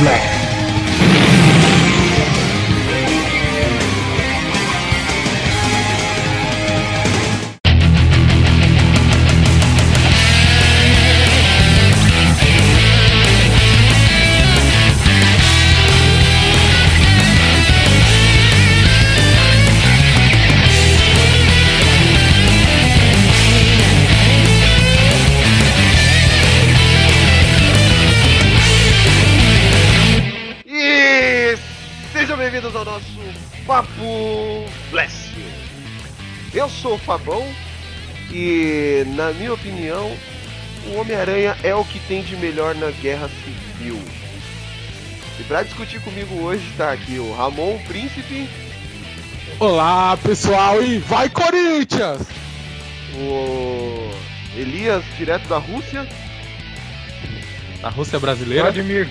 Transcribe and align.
Blast. 0.00 0.39
Sou 36.90 36.96
o 36.96 36.98
Fabão 36.98 37.46
e, 38.32 39.04
na 39.14 39.32
minha 39.32 39.52
opinião, 39.52 40.10
o 40.88 40.98
Homem-Aranha 40.98 41.56
é 41.62 41.72
o 41.72 41.84
que 41.84 42.00
tem 42.00 42.20
de 42.22 42.36
melhor 42.36 42.74
na 42.74 42.90
Guerra 42.90 43.28
Civil. 43.44 44.00
E 45.38 45.42
pra 45.44 45.62
discutir 45.62 46.00
comigo 46.00 46.34
hoje 46.42 46.64
tá 46.76 46.90
aqui 46.90 47.18
o 47.18 47.32
Ramon 47.32 47.78
Príncipe, 47.86 48.48
Olá 49.60 50.16
pessoal 50.16 50.82
e 50.82 50.98
vai 50.98 51.28
Corinthians! 51.28 52.26
o 53.16 54.10
Elias, 54.56 55.04
direto 55.16 55.46
da 55.48 55.58
Rússia, 55.58 56.08
A 57.84 57.88
Rússia 57.88 58.18
brasileira. 58.18 58.64
Vladimir. 58.64 59.08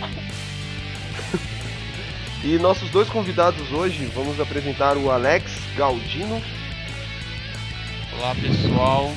e 2.44 2.58
nossos 2.58 2.90
dois 2.90 3.08
convidados 3.08 3.72
hoje, 3.72 4.12
vamos 4.14 4.38
apresentar 4.40 4.98
o 4.98 5.10
Alex 5.10 5.50
Galdino 5.78 6.42
Olá 8.18 8.36
pessoal, 8.36 9.12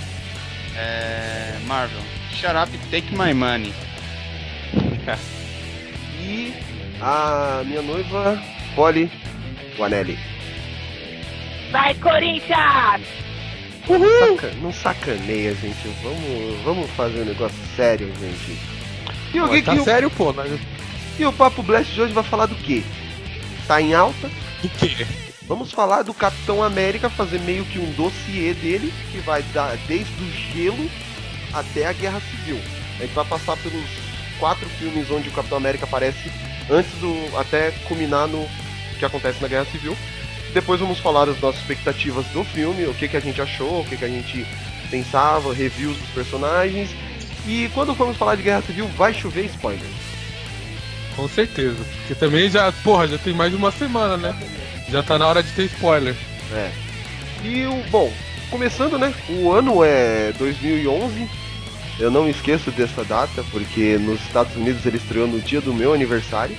é... 0.76 1.58
Marvel, 1.66 2.00
shut 2.34 2.54
up 2.56 2.70
take 2.90 3.12
my 3.14 3.32
money. 3.34 3.72
e 6.20 6.52
a 7.00 7.62
minha 7.64 7.82
noiva, 7.82 8.40
Polly 8.74 9.10
Guanelli. 9.76 10.18
Vai, 11.70 11.94
Corinthians! 11.94 13.02
Saca- 14.36 14.54
não 14.60 14.72
sacaneia, 14.72 15.54
gente. 15.54 15.88
Vamos, 16.02 16.60
vamos 16.62 16.90
fazer 16.90 17.22
um 17.22 17.24
negócio 17.24 17.58
sério, 17.74 18.12
gente. 18.20 18.58
E 19.34 19.40
o, 19.40 19.48
que 19.48 19.62
tá 19.62 19.74
que 19.74 19.82
sério, 19.82 20.10
pô? 20.10 20.32
Mas... 20.32 20.60
e 21.18 21.24
o 21.24 21.32
Papo 21.32 21.62
Blast 21.62 21.92
de 21.92 22.00
hoje 22.00 22.12
vai 22.12 22.22
falar 22.22 22.46
do 22.46 22.54
quê? 22.54 22.82
Tá 23.66 23.80
em 23.80 23.94
alta? 23.94 24.30
Do 24.62 24.68
quê? 24.68 25.06
Vamos 25.48 25.72
falar 25.72 26.02
do 26.02 26.14
Capitão 26.14 26.62
América, 26.62 27.10
fazer 27.10 27.40
meio 27.40 27.64
que 27.64 27.78
um 27.78 27.90
dossiê 27.92 28.54
dele, 28.54 28.92
que 29.10 29.18
vai 29.18 29.42
dar 29.54 29.76
desde 29.88 30.12
o 30.22 30.30
gelo 30.30 30.90
até 31.52 31.86
a 31.86 31.92
Guerra 31.92 32.20
Civil. 32.20 32.60
A 32.98 33.02
gente 33.02 33.14
vai 33.14 33.24
passar 33.24 33.56
pelos 33.56 33.84
quatro 34.38 34.68
filmes 34.70 35.10
onde 35.10 35.28
o 35.28 35.32
Capitão 35.32 35.58
América 35.58 35.84
aparece 35.84 36.30
antes 36.70 36.92
do. 36.98 37.36
até 37.38 37.72
culminar 37.86 38.28
no 38.28 38.48
que 38.98 39.04
acontece 39.04 39.42
na 39.42 39.48
Guerra 39.48 39.66
Civil. 39.66 39.96
Depois 40.54 40.78
vamos 40.78 40.98
falar 41.00 41.24
das 41.24 41.40
nossas 41.40 41.60
expectativas 41.60 42.26
do 42.26 42.44
filme, 42.44 42.86
o 42.86 42.94
que, 42.94 43.08
que 43.08 43.16
a 43.16 43.20
gente 43.20 43.40
achou, 43.40 43.80
o 43.80 43.84
que, 43.84 43.96
que 43.96 44.04
a 44.04 44.08
gente 44.08 44.46
pensava, 44.90 45.52
reviews 45.52 45.96
dos 45.96 46.10
personagens. 46.10 46.90
E 47.46 47.68
quando 47.74 47.94
formos 47.94 48.16
falar 48.16 48.36
de 48.36 48.42
Guerra 48.42 48.62
Civil, 48.62 48.86
vai 48.88 49.12
chover 49.12 49.46
spoiler. 49.46 49.88
Com 51.16 51.26
certeza. 51.28 51.82
Porque 51.98 52.14
também 52.14 52.48
já, 52.48 52.70
porra, 52.70 53.08
já 53.08 53.18
tem 53.18 53.34
mais 53.34 53.50
de 53.50 53.56
uma 53.56 53.72
semana, 53.72 54.16
né? 54.16 54.38
Já 54.92 55.02
tá 55.02 55.18
na 55.18 55.26
hora 55.26 55.42
de 55.42 55.50
ter 55.54 55.64
spoiler. 55.64 56.14
É. 56.52 56.70
E 57.42 57.64
o 57.64 57.82
bom, 57.84 58.12
começando, 58.50 58.98
né? 58.98 59.14
O 59.40 59.50
ano 59.50 59.82
é 59.82 60.32
2011. 60.32 61.30
Eu 61.98 62.10
não 62.10 62.28
esqueço 62.28 62.70
dessa 62.72 63.02
data 63.02 63.42
porque 63.50 63.96
nos 63.96 64.20
Estados 64.20 64.54
Unidos 64.54 64.84
ele 64.84 64.98
estreou 64.98 65.26
no 65.26 65.40
dia 65.40 65.62
do 65.62 65.72
meu 65.72 65.94
aniversário. 65.94 66.54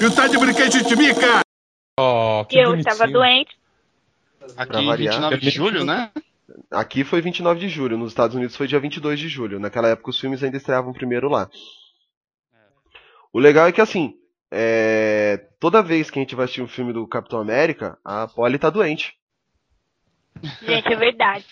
E 0.00 0.04
o 0.04 0.14
tá 0.14 0.28
de 0.28 0.38
brinquedo 0.38 0.80
de 0.80 0.94
mica? 0.94 1.40
Ó, 1.98 2.44
que 2.44 2.58
eu 2.58 2.70
bonitinho. 2.70 2.92
estava 2.92 3.10
doente. 3.10 3.58
Aqui 4.56 4.86
variar. 4.86 5.14
29 5.14 5.36
de 5.38 5.50
julho, 5.50 5.84
né? 5.84 6.08
Aqui 6.70 7.02
foi 7.02 7.20
29 7.20 7.58
de 7.58 7.68
julho, 7.68 7.98
nos 7.98 8.12
Estados 8.12 8.36
Unidos 8.36 8.54
foi 8.54 8.68
dia 8.68 8.78
22 8.78 9.18
de 9.18 9.28
julho. 9.28 9.58
Naquela 9.58 9.88
época 9.88 10.10
os 10.10 10.20
filmes 10.20 10.40
ainda 10.40 10.56
estreavam 10.56 10.92
primeiro 10.92 11.28
lá. 11.28 11.50
O 13.32 13.40
legal 13.40 13.66
é 13.66 13.72
que 13.72 13.80
assim, 13.80 14.14
é, 14.52 15.38
toda 15.58 15.82
vez 15.82 16.10
que 16.10 16.18
a 16.18 16.22
gente 16.22 16.34
vai 16.34 16.44
assistir 16.44 16.62
um 16.62 16.68
filme 16.68 16.92
do 16.92 17.06
Capitão 17.08 17.40
América, 17.40 17.98
a 18.04 18.28
Polly 18.28 18.58
tá 18.58 18.68
doente. 18.70 19.14
Gente, 20.62 20.92
é 20.92 20.96
verdade. 20.96 21.46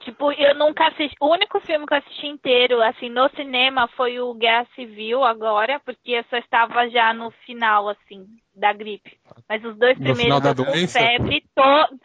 Tipo, 0.00 0.32
eu 0.32 0.54
nunca 0.56 0.88
assisti. 0.88 1.14
O 1.20 1.32
único 1.32 1.60
filme 1.60 1.86
que 1.86 1.94
eu 1.94 1.98
assisti 1.98 2.26
inteiro, 2.26 2.82
assim, 2.82 3.08
no 3.08 3.28
cinema 3.30 3.88
foi 3.96 4.18
o 4.20 4.34
Guerra 4.34 4.66
Civil 4.74 5.22
agora, 5.24 5.80
porque 5.84 6.10
eu 6.12 6.24
só 6.28 6.36
estava 6.38 6.88
já 6.90 7.14
no 7.14 7.30
final, 7.46 7.88
assim, 7.88 8.26
da 8.54 8.72
gripe. 8.72 9.16
Mas 9.48 9.64
os 9.64 9.76
dois 9.78 9.96
No 9.98 10.04
primeiros 10.04 10.22
final 10.24 10.40
da 10.40 10.50
eu 10.50 10.56
com 10.56 10.72
doença? 10.72 10.98
febre, 10.98 11.44
to... 11.54 11.98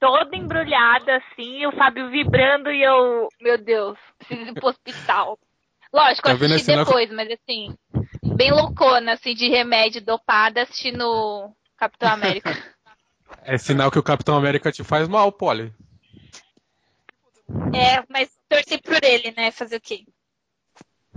toda 0.00 0.34
embrulhada, 0.34 1.16
assim, 1.16 1.60
e 1.60 1.66
o 1.66 1.72
Fábio 1.72 2.08
vibrando 2.10 2.70
e 2.70 2.82
eu. 2.82 3.28
Meu 3.40 3.58
Deus, 3.58 3.98
preciso 4.18 4.50
ir 4.50 4.54
pro 4.54 4.68
hospital. 4.68 5.38
Lógico, 5.92 6.22
Tá 6.22 6.32
eu 6.32 6.38
vendo 6.38 6.54
assisti 6.54 6.74
depois, 6.74 7.10
mas 7.12 7.28
assim, 7.30 7.76
bem 8.34 8.50
loucona, 8.50 9.12
assim, 9.12 9.34
de 9.34 9.48
remédio 9.48 10.04
dopada, 10.04 10.62
assistindo 10.62 11.50
Capitão 11.76 12.10
América. 12.10 12.50
É 13.42 13.58
sinal 13.58 13.90
que 13.90 13.98
o 13.98 14.04
Capitão 14.04 14.36
América 14.36 14.70
te 14.70 14.84
faz 14.84 15.08
mal, 15.08 15.32
Polly. 15.32 15.72
É, 17.74 18.04
mas 18.08 18.30
torcer 18.48 18.80
por 18.80 19.02
ele, 19.02 19.34
né? 19.36 19.50
Fazer 19.50 19.76
o 19.76 19.80
quê? 19.80 20.04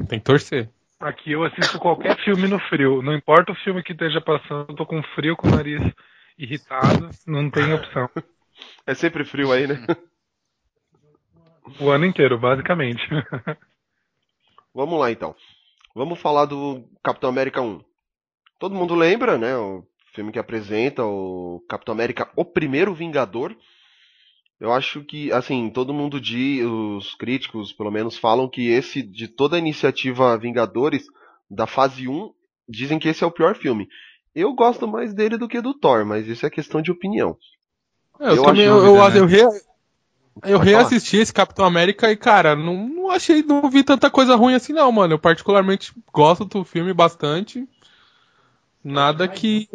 Tem 0.07 0.19
que 0.19 0.25
torcer. 0.25 0.69
Aqui 0.99 1.31
eu 1.31 1.43
assisto 1.43 1.79
qualquer 1.79 2.17
filme 2.23 2.47
no 2.47 2.59
frio. 2.59 3.01
Não 3.01 3.13
importa 3.13 3.51
o 3.51 3.55
filme 3.55 3.83
que 3.83 3.93
esteja 3.93 4.19
passando, 4.19 4.69
eu 4.69 4.75
tô 4.75 4.85
com 4.85 5.01
frio, 5.15 5.35
com 5.35 5.47
o 5.47 5.51
nariz 5.51 5.81
irritado, 6.37 7.09
não 7.27 7.49
tem 7.49 7.73
opção. 7.73 8.09
É 8.85 8.93
sempre 8.93 9.23
frio 9.23 9.53
aí, 9.53 9.65
né? 9.65 9.77
O 11.79 11.89
ano 11.89 12.05
inteiro, 12.05 12.37
basicamente. 12.37 13.01
Vamos 14.75 14.99
lá 14.99 15.09
então. 15.11 15.33
Vamos 15.99 16.21
falar 16.21 16.45
do 16.45 16.85
Capitão 17.03 17.29
América 17.29 17.61
1. 17.61 17.81
Todo 18.57 18.73
mundo 18.73 18.95
lembra, 18.95 19.37
né? 19.37 19.57
O 19.57 19.83
filme 20.15 20.31
que 20.31 20.39
apresenta 20.39 21.03
o 21.03 21.61
Capitão 21.67 21.91
América, 21.93 22.31
o 22.37 22.45
primeiro 22.45 22.93
Vingador. 22.93 23.53
Eu 24.61 24.71
acho 24.71 25.03
que, 25.03 25.29
assim, 25.33 25.69
todo 25.69 25.93
mundo 25.93 26.17
diz, 26.17 26.65
os 26.65 27.15
críticos 27.15 27.73
pelo 27.73 27.91
menos 27.91 28.17
falam 28.17 28.47
que 28.47 28.69
esse, 28.69 29.01
de 29.01 29.27
toda 29.27 29.57
a 29.57 29.59
iniciativa 29.59 30.37
Vingadores, 30.37 31.03
da 31.51 31.67
fase 31.67 32.07
1, 32.07 32.31
dizem 32.65 32.97
que 32.97 33.09
esse 33.09 33.25
é 33.25 33.27
o 33.27 33.31
pior 33.31 33.57
filme. 33.57 33.85
Eu 34.33 34.53
gosto 34.53 34.87
mais 34.87 35.13
dele 35.13 35.37
do 35.37 35.49
que 35.49 35.59
do 35.59 35.77
Thor, 35.77 36.05
mas 36.05 36.25
isso 36.27 36.45
é 36.45 36.49
questão 36.49 36.81
de 36.81 36.91
opinião. 36.91 37.35
É, 38.21 38.29
eu, 38.29 38.35
Eu 38.37 38.43
também, 38.43 38.69
acho 38.69 38.85
eu, 38.85 38.95
eu, 38.95 39.11
dúvida, 39.11 39.37
eu, 39.41 39.49
eu 40.43 40.57
Pode 40.57 40.69
reassisti 40.69 41.17
esse 41.17 41.33
Capitão 41.33 41.65
América 41.65 42.11
e, 42.11 42.15
cara, 42.15 42.55
não, 42.55 42.87
não 42.87 43.11
achei, 43.11 43.43
não 43.43 43.69
vi 43.69 43.83
tanta 43.83 44.09
coisa 44.09 44.35
ruim 44.35 44.53
assim 44.53 44.73
não, 44.73 44.91
mano. 44.91 45.13
Eu 45.15 45.19
particularmente 45.19 45.93
gosto 46.13 46.45
do 46.45 46.63
filme 46.63 46.93
bastante. 46.93 47.67
Nada 48.83 49.27
que. 49.27 49.67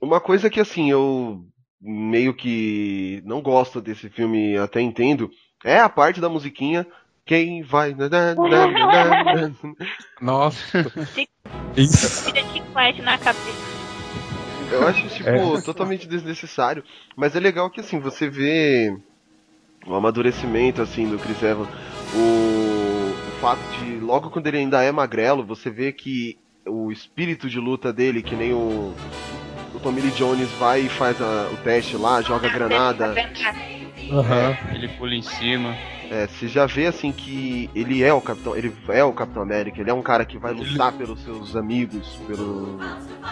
Uma 0.00 0.20
coisa 0.20 0.50
que 0.50 0.60
assim, 0.60 0.90
eu 0.90 1.44
meio 1.80 2.34
que 2.34 3.22
não 3.24 3.40
gosto 3.40 3.80
desse 3.80 4.08
filme, 4.08 4.56
até 4.56 4.80
entendo, 4.80 5.30
é 5.64 5.78
a 5.78 5.88
parte 5.88 6.20
da 6.20 6.28
musiquinha. 6.28 6.86
Quem 7.24 7.62
vai. 7.62 7.96
Nossa. 10.20 10.58
Isso. 11.74 12.32
Tira 12.32 12.46
chiclete 12.52 13.00
na 13.00 13.16
cabeça. 13.16 13.73
Eu 14.70 14.86
acho, 14.86 15.06
tipo, 15.08 15.28
É. 15.28 15.60
totalmente 15.62 16.06
desnecessário. 16.08 16.82
Mas 17.16 17.34
é 17.36 17.40
legal 17.40 17.70
que, 17.70 17.80
assim, 17.80 17.98
você 18.00 18.28
vê 18.28 18.96
o 19.86 19.94
amadurecimento, 19.94 20.80
assim, 20.82 21.08
do 21.08 21.18
Chris 21.18 21.42
Evans. 21.42 21.68
O, 22.14 22.18
o 22.18 23.40
fato 23.40 23.60
de, 23.78 23.98
logo 24.00 24.30
quando 24.30 24.46
ele 24.46 24.58
ainda 24.58 24.82
é 24.82 24.90
magrelo, 24.90 25.44
você 25.44 25.70
vê 25.70 25.92
que 25.92 26.36
o 26.66 26.90
espírito 26.90 27.48
de 27.48 27.58
luta 27.60 27.92
dele, 27.92 28.22
que 28.22 28.34
nem 28.34 28.52
o, 28.54 28.94
o 29.74 29.78
Tommy 29.80 30.00
Lee 30.00 30.10
Jones 30.12 30.50
vai 30.52 30.80
e 30.82 30.88
faz 30.88 31.20
a- 31.20 31.50
o 31.52 31.56
teste 31.58 31.96
lá, 31.96 32.22
joga 32.22 32.48
granada. 32.48 33.14
Aham. 34.10 34.56
Ele 34.74 34.88
pula 34.88 35.14
em 35.14 35.22
cima. 35.22 35.76
É, 36.14 36.28
você 36.28 36.46
já 36.46 36.64
vê 36.64 36.86
assim 36.86 37.10
que 37.10 37.68
ele 37.74 38.00
é 38.04 38.14
o 38.14 38.20
Capitão, 38.20 38.54
ele 38.54 38.72
é 38.88 39.02
o 39.02 39.12
Capitão 39.12 39.42
América, 39.42 39.80
ele 39.80 39.90
é 39.90 39.92
um 39.92 40.00
cara 40.00 40.24
que 40.24 40.38
vai 40.38 40.52
lutar 40.52 40.92
pelos 40.92 41.20
seus 41.24 41.56
amigos, 41.56 42.06
pelos 42.28 42.80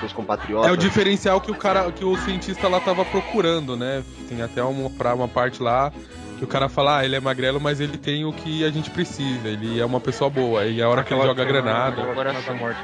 seus 0.01 0.13
compatriotas. 0.13 0.69
É 0.69 0.73
o 0.73 0.77
diferencial 0.77 1.41
que 1.41 1.53
o 1.53 1.55
cara, 1.55 1.93
que 1.93 2.05
o 2.05 2.17
cientista 2.17 2.67
lá 2.67 2.81
tava 2.81 3.05
procurando, 3.05 3.77
né? 3.77 4.03
Tem 4.29 4.43
até 4.43 4.65
uma, 4.65 4.91
pra 4.91 5.15
uma 5.15 5.29
parte 5.29 5.63
lá 5.63 5.93
Que 6.39 6.43
o 6.43 6.49
cara 6.49 6.69
fala, 6.69 6.99
ah, 6.99 7.05
ele 7.05 7.15
é 7.15 7.21
magrelo, 7.21 7.61
mas 7.61 7.79
ele 7.79 7.97
tem 7.97 8.25
o 8.25 8.33
que 8.33 8.65
a 8.65 8.71
gente 8.71 8.91
precisa. 8.91 9.47
Ele 9.47 9.79
é 9.79 9.85
uma 9.85 10.01
pessoa 10.01 10.29
boa. 10.29 10.67
E 10.67 10.83
a 10.83 10.89
hora 10.89 11.05
que 11.05 11.15
ele 11.15 11.23
joga 11.23 11.45
granada. 11.45 12.03
Aquela 12.03 12.33
cena 12.33 12.43
da 12.43 12.55
morte, 12.55 12.81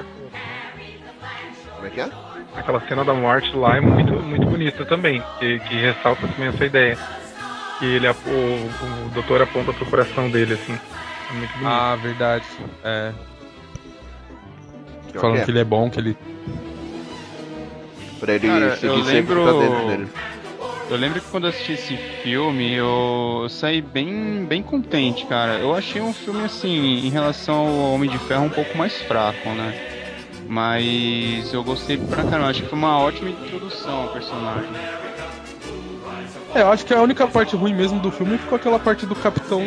Como 1.74 1.86
é 1.88 1.90
que 1.90 2.00
é? 2.00 2.10
aquela 2.54 2.80
cena 2.86 3.04
da 3.04 3.14
morte 3.14 3.54
lá 3.56 3.76
é 3.76 3.80
muito, 3.80 4.12
muito 4.12 4.46
bonita 4.46 4.84
também, 4.84 5.20
que, 5.40 5.58
que 5.58 5.74
ressalta 5.74 6.28
também 6.28 6.48
essa 6.48 6.64
ideia. 6.64 6.98
Que 7.78 7.84
ele, 7.84 8.08
o, 8.08 8.12
o 9.06 9.10
doutor 9.14 9.40
aponta 9.42 9.72
pro 9.72 9.86
coração 9.86 10.30
dele, 10.30 10.54
assim. 10.54 10.72
É 11.30 11.32
muito 11.34 11.50
bonito. 11.52 11.66
Ah, 11.66 11.96
verdade. 11.96 12.44
É. 12.82 13.12
Falando 15.14 15.36
que 15.36 15.40
é. 15.42 15.44
que 15.44 15.50
ele 15.50 15.58
é 15.60 15.64
bom, 15.64 15.90
que 15.90 15.98
ele. 16.00 16.16
Pra 18.20 18.34
ele 18.34 18.48
Cara, 18.48 18.76
seguir 18.76 18.98
eu 18.98 19.04
sempre 19.04 19.34
lembro- 19.34 19.42
pra 19.42 19.52
dentro 19.52 19.86
dele. 19.86 20.08
Eu 20.90 20.96
lembro 20.96 21.20
que 21.20 21.26
quando 21.30 21.44
eu 21.44 21.50
assisti 21.50 21.72
esse 21.72 21.96
filme, 22.22 22.72
eu 22.72 23.46
saí 23.50 23.82
bem, 23.82 24.46
bem 24.46 24.62
contente, 24.62 25.26
cara. 25.26 25.58
Eu 25.58 25.74
achei 25.74 26.00
um 26.00 26.14
filme, 26.14 26.42
assim, 26.44 27.06
em 27.06 27.10
relação 27.10 27.54
ao 27.56 27.92
Homem 27.92 28.08
de 28.08 28.18
Ferro, 28.20 28.44
um 28.44 28.50
pouco 28.50 28.76
mais 28.76 28.98
fraco, 29.02 29.50
né? 29.50 29.74
Mas 30.48 31.52
eu 31.52 31.62
gostei 31.62 31.98
pra 31.98 32.24
caramba. 32.24 32.48
Acho 32.48 32.62
que 32.62 32.68
foi 32.70 32.78
uma 32.78 32.98
ótima 32.98 33.28
introdução 33.28 34.02
ao 34.04 34.08
personagem. 34.08 34.70
É, 36.54 36.62
eu 36.62 36.70
acho 36.72 36.84
que 36.84 36.94
a 36.94 37.00
única 37.02 37.26
parte 37.26 37.54
ruim 37.56 37.74
mesmo 37.74 38.00
do 38.00 38.10
filme 38.10 38.38
ficou 38.38 38.56
aquela 38.56 38.78
parte 38.78 39.06
do 39.06 39.14
capitão 39.14 39.62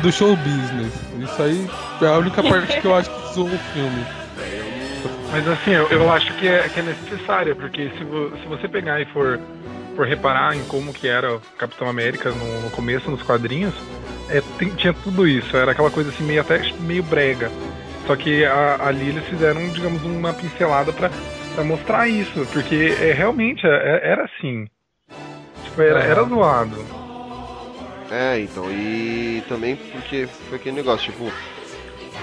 do 0.00 0.10
show 0.12 0.34
business. 0.36 0.92
Isso 1.20 1.42
aí 1.42 1.68
é 2.00 2.06
a 2.06 2.18
única 2.18 2.42
parte 2.42 2.80
que 2.80 2.86
eu 2.86 2.94
acho 2.94 3.10
que 3.10 3.34
zoou 3.34 3.46
o 3.48 3.58
filme. 3.72 4.04
Mas 5.30 5.46
assim, 5.48 5.70
eu, 5.72 5.88
eu 5.88 6.10
acho 6.12 6.32
que 6.34 6.46
é, 6.48 6.68
que 6.68 6.80
é 6.80 6.82
necessária, 6.82 7.54
porque 7.54 7.90
se, 7.96 8.04
vo- 8.04 8.30
se 8.36 8.46
você 8.48 8.68
pegar 8.68 9.00
e 9.00 9.04
for, 9.06 9.38
for 9.96 10.06
reparar 10.06 10.54
em 10.56 10.62
como 10.64 10.92
que 10.92 11.08
era 11.08 11.36
o 11.36 11.40
Capitão 11.58 11.88
América 11.88 12.30
no, 12.30 12.62
no 12.62 12.70
começo, 12.70 13.10
nos 13.10 13.22
quadrinhos, 13.22 13.74
é, 14.28 14.42
tinha 14.76 14.92
tudo 14.92 15.26
isso, 15.26 15.56
era 15.56 15.72
aquela 15.72 15.90
coisa 15.90 16.10
assim, 16.10 16.24
meio 16.24 16.40
até 16.40 16.60
meio 16.80 17.02
brega. 17.02 17.50
Só 18.06 18.16
que 18.16 18.44
a- 18.44 18.78
ali 18.80 19.08
eles 19.08 19.24
fizeram, 19.26 19.66
digamos, 19.68 20.02
uma 20.04 20.32
pincelada 20.34 20.92
pra 20.92 21.10
mostrar 21.64 22.08
isso, 22.08 22.46
porque 22.52 22.94
é, 23.00 23.12
realmente 23.12 23.66
é- 23.66 24.00
era 24.04 24.24
assim. 24.24 24.66
Tipo, 25.72 25.82
era, 25.82 26.00
era 26.00 26.20
Aham. 26.20 26.28
zoado. 26.28 26.84
É, 28.10 28.40
então, 28.40 28.70
e 28.70 29.42
também 29.48 29.74
porque 29.76 30.28
foi 30.48 30.58
aquele 30.58 30.76
negócio, 30.76 31.10
tipo, 31.10 31.32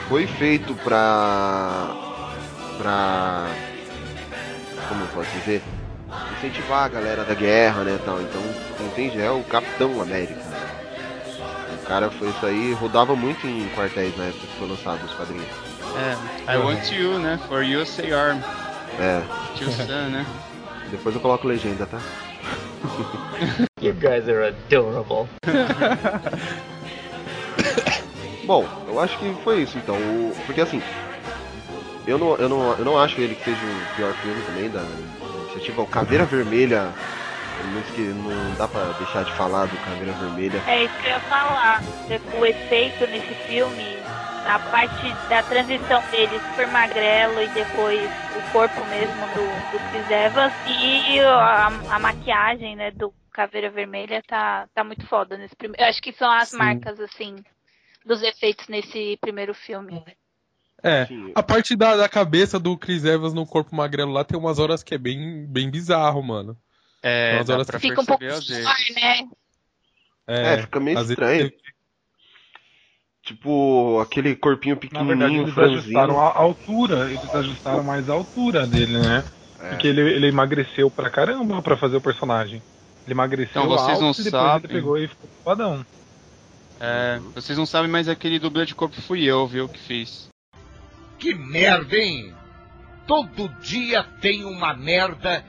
foi 0.08 0.28
feito 0.28 0.76
pra. 0.84 1.88
pra. 2.78 3.48
como 4.88 5.02
eu 5.02 5.08
posso 5.08 5.32
dizer? 5.40 5.64
Incentivar 6.38 6.86
a 6.86 6.90
galera 6.90 7.24
da 7.24 7.34
guerra, 7.34 7.84
né, 7.84 8.00
tal. 8.06 8.22
Então, 8.22 8.42
quem 8.78 8.86
entende 8.88 9.20
é 9.20 9.32
o 9.32 9.44
Capitão 9.44 10.00
América. 10.02 10.36
né? 10.44 10.58
O 11.84 11.88
cara 11.88 12.12
foi 12.12 12.30
isso 12.30 12.46
aí, 12.46 12.74
rodava 12.74 13.16
muito 13.16 13.48
em 13.48 13.68
quartéis 13.76 14.16
na 14.16 14.26
época 14.26 14.46
que 14.46 14.60
foi 14.60 14.68
lançado 14.70 15.04
os 15.04 15.14
quadrinhos. 15.16 15.48
É, 16.48 16.54
I 16.54 16.58
want 16.60 16.92
you, 16.92 17.18
né? 17.18 17.40
For 17.48 17.64
you 17.64 17.84
say 17.84 18.14
arm. 18.14 18.38
É, 19.00 19.22
Tio 19.56 19.72
Sam, 19.72 20.10
né? 20.10 20.26
depois 20.92 21.16
eu 21.16 21.22
coloco 21.22 21.48
legenda, 21.48 21.86
tá? 21.88 22.00
You 23.82 23.94
guys 23.94 24.28
are 24.28 24.48
adorable. 24.48 25.28
Bom, 28.46 28.66
eu 28.88 29.00
acho 29.00 29.18
que 29.20 29.34
foi 29.44 29.62
isso 29.62 29.78
então. 29.78 29.96
O- 29.96 30.36
Porque 30.46 30.62
assim, 30.62 30.82
eu 32.08 32.18
não, 32.18 32.36
eu, 32.36 32.50
não, 32.50 32.74
eu 32.74 32.86
não 32.86 33.00
acho 33.00 33.20
ele 33.22 33.36
que 33.36 33.44
seja 33.44 33.60
o 33.66 33.96
pior 33.96 34.14
filme 34.16 34.42
também 34.44 34.70
da 34.70 34.84
iniciativa. 35.44 35.82
O 35.82 35.88
Caveira 35.88 36.26
Vermelha, 36.26 36.90
não, 37.72 37.80
esque- 37.82 38.02
não 38.02 38.56
dá 38.58 38.68
pra 38.68 38.84
deixar 38.98 39.24
de 39.24 39.32
falar 39.34 39.66
do 39.68 39.78
Caveira 39.78 40.14
Vermelha. 40.14 40.62
É 40.68 40.84
isso 40.86 40.94
que 41.00 41.06
eu 41.06 41.12
ia 41.12 41.20
falar. 41.22 41.82
O 42.40 42.46
efeito 42.46 43.06
nesse 43.08 43.34
filme, 43.48 43.98
a 44.50 44.60
parte 44.60 45.14
da 45.30 45.44
transição 45.44 46.02
dele 46.10 46.40
super 46.50 46.68
magrelo 46.68 47.42
e 47.42 47.48
depois 47.50 48.10
o 48.36 48.52
corpo 48.52 48.84
mesmo 48.86 49.16
do, 49.28 49.44
do 49.72 49.92
Chris 49.92 50.10
Evans 50.10 50.54
e 50.68 51.20
a, 51.20 51.68
a 51.68 52.00
maquiagem, 52.00 52.76
né, 52.76 52.90
do 52.92 53.14
Caveira 53.32 53.70
Vermelha 53.70 54.24
tá, 54.28 54.68
tá 54.74 54.84
muito 54.84 55.06
foda 55.06 55.38
nesse 55.38 55.56
primeiro. 55.56 55.82
Eu 55.84 55.88
acho 55.88 56.02
que 56.02 56.12
são 56.14 56.30
as 56.32 56.50
Sim. 56.50 56.58
marcas, 56.58 57.00
assim, 57.00 57.36
dos 58.04 58.24
efeitos 58.24 58.68
nesse 58.68 59.18
primeiro 59.22 59.54
filme. 59.54 60.04
É, 60.82 61.08
a 61.36 61.44
parte 61.44 61.76
da, 61.76 61.96
da 61.98 62.10
cabeça 62.10 62.58
do 62.58 62.78
Chris 62.78 63.04
Evans 63.06 63.34
no 63.34 63.46
corpo 63.46 63.76
magrelo 63.76 64.12
lá 64.12 64.24
tem 64.24 64.38
umas 64.40 64.60
horas 64.60 64.82
que 64.82 64.96
é 64.96 64.98
bem, 64.98 65.46
bem 65.46 65.70
bizarro, 65.70 66.24
mano. 66.24 66.58
É, 67.04 67.38
Mas 67.38 67.48
dá 67.48 67.54
elas 67.54 67.68
pra 67.68 67.80
Fica 67.80 68.02
um 68.02 68.06
pouco 68.06 68.24
bizarro, 68.24 68.94
né? 68.96 69.30
É, 70.26 70.62
fica 70.62 70.80
meio 70.80 70.98
às 70.98 71.08
vezes- 71.08 71.12
estranho. 71.12 71.52
Tipo, 73.30 74.00
aquele 74.00 74.36
corpinho 74.36 74.74
Na 74.92 75.04
verdade, 75.04 75.20
pequenininho, 75.20 75.44
eles 75.44 75.54
franzino. 75.54 75.80
ajustaram 75.80 76.20
a 76.20 76.36
altura, 76.36 77.12
eles 77.12 77.36
ajustaram 77.36 77.84
mais 77.84 78.10
a 78.10 78.14
altura 78.14 78.66
dele, 78.66 78.98
né? 78.98 79.24
É. 79.60 79.70
Porque 79.70 79.88
ele, 79.88 80.02
ele 80.02 80.28
emagreceu 80.30 80.90
pra 80.90 81.12
caramba 81.12 81.62
pra 81.62 81.78
fazer 81.78 81.98
o 81.98 82.02
personagem. 82.02 82.56
Ele 83.06 83.14
emagreceu 83.14 83.62
Então, 83.62 83.68
vocês 83.68 84.02
alto 84.02 84.02
não 84.02 84.12
e 84.14 84.16
depois 84.16 84.32
sabem. 84.32 84.62
ele 84.64 84.74
pegou 84.74 84.98
e 84.98 85.08
ficou 85.08 85.30
padrão. 85.46 85.86
É, 86.80 87.20
vocês 87.36 87.56
não 87.56 87.68
sabem, 87.68 87.88
mas 87.92 88.10
aquele 88.10 88.40
dublê 88.40 88.66
de 88.66 88.74
corpo 88.74 89.00
fui 89.00 89.24
eu, 89.26 89.46
viu, 89.46 89.70
que 89.70 89.78
fiz. 89.78 90.28
Que 91.20 91.36
merda, 91.36 91.96
hein? 91.96 92.34
Todo 93.06 93.48
dia 93.62 94.04
tem 94.22 94.44
uma 94.44 94.74
merda. 94.74 95.46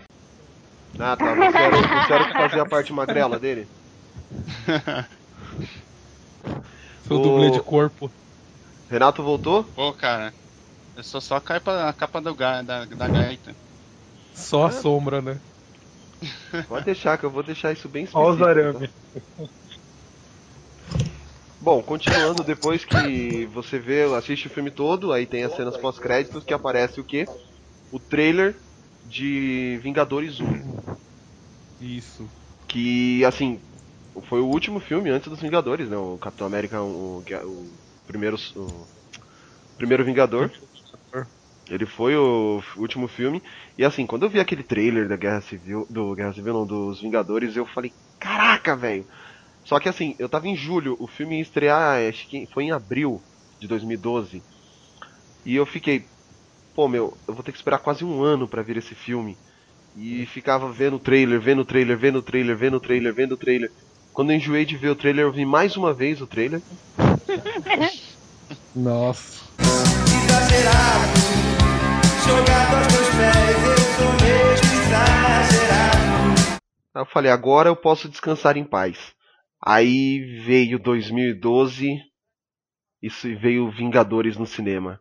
Ah, 0.99 1.17
tá. 1.17 1.35
Você 1.35 1.57
era, 1.57 1.77
você 1.79 2.13
era 2.13 2.23
o 2.25 2.27
que 2.27 2.33
fazia 2.35 2.63
a 2.63 2.69
parte 2.69 2.93
magrela 2.93 3.39
dele? 3.39 3.67
Seu 7.11 7.19
O- 7.19 7.21
dublê 7.21 7.51
de 7.51 7.61
corpo. 7.61 8.11
Renato 8.91 9.23
voltou? 9.23 9.65
Pô, 9.75 9.93
cara, 9.95 10.37
eu 10.97 11.05
sou 11.05 11.21
só 11.21 11.37
a 11.37 11.43
capa, 11.43 11.89
a 11.89 11.95
capa 11.95 12.21
do 12.23 12.35
ga, 12.37 12.63
da, 12.63 12.87
da 12.87 13.11
gaita. 13.11 13.57
Só 14.35 14.65
a 14.65 14.71
sombra, 14.73 15.23
né? 15.23 15.41
Pode 16.67 16.87
deixar, 16.87 17.19
que 17.19 17.27
eu 17.27 17.31
vou 17.31 17.43
deixar 17.43 17.71
isso 17.71 17.87
bem 17.89 18.05
Olha 18.13 18.35
os 18.35 18.41
específico. 18.41 18.49
arames. 18.49 18.91
tá? 18.91 18.93
Bom, 21.61 21.83
continuando, 21.83 22.43
depois 22.43 22.85
que 22.85 23.47
você 23.53 23.79
vê, 23.79 24.03
assiste 24.17 24.47
o 24.47 24.51
filme 24.51 24.71
todo, 24.71 25.13
aí 25.13 25.27
tem 25.27 25.45
as 25.45 25.53
cenas 25.53 25.77
pós-créditos 25.77 26.45
que 26.45 26.55
aparece 26.55 27.01
o 27.01 27.05
quê? 27.05 27.29
O 27.91 28.01
trailer 28.01 28.61
de 29.05 29.79
Vingadores 29.83 30.41
1. 30.41 30.65
Isso. 31.81 32.33
Que, 32.69 33.25
assim, 33.25 33.67
foi 34.29 34.41
o 34.41 34.47
último 34.47 34.81
filme 34.81 35.11
antes 35.11 35.29
dos 35.29 35.41
Vingadores, 35.41 35.89
né? 35.89 35.97
O 35.97 36.19
Capitão 36.19 36.47
América, 36.47 36.83
o, 36.83 37.19
o 37.21 37.79
primeiro, 38.07 38.37
o 38.57 38.87
primeiro 39.77 40.05
Vingador. 40.05 40.51
Ele 41.69 41.87
foi 41.87 42.17
o 42.17 42.61
último 42.77 43.07
filme. 43.07 43.43
E 43.79 43.85
assim, 43.85 44.07
quando 44.07 44.25
eu 44.25 44.31
vi 44.31 44.41
aquele 44.41 44.63
trailer 44.65 45.09
da 45.09 45.17
Guerra 45.17 45.41
Civil, 45.41 45.87
do 45.89 46.15
Guerra 46.15 46.33
Civil 46.33 46.53
não, 46.53 46.67
dos 46.67 47.01
Vingadores, 47.01 47.57
eu 47.57 47.65
falei, 47.67 47.93
caraca, 48.19 48.75
velho. 48.77 49.07
Só 49.65 49.79
que 49.79 49.89
assim, 49.89 50.17
eu 50.19 50.29
tava 50.29 50.49
em 50.49 50.57
julho, 50.57 50.97
o 50.99 51.07
filme 51.07 51.37
ia 51.37 51.43
estrear, 51.43 52.09
acho 52.09 52.29
que 52.29 52.47
foi 52.53 52.65
em 52.65 52.73
abril 52.73 53.23
de 53.61 53.69
2012. 53.69 54.43
E 55.45 55.55
eu 55.57 55.65
fiquei, 55.67 56.09
pô, 56.75 56.89
meu, 56.89 57.17
eu 57.29 57.35
vou 57.35 57.43
ter 57.43 57.53
que 57.53 57.59
esperar 57.59 57.79
quase 57.81 58.05
um 58.05 58.23
ano 58.23 58.49
pra 58.49 58.63
ver 58.63 58.77
esse 58.77 58.95
filme. 58.95 59.39
E 59.97 60.27
ficava 60.27 60.73
vendo 60.73 60.97
o 60.97 61.01
trailer, 61.01 61.41
vendo 61.41 61.63
o 61.63 61.65
trailer, 61.65 61.99
vendo 61.99 62.17
o 62.19 62.23
trailer, 62.23 62.57
vendo 62.57 62.75
o 62.77 62.81
trailer, 62.81 63.15
vendo 63.15 63.33
o 63.33 63.37
trailer. 63.39 63.71
Quando 64.13 64.31
eu 64.31 64.37
enjoei 64.37 64.65
de 64.65 64.77
ver 64.77 64.91
o 64.91 64.97
trailer, 64.97 65.25
eu 65.25 65.33
vi 65.33 65.45
mais 65.45 65.77
uma 65.77 65.93
vez 65.95 66.21
o 66.21 66.27
trailer. 66.27 66.61
Nossa. 68.75 69.41
Aí 76.93 77.03
eu 77.03 77.07
falei, 77.07 77.31
agora 77.31 77.69
eu 77.69 77.77
posso 77.77 78.09
descansar 78.09 78.57
em 78.57 78.65
paz. 78.65 79.15
Aí 79.63 80.43
veio 80.45 80.79
2012, 80.79 81.99
isso 83.03 83.29
veio 83.39 83.71
Vingadores 83.71 84.37
no 84.37 84.47
cinema. 84.47 85.01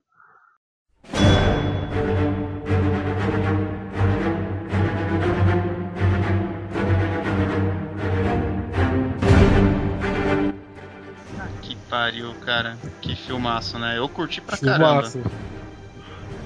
Pariu, 11.90 12.34
cara. 12.46 12.78
Que 13.02 13.16
filmaço, 13.16 13.78
né? 13.80 13.98
Eu 13.98 14.08
curti 14.10 14.42
pra 14.42 14.58
caramba. 14.58 15.04
Filmaço. 15.10 15.32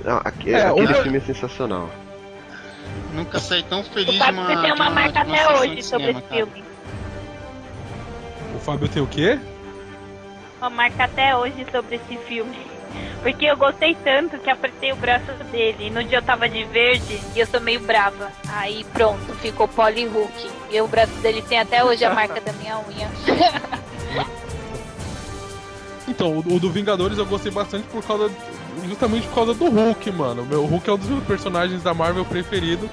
Não, 0.04 0.18
aque- 0.24 0.52
É, 0.54 0.68
aquele 0.68 0.88
uma- 0.88 0.96
filme 0.96 1.18
é 1.18 1.22
sensacional. 1.22 1.90
Nunca 3.14 3.40
saí 3.40 3.64
tão 3.64 3.84
feliz 3.84 4.14
de 4.14 4.20
Fábio 4.20 4.42
uma. 4.42 4.48
tem 4.48 4.62
de 4.62 4.72
uma 4.72 4.90
marca 4.90 5.24
uma 5.24 5.34
até 5.36 5.50
hoje 5.60 5.84
sobre 5.84 6.08
cinema, 6.08 6.20
esse 6.20 6.22
cara. 6.30 6.36
filme. 6.46 6.64
O 8.56 8.60
Fábio 8.60 8.88
tem 8.90 9.02
o 9.04 9.08
quê? 9.08 9.40
Uma 10.60 10.70
marca 10.70 11.04
até 11.06 11.36
hoje 11.36 11.66
sobre 11.72 11.96
esse 11.96 12.18
filme. 12.26 12.58
Porque 13.22 13.46
eu 13.46 13.58
gostei 13.58 13.96
tanto 13.96 14.38
que 14.38 14.50
apertei 14.50 14.92
o 14.92 14.96
braço 14.96 15.32
dele. 15.52 15.88
E 15.88 15.90
no 15.90 16.04
dia 16.04 16.20
eu 16.20 16.22
tava 16.22 16.48
de 16.48 16.64
verde 16.66 17.20
e 17.36 17.40
eu 17.40 17.48
sou 17.48 17.60
meio 17.60 17.80
brava. 17.80 18.32
Aí 18.50 18.86
pronto, 18.94 19.34
ficou 19.36 19.68
Polly 19.68 20.06
Hulk. 20.06 20.50
E 20.72 20.82
o 20.82 20.88
braço 20.88 21.14
dele 21.22 21.42
tem 21.42 21.60
até 21.60 21.84
hoje 21.84 22.04
a 22.06 22.14
marca 22.14 22.40
da 22.42 22.52
minha 22.54 22.78
unha. 22.80 23.10
Então, 26.08 26.32
o, 26.34 26.40
o 26.56 26.60
do 26.60 26.70
Vingadores 26.70 27.18
eu 27.18 27.26
gostei 27.26 27.52
bastante 27.52 27.86
por 27.88 28.04
causa. 28.04 28.30
Justamente 28.88 29.28
por 29.28 29.36
causa 29.36 29.54
do 29.54 29.70
Hulk, 29.70 30.12
mano. 30.12 30.42
O 30.60 30.66
Hulk 30.66 30.90
é 30.90 30.94
um 30.94 30.98
dos 30.98 31.08
meus 31.08 31.24
personagens 31.24 31.82
da 31.84 31.94
Marvel 31.94 32.26
preferido. 32.26 32.90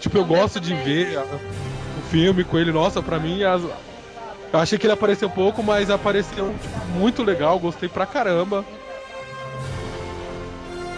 Tipo, 0.00 0.18
eu 0.18 0.24
gosto 0.24 0.60
de 0.60 0.74
ver 0.74 1.16
a- 1.16 1.22
o 1.22 2.02
filme 2.10 2.44
com 2.44 2.58
ele. 2.58 2.70
Nossa, 2.72 3.00
pra 3.00 3.18
mim, 3.18 3.42
as- 3.44 3.62
eu 3.62 4.58
achei 4.58 4.76
que 4.78 4.84
ele 4.86 4.92
apareceu 4.92 5.30
pouco, 5.30 5.62
mas 5.62 5.88
apareceu 5.90 6.54
muito 6.94 7.22
legal. 7.22 7.58
Gostei 7.58 7.88
pra 7.88 8.04
caramba. 8.04 8.64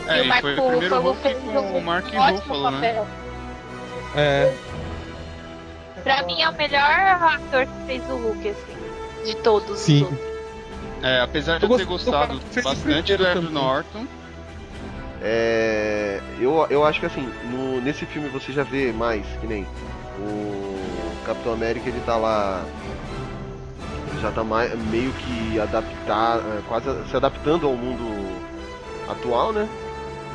É, 0.09 0.23
e 0.23 0.41
foi 0.41 0.55
o 0.59 0.67
primeiro 0.69 1.01
Hulk 1.01 1.35
com 1.35 1.79
o 1.79 1.83
Mark 1.83 2.07
Ruffalo, 2.13 2.71
né? 2.71 2.77
papel. 2.93 3.07
É. 4.17 4.53
Pra 6.03 6.23
mim 6.25 6.43
é 6.43 6.49
o 6.49 6.55
melhor 6.55 6.81
ator 6.81 7.67
que 7.67 7.87
fez 7.87 8.03
o 8.11 8.17
Hulk, 8.17 8.49
assim. 8.49 9.25
De 9.25 9.37
todos. 9.37 9.79
Sim. 9.79 10.03
os 10.05 10.11
outros. 10.11 10.34
É, 11.05 11.21
apesar 11.21 11.59
de 11.59 11.67
Eu 11.67 11.71
eu 11.71 11.77
ter 11.77 11.85
gostado 11.85 12.41
bastante 12.63 13.15
do 13.15 13.27
Edward. 13.27 13.53
Norton, 13.53 14.07
É, 15.23 16.21
eu, 16.41 16.67
eu 16.71 16.85
acho 16.85 17.01
que 17.01 17.07
assim, 17.07 17.27
no- 17.51 17.81
nesse 17.81 18.05
filme 18.07 18.29
você 18.29 18.53
já 18.53 18.63
vê 18.63 18.91
mais, 18.93 19.25
que 19.41 19.47
nem 19.47 19.67
o 20.19 21.25
Capitão 21.27 21.53
América, 21.53 21.89
ele 21.89 22.01
tá 22.07 22.17
lá. 22.17 22.63
Já 24.21 24.31
tá 24.31 24.43
mais, 24.45 24.75
meio 24.91 25.13
que 25.13 25.59
adaptar, 25.61 26.39
é, 26.39 26.61
quase 26.69 26.87
se 27.11 27.17
adaptando 27.17 27.67
ao 27.67 27.75
mundo 27.75 28.05
atual, 29.09 29.53
né? 29.53 29.69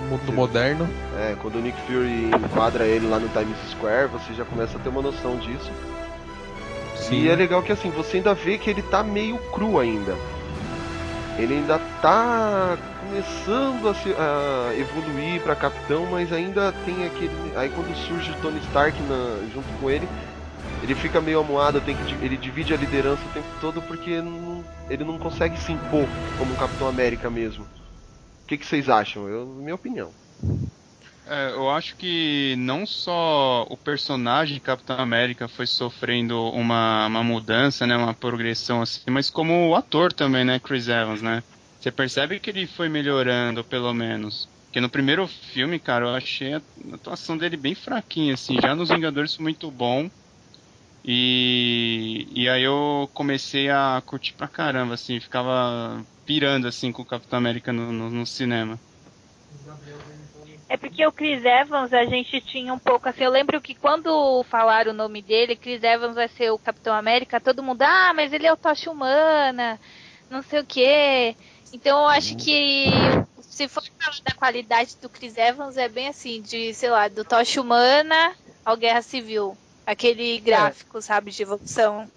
Mundo 0.09 0.33
moderno. 0.33 0.88
É, 1.17 1.35
quando 1.41 1.55
o 1.55 1.61
Nick 1.61 1.79
Fury 1.81 2.29
enquadra 2.45 2.85
ele 2.85 3.07
lá 3.07 3.19
no 3.19 3.27
Times 3.29 3.57
Square, 3.71 4.07
você 4.09 4.33
já 4.33 4.45
começa 4.45 4.77
a 4.77 4.81
ter 4.81 4.89
uma 4.89 5.01
noção 5.01 5.38
disso. 5.38 5.71
Sim. 6.95 7.23
E 7.23 7.29
é 7.29 7.35
legal 7.35 7.61
que 7.63 7.71
assim, 7.71 7.89
você 7.89 8.17
ainda 8.17 8.33
vê 8.33 8.57
que 8.57 8.69
ele 8.69 8.81
tá 8.83 9.03
meio 9.03 9.38
cru 9.51 9.79
ainda. 9.79 10.15
Ele 11.41 11.53
ainda 11.55 11.79
tá 11.79 12.77
começando 12.98 13.88
a, 13.88 13.93
se- 13.93 14.15
a 14.17 14.75
evoluir 14.75 15.41
pra 15.41 15.55
capitão, 15.55 16.05
mas 16.08 16.31
ainda 16.31 16.74
tem 16.74 17.05
aquele. 17.05 17.55
Aí 17.55 17.69
quando 17.69 17.96
surge 17.96 18.31
o 18.31 18.36
Tony 18.36 18.60
Stark 18.60 19.01
na- 19.03 19.46
junto 19.48 19.74
com 19.74 19.89
ele, 19.89 20.12
ele 20.81 20.96
fica 20.96 21.22
meio 21.22 21.39
amuado, 21.39 21.81
tem 21.81 21.96
que, 21.98 22.15
ele 22.22 22.38
divide 22.38 22.74
a 22.74 22.77
liderança 22.77 23.27
o 23.27 23.31
tempo 23.31 23.53
todo 23.55 23.84
porque 23.84 24.22
não- 24.22 24.67
ele 24.89 25.03
não 25.05 25.19
consegue 25.19 25.58
se 25.58 25.72
impor 25.74 26.22
como 26.36 26.53
um 26.53 26.58
Capitão 26.58 26.88
América 26.88 27.29
mesmo. 27.29 27.65
O 27.65 27.69
que, 28.48 28.58
que 28.58 28.65
vocês 28.67 28.89
acham? 28.89 29.29
Eu, 29.29 29.48
minha 29.48 29.75
opinião. 29.75 30.15
É, 31.31 31.51
eu 31.51 31.69
acho 31.69 31.95
que 31.95 32.55
não 32.57 32.88
só 32.88 33.63
o 33.69 33.77
personagem 33.77 34.59
Capitão 34.59 34.98
América 34.98 35.48
foi 35.48 35.67
sofrendo 35.67 36.36
uma, 36.50 37.05
uma 37.05 37.24
mudança, 37.24 37.86
né, 37.86 37.95
uma 37.95 38.15
progressão 38.15 38.81
assim, 38.81 39.12
mas 39.12 39.29
como 39.29 39.69
o 39.69 39.75
ator 39.75 40.12
também, 40.12 40.43
né, 40.43 40.59
Chris 40.59 40.88
Evans, 40.88 41.21
né? 41.21 41.43
Você 41.79 41.91
percebe 41.91 42.39
que 42.39 42.50
ele 42.50 42.65
foi 42.65 42.89
melhorando, 42.89 43.63
pelo 43.63 43.93
menos. 43.93 44.50
Porque 44.65 44.81
no 44.81 44.89
primeiro 44.89 45.27
filme, 45.27 45.79
cara, 45.79 46.05
eu 46.05 46.15
achei 46.15 46.53
a 46.55 46.62
atuação 46.93 47.38
dele 47.38 47.57
bem 47.57 47.75
fraquinha, 47.75 48.33
assim. 48.33 48.57
Já 48.62 48.75
nos 48.75 48.89
Vingadores 48.89 49.36
foi 49.36 49.43
muito 49.43 49.71
bom. 49.71 50.09
E, 51.03 52.27
e 52.36 52.50
aí 52.50 52.63
eu 52.63 53.09
comecei 53.13 53.69
a 53.69 54.01
curtir 54.05 54.33
pra 54.36 54.48
caramba, 54.48 54.95
assim. 54.95 55.19
Ficava 55.19 56.05
pirando, 56.25 56.67
assim, 56.67 56.91
com 56.91 57.01
o 57.01 57.05
Capitão 57.05 57.38
América 57.39 57.71
no, 57.74 57.91
no, 57.91 58.09
no 58.09 58.25
cinema. 58.25 58.79
É 60.69 60.77
porque 60.77 61.03
o 61.05 61.11
Chris 61.11 61.43
Evans 61.43 61.91
a 61.91 62.05
gente 62.05 62.39
tinha 62.41 62.71
um 62.71 62.77
pouco 62.77 63.09
assim. 63.09 63.23
Eu 63.23 63.31
lembro 63.31 63.59
que 63.59 63.73
quando 63.73 64.43
falaram 64.43 64.91
o 64.91 64.95
nome 64.95 65.19
dele, 65.19 65.55
Chris 65.55 65.81
Evans 65.81 66.13
vai 66.13 66.27
ser 66.27 66.51
o 66.51 66.59
Capitão 66.59 66.93
América, 66.93 67.41
todo 67.41 67.63
mundo, 67.63 67.81
ah, 67.81 68.13
mas 68.15 68.31
ele 68.31 68.45
é 68.45 68.53
o 68.53 68.57
Tocha 68.57 68.91
Humana, 68.91 69.79
não 70.29 70.43
sei 70.43 70.59
o 70.59 70.65
quê. 70.65 71.35
Então 71.73 71.99
eu 72.01 72.07
acho 72.07 72.35
que 72.38 72.85
se 73.41 73.67
for 73.67 73.83
falar 73.99 74.17
da 74.23 74.35
qualidade 74.35 74.95
do 75.01 75.09
Chris 75.09 75.35
Evans, 75.38 75.75
é 75.75 75.89
bem 75.89 76.07
assim, 76.07 76.39
de, 76.39 76.71
sei 76.75 76.91
lá, 76.91 77.07
do 77.07 77.25
Tocha 77.25 77.59
Humana 77.59 78.33
ao 78.63 78.77
Guerra 78.77 79.01
Civil. 79.01 79.57
Aquele 79.88 80.39
gráfico, 80.39 81.01
sabe, 81.01 81.31
de 81.31 81.41
evolução. 81.41 82.07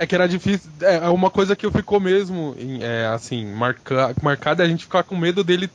É 0.00 0.06
que 0.06 0.16
era 0.16 0.26
difícil. 0.26 0.68
É 0.82 0.96
é 0.96 1.08
uma 1.08 1.30
coisa 1.30 1.54
que 1.54 1.70
ficou 1.70 2.00
mesmo, 2.00 2.56
é, 2.82 3.06
assim, 3.06 3.46
marca, 3.46 4.12
marcada 4.20 4.64
é 4.64 4.66
a 4.66 4.68
gente 4.68 4.84
ficar 4.84 5.04
com 5.04 5.16
medo 5.16 5.44
dele 5.44 5.70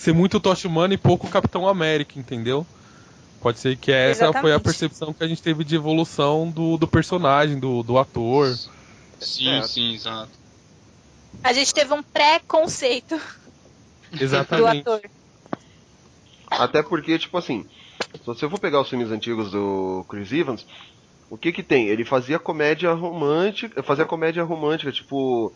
ser 0.00 0.14
muito 0.14 0.40
Tocha 0.40 0.66
Humana 0.66 0.94
e 0.94 0.98
pouco 0.98 1.28
Capitão 1.28 1.68
América, 1.68 2.18
entendeu? 2.18 2.66
Pode 3.42 3.58
ser 3.58 3.76
que 3.76 3.92
essa 3.92 4.32
foi 4.32 4.52
a 4.52 4.56
Exatamente. 4.56 4.64
percepção 4.64 5.12
que 5.12 5.22
a 5.22 5.28
gente 5.28 5.42
teve 5.42 5.62
de 5.62 5.74
evolução 5.76 6.50
do, 6.50 6.78
do 6.78 6.88
personagem, 6.88 7.58
do, 7.58 7.82
do 7.82 7.98
ator. 7.98 8.48
Sim, 9.20 9.48
É. 9.50 9.62
sim, 9.62 9.92
exato. 9.94 10.30
A 11.44 11.52
gente 11.52 11.72
teve 11.74 11.92
um 11.92 12.02
pré-conceito 12.02 13.18
do 14.10 14.22
Exatamente. 14.22 14.80
ator. 14.80 15.02
Até 16.50 16.82
porque, 16.82 17.18
tipo 17.18 17.36
assim, 17.36 17.66
se 18.14 18.24
você 18.26 18.48
for 18.48 18.58
pegar 18.58 18.80
os 18.80 18.88
filmes 18.88 19.10
antigos 19.10 19.50
do 19.50 20.04
Chris 20.08 20.32
Evans, 20.32 20.66
o 21.30 21.36
que 21.36 21.52
que 21.52 21.62
tem? 21.62 21.88
Ele 21.88 22.04
fazia 22.06 22.38
comédia 22.38 22.92
romântica, 22.92 23.82
fazia 23.82 24.04
comédia 24.06 24.42
romântica, 24.44 24.90
tipo, 24.90 25.52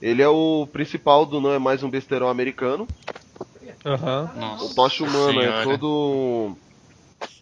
ele 0.00 0.22
é 0.22 0.28
o 0.28 0.68
principal 0.70 1.24
do 1.26 1.40
Não 1.40 1.52
é 1.52 1.58
Mais 1.58 1.82
um 1.82 1.90
Besterol 1.90 2.28
Americano. 2.28 2.86
Aham. 3.86 4.30
Nossa 4.36 4.64
O 4.64 4.74
Tocha 4.74 5.04
Humano 5.04 5.40
é 5.40 5.62
todo 5.64 6.56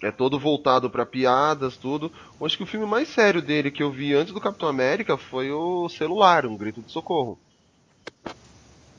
é 0.02 0.10
todo 0.12 0.38
voltado 0.38 0.90
pra 0.90 1.06
piadas, 1.06 1.76
tudo. 1.78 2.12
Eu 2.38 2.46
acho 2.46 2.56
que 2.58 2.62
o 2.62 2.66
filme 2.66 2.84
mais 2.86 3.08
sério 3.08 3.40
dele 3.40 3.70
que 3.70 3.82
eu 3.82 3.90
vi 3.90 4.12
antes 4.14 4.32
do 4.34 4.40
Capitão 4.40 4.68
América 4.68 5.16
foi 5.16 5.50
o 5.50 5.88
Celular, 5.88 6.44
um 6.46 6.56
grito 6.56 6.82
de 6.82 6.92
socorro. 6.92 7.38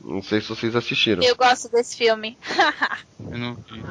Não 0.00 0.20
sei 0.22 0.40
se 0.40 0.48
vocês 0.48 0.74
assistiram. 0.76 1.22
Eu 1.22 1.36
gosto 1.36 1.68
desse 1.70 1.96
filme. 1.96 2.36
Eu 3.30 3.38
não 3.38 3.54
vi. 3.54 3.82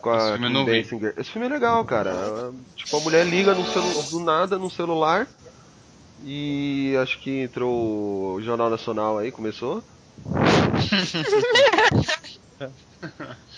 com 0.00 0.10
a 0.10 0.16
Esse 0.16 0.30
filme 0.32 0.46
eu 0.46 0.50
Kim 0.50 0.54
não 0.54 0.64
vi. 0.64 0.82
Basinger. 0.82 1.14
Esse 1.18 1.30
filme 1.30 1.46
é 1.46 1.50
legal, 1.50 1.84
cara. 1.84 2.10
Ela- 2.10 2.52
Tipo, 2.76 2.96
a 2.96 3.00
mulher 3.00 3.26
liga 3.26 3.54
no 3.54 3.64
celu 3.66 4.02
do 4.10 4.20
nada 4.20 4.58
no 4.58 4.70
celular 4.70 5.26
e 6.24 6.94
acho 7.00 7.20
que 7.20 7.42
entrou 7.42 8.34
o 8.36 8.40
Jornal 8.42 8.70
Nacional 8.70 9.18
aí, 9.18 9.30
começou. 9.32 9.82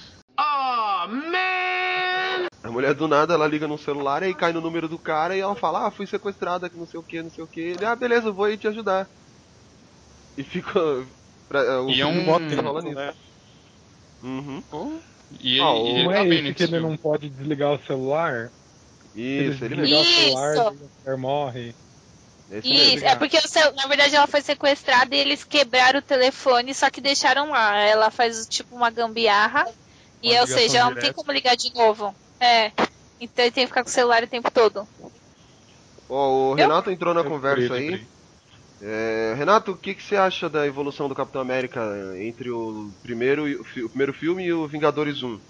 A 2.63 2.71
mulher 2.71 2.95
do 2.95 3.07
nada, 3.07 3.35
ela 3.35 3.47
liga 3.47 3.69
no 3.69 3.77
celular 3.77 4.23
e 4.23 4.27
aí 4.27 4.35
cai 4.35 4.53
no 4.53 4.61
número 4.61 4.89
do 4.89 4.99
cara 4.99 5.37
e 5.37 5.41
ela 5.41 5.55
fala, 5.55 5.87
ah, 5.87 5.91
fui 5.91 6.07
sequestrada, 6.07 6.69
que 6.71 6.77
não 6.77 6.87
sei 6.87 6.99
o 6.99 7.05
que, 7.05 7.23
não 7.23 7.31
sei 7.31 7.45
o 7.45 7.49
que. 7.49 7.61
Ele, 7.61 7.85
ah, 7.85 7.95
beleza, 7.95 8.29
eu 8.29 8.35
vou 8.35 8.47
aí 8.47 8.57
te 8.57 8.67
ajudar. 8.67 9.09
E 10.37 10.43
fica. 10.43 10.81
Pra, 11.49 11.83
o 11.83 11.91
E 11.91 12.01
é 12.01 12.07
um- 12.07 12.25
bota 12.25 12.61
rola 12.63 12.81
nisso. 12.83 13.19
Uhum. 14.23 14.63
Pô, 14.63 14.99
E 15.31 15.55
ele, 15.55 15.61
Ah, 15.61 15.73
o- 15.73 15.87
ele 15.87 16.05
Não 16.05 16.13
tá 16.13 16.19
é 16.19 16.25
nesse 16.25 16.55
que 16.55 16.63
ele 16.63 16.81
não 16.81 16.97
pode 16.97 17.29
desligar 17.29 17.73
o 17.73 17.87
celular? 17.87 18.53
Isso, 19.15 19.65
ele 19.65 19.77
desligar 19.77 20.01
Isso. 20.01 20.11
o 20.11 20.23
celular, 20.23 20.57
a 20.59 20.71
mulher 20.73 21.19
morre. 21.19 21.77
Esse 22.59 22.69
mesmo. 22.69 22.97
Isso, 22.97 23.05
é 23.05 23.17
porque 23.17 23.39
na 23.75 23.87
verdade 23.87 24.15
ela 24.15 24.27
foi 24.27 24.41
sequestrada 24.41 25.15
e 25.15 25.19
eles 25.19 25.43
quebraram 25.43 25.99
o 25.99 26.03
telefone, 26.03 26.75
só 26.75 26.89
que 26.89 27.01
deixaram 27.01 27.51
lá. 27.51 27.77
Ela 27.79 28.11
faz 28.11 28.47
tipo 28.47 28.77
uma 28.77 28.91
gambiarra 28.91 29.67
e, 30.23 30.31
Uma 30.33 30.41
ou 30.41 30.47
seja, 30.47 30.79
ela 30.79 30.91
não 30.91 30.97
tem 30.97 31.13
como 31.13 31.33
ligar 31.33 31.57
de 31.57 31.73
novo. 31.75 32.15
É. 32.39 32.71
Então 33.21 33.45
ele 33.45 33.51
tem 33.53 33.65
que 33.65 33.69
ficar 33.69 33.83
com 33.83 33.89
o 33.89 33.93
celular 33.93 34.23
o 34.23 34.29
tempo 34.29 34.51
todo. 34.51 34.87
Ó, 36.09 36.51
o 36.51 36.55
Renato 36.55 36.91
entrou 36.91 37.15
na 37.15 37.25
conversa 37.25 37.75
lembrei, 37.75 37.95
aí. 37.95 38.07
É, 38.83 39.35
Renato, 39.37 39.73
o 39.73 39.77
que, 39.77 39.95
que 39.95 40.03
você 40.03 40.17
acha 40.17 40.49
da 40.49 40.67
evolução 40.67 41.09
do 41.09 41.15
Capitão 41.15 41.41
América 41.41 41.81
entre 42.19 42.51
o 42.51 42.91
primeiro, 43.03 43.49
e- 43.49 43.57
o, 43.57 43.89
primeiro 43.89 44.13
filme 44.13 44.45
e 44.45 44.53
o 44.53 44.67
Vingadores 44.67 45.23
1? 45.23 45.41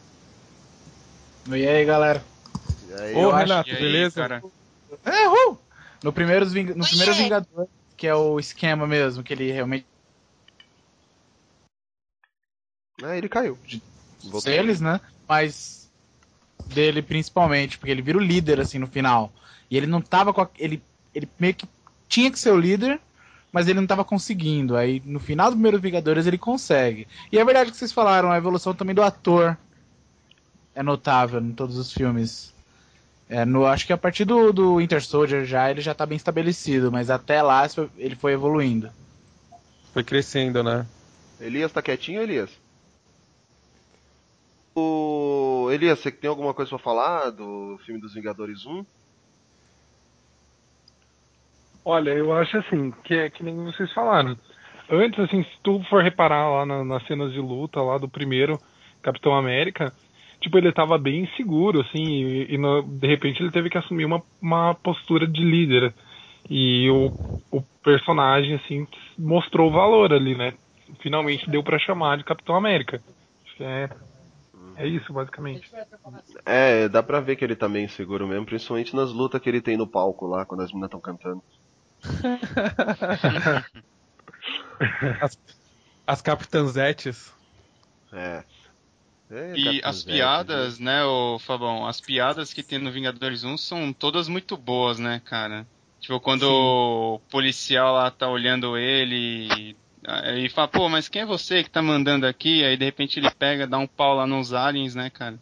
E 1.49 1.67
aí, 1.67 1.85
galera? 1.85 2.23
E 2.89 3.03
aí, 3.03 3.15
Ô, 3.17 3.23
Eu 3.23 3.31
acho 3.33 3.39
Renato, 3.43 3.71
E 3.71 3.73
aí, 3.73 3.83
beleza? 3.83 4.21
cara? 4.23 4.43
É, 5.05 5.29
uh! 5.29 5.64
No 6.05 6.13
primeiro, 6.13 6.45
Ving... 6.45 6.75
no 6.75 6.85
primeiro 6.85 7.15
Vingador, 7.15 7.67
que 7.97 8.07
é 8.07 8.15
o 8.15 8.39
esquema 8.39 8.87
mesmo, 8.87 9.23
que 9.23 9.33
ele 9.33 9.51
realmente. 9.51 9.87
é, 13.03 13.17
ele 13.17 13.27
caiu. 13.27 13.59
Voltou. 14.23 14.43
Deles, 14.43 14.83
né? 14.83 15.01
Mas 15.27 15.91
dele 16.67 17.01
principalmente, 17.01 17.79
porque 17.79 17.91
ele 17.91 18.03
vira 18.03 18.19
o 18.19 18.21
líder, 18.21 18.61
assim, 18.61 18.79
no 18.79 18.87
final. 18.87 19.33
E 19.71 19.79
ele 19.79 19.87
não 19.87 20.03
tava 20.03 20.35
com. 20.35 20.43
A... 20.43 20.51
Ele, 20.59 20.83
ele 21.15 21.27
meio 21.41 21.55
que 21.55 21.67
tinha 22.07 22.31
que 22.31 22.39
ser 22.39 22.51
o 22.51 22.61
líder, 22.61 23.01
mas 23.51 23.67
ele 23.67 23.81
não 23.81 23.87
tava 23.87 24.05
conseguindo. 24.05 24.77
Aí 24.77 25.03
no 25.07 25.19
final 25.19 25.49
do 25.49 25.57
primeiro 25.57 25.81
Vingadores 25.81 26.27
ele 26.27 26.37
consegue. 26.37 27.09
E 27.33 27.39
é 27.39 27.45
verdade 27.47 27.71
que 27.71 27.79
vocês 27.79 27.93
falaram, 27.93 28.31
a 28.31 28.37
evolução 28.37 28.75
também 28.75 28.95
do 28.95 29.03
ator 29.03 29.57
é 30.75 30.83
notável 30.83 31.41
em 31.41 31.53
todos 31.53 31.79
os 31.79 31.91
filmes. 31.95 32.54
É, 33.29 33.45
no, 33.45 33.65
acho 33.67 33.87
que 33.87 33.93
a 33.93 33.99
partir 33.99 34.25
do, 34.25 34.53
do 34.53 34.77
Winter 34.77 35.03
Soldier 35.03 35.45
já 35.45 35.71
ele 35.71 35.81
já 35.81 35.95
tá 35.95 36.05
bem 36.05 36.17
estabelecido, 36.17 36.93
mas 36.93 37.09
até 37.11 37.41
lá 37.43 37.67
ele 37.97 38.15
foi 38.17 38.33
evoluindo. 38.33 38.91
Foi 39.93 40.05
crescendo, 40.05 40.63
né? 40.63 40.87
Elias 41.41 41.73
tá 41.73 41.81
quietinho, 41.81 42.23
Elias? 42.23 42.51
O 44.77 45.69
Elias, 45.71 46.01
você 46.01 46.11
tem 46.11 46.29
alguma 46.29 46.53
coisa 46.53 46.69
pra 46.71 46.79
falar 46.79 47.31
do 47.31 47.79
filme 47.87 48.01
dos 48.01 48.13
Vingadores 48.15 48.67
1? 48.67 48.85
Olha, 51.85 52.11
eu 52.11 52.33
acho 52.33 52.57
assim, 52.59 52.91
que 53.05 53.15
é 53.15 53.31
que 53.31 53.43
nem 53.43 53.55
vocês 53.65 53.93
falaram. 53.93 54.37
Antes, 54.91 55.19
assim, 55.21 55.43
se 55.45 55.51
tu 55.63 55.83
for 55.89 56.03
reparar 56.03 56.49
lá 56.51 56.67
na- 56.67 56.85
nas 56.85 57.07
cenas 57.07 57.33
de 57.33 57.41
luta 57.41 57.81
lá 57.81 57.99
do 57.99 58.09
primeiro 58.09 58.61
Capitão 59.03 59.35
América, 59.35 59.93
tipo, 60.41 60.59
ele 60.59 60.73
tava 60.73 60.99
bem 60.99 61.23
inseguro, 61.25 61.81
assim, 61.81 61.99
e, 62.03 62.55
e 62.55 62.59
no- 62.59 62.83
de 62.83 63.07
repente 63.07 63.43
ele 63.43 63.51
teve 63.51 63.71
que 63.71 63.79
assumir 63.79 64.05
uma, 64.05 64.23
uma 64.41 64.75
postura 64.75 65.27
de 65.27 65.43
líder. 65.43 65.95
E 66.49 66.91
o, 66.91 67.13
o 67.51 67.63
personagem, 67.83 68.55
assim, 68.55 68.87
mostrou 69.19 69.71
o 69.71 69.73
valor 69.73 70.13
ali, 70.13 70.37
né? 70.37 70.53
Finalmente 71.03 71.49
deu 71.51 71.63
pra 71.63 71.79
chamar 71.79 72.19
de 72.19 72.25
Capitão 72.25 72.55
América. 72.57 73.03
Acho 73.47 73.57
que 73.57 73.65
é, 73.65 73.91
é 74.77 74.87
isso, 74.87 75.13
basicamente. 75.13 75.69
É, 76.45 76.89
dá 76.89 77.03
pra 77.03 77.21
ver 77.21 77.37
que 77.37 77.45
ele 77.45 77.57
tá 77.57 77.69
meio 77.69 77.85
inseguro 77.85 78.27
mesmo, 78.27 78.47
principalmente 78.47 78.95
nas 78.95 79.11
lutas 79.13 79.41
que 79.41 79.49
ele 79.49 79.63
tem 79.63 79.77
no 79.77 79.87
palco 79.87 80.27
lá, 80.27 80.45
quando 80.45 80.63
as 80.63 80.71
meninas 80.71 80.89
estão 80.89 81.01
cantando. 81.01 81.43
As, 85.23 85.39
as 86.07 86.23
capitãzetes. 86.23 87.33
É. 88.13 88.45
É, 89.31 89.57
E 89.57 89.81
as 89.83 89.97
Zete, 89.97 90.07
piadas, 90.07 90.79
né, 90.79 91.05
ô 91.05 91.39
Fabão, 91.39 91.87
as 91.87 92.01
piadas 92.01 92.53
que 92.53 92.63
tem 92.63 92.79
no 92.79 92.93
Vingadores 92.93 93.45
1 93.45 93.57
são 93.57 93.93
todas 93.93 94.29
muito 94.29 94.57
boas, 94.57 94.99
né, 94.99 95.21
cara? 95.25 95.67
Tipo, 96.01 96.21
quando 96.21 96.43
o 96.45 97.19
policial 97.31 97.95
lá 97.95 98.11
tá 98.11 98.29
olhando 98.29 98.77
ele 98.77 99.77
e 100.37 100.49
fala, 100.51 100.69
pô, 100.69 100.89
mas 100.89 101.09
quem 101.09 101.23
é 101.23 101.27
você 101.27 101.63
que 101.65 101.71
tá 101.71 101.81
mandando 101.81 102.27
aqui? 102.27 102.63
Aí 102.63 102.77
de 102.77 102.85
repente 102.85 103.19
ele 103.19 103.31
pega, 103.31 103.67
dá 103.67 103.79
um 103.79 103.87
pau 103.87 104.15
lá 104.15 104.27
nos 104.27 104.53
aliens, 104.53 104.95
né, 104.95 105.09
cara? 105.09 105.39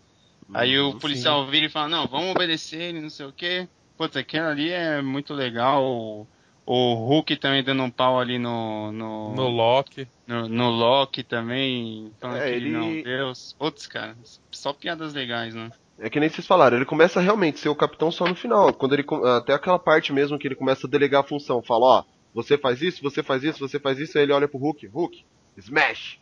Aí 0.53 0.79
o 0.79 0.95
policial 0.95 1.47
vira 1.47 1.67
e 1.67 1.69
fala, 1.71 1.89
não, 1.89 2.07
vamos 2.09 2.31
obedecer 2.31 2.81
ele, 2.81 3.01
não 3.01 3.11
sei 3.11 3.27
o 3.27 3.33
quê. 3.33 3.69
Putz, 3.97 4.17
aquilo 4.17 4.47
ali 4.47 4.71
é 4.71 5.03
muito 5.03 5.35
legal. 5.35 6.29
O, 6.65 6.95
Hulk 6.95 7.37
também 7.37 7.63
dando 7.65 7.83
um 7.83 7.91
pau 7.91 8.21
ali 8.21 8.39
no. 8.39 8.93
No, 8.93 9.35
No 9.35 9.49
Loki. 9.49 10.07
no, 10.27 10.49
no 10.49 10.71
Loki 10.71 11.23
também. 11.25 12.13
Falando 12.21 12.39
É, 12.39 12.51
que 12.51 12.57
ele 12.57 12.71
não 12.71 12.89
é 12.91 13.03
Deus. 13.03 13.55
Putz, 13.59 13.87
cara, 13.87 14.17
só 14.51 14.73
piadas 14.73 15.13
legais, 15.13 15.55
né? 15.55 15.71
É 15.99 16.09
que 16.09 16.19
nem 16.19 16.29
vocês 16.29 16.47
falaram, 16.47 16.77
ele 16.77 16.87
começa 16.87 17.21
a 17.21 17.23
realmente 17.23 17.59
ser 17.61 17.69
o 17.69 17.75
capitão 17.77 18.11
só 18.11 18.27
no 18.27 18.35
final. 18.35 18.73
Quando 18.73 18.95
ele 18.95 19.05
até 19.37 19.53
aquela 19.55 19.79
parte 19.79 20.13
mesmo 20.13 20.39
que 20.39 20.49
ele 20.49 20.55
começa 20.57 20.87
a 20.87 20.91
delegar 20.91 21.21
a 21.21 21.27
função, 21.27 21.63
fala, 21.63 21.85
ó, 21.87 22.05
você 22.35 22.57
faz 22.57 22.81
isso, 22.81 23.03
você 23.03 23.23
faz 23.23 23.45
isso, 23.45 23.59
você 23.61 23.79
faz 23.79 23.99
isso, 23.99 24.17
aí 24.19 24.25
ele 24.25 24.33
olha 24.33 24.49
pro 24.49 24.59
Hulk, 24.59 24.87
Hulk, 24.87 25.25
smash. 25.59 26.19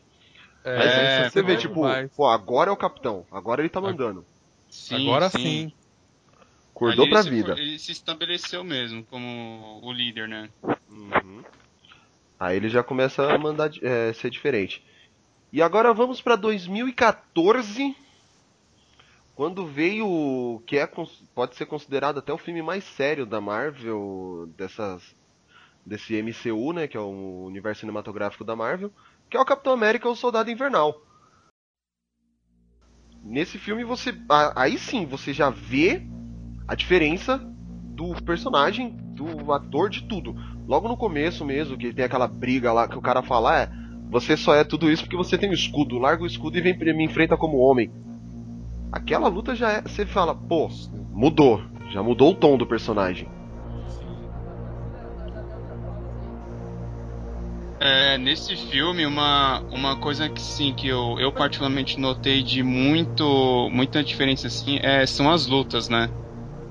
É, 0.64 0.76
Mas 0.76 0.92
aí 0.92 1.30
você 1.30 1.42
vê, 1.42 1.54
bom 1.54 1.58
tipo, 1.60 1.74
demais. 1.76 2.10
pô, 2.14 2.26
agora 2.26 2.68
é 2.70 2.72
o 2.72 2.76
capitão, 2.76 3.24
agora 3.30 3.62
ele 3.62 3.70
tá 3.70 3.80
mandando. 3.80 4.24
Sim, 4.68 5.06
Agora 5.06 5.30
sim. 5.30 5.72
Acordou 6.80 7.08
pra 7.08 7.22
se- 7.22 7.30
vida. 7.30 7.52
ele 7.58 7.78
se 7.78 7.92
estabeleceu 7.92 8.64
mesmo 8.64 9.04
como 9.04 9.80
o 9.82 9.92
líder, 9.92 10.26
né? 10.28 10.48
Uhum. 10.88 11.44
Aí 12.38 12.56
ele 12.56 12.70
já 12.70 12.82
começa 12.82 13.30
a 13.30 13.38
mandar 13.38 13.70
é, 13.82 14.12
ser 14.14 14.30
diferente. 14.30 14.82
E 15.52 15.60
agora 15.60 15.92
vamos 15.92 16.22
pra 16.22 16.36
2014, 16.36 17.94
quando 19.34 19.66
veio 19.66 20.06
o 20.06 20.62
que 20.66 20.78
é 20.78 20.88
pode 21.34 21.54
ser 21.56 21.66
considerado 21.66 22.18
até 22.18 22.32
o 22.32 22.38
filme 22.38 22.62
mais 22.62 22.82
sério 22.84 23.26
da 23.26 23.40
Marvel 23.40 24.48
dessas 24.56 25.14
desse 25.84 26.14
MCU, 26.22 26.72
né, 26.72 26.86
que 26.86 26.96
é 26.96 27.00
o 27.00 27.44
universo 27.46 27.80
cinematográfico 27.80 28.44
da 28.44 28.54
Marvel, 28.54 28.92
que 29.28 29.36
é 29.36 29.40
o 29.40 29.44
Capitão 29.44 29.72
América, 29.72 30.08
o 30.08 30.14
Soldado 30.16 30.50
Invernal. 30.50 30.94
Nesse 33.22 33.58
filme 33.58 33.84
você 33.84 34.14
aí 34.56 34.78
sim 34.78 35.04
você 35.04 35.32
já 35.32 35.50
vê 35.50 36.02
a 36.70 36.76
diferença 36.76 37.36
do 37.96 38.14
personagem, 38.22 38.96
do 39.12 39.52
ator, 39.52 39.90
de 39.90 40.04
tudo. 40.04 40.36
Logo 40.68 40.86
no 40.86 40.96
começo 40.96 41.44
mesmo, 41.44 41.76
que 41.76 41.92
tem 41.92 42.04
aquela 42.04 42.28
briga 42.28 42.72
lá 42.72 42.86
que 42.86 42.96
o 42.96 43.02
cara 43.02 43.24
fala, 43.24 43.62
é, 43.62 43.68
você 44.08 44.36
só 44.36 44.54
é 44.54 44.62
tudo 44.62 44.88
isso 44.88 45.02
porque 45.02 45.16
você 45.16 45.36
tem 45.36 45.50
o 45.50 45.52
escudo, 45.52 45.98
larga 45.98 46.22
o 46.22 46.26
escudo 46.28 46.56
e 46.56 46.60
vem 46.60 46.78
me 46.94 47.04
enfrenta 47.04 47.36
como 47.36 47.58
homem. 47.58 47.90
Aquela 48.92 49.26
luta 49.26 49.56
já 49.56 49.72
é, 49.72 49.82
você 49.82 50.06
fala, 50.06 50.32
pô, 50.32 50.68
mudou, 51.10 51.60
já 51.90 52.04
mudou 52.04 52.30
o 52.30 52.36
tom 52.36 52.56
do 52.56 52.64
personagem. 52.64 53.26
É, 57.80 58.16
nesse 58.16 58.54
filme, 58.54 59.04
uma, 59.06 59.58
uma 59.72 59.96
coisa 59.96 60.28
que 60.28 60.40
sim, 60.40 60.72
que 60.72 60.86
eu, 60.86 61.18
eu 61.18 61.32
particularmente 61.32 61.98
notei 61.98 62.44
de 62.44 62.62
muito 62.62 63.68
muita 63.72 64.04
diferença 64.04 64.46
assim, 64.46 64.78
é, 64.80 65.04
são 65.04 65.28
as 65.28 65.48
lutas, 65.48 65.88
né? 65.88 66.08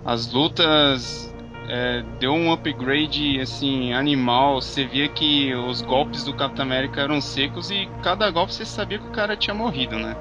As 0.09 0.31
lutas 0.33 1.31
é, 1.67 2.03
deu 2.19 2.31
um 2.33 2.51
upgrade 2.51 3.39
assim 3.39 3.93
animal. 3.93 4.59
Você 4.59 4.83
via 4.83 5.07
que 5.07 5.53
os 5.53 5.83
golpes 5.83 6.23
do 6.23 6.33
Capitão 6.33 6.65
América 6.65 7.01
eram 7.01 7.21
secos 7.21 7.69
e 7.69 7.87
cada 8.01 8.27
golpe 8.31 8.51
você 8.51 8.65
sabia 8.65 8.97
que 8.97 9.05
o 9.05 9.11
cara 9.11 9.37
tinha 9.37 9.53
morrido, 9.53 9.99
né? 9.99 10.15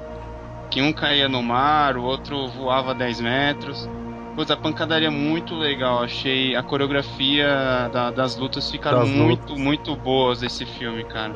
Que 0.69 0.79
um 0.79 0.93
caía 0.93 1.27
no 1.27 1.41
mar, 1.41 1.97
o 1.97 2.03
outro 2.03 2.49
voava 2.49 2.93
10 2.93 3.19
metros. 3.19 3.89
Putz, 4.35 4.51
a 4.51 4.55
pancadaria 4.55 5.07
é 5.07 5.11
muito 5.11 5.55
legal. 5.55 6.03
Achei 6.03 6.55
a 6.55 6.61
coreografia 6.61 7.89
da- 7.91 8.11
das 8.11 8.37
lutas 8.37 8.69
ficaram 8.69 8.99
Das 8.99 9.09
muito, 9.09 9.57
muito 9.57 9.95
boas 9.95 10.43
esse 10.43 10.67
filme, 10.67 11.03
cara. 11.03 11.33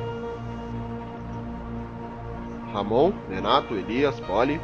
Ramon, 2.72 3.14
Renato, 3.28 3.74
Elias, 3.74 4.20
Polly. 4.20 4.62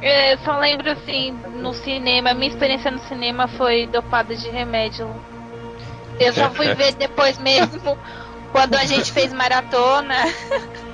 Eu 0.00 0.38
só 0.38 0.58
lembro 0.58 0.90
assim, 0.90 1.32
no 1.32 1.74
cinema, 1.74 2.32
minha 2.34 2.50
experiência 2.50 2.90
no 2.90 3.00
cinema 3.00 3.48
foi 3.48 3.86
dopada 3.86 4.34
de 4.36 4.48
remédio. 4.48 5.08
Eu 6.20 6.32
só 6.32 6.50
fui 6.50 6.72
ver 6.74 6.94
depois 6.98 7.36
mesmo, 7.38 7.98
quando 8.52 8.76
a 8.76 8.84
gente 8.84 9.10
fez 9.12 9.32
maratona. 9.32 10.14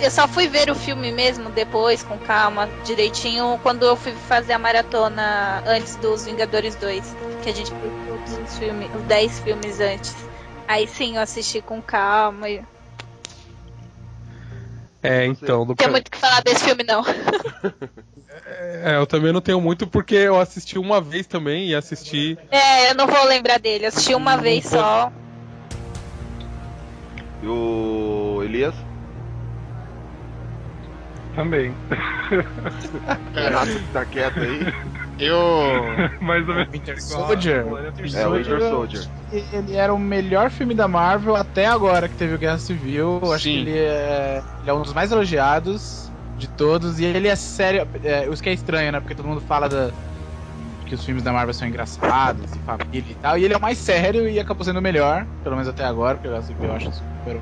Eu 0.00 0.10
só 0.12 0.28
fui 0.28 0.46
ver 0.46 0.70
o 0.70 0.74
filme 0.76 1.10
mesmo 1.10 1.50
depois, 1.50 2.00
com 2.00 2.16
calma, 2.16 2.68
direitinho, 2.84 3.58
quando 3.62 3.84
eu 3.84 3.96
fui 3.96 4.12
fazer 4.12 4.52
a 4.52 4.58
maratona 4.58 5.60
antes 5.66 5.96
dos 5.96 6.24
Vingadores 6.24 6.76
2. 6.76 7.16
Que 7.42 7.50
a 7.50 7.52
gente 7.52 7.74
viu 7.74 7.90
todos 8.06 8.38
os 8.38 8.56
filmes, 8.56 8.88
os 8.94 9.02
10 9.02 9.40
filmes 9.40 9.80
antes. 9.80 10.14
Aí 10.68 10.86
sim 10.86 11.16
eu 11.16 11.22
assisti 11.22 11.60
com 11.60 11.82
calma. 11.82 12.48
e- 12.48 12.62
É, 15.06 15.26
então. 15.26 15.64
Não 15.64 15.74
tem 15.74 15.88
muito 15.88 16.08
o 16.08 16.10
que 16.10 16.18
falar 16.18 16.42
desse 16.42 16.64
filme, 16.64 16.84
não. 16.84 17.04
É, 18.82 18.96
eu 18.96 19.06
também 19.06 19.32
não 19.32 19.40
tenho 19.40 19.60
muito 19.60 19.86
porque 19.86 20.14
eu 20.14 20.38
assisti 20.38 20.78
uma 20.78 21.00
vez 21.00 21.26
também 21.26 21.68
e 21.68 21.74
assisti. 21.74 22.38
É, 22.50 22.90
eu 22.90 22.94
não 22.94 23.06
vou 23.06 23.24
lembrar 23.24 23.58
dele. 23.58 23.86
Assisti 23.86 24.14
uma 24.14 24.36
vez 24.36 24.66
só. 24.66 25.10
E 27.42 27.46
o 27.46 28.42
Elias? 28.44 28.74
Também. 31.36 31.72
Renato 33.34 33.66
que 33.66 33.92
tá 33.92 34.04
quieto 34.06 34.40
aí. 34.40 34.74
Eu. 35.18 35.38
Mais 36.20 36.48
ou 36.48 36.54
menos. 36.54 36.72
Winter 36.72 37.02
Soldier. 37.02 37.64
É 38.14 38.26
o 38.26 38.32
Winter 38.32 38.60
Soldier. 38.60 39.08
Ele 39.30 39.76
era 39.76 39.92
o 39.92 39.98
melhor 39.98 40.50
filme 40.50 40.74
da 40.74 40.88
Marvel 40.88 41.36
até 41.36 41.66
agora 41.66 42.08
que 42.08 42.16
teve 42.16 42.34
o 42.34 42.38
Guerra 42.38 42.58
Civil. 42.58 43.20
Eu 43.22 43.32
Acho 43.32 43.44
Sim. 43.44 43.64
que 43.64 43.70
ele 43.70 43.78
é, 43.78 44.42
ele 44.62 44.70
é 44.70 44.72
um 44.72 44.82
dos 44.82 44.94
mais 44.94 45.12
elogiados 45.12 46.10
de 46.38 46.48
todos. 46.48 46.98
E 46.98 47.04
ele 47.04 47.28
é 47.28 47.36
sério. 47.36 47.86
É, 48.02 48.26
isso 48.26 48.42
que 48.42 48.48
é 48.48 48.52
estranho, 48.54 48.90
né? 48.90 48.98
Porque 48.98 49.14
todo 49.14 49.28
mundo 49.28 49.42
fala 49.42 49.68
da, 49.68 49.90
que 50.86 50.94
os 50.94 51.04
filmes 51.04 51.22
da 51.22 51.32
Marvel 51.32 51.52
são 51.52 51.68
engraçados 51.68 52.50
e 52.54 52.58
família 52.60 53.10
e 53.10 53.14
tal. 53.16 53.36
E 53.36 53.44
ele 53.44 53.52
é 53.52 53.56
o 53.56 53.60
mais 53.60 53.76
sério 53.76 54.28
e 54.28 54.40
acabou 54.40 54.64
sendo 54.64 54.78
o 54.78 54.82
melhor, 54.82 55.26
pelo 55.42 55.56
menos 55.56 55.68
até 55.68 55.84
agora, 55.84 56.14
porque 56.14 56.28
o 56.28 56.30
Guerra 56.30 56.44
Civil 56.44 56.64
eu 56.64 56.74
acho 56.74 56.92
super. 56.92 57.40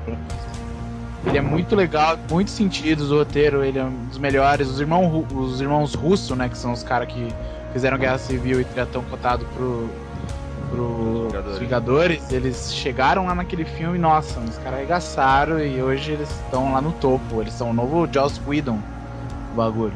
Ele 1.25 1.37
é 1.37 1.41
muito 1.41 1.75
legal, 1.75 2.17
muitos 2.29 2.53
sentidos 2.53 3.11
o 3.11 3.17
roteiro, 3.17 3.63
ele 3.63 3.79
é 3.79 3.83
um 3.83 4.05
dos 4.07 4.17
melhores. 4.17 4.69
Os, 4.69 4.79
irmão, 4.79 5.07
Ru- 5.07 5.39
os 5.39 5.59
irmãos 5.59 5.93
Russo, 5.95 6.35
né, 6.35 6.47
que 6.49 6.57
são 6.57 6.71
os 6.71 6.83
caras 6.83 7.07
que 7.07 7.27
fizeram 7.73 7.97
Guerra 7.97 8.17
Civil 8.17 8.61
e 8.61 8.67
já 8.75 8.83
estão 8.83 9.01
cotados 9.03 9.45
pro, 9.55 9.89
pro 10.69 11.23
Vingadores. 11.27 11.53
os 11.53 11.59
Vingadores, 11.59 12.31
eles 12.31 12.73
chegaram 12.73 13.25
lá 13.25 13.33
naquele 13.35 13.65
filme, 13.65 13.97
nossa, 13.97 14.39
os 14.39 14.57
caras 14.59 14.75
arregaçaram 14.79 15.59
e 15.59 15.81
hoje 15.81 16.11
eles 16.11 16.29
estão 16.29 16.71
lá 16.73 16.79
no 16.81 16.91
topo. 16.93 17.41
Eles 17.41 17.53
são 17.53 17.71
o 17.71 17.73
novo 17.73 18.07
Joss 18.11 18.39
Whedon, 18.47 18.79
o 19.51 19.55
bagulho. 19.55 19.93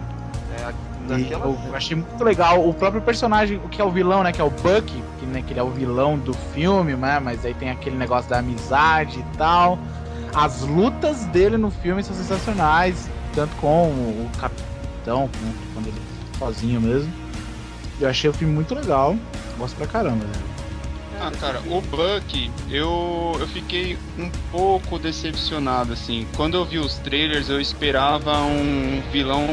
É, 0.58 0.74
naquela 1.08 1.46
eu, 1.46 1.58
eu 1.68 1.76
achei 1.76 1.96
muito 1.96 2.24
legal 2.24 2.68
o 2.68 2.74
próprio 2.74 3.02
personagem, 3.02 3.58
o 3.64 3.70
que 3.70 3.80
é 3.80 3.86
o 3.86 3.92
vilão, 3.92 4.24
né? 4.24 4.32
Que 4.32 4.42
é 4.42 4.44
o 4.44 4.50
Bucky, 4.50 5.02
que, 5.20 5.26
né, 5.28 5.44
que 5.46 5.54
ele 5.54 5.60
é 5.60 5.64
o 5.64 5.70
vilão 5.70 6.18
do 6.18 6.34
filme, 6.34 6.96
né? 6.96 7.20
Mas 7.20 7.46
aí 7.46 7.54
tem 7.54 7.70
aquele 7.70 7.96
negócio 7.96 8.30
da 8.30 8.40
amizade 8.40 9.20
e 9.20 9.38
tal. 9.38 9.78
As 10.34 10.62
lutas 10.62 11.26
dele 11.26 11.58
no 11.58 11.72
filme 11.72 12.04
são 12.04 12.16
sensacionais, 12.16 13.10
tanto 13.34 13.56
com 13.58 13.88
o 13.88 14.30
capitão, 14.40 15.30
né, 15.42 15.54
quando 15.74 15.88
ele 15.88 16.02
sozinho 16.38 16.80
mesmo. 16.80 17.12
Eu 18.00 18.10
achei 18.10 18.30
o 18.30 18.34
filme 18.34 18.54
muito 18.54 18.74
legal. 18.74 19.16
Gosto 19.58 19.76
pra 19.76 19.88
caramba, 19.88 20.24
né? 20.26 20.32
Ah, 21.22 21.32
cara, 21.38 21.60
o 21.68 21.82
Buck, 21.82 22.50
eu, 22.70 23.36
eu 23.38 23.48
fiquei 23.48 23.98
um 24.18 24.30
pouco 24.52 24.98
decepcionado, 24.98 25.92
assim. 25.92 26.26
Quando 26.38 26.56
eu 26.56 26.64
vi 26.64 26.80
os 26.80 26.96
trailers, 27.00 27.50
eu 27.50 27.60
esperava 27.60 28.38
um 28.38 29.02
vilão 29.12 29.46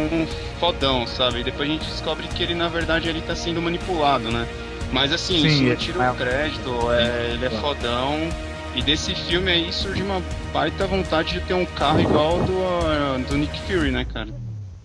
fodão, 0.60 1.04
sabe? 1.08 1.40
E 1.40 1.44
depois 1.44 1.68
a 1.68 1.72
gente 1.72 1.84
descobre 1.86 2.28
que 2.28 2.40
ele, 2.40 2.54
na 2.54 2.68
verdade, 2.68 3.08
ele 3.08 3.20
tá 3.20 3.34
sendo 3.34 3.60
manipulado, 3.60 4.30
né? 4.30 4.46
Mas 4.92 5.12
assim, 5.12 5.40
Sim, 5.40 5.48
isso 5.48 5.62
não 5.64 5.76
tira 5.76 6.12
o 6.12 6.14
crédito, 6.14 6.92
é, 6.92 7.32
ele 7.32 7.46
é 7.46 7.50
fodão. 7.50 8.28
E 8.76 8.82
desse 8.82 9.14
filme 9.14 9.50
aí 9.50 9.72
surge 9.72 10.02
uma 10.02 10.22
baita 10.52 10.86
vontade 10.86 11.32
de 11.32 11.40
ter 11.40 11.54
um 11.54 11.64
carro 11.64 11.98
igual 11.98 12.42
do, 12.44 12.62
ah, 12.62 13.18
do 13.26 13.38
Nick 13.38 13.58
Fury, 13.62 13.90
né, 13.90 14.04
cara? 14.04 14.28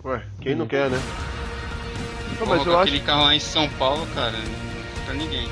Ué, 0.05 0.21
quem 0.39 0.55
não 0.55 0.65
quer, 0.65 0.89
né? 0.89 0.97
Não, 2.39 2.47
mas 2.47 2.65
eu 2.65 2.71
com 2.71 2.79
acho, 2.79 2.87
aquele 2.87 3.01
carro 3.01 3.23
lá 3.25 3.35
em 3.35 3.39
São 3.41 3.67
Paulo, 3.71 4.07
cara, 4.15 4.31
não 4.31 5.05
pra 5.05 5.13
ninguém. 5.13 5.45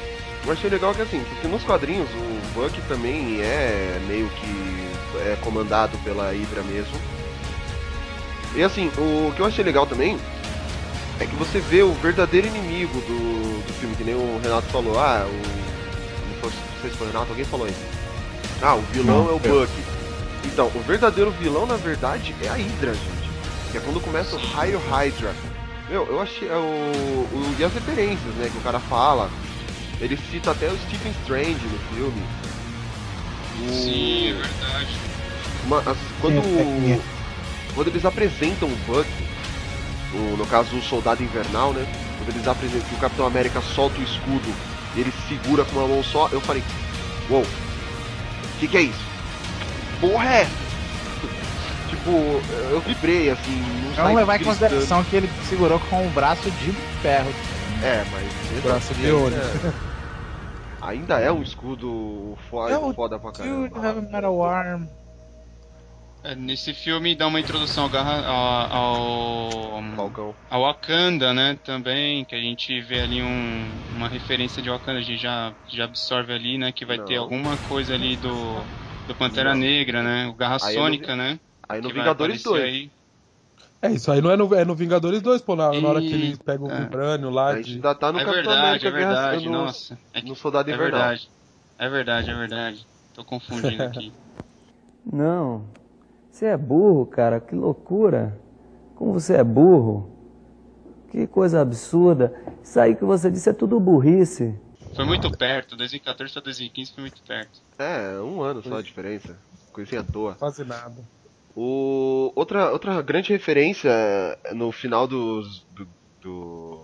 eu 0.45 0.53
achei 0.53 0.69
legal 0.69 0.95
que 0.95 1.01
assim, 1.01 1.21
porque 1.21 1.49
nos 1.49 1.63
quadrinhos 1.63 2.09
o 2.11 2.53
Buck 2.53 2.81
também 2.83 3.41
é 3.41 4.01
meio 4.07 4.29
que 4.29 5.29
é 5.29 5.37
comandado 5.41 5.97
pela 5.97 6.31
Hydra 6.31 6.63
mesmo. 6.63 6.97
E 8.55 8.63
assim, 8.63 8.89
o 8.97 9.33
que 9.35 9.41
eu 9.41 9.45
achei 9.45 9.65
legal 9.65 9.85
também 9.85 10.17
é 11.19 11.25
que 11.25 11.35
você 11.35 11.59
vê 11.59 11.83
o 11.83 11.91
verdadeiro 11.95 12.47
inimigo 12.47 13.01
do, 13.01 13.67
do 13.67 13.73
filme, 13.73 13.97
que 13.97 14.03
nem 14.05 14.15
o 14.15 14.39
Renato 14.41 14.67
falou, 14.67 14.97
ah, 14.97 15.27
o. 15.27 15.59
Não 16.41 16.81
sei 16.81 16.89
se 16.89 16.95
foi 16.95 17.07
o 17.07 17.11
Renato, 17.11 17.31
alguém 17.31 17.43
falou 17.43 17.67
isso. 17.67 17.98
Ah, 18.61 18.75
o 18.75 18.81
vilão 18.91 19.23
Não, 19.25 19.29
é 19.29 19.33
o. 19.33 19.39
Buck. 19.39 19.71
Então, 20.45 20.67
o 20.73 20.79
verdadeiro 20.81 21.31
vilão, 21.31 21.65
na 21.65 21.75
verdade, 21.77 22.35
é 22.43 22.47
a 22.49 22.53
Hydra, 22.53 22.93
gente. 22.93 23.29
Que 23.71 23.77
é 23.77 23.81
quando 23.81 24.01
começa 24.01 24.35
o 24.35 24.39
Raio 24.39 24.79
Hydra. 24.89 25.33
Meu, 25.89 26.05
eu 26.07 26.21
achei. 26.21 26.47
é, 26.49 26.53
O, 26.53 26.57
o, 26.57 27.55
e 27.59 27.63
as 27.63 27.73
referências, 27.73 28.33
né, 28.35 28.49
que 28.51 28.57
o 28.57 28.61
cara 28.61 28.79
fala. 28.79 29.29
Ele 30.01 30.17
cita 30.31 30.51
até 30.51 30.67
o 30.67 30.77
Stephen 30.87 31.11
Strange 31.23 31.59
no 31.65 31.79
filme. 31.95 32.23
O- 33.61 33.73
Sim, 33.73 34.29
é 34.29 34.33
verdade. 34.33 34.87
uma- 35.65 35.79
as- 35.79 35.97
quando, 36.21 36.41
Sim, 36.41 36.93
é. 36.93 36.99
quando 37.75 37.87
eles 37.89 38.05
apresentam 38.05 38.69
o 38.69 38.75
Buck, 38.87 39.09
o- 40.13 40.37
no 40.37 40.45
caso 40.47 40.77
o 40.77 40.81
Soldado 40.81 41.21
Invernal, 41.21 41.73
né? 41.73 41.85
Quando 42.17 42.29
eles 42.33 42.47
apresentam 42.47 42.87
que 42.87 42.95
o 42.95 42.99
Capitão 42.99 43.25
América 43.25 43.61
solta 43.75 43.99
o 43.99 44.03
escudo 44.03 44.49
e 44.95 45.01
ele 45.01 45.13
segura 45.27 45.65
com 45.65 45.79
uma 45.79 45.87
mão 45.87 46.01
só, 46.03 46.29
eu 46.31 46.39
falei, 46.39 46.63
uou, 47.29 47.41
o 47.41 47.68
que, 48.59 48.67
que 48.67 48.77
é 48.77 48.81
isso? 48.81 49.05
Porra 50.01 50.25
é 50.25 50.41
essa? 50.41 50.69
tipo, 51.89 52.09
eu 52.71 52.79
vibrei 52.81 53.29
assim, 53.31 53.63
site 53.95 54.15
levar 54.15 54.35
em 54.35 54.37
gritando. 54.37 54.45
consideração 54.59 55.03
que 55.03 55.15
ele 55.15 55.29
segurou 55.49 55.79
com 55.89 56.05
o 56.05 56.09
braço 56.11 56.49
de 56.51 56.71
ferro. 57.01 57.31
É, 57.83 58.03
mas 58.11 58.63
Braço 58.63 58.91
assim, 58.93 59.01
de 59.01 59.11
ouro. 59.11 59.33
ainda- 59.35 59.73
Ainda 60.81 61.19
é 61.19 61.29
um 61.31 61.41
escudo 61.41 62.37
foda, 62.49 62.73
É 62.73 62.93
foda 62.93 63.19
pra 63.19 63.31
Dude, 63.31 63.69
caramba. 63.69 63.87
have 63.89 63.99
a 63.99 64.01
metal 64.01 64.43
arm. 64.43 64.83
É, 66.23 66.35
nesse 66.35 66.73
filme 66.73 67.15
dá 67.15 67.27
uma 67.27 67.39
introdução 67.39 67.85
ao, 67.85 67.89
garra- 67.89 68.25
ao, 68.27 69.75
ao, 69.77 70.13
ao 70.49 70.61
Wakanda, 70.63 71.33
né, 71.33 71.55
também, 71.57 72.25
que 72.25 72.35
a 72.35 72.39
gente 72.41 72.81
vê 72.81 72.99
ali 73.01 73.21
um- 73.23 73.81
uma 73.87 74.09
referência 74.09 74.61
de 74.61 74.69
Wakanda, 74.69 74.99
a 74.99 75.01
gente 75.01 75.17
já, 75.21 75.55
já 75.65 75.85
absorve 75.85 76.33
ali, 76.33 76.57
né, 76.57 76.71
que 76.73 76.85
vai 76.85 76.99
Não. 76.99 76.99
ter 76.99 77.15
alguma 77.15 77.57
coisa 77.57 77.93
ali 77.93 78.17
do, 78.17 78.69
do 79.07 79.15
Pantera 79.15 79.53
Não. 79.53 79.55
Negra, 79.55 80.03
né, 80.03 80.27
o 80.27 80.35
Garra 80.35 80.59
Aí 80.61 80.77
eu 80.77 80.83
não 80.85 80.93
Sônica, 80.93 81.15
né, 81.15 81.39
Aí 81.69 81.81
no 81.81 81.91
Vingadores 81.91 82.41
aparecer 82.41 82.41
2. 82.41 82.65
aí. 82.65 82.93
É, 83.81 83.91
isso 83.91 84.11
aí 84.11 84.21
não 84.21 84.31
é 84.31 84.37
no, 84.37 84.53
é 84.55 84.65
no 84.65 84.75
Vingadores 84.75 85.21
2, 85.21 85.41
pô, 85.41 85.55
na, 85.55 85.79
na 85.81 85.89
hora 85.89 86.01
que 86.03 86.15
E- 86.15 86.15
ele 86.15 86.37
pega 86.37 86.63
o 86.63 86.69
é. 86.69 86.73
vibrânio 86.73 87.29
lá 87.29 87.53
A 87.53 87.57
gente 87.57 87.75
de... 87.75 87.85
ainda 87.85 87.95
tá 87.95 88.11
no 88.11 88.21
é 88.21 88.23
Capitão 88.23 88.53
verdade, 88.53 88.53
América 88.53 88.87
é 88.87 88.91
verdade, 88.91 89.49
no, 89.49 89.49
nossa, 89.49 89.99
é, 90.13 90.21
que- 90.21 90.23
no 90.23 90.35
Soldado 90.35 90.69
é 90.69 90.73
Invernal. 90.73 91.17
verdade, 91.17 91.31
é 91.77 91.89
verdade, 91.89 92.31
é 92.31 92.35
verdade, 92.35 92.89
tô 93.13 93.25
confundindo 93.25 93.83
aqui. 93.85 94.17
Não. 95.05 95.75
Você 96.31 96.45
é 96.45 96.57
burro, 96.57 97.05
cara. 97.05 97.39
Que 97.39 97.55
loucura. 97.55 98.37
Como 98.95 99.13
você 99.13 99.35
é 99.35 99.43
burro. 99.43 100.09
Que 101.11 101.25
coisa 101.27 101.61
absurda. 101.61 102.33
Isso 102.63 102.79
aí 102.79 102.95
que 102.95 103.03
você 103.03 103.31
disse 103.31 103.49
é 103.49 103.53
tudo 103.53 103.79
burrice. 103.79 104.53
Foi 104.95 105.05
muito 105.05 105.31
perto, 105.31 105.75
2014 105.75 106.33
pra 106.33 106.41
2015 106.41 106.93
foi 106.93 107.01
muito 107.01 107.21
perto. 107.23 107.61
É, 107.77 108.19
um 108.21 108.41
ano 108.41 108.61
só 108.61 108.77
a 108.77 108.81
diferença. 108.81 109.37
Coisinha 109.71 110.01
à 110.01 110.03
toa. 110.03 110.35
Quase 110.35 110.63
nada. 110.63 110.95
O, 111.55 112.31
outra, 112.35 112.71
outra 112.71 113.01
grande 113.01 113.31
referência 113.31 113.91
no 114.53 114.71
final 114.71 115.07
dos, 115.07 115.65
do. 115.75 115.87
do. 116.21 116.79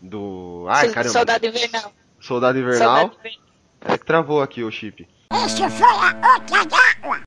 do- 0.00 0.66
Ai, 0.68 0.90
caramba. 0.90 1.12
Soldado 1.12 1.46
Invernal. 1.46 1.92
Soldado 2.20 2.58
Invernal. 2.58 2.78
Soldado 2.78 3.16
Invernal. 3.18 3.40
É 3.80 3.98
que 3.98 4.04
travou 4.06 4.42
aqui 4.42 4.62
o 4.62 4.70
chip. 4.70 5.06
Este 5.44 5.68
foi 5.70 5.86
a 5.86 6.34
outra 6.34 6.64
dágua. 6.64 7.20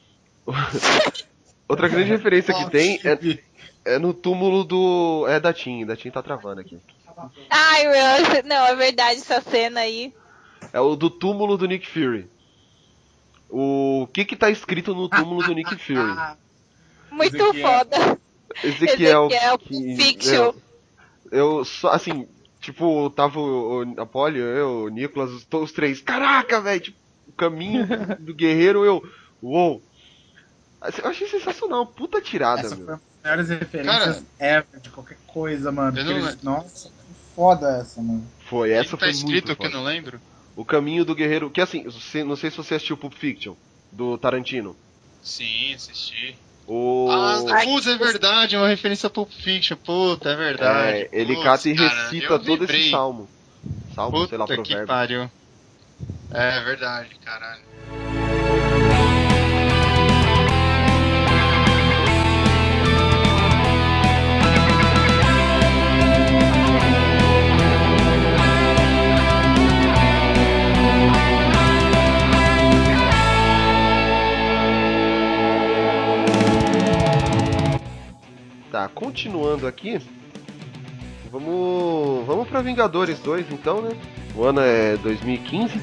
Outra 1.68 1.88
grande 1.90 2.10
referência 2.10 2.54
que 2.54 2.70
tem 2.70 3.00
é, 3.04 3.94
é 3.96 4.00
no 4.00 4.14
túmulo 4.14 4.64
do. 4.64 5.26
É 5.28 5.40
da 5.40 5.52
Tim, 5.54 5.86
da 5.86 5.96
Tim 5.96 6.10
tá 6.10 6.24
travando 6.24 6.62
aqui. 6.62 6.80
Ai, 7.50 7.88
meu, 7.88 8.44
não, 8.46 8.66
é 8.68 8.76
verdade 8.76 9.20
essa 9.20 9.42
cena 9.42 9.82
aí. 9.82 10.14
É 10.72 10.80
o 10.80 10.96
do 10.96 11.10
túmulo 11.10 11.58
do 11.58 11.66
Nick 11.66 11.88
Fury. 11.88 12.30
O 13.50 14.08
que 14.14 14.26
que 14.26 14.36
tá 14.36 14.50
escrito 14.50 14.94
no 14.94 15.10
túmulo 15.10 15.44
do 15.44 15.54
Nick 15.54 15.76
Fury? 15.76 16.16
Muito 17.12 17.36
Ezequiel. 17.36 17.68
foda. 17.68 18.20
Ezequiel. 18.64 19.28
Ezequiel, 19.28 19.58
que- 19.58 19.96
Fiction. 19.96 20.34
Eu, 20.36 20.56
eu 21.32 21.66
só, 21.66 21.90
assim, 21.90 22.28
tipo, 22.60 23.10
tava 23.12 23.40
o, 23.40 23.84
o 23.84 24.02
Apollo, 24.02 24.38
eu, 24.38 24.84
o 24.84 24.90
Nicolas, 24.90 25.32
os, 25.32 25.48
os 25.52 25.72
três. 25.72 26.02
Caraca, 26.02 26.60
velho! 26.62 26.82
Tipo, 26.82 26.98
o 27.28 27.32
caminho 27.34 27.88
do 28.20 28.34
guerreiro, 28.34 28.86
eu. 28.86 29.02
Uou! 29.42 29.82
Assim, 30.80 31.02
Eu 31.02 31.10
achei 31.10 31.28
sensacional, 31.28 31.86
puta 31.88 32.22
tirada, 32.22 32.62
Essa 32.62 32.76
meu. 32.76 32.86
foi 32.86 32.94
uma 32.96 33.02
das 33.02 33.24
melhores 33.46 33.50
referências 33.50 34.24
ever 34.40 34.80
de 34.82 34.90
qualquer 34.90 35.18
coisa, 35.28 35.72
mano. 35.72 35.98
Eles- 36.00 36.42
Nossa, 36.44 36.92
foda 37.36 37.78
essa, 37.78 38.02
mano. 38.02 38.26
Foi, 38.48 38.72
essa 38.72 38.92
tá 38.92 38.98
foi 38.98 39.10
escrito 39.10 39.48
muito 39.48 39.56
que 39.56 39.66
eu 39.66 39.72
não 39.72 39.84
lembro? 39.84 40.20
O 40.56 40.64
caminho 40.66 41.04
do 41.06 41.14
guerreiro. 41.16 41.50
Que 41.50 41.62
assim, 41.62 41.84
não 42.26 42.36
sei 42.36 42.50
se 42.52 42.58
você 42.58 42.76
assistiu 42.76 42.98
Pulp 42.98 43.14
Fiction, 43.14 43.56
do 43.92 44.18
Tarantino. 44.18 44.76
Sim, 45.22 45.74
assisti. 45.74 46.36
O. 46.68 47.08
Ah, 47.12 47.64
putz, 47.64 47.88
é 47.88 47.98
verdade, 47.98 48.56
é 48.56 48.60
uma 48.60 48.68
referência 48.68 49.08
a 49.08 49.10
Pulp 49.10 49.30
Fiction, 49.32 49.78
puta, 49.78 50.30
é 50.30 50.36
verdade. 50.36 50.98
É, 50.98 51.10
ele 51.12 51.34
Putz, 51.36 51.44
cata 51.46 51.70
e 51.70 51.76
cara, 51.76 52.04
recita 52.04 52.40
todo 52.40 52.60
vibrei. 52.60 52.82
esse 52.82 52.92
salmo. 52.92 53.30
Salmo, 53.96 54.12
Puta 54.12 54.30
sei 54.30 54.38
lá, 54.38 54.46
que 54.48 54.54
provérbio. 54.56 54.88
pariu. 54.88 55.32
É 56.32 56.60
verdade, 56.64 57.16
caralho. 57.24 57.62
Tá, 78.72 78.88
continuando 78.90 79.66
aqui. 79.66 80.02
Vamos. 81.32 82.26
Vamos 82.26 82.48
pra 82.48 82.62
Vingadores 82.62 83.20
2 83.20 83.52
então, 83.52 83.82
né? 83.82 83.92
O 84.36 84.44
ano 84.44 84.60
é 84.60 84.98
2015. 84.98 85.80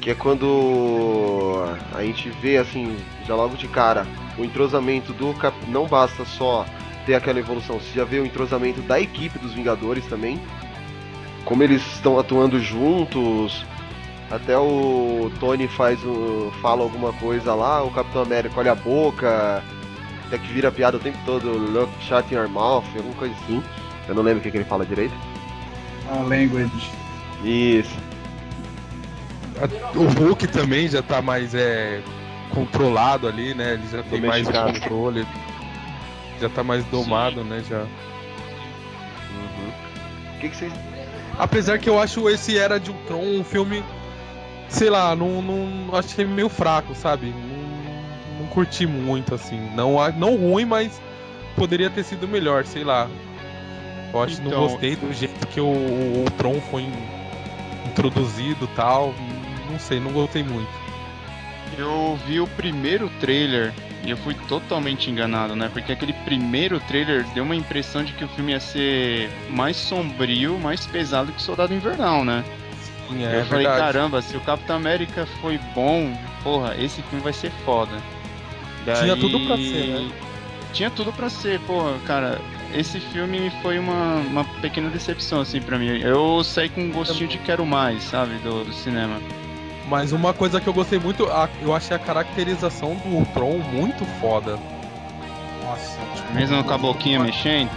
Que 0.00 0.10
é 0.10 0.14
quando 0.14 1.64
a 1.94 2.02
gente 2.02 2.28
vê 2.28 2.58
assim, 2.58 2.96
já 3.26 3.34
logo 3.34 3.56
de 3.56 3.66
cara, 3.68 4.06
o 4.36 4.44
entrosamento 4.44 5.14
do 5.14 5.32
Cap... 5.34 5.56
Não 5.70 5.86
basta 5.86 6.26
só 6.26 6.66
ter 7.06 7.14
aquela 7.14 7.38
evolução, 7.38 7.80
você 7.80 7.98
já 7.98 8.04
vê 8.04 8.18
o 8.18 8.26
entrosamento 8.26 8.82
da 8.82 9.00
equipe 9.00 9.38
dos 9.38 9.54
Vingadores 9.54 10.04
também. 10.06 10.38
Como 11.44 11.62
eles 11.62 11.82
estão 11.94 12.18
atuando 12.18 12.60
juntos. 12.60 13.64
Até 14.30 14.56
o 14.58 15.30
Tony 15.38 15.68
faz 15.68 16.02
o. 16.04 16.50
fala 16.62 16.82
alguma 16.82 17.12
coisa 17.12 17.54
lá, 17.54 17.82
o 17.82 17.90
Capitão 17.90 18.22
América 18.22 18.58
olha 18.58 18.72
a 18.72 18.74
boca, 18.74 19.62
até 20.34 20.38
que 20.38 20.52
vira 20.52 20.70
piada 20.72 20.96
o 20.96 21.00
tempo 21.00 21.18
todo, 21.24 21.48
look 21.52 21.90
shut 22.00 22.30
in 22.32 22.36
your 22.36 22.48
mouth, 22.48 22.84
alguma 22.96 23.14
coisa 23.14 23.34
assim. 23.44 23.62
Eu 24.08 24.14
não 24.14 24.22
lembro 24.22 24.40
o 24.40 24.42
que, 24.42 24.50
que 24.50 24.56
ele 24.56 24.64
fala 24.64 24.84
direito. 24.84 25.14
A 26.10 26.16
language. 26.22 26.90
Isso. 27.44 27.96
A- 29.60 29.98
O 29.98 30.04
Hulk 30.08 30.46
também 30.48 30.88
já 30.88 31.00
tá 31.02 31.22
mais 31.22 31.54
é, 31.54 32.02
controlado 32.50 33.28
ali, 33.28 33.54
né? 33.54 33.74
Ele 33.74 33.82
já 33.90 34.02
tem 34.02 34.20
mais 34.20 34.46
controle. 34.48 35.26
Já 36.40 36.48
tá 36.48 36.62
mais 36.64 36.84
domado, 36.86 37.44
né? 37.44 37.62
Já. 37.68 37.84
O 40.36 40.40
que, 40.40 40.48
que. 40.48 40.70
Apesar 41.38 41.78
que 41.78 41.88
eu 41.88 41.98
acho 41.98 42.28
esse 42.28 42.58
Era 42.58 42.78
de 42.78 42.90
Ultron 42.90 43.22
um 43.22 43.44
filme. 43.44 43.82
Sei 44.68 44.90
lá, 44.90 45.14
não, 45.14 45.40
não 45.40 45.96
achei 45.96 46.24
meio 46.24 46.48
fraco, 46.48 46.94
sabe? 46.94 47.26
Não, 47.26 47.63
não 48.38 48.46
curti 48.46 48.86
muito, 48.86 49.34
assim. 49.34 49.60
Não, 49.74 49.96
não 50.16 50.36
ruim, 50.36 50.64
mas 50.64 51.00
poderia 51.56 51.90
ter 51.90 52.04
sido 52.04 52.26
melhor, 52.28 52.64
sei 52.64 52.84
lá. 52.84 53.08
Eu 54.12 54.22
acho 54.22 54.36
que 54.36 54.42
não 54.42 54.48
Então- 54.50 54.68
gostei 54.68 54.96
do 54.96 55.12
jeito 55.12 55.46
que 55.48 55.60
o, 55.60 55.64
o 55.66 56.18
Ultron 56.20 56.60
foi 56.70 56.82
em- 56.82 57.88
introduzido 57.88 58.68
tal. 58.76 59.14
Não 59.70 59.78
sei, 59.78 59.98
não 60.00 60.12
gostei 60.12 60.42
muito. 60.42 60.68
Eu 61.76 62.16
vi 62.26 62.38
o 62.40 62.46
primeiro 62.46 63.08
trailer 63.20 63.72
e 64.04 64.10
eu 64.10 64.16
fui 64.18 64.34
totalmente 64.48 65.10
enganado, 65.10 65.56
né? 65.56 65.68
Porque 65.72 65.92
aquele 65.92 66.12
primeiro 66.12 66.78
trailer 66.80 67.24
deu 67.34 67.42
uma 67.42 67.56
impressão 67.56 68.04
de 68.04 68.12
que 68.12 68.24
o 68.24 68.28
filme 68.28 68.52
ia 68.52 68.60
ser 68.60 69.28
mais 69.50 69.76
sombrio, 69.76 70.58
mais 70.58 70.86
pesado 70.86 71.32
que 71.32 71.42
Soldado 71.42 71.74
Invernal, 71.74 72.24
né? 72.24 72.44
Sim, 73.08 73.24
é 73.24 73.40
eu 73.40 73.44
falei, 73.46 73.66
verdade. 73.66 73.92
caramba, 73.92 74.22
se 74.22 74.36
o 74.36 74.40
Capitão 74.40 74.76
América 74.76 75.26
foi 75.40 75.58
bom, 75.74 76.16
porra, 76.42 76.76
esse 76.78 77.02
filme 77.02 77.22
vai 77.24 77.32
ser 77.32 77.50
foda. 77.64 77.92
Tinha 78.84 79.16
tudo 79.16 79.40
pra 79.46 79.56
ser, 79.56 79.86
né? 79.88 80.10
Tinha 80.72 80.90
tudo 80.90 81.12
pra 81.12 81.30
ser, 81.30 81.60
porra, 81.60 81.92
cara. 82.06 82.40
Esse 82.74 82.98
filme 82.98 83.52
foi 83.62 83.78
uma, 83.78 84.16
uma 84.16 84.44
pequena 84.60 84.90
decepção, 84.90 85.40
assim, 85.40 85.60
pra 85.60 85.78
mim. 85.78 85.86
Eu 86.00 86.42
saí 86.42 86.68
com 86.68 86.80
um 86.80 86.90
gostinho 86.90 87.28
de 87.28 87.38
quero 87.38 87.64
mais, 87.64 88.02
sabe, 88.02 88.34
do, 88.38 88.64
do 88.64 88.72
cinema. 88.72 89.20
Mas 89.88 90.10
uma 90.12 90.32
coisa 90.34 90.60
que 90.60 90.66
eu 90.66 90.72
gostei 90.72 90.98
muito, 90.98 91.24
a- 91.30 91.48
eu 91.62 91.72
achei 91.74 91.94
a 91.94 92.00
caracterização 92.00 92.96
do 92.96 93.08
Ultron 93.10 93.58
muito 93.72 94.04
foda. 94.20 94.58
Nossa, 95.62 95.98
Mesmo 96.32 96.64
com 96.64 96.72
a 96.74 96.78
boquinha 96.78 97.20
mexendo. 97.20 97.70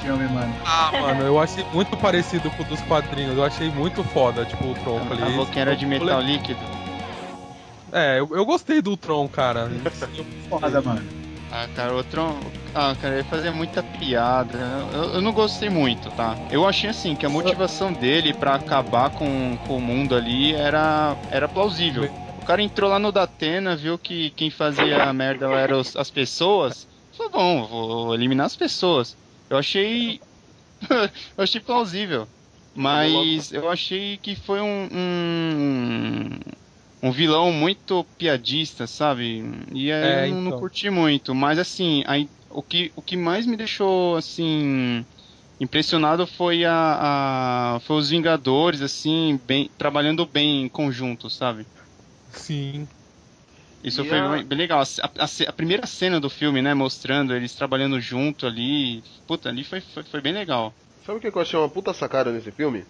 filme, 0.00 0.28
mano. 0.28 0.54
Ah, 0.64 0.90
mano, 0.92 1.22
eu 1.22 1.40
achei 1.40 1.64
muito 1.72 1.96
parecido 1.96 2.48
com 2.52 2.62
o 2.62 2.66
dos 2.66 2.80
quadrinhos. 2.82 3.36
Eu 3.36 3.42
achei 3.44 3.68
muito 3.70 4.04
foda, 4.04 4.44
tipo, 4.44 4.62
o 4.64 4.68
Ultron. 4.68 4.98
Eu 4.98 5.02
A 5.02 5.06
Falei, 5.16 5.34
boquinha 5.36 5.62
era 5.62 5.76
de 5.76 5.84
metal 5.84 6.20
líquido. 6.20 6.60
É, 7.92 8.18
eu, 8.20 8.28
eu 8.36 8.44
gostei 8.44 8.82
do 8.82 8.90
Ultron, 8.90 9.28
cara. 9.28 9.68
Foda, 10.48 10.82
mano. 10.82 11.02
Ah, 11.50 11.66
cara, 11.74 11.94
o 11.96 12.04
Tron. 12.04 12.38
Ah, 12.74 12.94
cara, 13.00 13.14
ele 13.14 13.24
fazia 13.24 13.50
muita 13.50 13.82
piada. 13.82 14.58
Eu, 14.92 15.14
eu 15.14 15.22
não 15.22 15.32
gostei 15.32 15.70
muito, 15.70 16.10
tá? 16.10 16.36
Eu 16.50 16.66
achei 16.66 16.90
assim 16.90 17.16
que 17.16 17.24
a 17.24 17.30
motivação 17.30 17.90
dele 17.92 18.34
pra 18.34 18.54
acabar 18.56 19.08
com, 19.10 19.56
com 19.66 19.78
o 19.78 19.80
mundo 19.80 20.14
ali 20.14 20.54
era, 20.54 21.16
era 21.30 21.48
plausível. 21.48 22.12
O 22.36 22.44
cara 22.44 22.62
entrou 22.62 22.90
lá 22.90 22.98
no 22.98 23.10
Datena, 23.10 23.74
viu 23.76 23.98
que 23.98 24.30
quem 24.32 24.50
fazia 24.50 25.02
a 25.04 25.12
merda 25.12 25.48
lá 25.48 25.58
eram 25.60 25.80
os- 25.80 25.96
as 25.96 26.10
pessoas. 26.10 26.86
Falou, 27.16 27.32
bom, 27.32 27.66
vou 27.66 28.14
eliminar 28.14 28.46
as 28.46 28.56
pessoas. 28.56 29.16
Eu 29.48 29.56
achei. 29.56 30.20
eu 31.36 31.44
achei 31.44 31.60
plausível. 31.62 32.28
Mas 32.74 33.50
eu 33.52 33.68
achei 33.70 34.18
que 34.18 34.36
foi 34.36 34.60
um, 34.60 34.88
um, 34.92 36.38
um 37.02 37.10
vilão 37.12 37.52
muito 37.52 38.04
piadista, 38.18 38.86
sabe? 38.86 39.42
E 39.74 39.92
aí 39.92 40.00
É, 40.00 40.26
eu 40.26 40.28
não, 40.28 40.42
não 40.42 40.52
então. 40.52 40.54
curti 40.54 40.90
muito. 40.90 41.34
Mas 41.34 41.58
assim, 41.58 42.02
aí, 42.06 42.30
o, 42.50 42.62
que, 42.62 42.92
o 42.96 43.02
que 43.02 43.16
mais 43.16 43.46
me 43.46 43.56
deixou 43.56 44.16
assim 44.16 45.06
impressionado 45.60 46.26
foi 46.26 46.64
a, 46.64 47.76
a 47.76 47.80
foi 47.80 47.96
os 47.98 48.10
Vingadores 48.10 48.82
assim 48.82 49.38
bem 49.44 49.72
trabalhando 49.78 50.26
bem 50.26 50.62
em 50.64 50.68
conjunto, 50.68 51.30
sabe? 51.30 51.68
Sim. 52.30 52.88
Isso 53.82 54.04
E 54.04 54.10
foi 54.10 54.20
a- 54.20 54.28
bem, 54.28 54.46
legal. 54.48 54.80
A, 54.80 55.24
a 55.24 55.48
a 55.50 55.52
primeira 55.52 55.86
cena 55.86 56.20
do 56.20 56.28
filme, 56.30 56.60
né, 56.62 56.74
mostrando 56.74 57.34
eles 57.34 57.54
trabalhando 57.54 58.00
junto 58.00 58.46
ali, 58.46 59.02
puta, 59.26 59.48
ali 59.48 59.64
foi, 59.64 59.80
foi, 59.80 60.04
foi 60.04 60.20
bem 60.20 60.32
legal. 60.32 60.76
Sabe 61.04 61.18
o 61.18 61.20
que 61.20 61.26
eu 61.36 61.40
achei 61.42 61.58
uma 61.58 61.68
puta 61.68 61.92
sacada 61.92 62.30
nesse 62.32 62.52
filme? 62.52 62.86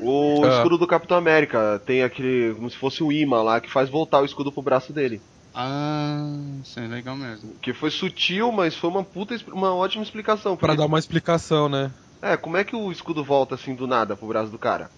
O 0.00 0.42
Ah. 0.44 0.56
escudo 0.56 0.76
do 0.78 0.86
Capitão 0.86 1.16
América 1.16 1.80
tem 1.86 2.02
aquele. 2.02 2.54
como 2.54 2.68
se 2.70 2.76
fosse 2.76 3.02
o 3.02 3.10
imã 3.12 3.42
lá 3.42 3.60
que 3.60 3.70
faz 3.70 3.88
voltar 3.88 4.20
o 4.20 4.24
escudo 4.24 4.50
pro 4.52 4.62
braço 4.62 4.92
dele. 4.92 5.20
Ah, 5.54 6.26
isso 6.62 6.80
é 6.80 6.86
legal 6.86 7.16
mesmo. 7.16 7.54
Que 7.62 7.72
foi 7.72 7.90
sutil, 7.90 8.50
mas 8.50 8.74
foi 8.74 8.90
uma 8.90 9.04
puta, 9.04 9.36
uma 9.52 9.72
ótima 9.74 10.02
explicação. 10.02 10.56
Pra 10.56 10.74
dar 10.74 10.86
uma 10.86 10.98
explicação, 10.98 11.68
né? 11.68 11.92
É, 12.20 12.36
como 12.36 12.56
é 12.56 12.64
que 12.64 12.74
o 12.74 12.90
escudo 12.90 13.22
volta 13.22 13.54
assim 13.54 13.74
do 13.74 13.86
nada 13.86 14.16
pro 14.16 14.26
braço 14.26 14.50
do 14.50 14.58
cara? 14.58 14.90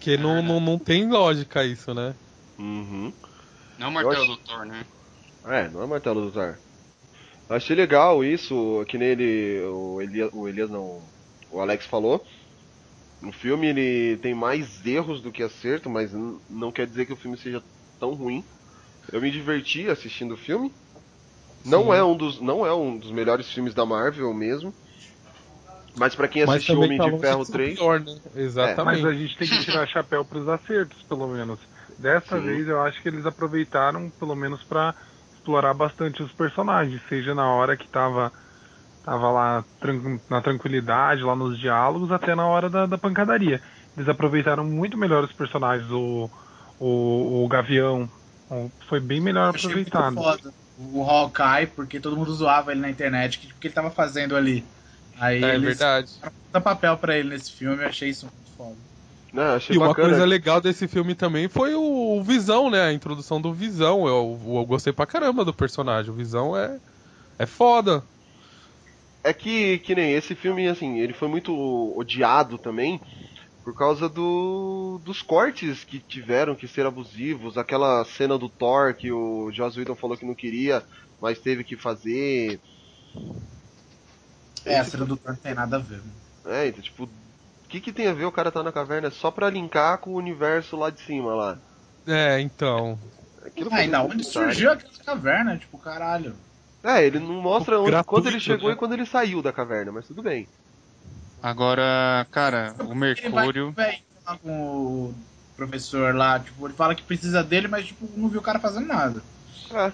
Que 0.00 0.16
não, 0.16 0.42
não, 0.42 0.58
não 0.60 0.78
tem 0.78 1.08
lógica 1.08 1.64
isso, 1.64 1.92
né? 1.92 2.14
Uhum. 2.58 3.12
Não 3.78 3.88
o 3.88 3.92
martelo 3.92 4.26
do 4.26 4.36
Thor, 4.38 4.64
né? 4.64 4.84
É, 5.44 5.68
não 5.68 5.82
é 5.82 5.86
martelo 5.86 6.22
do 6.22 6.30
Thor. 6.32 6.54
Eu 7.48 7.56
achei 7.56 7.76
legal 7.76 8.24
isso, 8.24 8.84
que 8.88 8.96
nem 8.96 9.08
ele. 9.08 9.60
O 9.66 10.00
Elias, 10.00 10.30
o 10.32 10.48
Elias 10.48 10.70
não. 10.70 11.02
O 11.50 11.60
Alex 11.60 11.84
falou. 11.84 12.24
O 13.22 13.32
filme 13.32 13.68
ele 13.68 14.16
tem 14.18 14.34
mais 14.34 14.84
erros 14.84 15.20
do 15.20 15.30
que 15.30 15.42
acerto, 15.42 15.88
mas 15.88 16.12
não 16.48 16.72
quer 16.72 16.86
dizer 16.86 17.06
que 17.06 17.12
o 17.12 17.16
filme 17.16 17.36
seja 17.36 17.62
tão 17.98 18.14
ruim. 18.14 18.44
Eu 19.12 19.20
me 19.20 19.30
diverti 19.30 19.88
assistindo 19.88 20.34
o 20.34 20.36
filme. 20.36 20.72
Não 21.64 21.84
Sim. 21.84 21.98
é 21.98 22.04
um 22.04 22.16
dos 22.16 22.40
não 22.40 22.66
é 22.66 22.74
um 22.74 22.98
dos 22.98 23.12
melhores 23.12 23.50
filmes 23.52 23.74
da 23.74 23.86
Marvel 23.86 24.34
mesmo. 24.34 24.74
Mas 25.94 26.14
pra 26.14 26.26
quem 26.26 26.42
assistiu 26.42 26.80
Homem 26.80 26.98
tá 26.98 27.08
de 27.08 27.20
Ferro 27.20 27.42
de 27.42 27.46
ser 27.46 27.52
o 27.52 27.58
3, 27.58 27.78
pior, 27.78 28.00
né? 28.00 28.20
Exatamente. 28.34 29.02
Mas 29.02 29.04
a 29.04 29.14
gente 29.14 29.38
tem 29.38 29.48
que 29.48 29.64
tirar 29.64 29.86
chapéu 29.88 30.24
pros 30.24 30.48
acertos, 30.48 31.02
pelo 31.04 31.28
menos. 31.28 31.60
Dessa 31.98 32.38
Sim. 32.38 32.46
vez 32.46 32.66
eu 32.66 32.80
acho 32.80 33.00
que 33.02 33.08
eles 33.08 33.26
aproveitaram, 33.26 34.10
pelo 34.18 34.34
menos, 34.34 34.62
pra 34.64 34.94
explorar 35.34 35.74
bastante 35.74 36.22
os 36.22 36.32
personagens, 36.32 37.00
seja 37.08 37.34
na 37.34 37.46
hora 37.46 37.76
que 37.76 37.88
tava, 37.88 38.32
tava 39.04 39.30
lá 39.30 39.64
tran- 39.80 40.18
na 40.28 40.40
tranquilidade, 40.40 41.22
lá 41.22 41.34
nos 41.34 41.58
diálogos, 41.58 42.10
até 42.12 42.34
na 42.34 42.46
hora 42.46 42.68
da, 42.70 42.86
da 42.86 42.98
pancadaria. 42.98 43.60
Eles 43.96 44.08
aproveitaram 44.08 44.64
muito 44.64 44.96
melhor 44.96 45.24
os 45.24 45.32
personagens, 45.32 45.90
o, 45.90 46.30
o, 46.80 47.44
o 47.44 47.48
Gavião. 47.48 48.08
o- 48.50 48.70
Foi 48.88 49.00
bem 49.00 49.20
melhor 49.20 49.48
Eu 49.48 49.54
achei 49.54 49.74
muito 49.74 49.88
aproveitado. 49.96 50.40
foda 50.40 50.54
o 50.78 51.02
Hawkeye, 51.02 51.66
porque 51.76 52.00
todo 52.00 52.16
mundo 52.16 52.32
zoava 52.34 52.72
ele 52.72 52.80
na 52.80 52.90
internet, 52.90 53.38
que, 53.38 53.46
o 53.46 53.54
que 53.60 53.66
ele 53.68 53.74
tava 53.74 53.90
fazendo 53.90 54.34
ali. 54.34 54.64
Aí 55.20 55.42
É 55.44 55.54
eles 55.54 55.78
verdade. 55.78 56.10
um 56.54 56.60
papel 56.60 56.96
pra 56.96 57.16
ele 57.16 57.28
nesse 57.28 57.52
filme, 57.52 57.82
eu 57.82 57.88
achei 57.88 58.08
isso 58.08 58.26
muito 58.26 58.56
foda. 58.56 59.54
achei 59.54 59.76
E 59.76 59.78
uma 59.78 59.88
bacana. 59.88 60.08
coisa 60.08 60.24
legal 60.24 60.60
desse 60.60 60.88
filme 60.88 61.14
também 61.14 61.48
foi 61.48 61.74
o, 61.74 62.18
o 62.18 62.22
Visão, 62.24 62.70
né? 62.70 62.82
A 62.86 62.92
introdução 62.92 63.40
do 63.40 63.52
Visão. 63.52 64.08
Eu, 64.08 64.40
eu 64.46 64.64
gostei 64.64 64.92
pra 64.92 65.06
caramba 65.06 65.44
do 65.44 65.52
personagem. 65.52 66.10
O 66.10 66.14
Visão 66.14 66.56
é, 66.56 66.78
é 67.38 67.46
foda. 67.46 68.02
É 69.24 69.32
que, 69.32 69.78
que 69.78 69.94
nem 69.94 70.12
esse 70.12 70.34
filme, 70.34 70.66
assim, 70.68 70.98
ele 70.98 71.12
foi 71.12 71.28
muito 71.28 71.54
odiado 71.96 72.58
também 72.58 73.00
por 73.62 73.74
causa 73.74 74.08
do, 74.08 75.00
dos 75.04 75.22
cortes 75.22 75.84
que 75.84 76.00
tiveram 76.00 76.54
que 76.54 76.66
ser 76.66 76.84
abusivos. 76.84 77.56
Aquela 77.56 78.04
cena 78.04 78.36
do 78.36 78.48
Thor 78.48 78.94
que 78.94 79.12
o 79.12 79.50
Joss 79.52 79.78
Whedon 79.78 79.94
falou 79.94 80.16
que 80.16 80.26
não 80.26 80.34
queria, 80.34 80.82
mas 81.20 81.38
teve 81.38 81.62
que 81.62 81.76
fazer. 81.76 82.60
É, 84.64 84.78
a 84.78 84.84
cena 84.84 85.04
do 85.04 85.16
Thor 85.16 85.32
não 85.32 85.38
tem 85.38 85.54
nada 85.54 85.76
a 85.76 85.78
ver. 85.78 85.98
mano. 85.98 86.56
É, 86.56 86.66
então, 86.66 86.82
tipo, 86.82 87.04
o 87.04 87.68
que, 87.68 87.80
que 87.80 87.92
tem 87.92 88.08
a 88.08 88.12
ver 88.12 88.24
o 88.24 88.32
cara 88.32 88.50
tá 88.50 88.62
na 88.62 88.72
caverna 88.72 89.10
só 89.10 89.30
pra 89.30 89.48
linkar 89.48 89.98
com 89.98 90.10
o 90.10 90.18
universo 90.18 90.76
lá 90.76 90.90
de 90.90 91.00
cima 91.00 91.32
lá? 91.34 91.58
É, 92.06 92.40
então. 92.40 92.98
Aquilo 93.44 93.70
da 93.70 94.02
onde 94.02 94.24
surgiu 94.24 94.72
aquela 94.72 94.92
caverna? 95.04 95.56
Tipo, 95.56 95.78
caralho. 95.78 96.34
É, 96.84 97.04
ele 97.04 97.18
não 97.20 97.40
mostra 97.40 97.78
onde, 97.78 97.90
Gratuito, 97.90 98.10
quando 98.10 98.26
ele 98.28 98.40
chegou 98.40 98.68
né? 98.68 98.74
e 98.74 98.76
quando 98.76 98.92
ele 98.94 99.06
saiu 99.06 99.40
da 99.40 99.52
caverna, 99.52 99.92
mas 99.92 100.06
tudo 100.06 100.22
bem. 100.22 100.48
Agora, 101.40 102.26
cara, 102.30 102.74
o 102.80 102.92
Ele 102.92 103.30
vai 103.30 103.46
Mercúrio. 103.46 103.72
véi, 103.72 103.98
lá 104.26 104.38
com 104.38 104.50
o 105.08 105.14
professor 105.56 106.14
lá, 106.14 106.38
tipo, 106.40 106.66
ele 106.66 106.74
fala 106.74 106.94
que 106.94 107.02
precisa 107.02 107.42
dele, 107.42 107.68
mas 107.68 107.86
tipo, 107.86 108.08
não 108.16 108.28
viu 108.28 108.40
o 108.40 108.42
cara 108.42 108.58
fazendo 108.58 108.86
nada. 108.86 109.22
É. 109.72 109.92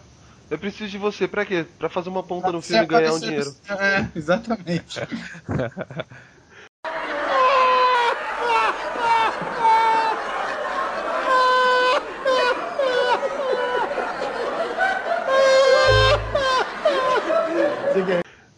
Eu 0.50 0.58
preciso 0.58 0.90
de 0.90 0.96
você, 0.98 1.28
pra 1.28 1.44
quê? 1.44 1.66
Pra 1.78 1.90
fazer 1.90 2.08
uma 2.08 2.22
ponta 2.22 2.46
no 2.50 2.60
Pra 2.60 2.62
filme 2.62 2.84
e 2.84 2.86
ganhar 2.86 3.12
um 3.12 3.20
dinheiro. 3.20 3.54
É, 3.68 4.18
exatamente. 4.18 4.98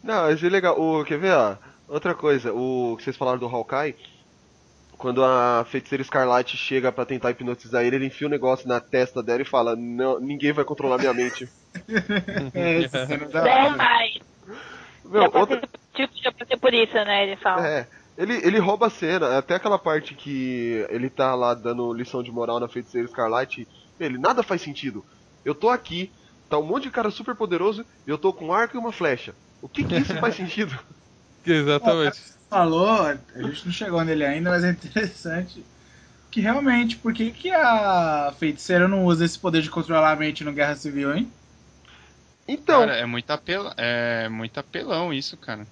Não, 0.02 0.24
achei 0.24 0.48
legal. 0.48 0.80
O, 0.80 1.04
quer 1.04 1.18
ver, 1.18 1.32
ó? 1.32 1.56
Outra 1.88 2.14
coisa, 2.14 2.52
o 2.52 2.96
que 2.96 3.04
vocês 3.04 3.16
falaram 3.16 3.38
do 3.38 3.46
Hawkeye, 3.46 3.96
quando 4.96 5.24
a 5.24 5.64
feiticeira 5.68 6.02
Escarlate 6.02 6.56
chega 6.56 6.92
pra 6.92 7.06
tentar 7.06 7.30
hipnotizar 7.30 7.82
ele, 7.82 7.96
ele 7.96 8.06
enfia 8.06 8.26
o 8.26 8.30
negócio 8.30 8.68
na 8.68 8.78
testa 8.78 9.22
dela 9.22 9.42
e 9.42 9.46
fala, 9.46 9.74
não, 9.74 10.20
ninguém 10.20 10.52
vai 10.52 10.64
controlar 10.64 10.98
minha 10.98 11.14
mente. 11.14 11.48
É, 12.52 12.80
mas 13.76 14.20
Meu, 15.04 15.22
já, 15.22 15.38
outra, 15.38 15.62
tipo, 15.94 16.12
já 16.20 16.32
passei 16.32 16.56
por 16.56 16.74
isso, 16.74 16.94
né? 16.94 17.24
Ele 17.24 17.36
fala. 17.36 17.66
é, 17.66 17.86
ele, 18.18 18.34
ele 18.44 18.58
rouba 18.58 18.88
a 18.88 18.90
cena, 18.90 19.38
até 19.38 19.54
aquela 19.54 19.78
parte 19.78 20.14
que 20.14 20.84
ele 20.90 21.08
tá 21.08 21.34
lá 21.34 21.54
dando 21.54 21.92
lição 21.92 22.22
de 22.22 22.30
moral 22.30 22.60
na 22.60 22.68
feiticeira 22.68 23.06
Escarlate, 23.06 23.66
ele, 23.98 24.18
nada 24.18 24.42
faz 24.42 24.60
sentido. 24.60 25.04
Eu 25.44 25.54
tô 25.54 25.68
aqui, 25.68 26.12
tá 26.50 26.58
um 26.58 26.64
monte 26.66 26.82
de 26.84 26.90
cara 26.90 27.10
super 27.10 27.34
poderoso, 27.34 27.86
e 28.06 28.10
eu 28.10 28.18
tô 28.18 28.32
com 28.32 28.46
um 28.48 28.52
arco 28.52 28.76
e 28.76 28.78
uma 28.80 28.92
flecha. 28.92 29.32
O 29.62 29.68
que 29.68 29.84
que 29.84 29.94
isso 29.96 30.14
faz 30.16 30.34
sentido? 30.36 30.76
Exatamente. 31.46 32.20
falou, 32.50 33.02
a 33.02 33.14
gente 33.42 33.64
não 33.64 33.72
chegou 33.72 34.04
nele 34.04 34.24
ainda, 34.24 34.50
mas 34.50 34.64
é 34.64 34.70
interessante 34.70 35.64
que 36.30 36.40
realmente, 36.40 36.96
por 36.96 37.12
que, 37.12 37.30
que 37.30 37.50
a 37.50 38.32
feiticeira 38.38 38.86
não 38.86 39.04
usa 39.04 39.24
esse 39.24 39.38
poder 39.38 39.62
de 39.62 39.70
controlar 39.70 40.12
a 40.12 40.16
mente 40.16 40.44
no 40.44 40.52
Guerra 40.52 40.76
Civil, 40.76 41.16
hein? 41.16 41.32
Então, 42.46 42.80
Cara, 42.80 42.96
é 42.96 43.06
muito, 43.06 43.30
apel... 43.30 43.72
é 43.76 44.28
muito 44.28 44.58
apelão 44.58 45.12
isso, 45.12 45.36
cara. 45.36 45.66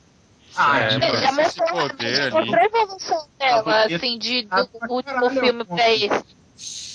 Ah, 0.57 0.79
É, 0.81 0.89
tipo, 0.89 1.41
esse 1.41 1.59
poder 1.67 2.23
ali. 2.23 2.51
mostrou 2.51 2.55
a 2.57 2.65
evolução 2.65 3.29
dela, 3.39 3.63
porque- 3.63 3.95
assim, 3.95 4.19
de, 4.19 4.47
Ah, 4.51 4.63
do 4.63 4.93
último 4.95 5.31
filme 5.31 5.65
pô. 5.65 5.75
pra 5.75 5.91
esse. 5.91 6.25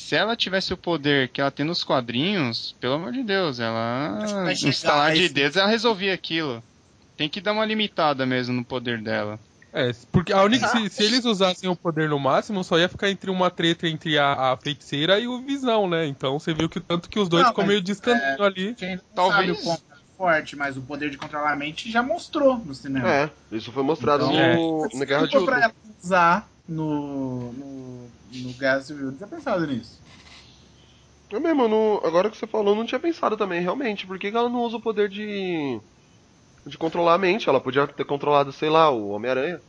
Se 0.03 0.17
ela 0.17 0.35
tivesse 0.35 0.73
o 0.73 0.77
poder 0.77 1.29
que 1.29 1.39
ela 1.39 1.49
tem 1.49 1.65
nos 1.65 1.81
quadrinhos, 1.81 2.75
pelo 2.77 2.95
amor 2.95 3.13
de 3.13 3.23
Deus, 3.23 3.57
ela. 3.61 4.19
A 4.43 5.13
de 5.13 5.29
dedos, 5.29 5.55
ela 5.55 5.69
resolvia 5.69 6.13
aquilo. 6.13 6.61
Tem 7.15 7.29
que 7.29 7.39
dar 7.39 7.53
uma 7.53 7.65
limitada 7.65 8.25
mesmo 8.25 8.53
no 8.53 8.65
poder 8.65 9.01
dela. 9.01 9.39
É, 9.71 9.91
porque 10.11 10.33
a 10.33 10.43
única, 10.43 10.67
se, 10.67 10.89
se 10.89 11.03
eles 11.03 11.23
usassem 11.23 11.69
o 11.69 11.75
poder 11.75 12.09
no 12.09 12.19
máximo, 12.19 12.65
só 12.65 12.77
ia 12.77 12.89
ficar 12.89 13.09
entre 13.09 13.31
uma 13.31 13.49
treta 13.49 13.87
entre 13.87 14.19
a, 14.19 14.51
a 14.51 14.57
feiticeira 14.57 15.19
e 15.19 15.27
o 15.27 15.41
Visão, 15.41 15.89
né? 15.89 16.05
Então 16.05 16.37
você 16.37 16.53
viu 16.53 16.67
que 16.67 16.81
tanto 16.81 17.09
que 17.09 17.17
os 17.17 17.29
dois 17.29 17.43
Não, 17.43 17.49
ficam 17.51 17.65
meio 17.65 17.81
descantando 17.81 18.43
ali. 18.43 18.75
A 18.77 18.85
gente 18.85 18.97
não 18.97 19.15
Talvez- 19.15 19.47
sabe 19.47 19.51
o 19.51 19.63
quão 19.63 19.77
forte, 20.17 20.55
mas 20.57 20.75
o 20.75 20.81
poder 20.81 21.09
de 21.09 21.17
controlar 21.17 21.53
a 21.53 21.55
mente 21.55 21.89
já 21.89 22.03
mostrou 22.03 22.57
no 22.57 22.75
cinema. 22.75 23.09
É, 23.09 23.29
isso 23.53 23.71
foi 23.71 23.83
mostrado 23.83 24.25
Então, 24.25 24.55
no, 24.55 24.99
na 24.99 25.05
Guerra 25.05 25.25
de 25.27 25.31
Se 25.31 25.39
for 25.39 25.45
pra 25.45 25.61
ela 25.61 25.73
usar 26.03 26.49
no, 26.67 27.53
no, 27.53 28.02
no 28.41 28.53
Guerra 28.53 28.81
Civil, 28.81 29.05
não 29.07 29.17
tinha 29.17 29.27
pensado 29.27 29.65
nisso. 29.67 30.01
Eu 31.31 31.41
mesmo, 31.41 31.67
não- 31.67 31.97
agora 32.05 32.29
que 32.29 32.37
você 32.37 32.45
falou, 32.45 32.75
não 32.75 32.85
tinha 32.85 32.99
pensado 32.99 33.35
também, 33.35 33.61
realmente. 33.61 34.05
Por 34.05 34.19
que, 34.19 34.29
que 34.29 34.37
ela 34.37 34.49
não 34.49 34.61
usa 34.61 34.77
o 34.77 34.81
poder 34.81 35.09
de. 35.09 35.79
de 36.65 36.77
controlar 36.77 37.15
a 37.15 37.17
mente? 37.17 37.49
Ela 37.49 37.59
podia 37.59 37.87
ter 37.87 38.05
controlado, 38.05 38.51
sei 38.51 38.69
lá, 38.69 38.89
o 38.89 39.09
Homem-Aranha. 39.09 39.59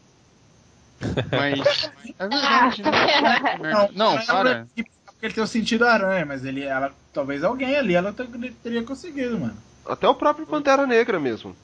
Mas. 1.31 1.61
É 2.16 2.29
verdade, 2.29 2.83
né? 2.83 3.88
Não, 3.94 4.24
para. 4.24 4.66
Porque 5.07 5.27
ele 5.27 5.35
tem 5.35 5.42
o 5.42 5.46
sentido 5.48 5.85
aranha, 5.85 6.24
mas 6.24 6.44
ele, 6.44 6.62
ela, 6.62 6.92
talvez 7.12 7.42
alguém 7.42 7.74
ali 7.74 7.94
ela 7.94 8.12
ter- 8.12 8.29
teria 8.62 8.83
conseguido, 8.85 9.38
mano. 9.38 9.57
Até 9.87 10.07
o 10.09 10.14
próprio 10.14 10.46
Pantera 10.46 10.87
Negra 10.87 11.18
mesmo. 11.18 11.57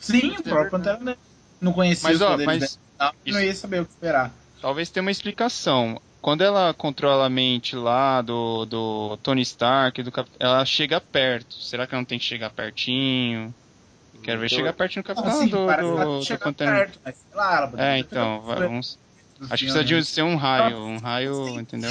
Sim, 0.00 0.32
o 0.38 0.42
próprio 0.42 0.70
Pantera 0.70 0.98
Negra. 0.98 1.18
Não 1.60 1.72
conhecia 1.72 2.08
Mas, 2.08 2.16
os 2.16 2.22
ó, 2.22 2.36
mas 2.38 2.78
dela, 2.98 3.12
não 3.26 3.40
ia 3.40 3.54
saber 3.54 3.82
o 3.82 3.84
que 3.84 3.92
esperar. 3.92 4.32
Talvez 4.60 4.90
tenha 4.90 5.02
uma 5.02 5.10
explicação. 5.10 6.00
Quando 6.26 6.42
ela 6.42 6.74
controla 6.74 7.26
a 7.26 7.30
mente 7.30 7.76
lá 7.76 8.20
do, 8.20 8.66
do 8.66 9.16
Tony 9.18 9.42
Stark, 9.42 10.02
do 10.02 10.10
Cap... 10.10 10.28
ela 10.40 10.64
chega 10.64 11.00
perto. 11.00 11.54
Será 11.54 11.86
que 11.86 11.94
ela 11.94 12.00
não 12.00 12.04
tem 12.04 12.18
que 12.18 12.24
chegar 12.24 12.50
pertinho? 12.50 13.54
Quero 14.24 14.40
ver 14.40 14.46
Então, 14.46 14.58
chegar 14.58 14.72
pertinho 14.72 15.04
do 15.04 15.06
Não, 15.06 15.14
Capitão 15.22 15.40
sim, 15.40 15.48
do, 15.48 15.66
do, 15.66 16.18
do 16.24 16.38
Pantera. 16.40 16.72
perto, 16.72 17.00
mas 17.04 17.24
lá, 17.32 17.72
É, 17.78 17.98
então, 17.98 18.40
vai- 18.40 18.58
vamos. 18.58 18.98
do 19.38 19.44
Acho 19.44 19.50
que 19.54 19.70
precisa 19.72 19.78
né? 19.78 19.84
de 19.84 20.04
ser 20.04 20.22
um 20.22 20.34
raio, 20.34 20.78
um 20.78 20.98
raio, 20.98 21.60
entendeu? 21.60 21.90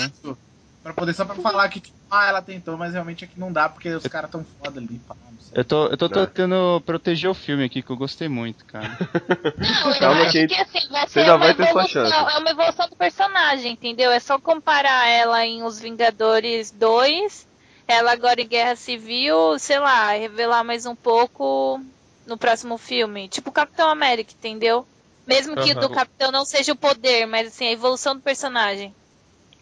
Pra 0.83 0.93
poder 0.93 1.13
só 1.13 1.23
pra 1.23 1.35
falar 1.35 1.69
que, 1.69 1.79
tipo, 1.79 1.95
ah, 2.09 2.27
ela 2.27 2.41
tentou, 2.41 2.77
mas 2.77 2.93
realmente 2.93 3.25
aqui 3.25 3.39
não 3.39 3.51
dá, 3.51 3.67
porque 3.67 3.89
os 3.89 4.07
caras 4.07 4.29
tão 4.31 4.43
foda 4.43 4.79
ali, 4.79 4.99
pá. 4.99 5.15
Eu 5.53 5.63
tô, 5.63 5.85
eu 5.87 5.97
tô 5.97 6.09
Não. 6.09 6.25
tentando 6.25 6.81
proteger 6.85 7.29
o 7.29 7.33
filme 7.33 7.63
aqui, 7.63 7.81
que 7.81 7.89
eu 7.89 7.95
gostei 7.95 8.27
muito, 8.27 8.65
cara. 8.65 8.89
Não, 9.57 9.91
eu 9.93 9.99
Calma 9.99 10.21
acho 10.23 10.31
que 10.33 10.47
que 10.47 10.55
assim, 10.55 10.89
vai 10.89 11.07
você 11.07 11.23
já 11.23 11.37
vai 11.37 11.53
ter 11.53 11.67
sua 11.67 11.87
chance. 11.87 12.13
é 12.13 12.37
uma 12.37 12.49
evolução 12.49 12.89
do 12.89 12.95
personagem, 12.95 13.71
entendeu? 13.71 14.11
É 14.11 14.19
só 14.19 14.37
comparar 14.37 15.07
ela 15.07 15.45
em 15.45 15.63
Os 15.63 15.79
Vingadores 15.79 16.71
2, 16.71 17.47
ela 17.87 18.11
agora 18.11 18.41
em 18.41 18.47
Guerra 18.47 18.75
Civil, 18.75 19.57
sei 19.57 19.79
lá, 19.79 20.11
revelar 20.11 20.63
mais 20.63 20.85
um 20.85 20.95
pouco 20.95 21.79
no 22.27 22.37
próximo 22.37 22.77
filme. 22.77 23.29
Tipo 23.29 23.51
Capitão 23.51 23.89
América, 23.89 24.33
entendeu? 24.37 24.85
Mesmo 25.25 25.55
que 25.55 25.71
o 25.71 25.75
do. 25.79 25.89
Capitão 25.89 26.31
não 26.31 26.43
seja 26.43 26.73
o 26.73 26.77
poder, 26.77 27.25
mas 27.25 27.47
assim, 27.47 27.67
a 27.67 27.71
evolução 27.71 28.15
do 28.15 28.21
personagem. 28.21 28.93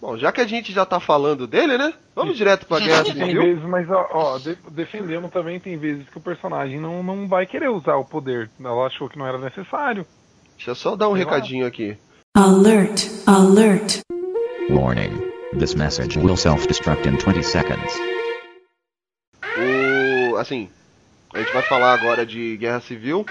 Bom, 0.04 0.18
já 0.18 0.34
que 0.34 0.42
a 0.42 0.46
gente 0.46 0.74
já 0.74 0.86
tá 0.86 1.00
falando 1.00 1.48
dele, 1.48 1.78
né? 1.78 1.94
Vamos 2.14 2.36
direto 2.36 2.66
pra 2.66 2.78
Guerra 2.78 3.06
Tem 3.06 3.14
Civil. 3.14 3.42
vezes, 3.42 3.64
mas 3.64 3.90
ó, 3.90 4.06
ó, 4.12 4.38
de- 4.38 4.58
defendendo 4.70 5.30
também 5.30 5.62
tem 5.62 5.78
vezes 5.78 6.10
que 6.10 6.18
o 6.18 6.22
personagem 6.22 6.78
não, 6.78 7.02
não 7.02 7.26
vai 7.26 7.46
querer 7.46 7.70
usar 7.70 7.96
o 7.96 8.04
poder. 8.04 8.52
Ela 8.60 8.86
achou 8.86 9.08
que 9.08 9.18
não 9.18 9.26
era 9.26 9.38
necessário. 9.38 10.06
Deixa 10.58 10.72
eu 10.72 10.76
só 10.76 10.98
dar 10.98 11.08
um 11.08 11.14
recadinho 11.14 11.66
aqui. 11.66 11.96
Alert, 12.36 13.02
alert. 13.26 14.00
Warning. 14.70 15.32
This 15.58 15.74
message 15.74 16.20
will 16.20 16.36
self-destruct 16.36 17.08
in 17.08 17.16
20 17.16 17.42
seconds. 17.42 17.94
O, 19.58 20.36
assim, 20.36 20.70
a 21.34 21.40
gente 21.40 21.54
vai 21.54 21.62
falar 21.62 21.94
agora 21.94 22.26
de 22.26 22.58
Guerra 22.58 22.82
Civil. 22.82 23.26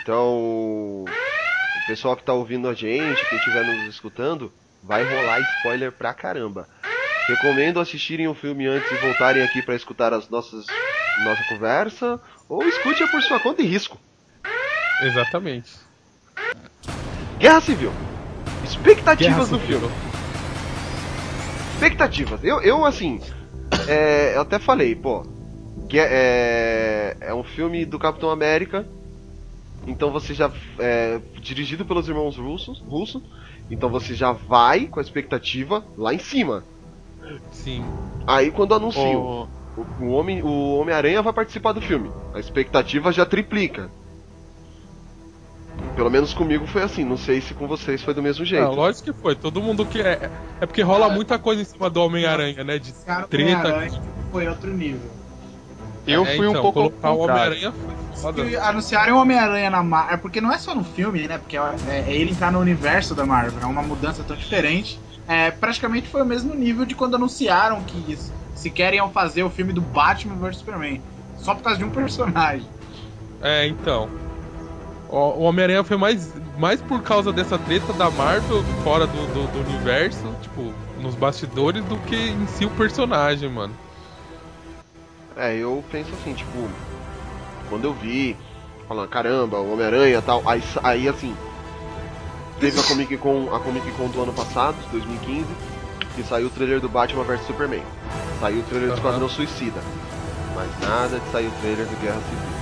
Então, 0.00 0.38
o 0.38 1.04
pessoal 1.88 2.14
que 2.16 2.22
tá 2.22 2.32
ouvindo 2.32 2.68
a 2.68 2.74
gente, 2.74 3.28
quem 3.28 3.38
estiver 3.38 3.64
nos 3.64 3.86
escutando, 3.92 4.52
vai 4.82 5.04
rolar 5.04 5.40
spoiler 5.58 5.92
pra 5.92 6.14
caramba. 6.14 6.68
Recomendo 7.28 7.80
assistirem 7.80 8.26
o 8.26 8.34
filme 8.34 8.66
antes 8.66 8.90
e 8.90 8.94
voltarem 8.96 9.42
aqui 9.42 9.62
pra 9.62 9.76
escutar 9.76 10.12
as 10.12 10.28
nossas 10.28 10.66
nossa 11.24 11.44
conversa, 11.44 12.20
ou 12.48 12.66
escute 12.66 13.06
por 13.10 13.22
sua 13.22 13.38
conta 13.38 13.62
e 13.62 13.66
risco. 13.66 13.98
Exatamente. 15.02 15.70
Guerra 17.38 17.60
Civil. 17.60 17.92
Expectativas 18.64 19.48
Guerra 19.48 19.58
do 19.58 19.60
Civil. 19.60 19.80
filme. 19.80 19.94
Expectativas. 21.74 22.44
Eu, 22.44 22.60
eu 22.62 22.84
assim, 22.84 23.20
é, 23.88 24.34
eu 24.34 24.42
até 24.42 24.58
falei, 24.58 24.94
pô, 24.94 25.24
é, 25.92 27.16
é, 27.20 27.28
é 27.28 27.34
um 27.34 27.42
filme 27.42 27.84
do 27.84 27.98
Capitão 27.98 28.30
América. 28.30 28.86
Então 29.86 30.10
você 30.10 30.34
já 30.34 30.50
é 30.78 31.20
dirigido 31.40 31.84
pelos 31.84 32.06
irmãos 32.08 32.36
russos, 32.36 32.80
russo. 32.80 33.22
Então 33.70 33.88
você 33.88 34.14
já 34.14 34.32
vai 34.32 34.86
com 34.86 34.98
a 34.98 35.02
expectativa 35.02 35.84
lá 35.96 36.12
em 36.12 36.18
cima. 36.18 36.64
Sim. 37.52 37.84
Aí 38.26 38.50
quando 38.50 38.74
anunciam, 38.74 39.48
O- 39.76 39.80
o, 39.80 40.04
o 40.04 40.10
homem, 40.10 40.42
o 40.42 40.74
Homem-Aranha 40.78 41.22
vai 41.22 41.32
participar 41.32 41.72
do 41.72 41.80
filme. 41.80 42.10
A 42.34 42.40
expectativa 42.40 43.12
já 43.12 43.24
triplica. 43.24 43.88
Pelo 45.94 46.10
menos 46.10 46.34
comigo 46.34 46.66
foi 46.66 46.82
assim. 46.82 47.04
Não 47.04 47.16
sei 47.16 47.40
se 47.40 47.54
com 47.54 47.66
vocês 47.66 48.02
foi 48.02 48.12
do 48.14 48.22
mesmo 48.22 48.44
jeito. 48.44 48.64
Não, 48.64 48.74
lógico 48.74 49.12
que 49.12 49.20
foi. 49.20 49.34
Todo 49.34 49.62
mundo 49.62 49.84
que 49.84 50.00
é. 50.00 50.30
É 50.60 50.66
porque 50.66 50.82
rola 50.82 51.08
muita 51.08 51.38
coisa 51.38 51.62
em 51.62 51.64
cima 51.64 51.88
do 51.88 52.02
Homem-Aranha, 52.02 52.64
né? 52.64 52.78
De 52.78 52.92
Cara, 53.04 53.24
o 53.24 53.28
treta. 53.28 53.68
Homem-Aranha 53.68 54.02
foi 54.30 54.48
outro 54.48 54.72
nível. 54.72 55.19
Eu 56.12 56.26
É, 56.26 56.36
fui 56.36 56.46
um 56.46 56.50
então, 56.50 56.62
pouco 56.62 56.80
ao 56.80 56.90
colocar 56.90 57.10
o. 57.12 57.18
Homem-Aranha 57.20 57.72
anunciarem 58.62 59.14
o 59.14 59.18
Homem-Aranha 59.18 59.70
na 59.70 59.82
Marvel. 59.82 60.14
É 60.14 60.16
porque 60.16 60.40
não 60.40 60.52
é 60.52 60.58
só 60.58 60.74
no 60.74 60.84
filme, 60.84 61.26
né? 61.26 61.38
Porque 61.38 61.56
é, 61.56 61.74
é 61.88 62.14
ele 62.14 62.32
entrar 62.32 62.52
no 62.52 62.58
universo 62.58 63.14
da 63.14 63.24
Marvel. 63.24 63.60
É 63.62 63.66
uma 63.66 63.82
mudança 63.82 64.22
tão 64.22 64.36
diferente. 64.36 65.00
É, 65.26 65.50
praticamente 65.50 66.08
foi 66.08 66.22
o 66.22 66.26
mesmo 66.26 66.54
nível 66.54 66.84
de 66.84 66.94
quando 66.94 67.14
anunciaram 67.14 67.82
que 67.82 68.18
se 68.54 68.70
querem 68.70 69.00
fazer 69.10 69.42
o 69.42 69.50
filme 69.50 69.72
do 69.72 69.80
Batman 69.80 70.34
vs 70.36 70.56
Superman. 70.58 71.00
Só 71.38 71.54
por 71.54 71.62
causa 71.62 71.78
de 71.78 71.84
um 71.84 71.90
personagem. 71.90 72.66
É, 73.40 73.66
então. 73.66 74.08
O 75.08 75.16
o 75.16 75.40
Homem-Aranha 75.42 75.82
foi 75.82 75.96
mais, 75.96 76.32
mais 76.58 76.80
por 76.80 77.02
causa 77.02 77.32
dessa 77.32 77.58
treta 77.58 77.92
da 77.92 78.10
Marvel 78.10 78.62
fora 78.84 79.06
do, 79.06 79.26
do, 79.32 79.46
do 79.52 79.70
universo, 79.70 80.22
tipo, 80.40 80.72
nos 81.00 81.14
bastidores, 81.14 81.84
do 81.84 81.96
que 81.98 82.14
em 82.14 82.46
si 82.46 82.64
o 82.64 82.70
personagem, 82.70 83.48
mano. 83.48 83.74
É, 85.36 85.56
eu 85.56 85.82
penso 85.90 86.10
assim, 86.14 86.34
tipo, 86.34 86.68
quando 87.68 87.84
eu 87.84 87.94
vi, 87.94 88.36
falando, 88.88 89.08
caramba, 89.08 89.58
o 89.58 89.72
Homem-Aranha 89.72 90.18
e 90.18 90.22
tal, 90.22 90.42
aí, 90.46 90.62
aí 90.82 91.08
assim, 91.08 91.34
teve 92.58 92.78
a 92.78 92.82
Comic 92.82 93.16
Con, 93.16 93.54
a 93.54 93.60
Comic 93.60 93.90
Con 93.92 94.08
do 94.08 94.22
ano 94.22 94.32
passado, 94.32 94.76
2015, 94.90 95.46
que 96.14 96.22
saiu 96.22 96.48
o 96.48 96.50
trailer 96.50 96.80
do 96.80 96.88
Batman 96.88 97.24
vs 97.24 97.46
Superman. 97.46 97.82
Saiu 98.40 98.60
o 98.60 98.62
trailer 98.64 98.90
do. 98.90 98.96
Esquadrão 98.96 99.28
Suicida. 99.28 99.80
Mas 100.54 100.68
nada 100.80 101.18
de 101.20 101.30
sair 101.30 101.46
o 101.46 101.52
trailer 101.60 101.86
do 101.86 102.00
Guerra 102.00 102.20
Civil. 102.20 102.60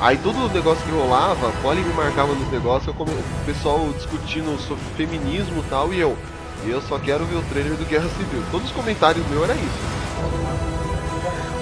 Aí 0.00 0.16
todo 0.18 0.46
o 0.46 0.48
negócio 0.48 0.84
que 0.84 0.90
rolava, 0.90 1.48
a 1.48 1.52
Polly 1.62 1.80
me 1.80 1.92
marcava 1.94 2.34
nos 2.34 2.50
negócios, 2.50 2.86
eu 2.86 2.94
come... 2.94 3.10
o 3.10 3.44
pessoal 3.44 3.88
discutindo 3.96 4.56
sobre 4.60 4.84
feminismo 4.96 5.62
e 5.64 5.70
tal, 5.70 5.92
e 5.92 5.98
eu, 5.98 6.16
eu 6.64 6.80
só 6.82 6.98
quero 6.98 7.24
ver 7.24 7.36
o 7.36 7.42
trailer 7.42 7.74
do 7.74 7.84
Guerra 7.84 8.08
Civil. 8.10 8.42
Todos 8.50 8.68
os 8.68 8.72
comentários 8.72 9.26
meus 9.28 9.42
era 9.44 9.54
isso. 9.54 10.75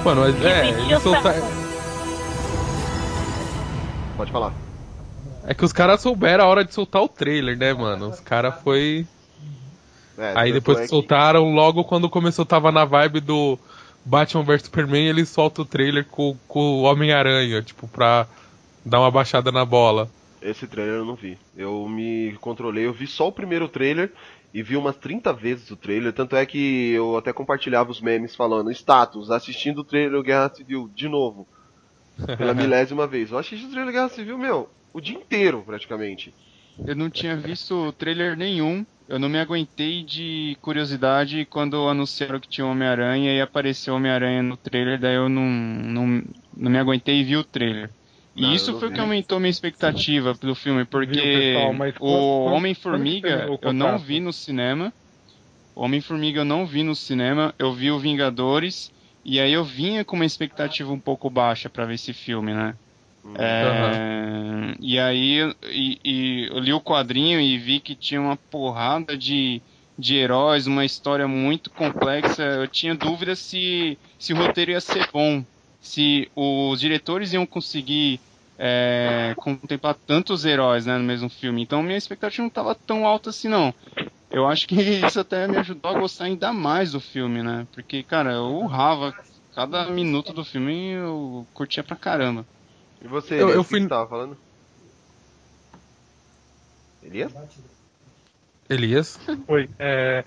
Mano, 0.05 0.21
mas 0.21 0.45
é, 0.45 0.69
eles 0.69 1.03
solta... 1.03 1.35
Pode 4.17 4.31
falar. 4.31 4.53
é 5.47 5.55
que 5.55 5.65
os 5.65 5.73
caras 5.73 6.03
souberam 6.03 6.45
a 6.45 6.47
hora 6.47 6.65
de 6.65 6.75
soltar 6.75 7.03
o 7.03 7.09
trailer, 7.09 7.57
né, 7.57 7.73
mano? 7.73 8.11
Os 8.11 8.21
caras 8.21 8.55
foi. 8.63 9.07
É, 10.19 10.33
Aí 10.37 10.53
depois 10.53 10.79
é 10.79 10.83
que 10.83 10.89
soltaram, 10.89 11.55
logo 11.55 11.85
quando 11.85 12.09
começou, 12.09 12.45
tava 12.45 12.71
na 12.71 12.85
vibe 12.85 13.21
do 13.21 13.59
Batman 14.05 14.45
vs 14.45 14.65
Superman, 14.65 15.09
eles 15.09 15.31
soltam 15.31 15.65
o 15.65 15.67
trailer 15.67 16.05
com, 16.05 16.37
com 16.47 16.61
o 16.61 16.83
Homem-Aranha, 16.83 17.63
tipo, 17.63 17.89
pra 17.89 18.27
dar 18.85 19.01
uma 19.01 19.11
baixada 19.11 19.51
na 19.51 19.65
bola. 19.65 20.09
Esse 20.41 20.67
trailer 20.67 20.97
eu 20.97 21.05
não 21.07 21.15
vi. 21.15 21.39
Eu 21.57 21.89
me 21.89 22.37
controlei, 22.41 22.87
eu 22.87 22.93
vi 22.93 23.07
só 23.07 23.29
o 23.29 23.33
primeiro 23.33 23.67
trailer 23.67 24.13
e 24.55 24.63
vi 24.63 24.77
umas 24.77 24.97
30 24.97 25.33
vezes 25.33 25.69
o 25.73 25.77
trailer. 25.77 26.13
Tanto 26.13 26.37
é 26.37 26.47
que 26.47 26.93
eu 26.93 27.17
até 27.17 27.33
compartilhava 27.33 27.91
os 27.91 28.01
memes 28.01 28.37
falando 28.37 28.71
status, 28.71 29.33
assistindo 29.33 29.79
o 29.81 29.85
trailer 29.85 30.23
Guerra 30.23 30.55
Civil 30.55 30.89
de 30.95 31.09
novo. 31.09 31.45
Pela 32.39 32.55
milésima 32.55 33.05
vez. 33.05 33.33
Eu 33.33 33.39
assisti 33.39 33.67
o 33.67 33.71
trailer 33.71 33.93
Guerra 33.93 34.09
Civil, 34.11 34.39
meu, 34.39 34.71
o 34.93 35.01
dia 35.01 35.17
inteiro 35.17 35.61
praticamente. 35.67 36.33
Eu 36.87 36.95
não 36.95 37.11
tinha 37.11 37.37
visto 37.37 37.93
trailer 37.99 38.37
nenhum. 38.37 38.87
Eu 39.09 39.19
não 39.19 39.29
me 39.29 39.41
aguentei 39.41 40.05
de 40.05 40.57
curiosidade 40.63 41.45
quando 41.51 41.89
anunciaram 41.89 42.39
que 42.39 42.49
tinha 42.49 42.67
Homem-Aranha 42.67 43.35
e 43.35 43.41
apareceu 43.41 43.95
Homem-Aranha 43.95 44.43
no 44.43 44.57
trailer, 44.57 44.99
daí 44.99 45.17
eu 45.17 45.29
não, 45.29 45.43
não, 45.43 46.23
não 46.57 46.71
me 46.71 46.79
aguentei 46.79 47.21
e 47.21 47.25
vi 47.25 47.37
o 47.37 47.45
trailer. 47.45 47.91
E 48.37 48.43
Não, 48.43 48.55
isso 48.55 48.75
foi 48.75 48.89
o 48.89 48.93
que 48.93 49.01
aumentou 49.01 49.39
minha 49.39 49.51
expectativa 49.51 50.35
pelo 50.35 50.55
filme, 50.55 50.85
porque 50.85 51.21
pessoal, 51.23 51.75
o 51.99 52.45
Homem-Formiga 52.51 53.55
eu 53.63 53.73
não 53.73 53.99
vi 53.99 54.21
no 54.21 54.33
cinema. 54.33 54.93
O 55.75 55.83
Homem-Formiga 55.85 56.41
eu 56.41 56.45
não 56.45 56.67
vi 56.67 56.83
no 56.83 56.95
cinema, 56.95 57.55
eu 57.59 57.73
vi 57.73 57.91
o 57.91 57.99
Vingadores, 57.99 58.93
e 59.25 59.41
aí 59.41 59.53
eu 59.53 59.65
vinha 59.65 60.05
com 60.05 60.17
uma 60.17 60.25
expectativa 60.27 60.93
um 60.93 61.01
pouco 61.01 61.31
baixa 61.31 61.69
pra 61.71 61.87
ver 61.87 61.95
esse 61.95 62.13
filme, 62.13 62.53
né? 62.55 62.79
É, 63.35 63.85
E 64.81 64.99
aí 64.99 65.41
e, 65.65 66.01
e 66.05 66.49
eu 66.51 66.59
li 66.59 66.73
o 66.73 66.81
quadrinho 66.81 67.41
e 67.41 67.59
vi 67.59 67.81
que 67.81 67.97
tinha 67.97 68.21
uma 68.21 68.37
porrada 68.37 69.17
de, 69.17 69.63
de 69.99 70.17
heróis, 70.17 70.67
uma 70.67 70.85
história 70.85 71.27
muito 71.29 71.71
complexa. 71.71 72.43
Eu 72.43 72.69
tinha 72.69 72.95
dúvida 72.95 73.35
se, 73.37 73.99
se 74.19 74.33
o 74.33 74.37
roteiro 74.37 74.71
ia 74.73 74.81
ser 74.81 75.09
bom, 75.13 75.45
se 75.85 76.31
os 76.35 76.81
diretores 76.81 77.33
iam 77.33 77.47
conseguir 77.47 78.21
é, 78.59 79.35
contemplar 79.39 79.95
tantos 80.07 80.45
heróis 80.45 80.87
né, 80.87 80.97
no 80.97 81.05
mesmo 81.05 81.29
filme. 81.29 81.63
Então 81.63 81.83
minha 81.83 81.99
expectativa 81.99 82.43
não 82.43 82.49
estava 82.49 82.75
tão 82.75 83.07
alta 83.07 83.31
assim 83.31 83.49
não. 83.49 83.75
Eu 84.31 84.47
acho 84.49 84.67
que 84.67 84.75
isso 85.07 85.21
até 85.21 85.47
me 85.47 85.57
ajudou 85.59 85.91
a 85.91 85.95
gostar 85.95 86.25
ainda 86.25 86.53
mais 86.53 86.93
do 86.93 87.01
filme, 87.01 87.43
né? 87.43 87.67
Porque, 87.73 88.03
cara, 88.03 88.33
eu 88.33 88.45
urrava 88.63 89.15
cada 89.55 89.87
minuto 89.91 90.33
do 90.33 90.45
filme 90.45 90.93
eu 90.93 91.47
curtia 91.53 91.85
pra 91.85 91.97
caramba. 91.97 92.47
E 93.03 93.07
você, 93.07 93.35
Eu- 93.35 93.41
Elias, 93.41 93.57
eu 93.57 93.63
que 93.65 93.71
fui- 93.71 93.81
você 93.83 93.89
tava 93.89 94.09
falando? 94.09 94.39
Elias? 97.03 97.33
Elias? 98.71 99.19
Oi, 99.49 99.69
é, 99.79 100.25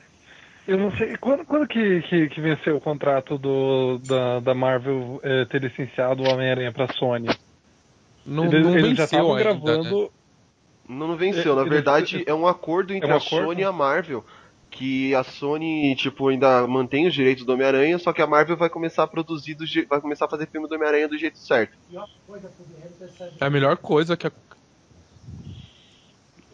eu 0.68 0.78
não 0.78 0.92
sei, 0.98 1.16
quando, 1.18 1.46
quando 1.46 1.68
que, 1.68 2.02
que, 2.04 2.30
que 2.30 2.42
venceu 2.42 2.76
o 2.76 2.82
contrato 2.82 3.38
do, 3.38 3.98
da, 4.00 4.40
da 4.42 4.54
Marvel 4.54 5.20
é, 5.24 5.46
ter 5.46 5.62
licenciado 5.62 6.22
o 6.24 6.30
Homem-Aranha 6.30 6.72
pra 6.72 6.88
Sony? 6.94 7.30
Não, 8.26 8.46
Eles- 8.46 8.64
não 8.66 8.72
eles 8.78 8.82
já 8.98 9.06
venceu 9.06 9.06
estavam 9.06 9.36
ainda, 9.36 9.44
gravando... 9.44 10.02
né? 10.04 10.10
Não, 10.90 11.08
não 11.08 11.16
venceu, 11.18 11.56
na 11.56 11.62
Eles- 11.62 11.74
verdade 11.74 12.24
é 12.26 12.34
um 12.34 12.48
acordo 12.48 12.94
entre 12.94 13.10
É 13.10 13.14
um 13.14 13.16
a 13.16 13.20
acordo? 13.20 13.46
Sony 13.48 13.62
e 13.62 13.66
a 13.66 13.72
Marvel. 13.72 14.24
Que 14.70 15.16
a 15.16 15.24
Sony, 15.24 15.96
tipo, 15.96 16.28
ainda 16.28 16.68
mantém 16.68 17.08
os 17.08 17.14
direitos 17.14 17.46
do 17.46 17.54
Homem-Aranha, 17.54 17.98
só 17.98 18.12
que 18.12 18.22
a 18.22 18.28
Marvel 18.28 18.58
vai 18.58 18.70
começar 18.70 19.04
a 19.04 19.08
produzir, 19.08 19.54
do 19.56 19.66
je- 19.66 19.86
vai 19.86 20.02
começar 20.02 20.26
a 20.26 20.30
fazer 20.30 20.46
filme 20.48 20.68
do 20.68 20.76
Homem-Aranha 20.76 21.08
do 21.08 21.18
jeito 21.18 21.38
certo. 21.38 21.72
É 23.40 23.46
a 23.46 23.50
melhor 23.50 23.78
coisa 23.78 24.18
que 24.18 24.28
a... 24.28 24.32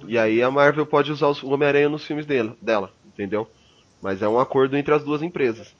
E 0.07 0.17
aí 0.17 0.41
a 0.43 0.51
Marvel 0.51 0.85
pode 0.85 1.11
usar 1.11 1.27
o 1.27 1.49
Homem-Aranha 1.49 1.89
nos 1.89 2.05
filmes 2.05 2.25
dela, 2.25 2.55
dela, 2.61 2.91
entendeu? 3.07 3.49
Mas 4.03 4.21
é 4.21 4.27
um 4.27 4.37
acordo 4.37 4.75
entre 4.75 4.93
as 4.93 5.01
duas 5.03 5.21
empresas. 5.23 5.73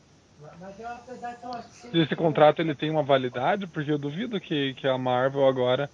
Esse 1.94 2.16
contrato 2.16 2.62
ele 2.62 2.74
tem 2.74 2.90
uma 2.90 3.04
validade? 3.04 3.68
Porque 3.68 3.92
eu 3.92 3.98
duvido 3.98 4.40
que, 4.40 4.74
que 4.76 4.88
a 4.88 4.98
Marvel 4.98 5.46
agora, 5.46 5.90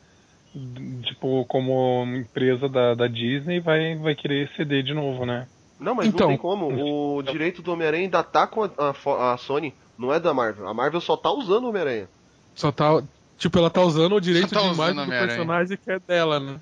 tipo, 1.04 1.44
como 1.46 2.06
empresa 2.16 2.70
da, 2.70 2.94
da 2.94 3.08
Disney, 3.08 3.60
vai, 3.60 3.96
vai 3.96 4.14
querer 4.14 4.50
ceder 4.56 4.84
de 4.84 4.94
novo, 4.94 5.26
né? 5.26 5.48
Não, 5.80 5.96
mas 5.96 6.08
Então- 6.08 6.28
não 6.28 6.36
tem 6.36 6.38
como. 6.38 7.18
O 7.18 7.24
direito 7.24 7.62
do 7.64 7.72
Homem-Aranha 7.74 8.04
ainda 8.04 8.24
tá 8.24 8.46
com 8.46 8.64
a, 8.64 8.70
a 8.78 9.34
a 9.34 9.38
Sony, 9.38 9.74
não 9.98 10.14
é 10.14 10.20
da 10.20 10.34
Marvel. 10.34 10.68
A 10.68 10.74
Marvel 10.74 11.02
só 11.02 11.18
tá 11.18 11.32
usando 11.32 11.64
o 11.64 11.70
Homem-Aranha. 11.70 12.08
Só 12.54 12.72
tá. 12.72 13.02
Tipo, 13.38 13.58
ela 13.58 13.70
tá 13.70 13.82
usando 13.82 14.14
o 14.16 14.22
direito 14.22 14.50
Só 14.50 14.56
tá 14.56 14.62
de 14.62 14.72
usando 14.72 14.92
imagem 15.04 15.06
do 15.06 15.28
personagem 15.28 15.78
que 15.84 15.92
é 15.92 16.00
dela, 16.00 16.40
né? 16.40 16.60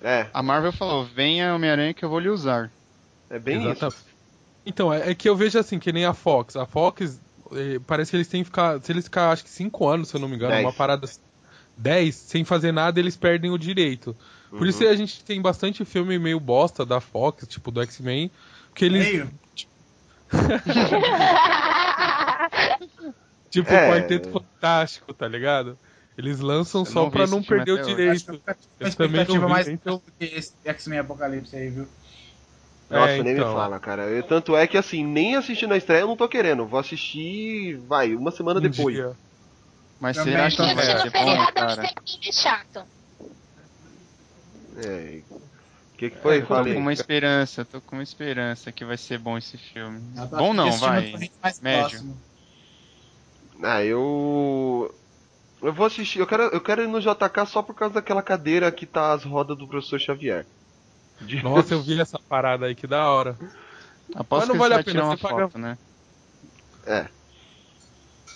É, 0.00 0.26
A 0.32 0.42
Marvel 0.42 0.72
falou: 0.72 1.04
venha 1.04 1.54
Homem-Aranha 1.54 1.92
que 1.92 2.04
eu 2.04 2.08
vou 2.08 2.20
lhe 2.20 2.28
usar. 2.28 2.70
é 3.28 3.38
bem 3.38 3.56
Exata- 3.70 3.88
isso. 3.88 4.13
Então, 4.66 4.92
é, 4.92 5.10
é 5.10 5.14
que 5.14 5.28
eu 5.28 5.36
vejo 5.36 5.58
assim, 5.58 5.78
que 5.78 5.92
nem 5.92 6.04
a 6.04 6.14
Fox. 6.14 6.56
A 6.56 6.64
Fox, 6.66 7.20
eh, 7.52 7.78
parece 7.86 8.10
que 8.10 8.16
eles 8.16 8.28
têm 8.28 8.42
que 8.42 8.46
ficar. 8.46 8.80
Se 8.82 8.90
eles 8.92 9.04
ficar, 9.04 9.30
acho 9.30 9.44
que 9.44 9.50
5 9.50 9.86
anos, 9.88 10.08
se 10.08 10.16
eu 10.16 10.20
não 10.20 10.28
me 10.28 10.36
engano, 10.36 10.52
Dez. 10.52 10.64
uma 10.64 10.72
parada. 10.72 11.08
10, 11.76 12.14
sem 12.14 12.44
fazer 12.44 12.72
nada, 12.72 13.00
eles 13.00 13.16
perdem 13.16 13.50
o 13.50 13.58
direito. 13.58 14.16
Por 14.50 14.66
isso 14.68 14.84
Uhum. 14.84 14.90
a 14.90 14.94
gente 14.94 15.24
tem 15.24 15.42
bastante 15.42 15.84
filme 15.84 16.18
meio 16.18 16.38
bosta 16.38 16.86
da 16.86 17.00
Fox, 17.00 17.46
tipo 17.48 17.70
do 17.72 17.82
X-Men, 17.82 18.30
que 18.74 18.84
eles. 18.84 19.04
Meio. 19.06 19.30
Tipo 23.50 23.70
É. 23.70 23.86
o 23.88 23.92
Quarteto 23.92 24.30
Fantástico, 24.30 25.14
tá 25.14 25.28
ligado? 25.28 25.78
Eles 26.18 26.40
lançam 26.40 26.82
Eu 26.82 26.86
só 26.86 27.10
pra 27.10 27.26
não 27.26 27.42
perder 27.42 27.72
o 27.72 27.82
direito. 27.82 28.30
Uma 28.30 28.56
Eu 28.80 28.94
também 28.94 29.24
não 29.26 29.34
vi, 29.40 29.46
mais 29.46 29.68
então. 29.68 30.02
que 30.18 30.24
esse 30.24 30.52
X-Men 30.64 31.00
Apocalipse 31.00 31.54
aí, 31.56 31.68
viu? 31.70 31.86
Nossa, 32.90 33.12
É, 33.12 33.22
nem 33.22 33.34
me 33.34 33.40
então. 33.40 33.52
fala, 33.54 33.80
cara. 33.80 34.04
Eu- 34.04 34.22
tanto 34.22 34.56
é 34.56 34.66
que 34.66 34.76
assim, 34.76 35.04
nem 35.04 35.36
assistindo 35.36 35.72
a 35.72 35.76
estreia 35.76 36.02
eu 36.02 36.06
não 36.08 36.16
tô 36.16 36.28
querendo. 36.28 36.66
Vou 36.66 36.78
assistir, 36.78 37.78
vai, 37.86 38.14
uma 38.14 38.30
semana 38.30 38.60
Um 38.60 38.62
depois. 38.62 38.94
dia. 38.94 39.12
Mas 40.00 40.16
Também 40.16 40.34
será 40.34 40.50
que 40.50 40.56
tô 40.56 40.74
vai 40.74 41.00
ser 41.00 41.10
bom, 41.10 41.46
cara? 41.54 41.82
É 41.84 42.32
chato. 42.32 42.86
É. 44.76 45.22
O 45.94 45.96
que, 45.96 46.10
que 46.10 46.18
foi? 46.18 46.40
Tô 46.40 46.48
Falei. 46.48 46.74
com 46.74 46.80
uma 46.80 46.92
esperança, 46.92 47.64
tô 47.64 47.80
com 47.80 47.96
uma 47.96 48.02
esperança 48.02 48.72
que 48.72 48.84
vai 48.84 48.96
ser 48.96 49.18
bom 49.18 49.38
esse 49.38 49.56
filme. 49.56 50.00
Eu 50.18 50.28
tô 50.28 50.36
Bom 50.36 50.52
não, 50.52 50.70
vai. 50.72 51.12
Médio. 51.62 51.88
próximo. 51.90 52.20
Ah, 53.62 53.82
eu. 53.84 54.92
Eu 55.62 55.72
vou 55.72 55.86
assistir. 55.86 56.18
Eu 56.18 56.26
quero, 56.26 56.42
eu 56.44 56.60
quero 56.60 56.82
ir 56.82 56.88
no 56.88 57.00
JK 57.00 57.46
só 57.46 57.62
por 57.62 57.74
causa 57.74 57.94
daquela 57.94 58.22
cadeira 58.22 58.70
que 58.72 58.86
tá 58.86 59.12
as 59.12 59.24
rodas 59.24 59.56
do 59.56 59.68
professor 59.68 59.98
Xavier. 60.00 60.46
De- 61.20 61.42
Nossa, 61.42 61.74
eu 61.74 61.82
vi 61.82 62.00
essa 62.00 62.18
parada 62.28 62.66
aí, 62.66 62.74
que 62.74 62.86
da 62.86 63.08
hora. 63.10 63.38
Aposto 64.14 64.40
Mas 64.40 64.48
não 64.48 64.54
que 64.54 64.58
vale 64.58 64.74
a 64.74 64.76
pena, 64.78 64.90
tirar 64.92 65.04
uma 65.04 65.16
você 65.16 65.22
paga- 65.22 65.48
foto, 65.48 65.58
né? 65.58 65.78
É. 66.86 67.08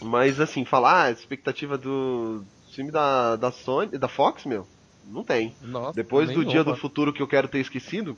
Mas 0.01 0.41
assim, 0.41 0.65
falar 0.65 1.05
a 1.05 1.11
expectativa 1.11 1.77
do 1.77 2.45
filme 2.73 2.91
da, 2.91 3.37
da 3.37 3.51
Sony, 3.51 3.99
da 3.99 4.09
Fox, 4.09 4.45
meu, 4.45 4.67
não 5.05 5.25
tem. 5.25 5.57
Nossa, 5.61 5.93
Depois 5.95 6.31
do 6.31 6.45
dia 6.45 6.63
do 6.63 6.77
futuro 6.77 7.13
que 7.13 7.21
eu 7.21 7.27
quero 7.27 7.49
ter 7.49 7.59
esquecido, 7.59 8.17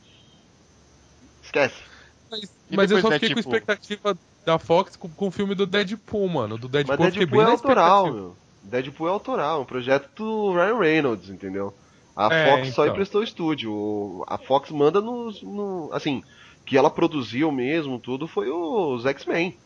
esquece. 1.42 1.82
Mas, 2.30 2.40
mas 2.70 2.90
eu 2.90 3.00
só 3.00 3.10
fiquei 3.10 3.30
com 3.30 3.34
Deadpool? 3.36 3.54
expectativa 3.54 4.16
da 4.44 4.58
Fox 4.58 4.96
com, 4.96 5.08
com 5.08 5.28
o 5.28 5.30
filme 5.30 5.54
do 5.54 5.66
Deadpool, 5.66 6.28
mano. 6.28 6.56
Do 6.56 6.68
Deadpool, 6.68 6.96
Mas 6.98 7.14
Deadpool 7.14 7.38
bem 7.38 7.48
é 7.48 7.50
autoral, 7.50 8.12
meu. 8.12 8.36
Deadpool 8.62 9.08
é 9.08 9.10
autoral, 9.10 9.62
um 9.62 9.64
projeto 9.64 10.08
do 10.16 10.52
Ryan 10.52 10.78
Reynolds, 10.78 11.30
entendeu? 11.30 11.74
A 12.16 12.32
É, 12.34 12.44
Fox 12.50 12.68
só 12.74 12.82
então. 12.82 12.92
emprestou 12.94 13.20
o 13.20 13.24
estúdio. 13.24 13.72
o- 13.72 14.24
A 14.28 14.36
Fox 14.38 14.70
manda 14.70 15.00
nos. 15.00 15.42
No, 15.42 15.90
assim, 15.92 16.22
que 16.66 16.76
ela 16.76 16.90
produziu 16.90 17.50
mesmo, 17.50 17.98
tudo, 17.98 18.26
foi 18.26 18.50
os 18.50 19.06
X-Men. 19.06 19.58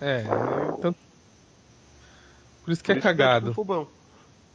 É, 0.00 0.22
tanto... 0.80 0.98
Por 2.64 2.72
isso 2.72 2.82
que 2.82 2.86
Por 2.88 2.96
é 2.96 2.98
isso 2.98 3.02
cagado. 3.08 3.46
Deadpool 3.46 3.64
foi 3.66 3.76
bom. 3.76 3.88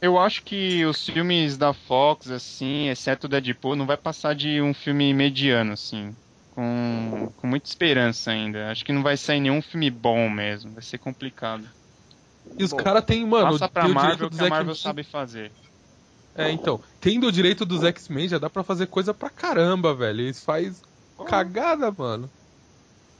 Eu 0.00 0.18
acho 0.18 0.42
que 0.42 0.84
os 0.84 1.04
filmes 1.04 1.56
da 1.56 1.72
Fox, 1.72 2.30
assim, 2.30 2.88
exceto 2.88 3.26
o 3.26 3.28
Deadpool, 3.28 3.74
não 3.74 3.86
vai 3.86 3.96
passar 3.96 4.34
de 4.34 4.60
um 4.60 4.74
filme 4.74 5.12
mediano, 5.14 5.72
assim. 5.72 6.14
Com, 6.50 7.32
com 7.36 7.46
muita 7.46 7.68
esperança 7.68 8.30
ainda. 8.30 8.70
Acho 8.70 8.84
que 8.84 8.92
não 8.92 9.02
vai 9.02 9.16
sair 9.16 9.40
nenhum 9.40 9.60
filme 9.60 9.90
bom 9.90 10.28
mesmo. 10.30 10.72
Vai 10.72 10.82
ser 10.82 10.98
complicado. 10.98 11.68
E 12.58 12.62
os 12.62 12.72
caras 12.72 13.04
têm, 13.04 13.26
mano, 13.26 13.52
Passa 13.52 13.68
pra 13.68 13.82
tem 13.82 13.90
o 13.90 13.94
Marvel 13.94 14.14
direito 14.16 14.36
que 14.36 14.44
a 14.44 14.48
Marvel 14.50 14.74
sabe 14.74 15.02
fazer. 15.02 15.50
É, 16.36 16.50
então. 16.50 16.80
Tendo 17.00 17.26
o 17.28 17.32
direito 17.32 17.64
dos 17.64 17.84
X-Men, 17.84 18.28
já 18.28 18.38
dá 18.38 18.50
pra 18.50 18.62
fazer 18.64 18.86
coisa 18.86 19.14
pra 19.14 19.30
caramba, 19.30 19.94
velho. 19.94 20.20
Eles 20.22 20.42
faz 20.44 20.82
cagada, 21.26 21.94
mano. 21.96 22.28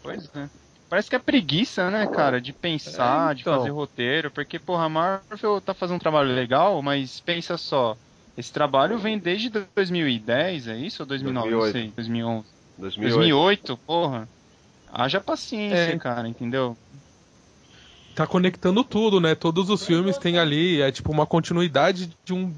Pois 0.02 0.28
é. 0.34 0.48
Parece 0.88 1.08
que 1.08 1.16
é 1.16 1.18
preguiça, 1.18 1.90
né, 1.90 2.06
cara, 2.06 2.40
de 2.40 2.52
pensar, 2.52 3.32
É, 3.32 3.34
de 3.34 3.40
então. 3.40 3.56
fazer 3.56 3.70
roteiro, 3.70 4.30
porque, 4.30 4.58
porra, 4.58 4.84
a 4.84 4.88
Marvel 4.88 5.60
tá 5.60 5.72
fazendo 5.74 5.96
um 5.96 6.00
trabalho 6.00 6.32
legal, 6.34 6.80
mas 6.82 7.20
pensa 7.20 7.56
só, 7.56 7.96
esse 8.36 8.52
trabalho 8.52 8.98
vem 8.98 9.18
desde 9.18 9.48
2010, 9.74 10.68
é 10.68 10.76
isso? 10.76 11.02
Ou 11.02 11.06
2009? 11.06 11.50
2008. 11.50 11.74
Não 11.74 11.80
sei, 11.82 11.92
2011. 11.96 12.46
2008. 12.78 13.14
2008, 13.14 13.76
porra. 13.78 14.28
Haja 14.92 15.20
paciência, 15.20 15.94
É. 15.94 15.98
cara, 15.98 16.28
entendeu? 16.28 16.76
Tá 18.14 18.26
conectando 18.26 18.84
tudo, 18.84 19.20
né? 19.20 19.34
Todos 19.34 19.70
os 19.70 19.84
filmes 19.84 20.16
têm 20.18 20.38
ali, 20.38 20.80
é 20.80 20.92
tipo 20.92 21.10
uma 21.10 21.26
continuidade 21.26 22.10
de 22.24 22.32
um 22.32 22.54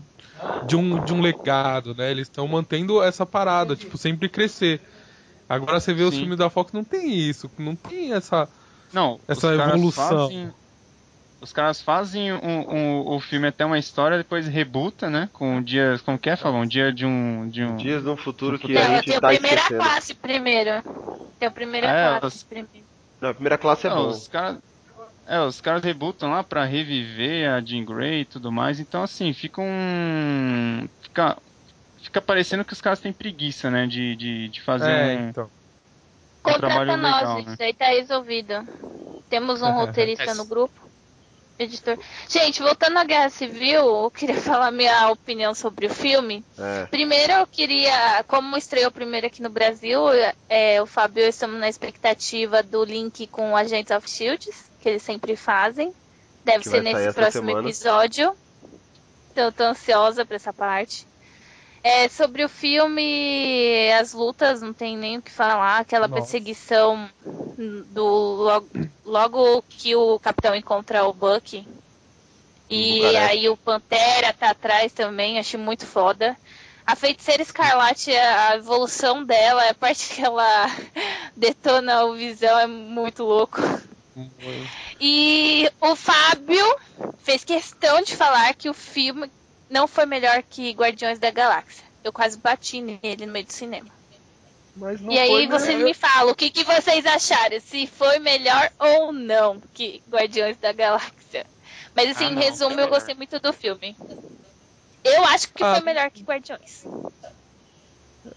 de 0.62 0.76
um, 0.76 0.98
de 0.98 1.12
um 1.12 1.20
legado, 1.20 1.94
né? 1.94 2.10
Eles 2.10 2.28
estão 2.28 2.46
mantendo 2.48 3.02
essa 3.02 3.24
parada, 3.26 3.76
tipo, 3.76 3.96
sempre 3.98 4.28
crescer. 4.28 4.80
Agora 5.48 5.78
você 5.78 5.92
vê 5.94 6.02
os 6.02 6.14
Sim. 6.14 6.20
filmes 6.20 6.38
da 6.38 6.50
Fox, 6.50 6.72
não 6.72 6.82
tem 6.84 7.12
isso, 7.14 7.50
não 7.58 7.76
tem 7.76 8.12
essa 8.12 8.48
Não, 8.92 9.20
Essa 9.28 9.50
os 9.50 9.56
caras 9.56 9.74
evolução. 9.74 10.08
Fazem, 10.28 10.52
os 11.40 11.52
caras 11.52 11.80
fazem 11.82 12.32
um, 12.32 12.38
um- 12.74 13.06
o 13.14 13.20
filme 13.20 13.46
até 13.46 13.64
uma 13.64 13.78
história, 13.78 14.16
depois 14.18 14.48
rebuta, 14.48 15.08
né? 15.08 15.28
Com 15.32 15.62
dias. 15.62 16.00
Como 16.02 16.18
que 16.18 16.30
é, 16.30 16.36
Fabão? 16.36 16.62
Um 16.62 16.66
dia 16.66 16.92
de 16.92 17.06
um. 17.06 17.48
De 17.48 17.62
um... 17.62 17.76
Dias 17.76 18.02
no 18.02 18.16
futuro 18.16 18.58
que 18.58 18.68
Tem- 18.68 18.76
a 18.78 18.96
gente 18.96 19.10
tem 19.10 19.20
tá 19.20 19.28
a 19.28 19.30
primeira 19.32 19.56
esquecendo. 19.56 19.82
classe 19.82 20.14
primeiro. 20.14 20.70
Tem 21.38 21.46
a 21.48 21.50
primeira 21.50 21.86
É, 21.86 22.18
classe 22.20 22.36
os- 22.38 22.42
primeiro. 22.42 22.86
Não, 23.20 23.28
a 23.30 23.34
primeira 23.34 23.58
classe 23.58 23.86
é 23.86 23.90
Não, 23.90 23.96
bom. 23.96 24.08
os 24.08 24.26
caras. 24.28 24.58
É, 25.26 25.40
os 25.40 25.60
caras 25.60 25.82
rebutam 25.82 26.30
lá 26.30 26.44
pra 26.44 26.64
reviver 26.64 27.50
a 27.50 27.60
Jean 27.60 27.84
Grey 27.84 28.20
e 28.20 28.24
tudo 28.24 28.52
mais. 28.52 28.78
Então, 28.78 29.02
assim, 29.02 29.32
fica 29.32 29.60
um. 29.60 30.88
Fica, 31.02 31.36
fica 32.00 32.20
parecendo 32.22 32.64
que 32.64 32.72
os 32.72 32.80
caras 32.80 33.00
têm 33.00 33.12
preguiça, 33.12 33.70
né? 33.70 33.86
De, 33.86 34.14
de, 34.16 34.48
de 34.48 34.62
fazer 34.62 34.90
É, 34.90 35.16
um, 35.16 35.28
então. 35.30 35.50
um 36.46 36.52
trabalho 36.54 36.92
Contrata 36.92 36.96
nós, 36.96 37.20
legal, 37.20 37.42
né? 37.42 37.52
isso 37.52 37.62
aí 37.62 37.74
tá 37.74 37.86
resolvido. 37.86 38.54
Temos 39.28 39.62
um 39.62 39.70
roteirista 39.74 40.32
no 40.34 40.44
grupo. 40.44 40.80
editor. 41.58 41.98
Gente, 42.28 42.62
voltando 42.62 42.98
à 42.98 43.04
Guerra 43.04 43.30
Civil, 43.30 43.80
eu 43.80 44.10
queria 44.12 44.36
falar 44.40 44.70
minha 44.70 45.10
opinião 45.10 45.54
sobre 45.54 45.86
o 45.86 45.90
filme. 45.90 46.44
É. 46.56 46.86
Primeiro 46.86 47.32
eu 47.32 47.46
queria, 47.48 48.22
como 48.28 48.56
estreou 48.56 48.90
primeiro 48.92 49.26
aqui 49.26 49.42
no 49.42 49.50
Brasil, 49.50 50.02
é, 50.48 50.80
o 50.80 50.86
Fábio 50.86 51.22
e 51.22 51.24
eu 51.24 51.28
estamos 51.30 51.58
na 51.58 51.68
expectativa 51.68 52.62
do 52.62 52.84
link 52.84 53.26
com 53.26 53.56
Agents 53.56 53.90
of 53.90 54.08
Shield, 54.08 54.48
que 54.80 54.88
eles 54.88 55.02
sempre 55.02 55.36
fazem. 55.36 55.92
Deve 56.44 56.64
Que 56.64 56.70
ser 56.70 56.82
nesse 56.82 57.12
próximo 57.12 57.48
semana. 57.48 57.68
episódio. 57.68 58.36
Então 59.32 59.44
eu 59.44 59.52
tô 59.52 59.64
ansiosa 59.64 60.24
pra 60.24 60.36
essa 60.36 60.52
parte. 60.52 61.06
É, 61.82 62.08
sobre 62.08 62.44
o 62.44 62.48
filme, 62.48 63.92
as 63.92 64.12
lutas, 64.12 64.60
não 64.60 64.72
tem 64.72 64.96
nem 64.96 65.18
o 65.18 65.22
que 65.22 65.30
falar. 65.30 65.78
Aquela 65.78 66.08
Nossa. 66.08 66.22
perseguição 66.22 67.08
do 67.92 68.04
logo, 68.04 68.68
logo 69.04 69.62
que 69.68 69.94
o 69.94 70.18
capitão 70.18 70.54
encontra 70.54 71.04
o 71.04 71.12
Bucky. 71.12 71.66
E 72.68 73.04
aí 73.16 73.48
o 73.48 73.56
Pantera 73.56 74.32
tá 74.32 74.50
atrás 74.50 74.92
também, 74.92 75.38
achei 75.38 75.58
muito 75.58 75.86
foda. 75.86 76.36
A 76.84 76.96
feiticeira 76.96 77.42
escarlate, 77.42 78.14
a 78.16 78.50
a 78.50 78.56
evolução 78.56 79.24
dela, 79.24 79.68
a 79.68 79.74
parte 79.74 80.14
que 80.14 80.22
ela 80.22 80.66
detona 81.36 82.04
o 82.04 82.14
visão 82.14 82.58
é 82.58 82.66
muito 82.66 83.22
louco. 83.22 83.60
E 85.00 85.70
o 85.80 85.94
Fábio 85.94 86.64
fez 87.22 87.44
questão 87.44 88.02
de 88.02 88.16
falar 88.16 88.54
que 88.54 88.68
o 88.68 88.74
filme 88.74 89.30
não 89.68 89.86
foi 89.86 90.06
melhor 90.06 90.42
que 90.42 90.70
Guardiões 90.72 91.18
da 91.18 91.30
Galáxia. 91.30 91.84
Eu 92.02 92.12
quase 92.12 92.38
bati 92.38 92.80
nele 92.80 93.26
no 93.26 93.32
meio 93.32 93.44
do 93.44 93.52
cinema. 93.52 93.88
Mas 94.76 95.00
não 95.00 95.10
E 95.12 95.18
aí 95.18 95.28
foi 95.28 95.46
vocês 95.48 95.74
melhor. 95.76 95.84
me 95.88 95.94
falam 95.94 96.30
o 96.32 96.34
que, 96.34 96.50
que 96.50 96.62
vocês 96.64 97.04
acharam, 97.06 97.58
se 97.60 97.86
foi 97.86 98.18
melhor 98.18 98.70
ou 98.78 99.12
não 99.12 99.60
que 99.74 100.02
Guardiões 100.08 100.56
da 100.58 100.72
Galáxia. 100.72 101.46
Mas 101.94 102.10
assim, 102.10 102.26
Ah, 102.26 102.28
em 102.30 102.34
não, 102.34 102.42
resumo, 102.42 102.74
foi 102.74 102.82
eu 102.84 102.88
gostei 102.88 103.14
muito 103.14 103.40
do 103.40 103.52
filme. 103.52 103.96
Eu 105.02 105.24
acho 105.26 105.48
que 105.52 105.64
Ah. 105.64 105.74
foi 105.76 105.84
melhor 105.84 106.10
que 106.10 106.22
Guardiões. 106.22 106.84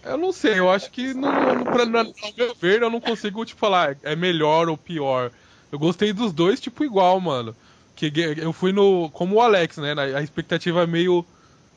Eu 0.04 0.16
não 0.16 0.32
sei, 0.32 0.58
eu 0.58 0.70
acho 0.70 0.90
que 0.90 1.12
não, 1.14 1.30
não- 1.54 1.64
pra, 1.64 1.84
na, 1.84 2.00
ao 2.00 2.32
meu 2.36 2.54
ver, 2.54 2.80
eu 2.82 2.90
não 2.90 3.00
consigo 3.00 3.44
te 3.44 3.54
falar 3.54 3.96
é 4.02 4.16
melhor 4.16 4.68
ou 4.68 4.76
pior. 4.78 5.30
Eu 5.70 5.78
gostei 5.78 6.12
dos 6.12 6.32
dois, 6.32 6.60
tipo, 6.60 6.84
igual, 6.84 7.20
mano. 7.20 7.54
Que 7.94 8.12
eu 8.38 8.52
fui 8.52 8.72
no. 8.72 9.10
Como 9.10 9.36
o 9.36 9.40
Alex, 9.40 9.76
né? 9.76 9.94
A 10.16 10.22
expectativa 10.22 10.82
é 10.82 10.86
meio. 10.86 11.24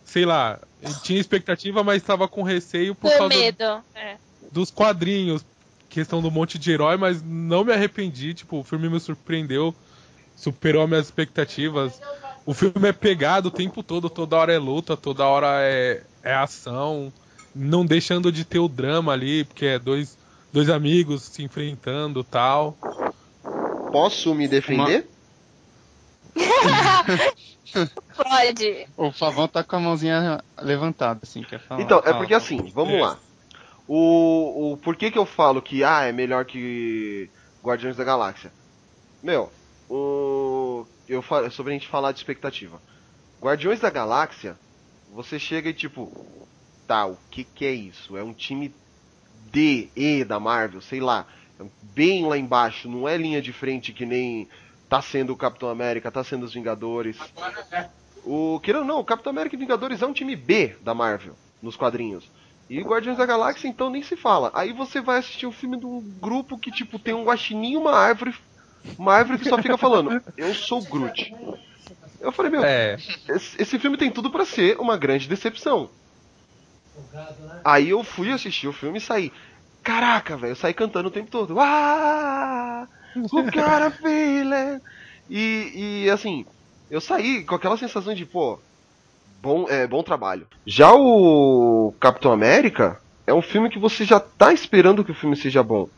Sei 0.06 0.26
lá. 0.26 0.60
Tinha 1.04 1.20
expectativa, 1.20 1.84
mas 1.84 2.04
tava 2.04 2.28
com 2.28 2.44
receio 2.44 2.94
por 2.94 3.12
Com 3.12 3.18
causa 3.18 3.36
medo. 3.36 3.64
É. 3.96 4.18
dos 4.52 4.72
quadrinhos. 4.72 5.46
Questão 5.90 6.22
do 6.22 6.32
monte 6.32 6.58
de 6.58 6.72
herói, 6.72 6.98
mas 6.98 7.22
não 7.22 7.64
me 7.64 7.72
arrependi. 7.72 8.34
Tipo, 8.34 8.60
o 8.60 8.64
filme 8.64 8.90
me 8.90 9.00
surpreendeu. 9.00 9.76
Superou 10.36 10.84
as 10.84 10.90
minhas 10.90 11.06
expectativas. 11.06 12.02
O 12.46 12.54
filme 12.54 12.90
é 12.90 12.92
pegado 12.92 13.48
o 13.48 13.52
tempo 13.52 13.82
todo, 13.82 14.10
toda 14.10 14.36
hora 14.36 14.52
é 14.52 14.58
luta, 14.58 14.98
toda 14.98 15.26
hora 15.26 15.62
é, 15.62 16.02
é 16.24 16.34
ação. 16.34 17.14
Não 17.56 17.86
deixando 17.86 18.32
de 18.32 18.44
ter 18.44 18.60
o 18.60 18.68
drama 18.68 19.14
ali, 19.14 19.44
porque 19.46 19.66
é 19.66 19.80
dois, 19.80 20.18
dois 20.52 20.70
amigos 20.70 21.22
se 21.24 21.44
enfrentando 21.44 22.24
tal. 22.24 22.76
Posso 23.94 24.34
me 24.34 24.48
defender? 24.48 25.08
Pode. 28.16 28.88
O 28.98 29.12
Favão 29.12 29.48
tá 29.48 29.64
com 29.64 29.76
a 29.76 29.80
mãozinha 29.80 30.44
levantada, 30.60 31.20
assim, 31.22 31.44
quer 31.44 31.60
falar. 31.60 31.80
Então, 31.80 32.00
é 32.00 32.02
Fala, 32.02 32.18
porque 32.18 32.34
assim, 32.34 32.72
vamos 32.74 33.00
lá. 33.00 33.20
O, 33.88 34.74
o 34.74 34.78
por 34.78 34.96
que 34.96 35.12
que 35.12 35.18
eu 35.18 35.28
falo 35.28 35.62
que 35.62 35.84
ah, 35.84 36.06
é 36.06 36.12
melhor 36.12 36.44
que 36.44 37.30
Guardiões 37.64 37.96
da 37.96 38.04
Galáxia? 38.04 38.52
Meu, 39.22 39.52
o 39.88 40.88
eu 41.08 41.22
falo 41.22 41.52
sobre 41.52 41.74
a 41.74 41.78
gente 41.78 41.88
falar 41.88 42.14
de 42.14 42.18
expectativa. 42.18 42.82
Guardiões 43.40 43.80
da 43.80 43.92
Galáxia, 43.92 44.58
você 45.14 45.38
chega 45.38 45.70
e 45.70 45.74
tipo, 45.74 46.12
tá, 46.88 47.06
o 47.06 47.16
que 47.30 47.44
que 47.44 47.64
é 47.64 47.72
isso? 47.72 48.18
É 48.18 48.24
um 48.24 48.34
time 48.34 48.74
D, 49.52 49.90
E 49.96 50.24
da 50.24 50.40
Marvel, 50.40 50.82
sei 50.82 51.00
lá, 51.00 51.28
é 51.28 51.43
bem 51.82 52.26
lá 52.26 52.38
embaixo, 52.38 52.90
não 52.90 53.08
é 53.08 53.18
linha 53.18 53.42
de 53.42 53.54
frente 53.54 53.94
que 53.94 54.06
nem 54.06 54.48
tá 54.90 55.02
sendo 55.02 55.34
o 55.34 55.38
Capitão 55.38 55.70
América, 55.70 56.12
tá 56.12 56.24
sendo 56.24 56.44
os 56.44 56.54
Vingadores. 56.54 57.18
O 58.24 58.60
queira 58.60 58.80
ou 58.80 58.86
não, 58.86 59.00
o 59.00 59.06
Capitão 59.06 59.32
América 59.32 59.56
e 59.56 59.60
Vingadores 59.60 60.02
é 60.02 60.06
um 60.08 60.14
time 60.14 60.36
B 60.36 60.76
da 60.82 60.94
Marvel 60.94 61.36
nos 61.62 61.76
quadrinhos. 61.76 62.30
E 62.70 62.82
Guardiões 62.82 63.18
da 63.18 63.26
Galáxia 63.26 63.68
então 63.68 63.90
nem 63.90 64.02
se 64.02 64.16
fala. 64.16 64.52
Aí 64.54 64.72
você 64.72 65.02
vai 65.02 65.20
assistir 65.20 65.46
um 65.46 65.52
filme 65.52 65.78
de 65.78 65.86
um 65.86 66.02
grupo 66.20 66.58
que 66.58 66.72
tipo 66.72 66.98
tem 66.98 67.14
um 67.14 67.26
guaxinim 67.26 67.74
e 67.74 67.78
uma 67.78 67.92
árvore, 67.92 68.34
uma 68.98 69.14
árvore 69.14 69.40
que 69.40 69.50
só 69.50 69.58
fica 69.58 69.78
falando: 69.78 70.22
"Eu 70.38 70.54
sou 70.54 70.80
o 70.80 70.86
Groot". 70.86 71.34
Eu 72.22 72.32
falei: 72.32 72.52
"Meu, 72.52 72.64
É. 72.64 72.96
esse, 73.30 73.62
esse 73.62 73.80
filme 73.80 73.98
tem 73.98 74.10
tudo 74.10 74.32
pra 74.32 74.46
ser 74.46 74.80
uma 74.80 74.98
grande 74.98 75.28
decepção". 75.28 75.90
Aí 77.66 77.90
eu 77.90 78.04
fui 78.04 78.32
assistir 78.32 78.68
o 78.68 78.74
filme 78.74 78.98
e 78.98 79.02
saí. 79.02 79.32
Caraca, 79.84 80.38
velho, 80.38 80.52
eu 80.52 80.56
saí 80.56 80.74
cantando 80.74 81.10
o 81.10 81.12
tempo 81.12 81.30
todo. 81.30 81.60
Ah! 81.60 82.88
O 83.16 83.52
cara 83.52 83.92
feeling. 83.92 84.80
E, 85.30 86.04
e 86.06 86.10
assim, 86.10 86.46
eu 86.90 87.02
saí 87.02 87.44
com 87.44 87.56
aquela 87.56 87.78
sensação 87.78 88.14
de, 88.14 88.26
pô, 88.26 88.60
bom, 89.42 89.68
é, 89.70 89.86
bom 89.86 90.02
trabalho. 90.02 90.48
Já 90.66 90.94
o 90.94 91.94
Capitão 92.00 92.32
América 92.32 93.00
é 93.28 93.34
um 93.34 93.42
filme 93.42 93.70
que 93.70 93.80
você 93.80 94.06
já 94.06 94.20
tá 94.20 94.54
esperando 94.54 95.04
que 95.04 95.12
o 95.12 95.16
filme 95.16 95.36
seja 95.36 95.62
bom. 95.62 95.90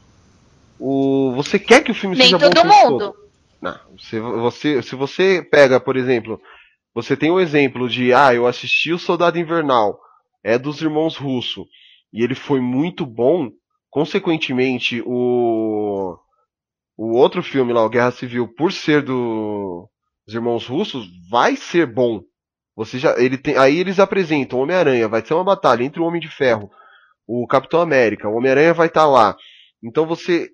O, 0.79 1.31
você 1.36 1.57
quer 1.57 1.83
que 1.83 1.91
o 1.91 1.95
filme 1.95 2.15
Nem 2.15 2.25
seja 2.25 2.38
bom 2.38 2.47
o 2.47 2.49
todo 2.49 2.67
mundo. 2.67 2.99
todo. 2.99 3.15
Não, 3.61 3.79
se 3.97 4.19
você, 4.19 4.81
se 4.81 4.95
você 4.95 5.41
pega, 5.41 5.79
por 5.79 5.95
exemplo, 5.95 6.39
você 6.93 7.15
tem 7.15 7.31
o 7.31 7.39
exemplo 7.39 7.89
de, 7.89 8.13
ah, 8.13 8.33
eu 8.33 8.45
assisti 8.45 8.91
o 8.93 8.99
Soldado 8.99 9.39
Invernal, 9.39 9.99
é 10.43 10.57
dos 10.57 10.81
irmãos 10.81 11.17
Russo, 11.17 11.65
e 12.13 12.23
ele 12.23 12.36
foi 12.36 12.59
muito 12.59 13.05
bom, 13.05 13.49
consequentemente, 13.95 15.01
o, 15.05 16.17
o 16.97 17.15
outro 17.15 17.41
filme 17.41 17.71
lá, 17.71 17.81
o 17.81 17.89
Guerra 17.89 18.11
Civil, 18.11 18.45
por 18.45 18.73
ser 18.73 19.01
do, 19.01 19.89
dos 20.27 20.35
irmãos 20.35 20.67
russos, 20.67 21.07
vai 21.31 21.55
ser 21.55 21.85
bom. 21.85 22.21
Você 22.75 22.99
já, 22.99 23.17
ele 23.17 23.37
tem, 23.37 23.55
aí 23.55 23.79
eles 23.79 23.97
apresentam 23.97 24.59
Homem-Aranha, 24.59 25.07
vai 25.07 25.25
ser 25.25 25.33
uma 25.33 25.45
batalha 25.45 25.81
entre 25.81 26.01
o 26.01 26.03
Homem 26.03 26.19
de 26.19 26.27
Ferro, 26.27 26.69
o 27.25 27.47
Capitão 27.47 27.79
América, 27.79 28.27
o 28.27 28.35
Homem-Aranha 28.35 28.73
vai 28.73 28.87
estar 28.87 29.05
lá. 29.05 29.33
Então 29.81 30.05
você, 30.05 30.49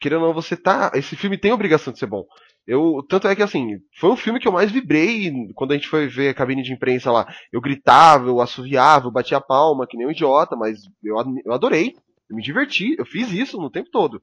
querendo 0.00 0.22
ou 0.22 0.28
não, 0.28 0.34
você 0.34 0.56
tá, 0.56 0.90
esse 0.94 1.14
filme 1.16 1.36
tem 1.36 1.52
obrigação 1.52 1.92
de 1.92 1.98
ser 1.98 2.06
bom. 2.06 2.24
Eu, 2.66 3.04
tanto 3.06 3.28
é 3.28 3.36
que 3.36 3.42
assim, 3.42 3.76
foi 4.00 4.08
o 4.08 4.16
filme 4.16 4.40
que 4.40 4.48
eu 4.48 4.52
mais 4.52 4.72
vibrei 4.72 5.30
quando 5.54 5.72
a 5.72 5.74
gente 5.74 5.86
foi 5.86 6.08
ver 6.08 6.30
a 6.30 6.34
cabine 6.34 6.62
de 6.62 6.72
imprensa 6.72 7.12
lá. 7.12 7.26
Eu 7.52 7.60
gritava, 7.60 8.26
eu 8.28 8.40
assoviava, 8.40 9.06
eu 9.06 9.12
batia 9.12 9.36
a 9.36 9.42
palma, 9.42 9.86
que 9.86 9.98
nem 9.98 10.06
um 10.06 10.10
idiota, 10.10 10.56
mas 10.56 10.78
eu, 11.04 11.14
eu 11.44 11.52
adorei. 11.52 11.94
Eu 12.28 12.36
me 12.36 12.42
diverti, 12.42 12.96
eu 12.98 13.06
fiz 13.06 13.30
isso 13.32 13.58
no 13.58 13.70
tempo 13.70 13.90
todo. 13.90 14.22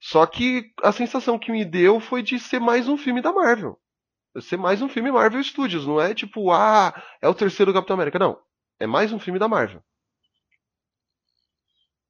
Só 0.00 0.26
que 0.26 0.72
a 0.82 0.92
sensação 0.92 1.38
que 1.38 1.52
me 1.52 1.64
deu 1.64 2.00
foi 2.00 2.22
de 2.22 2.38
ser 2.38 2.60
mais 2.60 2.88
um 2.88 2.96
filme 2.96 3.22
da 3.22 3.32
Marvel. 3.32 3.78
Ser 4.40 4.56
mais 4.58 4.82
um 4.82 4.88
filme 4.88 5.12
Marvel 5.12 5.42
Studios, 5.44 5.86
não 5.86 6.00
é 6.00 6.14
tipo, 6.14 6.52
ah, 6.52 6.94
é 7.22 7.28
o 7.28 7.34
terceiro 7.34 7.72
Capitão 7.72 7.94
América, 7.94 8.18
não. 8.18 8.38
É 8.80 8.86
mais 8.86 9.12
um 9.12 9.18
filme 9.20 9.38
da 9.38 9.48
Marvel. 9.48 9.82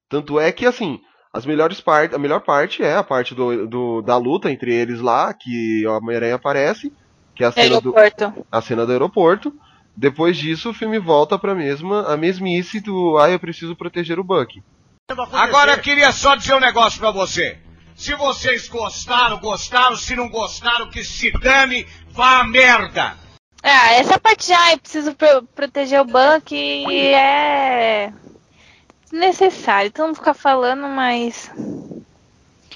Tanto 0.08 0.38
é 0.38 0.52
que, 0.52 0.66
assim, 0.66 1.00
as 1.32 1.44
melhores 1.44 1.80
partes, 1.80 2.14
a 2.14 2.18
melhor 2.18 2.40
parte 2.40 2.82
é 2.82 2.94
a 2.94 3.02
parte 3.02 3.34
do, 3.34 3.66
do- 3.66 4.02
da 4.02 4.16
luta 4.16 4.50
entre 4.50 4.72
eles 4.72 5.00
lá, 5.00 5.32
que 5.34 5.86
o 5.86 5.92
Homem-Aranha 5.96 6.36
aparece, 6.36 6.92
que 7.34 7.42
é 7.42 7.46
a 7.46 7.52
cena, 7.52 7.78
do, 7.80 7.90
Aeroporto. 7.90 8.46
a 8.50 8.60
cena 8.62 8.86
do 8.86 8.92
aeroporto. 8.92 9.52
Depois 9.96 10.36
disso, 10.36 10.70
o 10.70 10.74
filme 10.74 10.98
volta 10.98 11.38
pra 11.38 11.54
mesma, 11.54 12.02
a 12.12 12.16
mesmice 12.16 12.80
do, 12.80 13.16
ah, 13.18 13.30
eu 13.30 13.38
preciso 13.38 13.76
proteger 13.76 14.18
o 14.18 14.24
Bucky. 14.24 14.62
Agora 15.32 15.72
eu 15.72 15.80
queria 15.82 16.10
só 16.12 16.34
dizer 16.34 16.54
um 16.54 16.60
negócio 16.60 16.98
pra 16.98 17.10
você. 17.10 17.58
Se 17.94 18.14
vocês 18.14 18.68
gostaram, 18.68 19.38
gostaram. 19.38 19.96
Se 19.96 20.16
não 20.16 20.30
gostaram, 20.30 20.88
que 20.88 21.04
se 21.04 21.30
dane, 21.32 21.86
vá 22.10 22.40
a 22.40 22.44
merda. 22.44 23.14
Ah, 23.62 23.92
essa 23.94 24.18
parte 24.18 24.48
já, 24.48 24.72
eu 24.72 24.78
preciso 24.78 25.14
pro- 25.14 25.42
proteger 25.54 26.00
o 26.00 26.04
Buck 26.06 26.54
é 27.14 28.10
necessário. 29.12 29.88
Então 29.88 30.06
não 30.08 30.14
ficar 30.14 30.32
falando, 30.34 30.88
mas. 30.88 31.50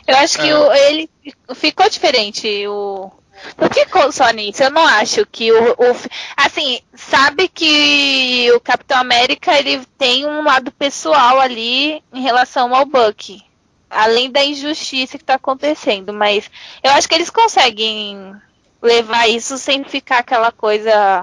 Eu 0.07 0.17
acho 0.19 0.39
que 0.39 0.49
É. 0.49 0.55
o, 0.55 0.73
ele 0.73 1.11
ficou 1.55 1.89
diferente. 1.89 2.67
O... 2.69 3.11
Não 3.57 3.69
ficou 3.69 4.11
só 4.13 4.31
nisso. 4.31 4.63
Eu 4.63 4.71
não 4.71 4.87
acho 4.87 5.25
que 5.27 5.53
o, 5.53 5.73
o. 5.73 5.97
Assim, 6.37 6.81
sabe 6.95 7.49
que 7.49 8.51
o 8.55 8.61
Capitão 8.61 8.99
América 8.99 9.59
ele 9.59 9.85
tem 9.97 10.27
um 10.27 10.43
lado 10.43 10.71
pessoal 10.73 11.41
ali 11.41 12.03
em 12.13 12.23
relação 12.23 12.75
ao 12.75 12.85
Buck. 12.85 13.43
Além 13.91 14.31
da 14.31 14.45
injustiça 14.45 15.17
que 15.17 15.25
tá 15.25 15.35
acontecendo. 15.35 16.13
Mas 16.13 16.51
eu 16.83 16.91
acho 16.93 17.09
que 17.09 17.15
eles 17.15 17.31
conseguem 17.31 18.35
levar 18.83 19.29
isso 19.29 19.59
sem 19.59 19.85
ficar 19.85 20.19
aquela 20.19 20.53
coisa. 20.53 21.23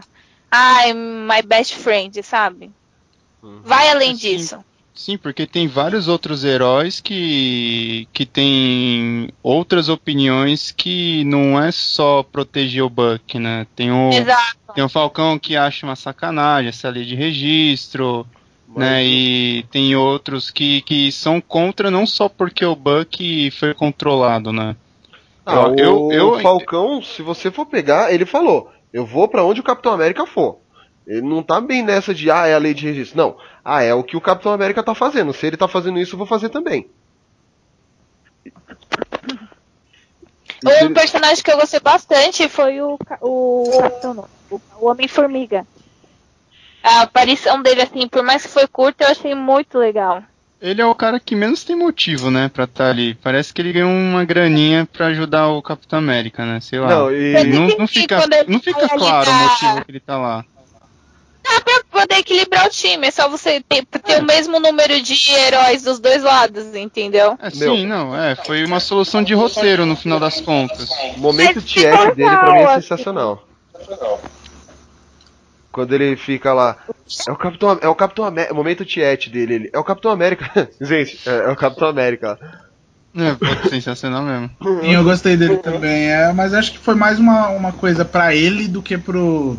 Ai, 0.49 0.93
my 0.93 1.41
best 1.43 1.75
friend, 1.75 2.21
sabe? 2.23 2.71
Vai 3.63 3.89
além 3.89 4.11
Assim, 4.11 4.19
disso. 4.19 4.65
Sim, 4.95 5.17
porque 5.17 5.45
tem 5.45 5.67
vários 5.67 6.07
outros 6.07 6.45
heróis 6.45 7.01
que, 7.01 8.07
que 8.13 8.25
têm 8.25 9.29
outras 9.43 9.89
opiniões 9.89 10.71
que 10.71 11.25
não 11.25 11.61
é 11.61 11.69
só 11.69 12.23
proteger 12.23 12.81
o 12.81 12.89
Buck, 12.89 13.37
né? 13.37 13.67
Tem 13.75 13.91
o, 13.91 14.09
Exato. 14.11 14.73
tem 14.73 14.83
o 14.83 14.89
Falcão 14.89 15.37
que 15.37 15.57
acha 15.57 15.85
uma 15.85 15.97
sacanagem 15.97 16.69
essa 16.69 16.89
lei 16.89 17.03
de 17.03 17.13
registro, 17.13 18.25
né? 18.73 19.03
E 19.03 19.65
tem 19.69 19.93
outros 19.97 20.49
que, 20.49 20.81
que 20.81 21.11
são 21.11 21.41
contra 21.41 21.91
não 21.91 22.07
só 22.07 22.29
porque 22.29 22.65
o 22.65 22.75
Buck 22.75 23.51
foi 23.51 23.73
controlado, 23.73 24.53
né? 24.53 24.77
Ah, 25.45 25.67
o 25.67 25.75
eu, 25.75 26.11
eu, 26.11 26.39
Falcão, 26.39 27.01
se 27.03 27.21
você 27.21 27.51
for 27.51 27.65
pegar, 27.65 28.13
ele 28.13 28.25
falou: 28.25 28.71
eu 28.93 29.05
vou 29.05 29.27
pra 29.27 29.43
onde 29.43 29.59
o 29.59 29.63
Capitão 29.63 29.91
América 29.91 30.25
for. 30.25 30.57
Ele 31.05 31.21
não 31.21 31.43
tá 31.43 31.61
bem 31.61 31.83
nessa 31.83 32.13
de, 32.13 32.31
ah, 32.31 32.47
é 32.47 32.55
a 32.55 32.57
lei 32.57 32.73
de 32.73 32.85
registro. 32.85 33.17
Não. 33.17 33.37
Ah, 33.67 33.81
é 33.81 33.93
o 33.95 34.03
que 34.03 34.15
o 34.15 34.21
Capitão 34.21 34.53
América 34.53 34.83
tá 34.83 34.93
fazendo. 34.93 35.33
Se 35.33 35.47
ele 35.47 35.57
tá 35.57 35.67
fazendo 35.67 35.97
isso, 35.97 36.13
eu 36.13 36.19
vou 36.19 36.27
fazer 36.27 36.49
também. 36.49 36.87
Um 40.83 40.93
personagem 40.93 41.43
que 41.43 41.51
eu 41.51 41.57
gostei 41.57 41.79
bastante 41.79 42.47
foi 42.47 42.79
o, 42.81 42.97
o 43.21 43.69
o, 44.51 44.61
o 44.79 44.87
Homem-Formiga. 44.89 45.65
A 46.83 47.01
aparição 47.01 47.61
dele, 47.63 47.81
assim, 47.81 48.07
por 48.07 48.23
mais 48.23 48.43
que 48.43 48.49
foi 48.49 48.67
curta, 48.67 49.03
eu 49.03 49.09
achei 49.09 49.33
muito 49.33 49.77
legal. 49.79 50.21
Ele 50.61 50.81
é 50.81 50.85
o 50.85 50.95
cara 50.95 51.19
que 51.19 51.35
menos 51.35 51.63
tem 51.63 51.75
motivo, 51.75 52.29
né, 52.31 52.47
pra 52.47 52.63
estar 52.65 52.89
ali. 52.89 53.15
Parece 53.15 53.53
que 53.53 53.61
ele 53.61 53.73
ganhou 53.73 53.89
uma 53.89 54.23
graninha 54.23 54.87
pra 54.91 55.07
ajudar 55.07 55.49
o 55.49 55.61
Capitão 55.61 55.99
América, 55.99 56.45
né? 56.45 56.59
Sei 56.61 56.79
lá. 56.79 56.89
Não, 56.89 57.11
e- 57.11 57.43
não, 57.45 57.67
não 57.79 57.87
fica, 57.87 58.23
não 58.47 58.59
fica 58.59 58.87
claro 58.87 59.29
o 59.29 59.33
motivo 59.33 59.85
que 59.85 59.91
ele 59.91 59.99
tá 59.99 60.17
lá. 60.17 60.45
Poder 62.07 62.19
equilibrar 62.19 62.67
o 62.67 62.69
time, 62.69 63.07
é 63.07 63.11
só 63.11 63.27
você 63.27 63.59
ter, 63.61 63.83
ter 63.83 64.21
o 64.21 64.25
mesmo 64.25 64.59
número 64.59 65.01
de 65.01 65.31
heróis 65.31 65.81
dos 65.81 65.97
dois 65.97 66.21
lados, 66.21 66.75
entendeu? 66.75 67.35
É, 67.41 67.49
sim, 67.49 67.87
não, 67.87 68.15
é. 68.15 68.35
Foi 68.35 68.63
uma 68.63 68.79
solução 68.79 69.23
de 69.23 69.33
roteiro 69.33 69.87
no 69.87 69.95
final 69.95 70.19
das 70.19 70.39
contas. 70.39 70.87
O 71.17 71.19
momento 71.19 71.59
ficou 71.59 72.13
dele 72.13 72.29
pra 72.29 72.53
mim 72.53 72.59
é 72.59 72.59
legal, 72.59 72.81
sensacional. 72.81 73.47
Quando 75.71 75.93
ele 75.93 76.15
fica 76.15 76.53
lá. 76.53 76.77
É 77.27 77.31
o 77.31 77.35
Capitão, 77.35 77.79
é 77.81 77.87
o 77.87 77.95
Capitão 77.95 78.25
América. 78.25 78.53
O 78.53 78.55
momento 78.55 78.85
tiete 78.85 79.31
dele. 79.31 79.55
Ele, 79.55 79.69
é 79.73 79.79
o 79.79 79.83
Capitão 79.83 80.11
América. 80.11 80.69
Gente, 80.79 81.19
é, 81.25 81.31
é 81.31 81.49
o 81.49 81.55
Capitão 81.55 81.87
América. 81.87 82.37
É, 83.15 83.69
sensacional 83.69 84.21
mesmo. 84.21 84.51
Sim, 84.61 84.93
eu 84.93 85.03
gostei 85.03 85.35
dele 85.35 85.57
também, 85.57 86.11
é, 86.11 86.31
mas 86.33 86.53
acho 86.53 86.73
que 86.73 86.77
foi 86.77 86.93
mais 86.93 87.17
uma, 87.17 87.47
uma 87.47 87.71
coisa 87.71 88.05
pra 88.05 88.35
ele 88.35 88.67
do 88.67 88.81
que 88.81 88.97
pro, 88.97 89.57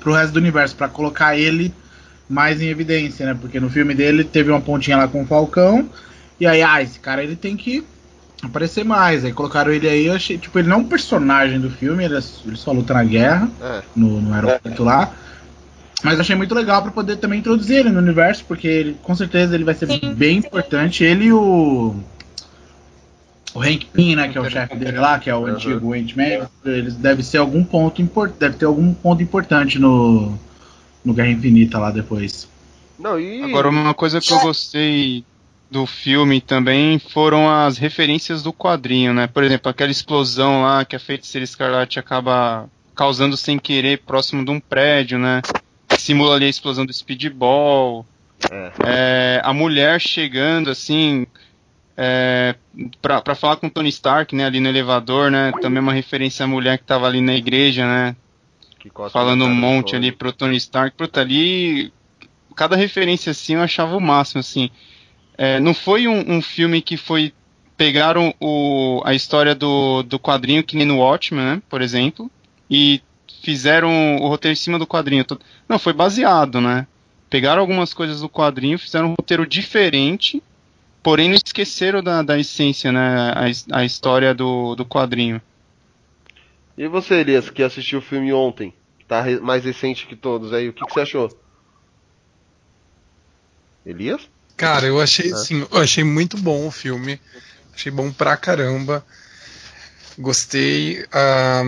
pro 0.00 0.12
resto 0.12 0.32
do 0.32 0.38
universo, 0.38 0.76
pra 0.76 0.88
colocar 0.88 1.36
ele 1.38 1.72
mais 2.28 2.60
em 2.60 2.66
evidência, 2.68 3.26
né? 3.26 3.36
Porque 3.38 3.60
no 3.60 3.70
filme 3.70 3.94
dele 3.94 4.24
teve 4.24 4.50
uma 4.50 4.60
pontinha 4.60 4.96
lá 4.96 5.08
com 5.08 5.22
o 5.22 5.26
Falcão, 5.26 5.88
e 6.40 6.46
aí, 6.46 6.62
ah, 6.62 6.82
esse 6.82 6.98
cara 6.98 7.22
ele 7.22 7.36
tem 7.36 7.56
que 7.56 7.84
aparecer 8.42 8.84
mais. 8.84 9.24
Aí 9.24 9.32
colocaram 9.32 9.72
ele 9.72 9.88
aí, 9.88 10.06
eu 10.06 10.14
achei, 10.14 10.36
tipo, 10.36 10.58
ele 10.58 10.68
não 10.68 10.76
é 10.76 10.80
um 10.80 10.84
personagem 10.84 11.60
do 11.60 11.70
filme, 11.70 12.04
ele, 12.04 12.16
é- 12.16 12.22
ele 12.46 12.56
só 12.56 12.72
luta 12.72 12.92
na 12.94 13.04
guerra, 13.04 13.48
É. 13.62 13.82
no, 13.94 14.20
no 14.20 14.34
aeroporto 14.34 14.82
lá. 14.84 15.12
Mas 16.02 16.20
achei 16.20 16.36
muito 16.36 16.54
legal 16.54 16.82
pra 16.82 16.90
poder 16.90 17.16
também 17.16 17.38
introduzir 17.38 17.78
ele 17.78 17.90
no 17.90 17.98
universo, 17.98 18.44
porque 18.46 18.66
ele, 18.68 18.96
com 19.02 19.14
certeza 19.14 19.54
ele 19.54 19.64
vai 19.64 19.74
ser 19.74 19.86
bem 20.14 20.38
importante. 20.38 21.02
Ele 21.02 21.26
e 21.26 21.32
o. 21.32 21.94
O 23.54 23.62
Hank 23.62 23.86
Pym, 23.86 24.16
né, 24.16 24.28
que 24.28 24.36
é 24.36 24.40
o 24.40 24.50
chefe 24.50 24.74
dele 24.74 24.98
lá, 24.98 25.18
que 25.18 25.30
é 25.30 25.34
o 25.34 25.46
antigo 25.46 25.94
Ant-Man, 25.94 26.48
eles 26.64 26.96
devem 26.96 27.24
ser 27.24 27.38
algum 27.38 27.64
ponto 27.64 28.02
importante, 28.02 28.40
deve 28.40 28.56
ter 28.56 28.64
algum 28.64 28.92
ponto 28.92 29.22
importante 29.22 29.78
no 29.78 30.36
no 31.04 31.12
Guerra 31.12 31.30
Infinita 31.30 31.78
lá 31.78 31.90
depois. 31.90 32.48
Não, 32.98 33.20
e. 33.20 33.42
Agora, 33.42 33.68
uma 33.68 33.94
coisa 33.94 34.20
que 34.20 34.32
eu 34.32 34.40
gostei 34.40 35.24
do 35.70 35.86
filme 35.86 36.40
também 36.40 36.98
foram 36.98 37.50
as 37.50 37.76
referências 37.78 38.42
do 38.42 38.52
quadrinho, 38.52 39.12
né? 39.12 39.26
Por 39.26 39.44
exemplo, 39.44 39.70
aquela 39.70 39.90
explosão 39.90 40.62
lá 40.62 40.84
que 40.84 40.96
a 40.96 41.00
feiticeira 41.00 41.44
Escarlate 41.44 41.98
acaba 41.98 42.68
causando 42.94 43.36
sem 43.36 43.58
querer 43.58 43.98
próximo 43.98 44.44
de 44.44 44.50
um 44.50 44.60
prédio, 44.60 45.18
né? 45.18 45.42
Simula 45.98 46.36
ali 46.36 46.46
a 46.46 46.48
explosão 46.48 46.86
do 46.86 46.92
speedball. 46.92 48.06
É, 48.84 49.40
a 49.42 49.52
mulher 49.52 50.00
chegando 50.00 50.70
assim 50.70 51.26
é, 51.96 52.54
pra, 53.00 53.20
pra 53.20 53.34
falar 53.34 53.56
com 53.56 53.66
o 53.68 53.70
Tony 53.70 53.88
Stark, 53.88 54.34
né? 54.34 54.44
Ali 54.44 54.60
no 54.60 54.68
elevador, 54.68 55.30
né? 55.30 55.52
Também 55.60 55.80
uma 55.80 55.92
referência 55.92 56.44
à 56.44 56.46
mulher 56.46 56.78
que 56.78 56.84
tava 56.84 57.06
ali 57.06 57.20
na 57.20 57.34
igreja, 57.34 57.86
né? 57.86 58.16
Falando 59.10 59.44
um 59.44 59.54
monte 59.54 59.96
ali 59.96 60.12
pro 60.12 60.32
Tony 60.32 60.56
Stark. 60.56 60.96
Puta, 60.96 61.20
ali 61.20 61.92
cada 62.54 62.76
referência 62.76 63.30
assim 63.30 63.54
eu 63.54 63.62
achava 63.62 63.96
o 63.96 64.00
máximo, 64.00 64.40
assim. 64.40 64.70
É, 65.36 65.58
não 65.58 65.74
foi 65.74 66.06
um, 66.06 66.36
um 66.36 66.42
filme 66.42 66.80
que 66.80 66.96
foi. 66.96 67.32
Pegaram 67.76 68.32
o, 68.40 69.02
a 69.04 69.14
história 69.14 69.52
do, 69.52 70.04
do 70.04 70.16
quadrinho, 70.16 70.62
que 70.62 70.76
nem 70.76 70.86
no 70.86 70.98
Watchmen, 70.98 71.44
né, 71.44 71.62
por 71.68 71.82
exemplo, 71.82 72.30
e 72.70 73.02
fizeram 73.42 74.16
o 74.16 74.28
roteiro 74.28 74.52
em 74.52 74.56
cima 74.56 74.78
do 74.78 74.86
quadrinho. 74.86 75.26
Não, 75.68 75.76
foi 75.76 75.92
baseado, 75.92 76.60
né? 76.60 76.86
Pegaram 77.28 77.60
algumas 77.60 77.92
coisas 77.92 78.20
do 78.20 78.28
quadrinho, 78.28 78.78
fizeram 78.78 79.08
um 79.08 79.14
roteiro 79.18 79.44
diferente, 79.44 80.40
porém 81.04 81.28
não 81.28 81.36
esqueceram 81.36 82.02
da, 82.02 82.22
da 82.22 82.36
essência, 82.38 82.90
né? 82.90 83.32
A, 83.70 83.78
a 83.78 83.84
história 83.84 84.34
do, 84.34 84.74
do 84.74 84.84
quadrinho. 84.84 85.40
E 86.76 86.88
você, 86.88 87.16
Elias, 87.16 87.48
que 87.50 87.62
assistiu 87.62 88.00
o 88.00 88.02
filme 88.02 88.32
ontem? 88.32 88.74
que 88.98 89.04
Tá 89.04 89.22
mais 89.40 89.64
recente 89.64 90.06
que 90.06 90.16
todos 90.16 90.52
aí. 90.52 90.70
O 90.70 90.72
que, 90.72 90.84
que 90.84 90.92
você 90.92 91.00
achou? 91.02 91.30
Elias? 93.86 94.22
Cara, 94.56 94.86
eu 94.86 95.00
achei 95.00 95.30
Ah. 95.30 95.36
assim, 95.36 95.66
eu 95.70 95.78
achei 95.78 96.02
muito 96.02 96.36
bom 96.38 96.66
o 96.66 96.70
filme. 96.70 97.20
Achei 97.74 97.92
bom 97.92 98.10
pra 98.10 98.36
caramba. 98.36 99.04
Gostei. 100.18 101.04
ah, 101.12 101.62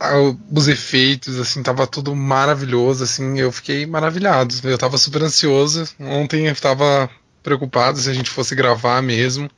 ah, 0.00 0.14
os 0.50 0.66
efeitos, 0.66 1.38
assim, 1.38 1.62
tava 1.62 1.86
tudo 1.86 2.16
maravilhoso, 2.16 3.04
assim, 3.04 3.38
eu 3.38 3.52
fiquei 3.52 3.86
maravilhado. 3.86 4.54
Eu 4.64 4.78
tava 4.78 4.96
super 4.98 5.22
ansioso. 5.22 5.86
Ontem 6.00 6.46
eu 6.46 6.56
tava 6.56 7.08
preocupado 7.42 7.98
se 7.98 8.08
a 8.10 8.14
gente 8.14 8.30
fosse 8.30 8.54
gravar 8.54 9.00
mesmo. 9.02 9.50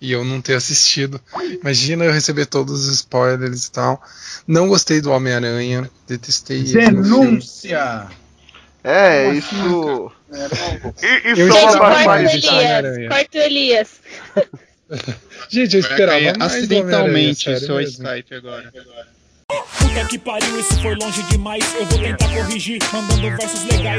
E 0.00 0.12
eu 0.12 0.24
não 0.24 0.40
ter 0.40 0.54
assistido. 0.54 1.20
Imagina 1.60 2.04
eu 2.04 2.12
receber 2.12 2.46
todos 2.46 2.86
os 2.86 2.94
spoilers 2.94 3.64
e 3.66 3.72
tal. 3.72 4.00
Não 4.46 4.68
gostei 4.68 5.00
do 5.00 5.10
Homem-Aranha. 5.10 5.90
Detestei 6.06 6.64
filme. 6.64 6.86
Denúncia! 7.02 8.06
É, 8.84 9.24
Como 9.24 9.38
isso. 9.38 10.12
Eu 11.34 11.48
Isso 11.48 11.56
é 11.58 11.62
uma 11.62 11.70
esperava 11.72 11.78
Corta 11.78 12.02
o 12.02 12.06
mais 12.06 12.30
Elias, 12.32 12.52
Homem-Aranha. 12.52 13.08
corta 13.08 13.38
o 13.38 13.40
Elias. 13.40 13.88
Gente, 15.50 15.74
eu 15.74 15.80
esperava 15.80 16.20
mais 16.20 16.36
do 16.38 16.44
acidentalmente 16.44 17.48
Homem-Aranha, 17.48 17.56
o 17.56 17.66
seu. 17.66 17.80
Skype 17.80 18.34
agora. 18.34 18.72
Puta 19.78 20.04
que 20.08 20.18
pariu, 20.18 20.60
isso 20.60 20.80
foi 20.80 20.94
longe 20.94 21.22
demais. 21.24 21.64
Eu 21.74 21.86
vou 21.86 21.98
tentar 21.98 22.28
corrigir, 22.28 22.78
mandando 22.92 23.36
versos 23.36 23.64
legais. 23.64 23.98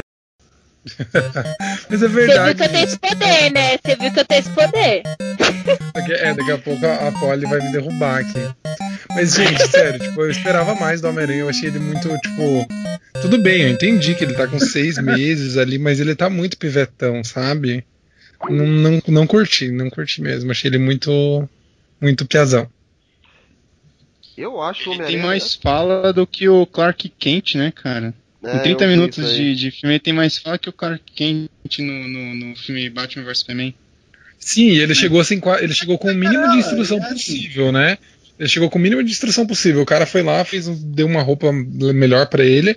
Mas 1.90 2.02
é 2.02 2.08
Você 2.08 2.08
viu 2.08 2.26
verdade. 2.26 2.54
que 2.54 2.62
eu 2.64 2.68
tenho 2.68 2.84
esse 2.84 2.98
poder, 2.98 3.50
né? 3.52 3.78
Você 3.78 3.96
viu 3.96 4.12
que 4.12 4.20
eu 4.20 4.24
tenho 4.24 4.40
esse 4.40 4.50
poder. 4.50 5.02
Daqui- 5.94 6.12
É, 6.12 6.34
daqui 6.34 6.52
a 6.52 6.58
pouco 6.58 6.86
a, 6.86 7.08
a 7.08 7.12
Polly 7.12 7.46
vai 7.46 7.60
me 7.60 7.72
derrubar 7.72 8.20
aqui. 8.20 8.38
Mas, 9.10 9.34
gente, 9.34 9.60
sério, 9.68 10.00
tipo, 10.00 10.20
eu 10.22 10.30
esperava 10.30 10.74
mais 10.74 11.00
do 11.00 11.08
Homem-Aranha. 11.08 11.40
Eu 11.40 11.48
achei 11.48 11.68
ele 11.68 11.78
muito, 11.78 12.08
tipo. 12.18 12.66
Tudo 13.20 13.38
bem, 13.38 13.62
eu 13.62 13.68
entendi 13.68 14.14
que 14.14 14.24
ele 14.24 14.34
tá 14.34 14.46
com 14.46 14.58
seis 14.58 14.96
meses 15.02 15.56
ali, 15.58 15.78
mas 15.78 16.00
ele 16.00 16.14
tá 16.14 16.30
muito 16.30 16.56
pivetão, 16.56 17.22
sabe? 17.22 17.84
Não, 18.48 18.66
não, 18.66 19.02
não 19.08 19.26
curti, 19.26 19.70
não 19.70 19.90
curti 19.90 20.22
mesmo. 20.22 20.50
Achei 20.50 20.70
ele 20.70 20.78
muito. 20.78 21.46
Muito 22.00 22.24
piazão. 22.24 22.66
Eu 24.36 24.62
acho 24.62 24.88
o 24.88 24.92
Ele 24.94 24.96
tem 24.98 25.06
Homem-Aranha. 25.06 25.26
mais 25.26 25.54
fala 25.54 26.12
do 26.14 26.26
que 26.26 26.48
o 26.48 26.64
Clark 26.64 27.06
Kent, 27.10 27.56
né, 27.56 27.70
cara? 27.70 28.14
É, 28.42 28.56
em 28.56 28.62
30 28.62 28.84
eu 28.84 28.88
vi 28.88 28.94
minutos 28.96 29.34
de, 29.36 29.54
de 29.54 29.70
filme, 29.70 29.94
ele 29.94 30.00
tem 30.00 30.12
mais 30.12 30.38
fala 30.38 30.58
que 30.58 30.68
o 30.68 30.72
Clark 30.72 31.02
Kent 31.14 31.48
no, 31.78 32.08
no, 32.08 32.34
no 32.34 32.56
filme 32.56 32.88
Batman 32.88 33.24
vs 33.24 33.38
Superman. 33.40 33.74
Sim, 34.38 34.70
ele 34.70 34.94
chegou 34.94 35.20
assim, 35.20 35.40
ele 35.60 35.74
chegou 35.74 35.98
com 35.98 36.10
o 36.10 36.14
mínimo 36.14 36.50
de 36.50 36.56
instrução 36.58 36.98
possível, 37.00 37.70
né? 37.70 37.98
Ele 38.38 38.48
chegou 38.48 38.70
com 38.70 38.78
o 38.78 38.82
mínimo 38.82 39.04
de 39.04 39.10
instrução 39.10 39.46
possível. 39.46 39.82
O 39.82 39.86
cara 39.86 40.06
foi 40.06 40.22
lá, 40.22 40.42
fez, 40.44 40.66
um- 40.66 40.74
deu 40.94 41.06
uma 41.06 41.20
roupa 41.20 41.52
melhor 41.52 42.26
pra 42.26 42.42
ele, 42.42 42.74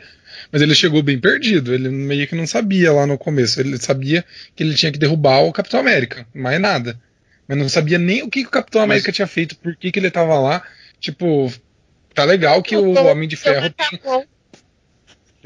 mas 0.51 0.61
ele 0.61 0.75
chegou 0.75 1.01
bem 1.01 1.17
perdido. 1.17 1.73
Ele 1.73 1.87
meio 1.87 2.27
que 2.27 2.35
não 2.35 2.45
sabia 2.45 2.91
lá 2.91 3.07
no 3.07 3.17
começo. 3.17 3.61
Ele 3.61 3.77
sabia 3.77 4.25
que 4.53 4.61
ele 4.61 4.73
tinha 4.75 4.91
que 4.91 4.99
derrubar 4.99 5.39
o 5.45 5.53
Capitão 5.53 5.79
América, 5.79 6.27
mais 6.35 6.59
nada. 6.59 6.99
Mas 7.47 7.57
não 7.57 7.69
sabia 7.69 7.97
nem 7.97 8.23
o 8.23 8.29
que, 8.29 8.41
que 8.41 8.47
o 8.47 8.51
Capitão 8.51 8.81
América 8.81 9.11
tinha 9.13 9.27
feito, 9.27 9.55
por 9.55 9.73
que, 9.77 9.89
que 9.89 9.99
ele 9.99 10.11
tava 10.11 10.37
lá. 10.37 10.61
Tipo, 10.99 11.49
tá 12.13 12.25
legal 12.25 12.61
que 12.61 12.75
o 12.75 12.93
Homem 13.07 13.29
de 13.29 13.37
Ferro 13.37 13.69
tem 13.69 13.99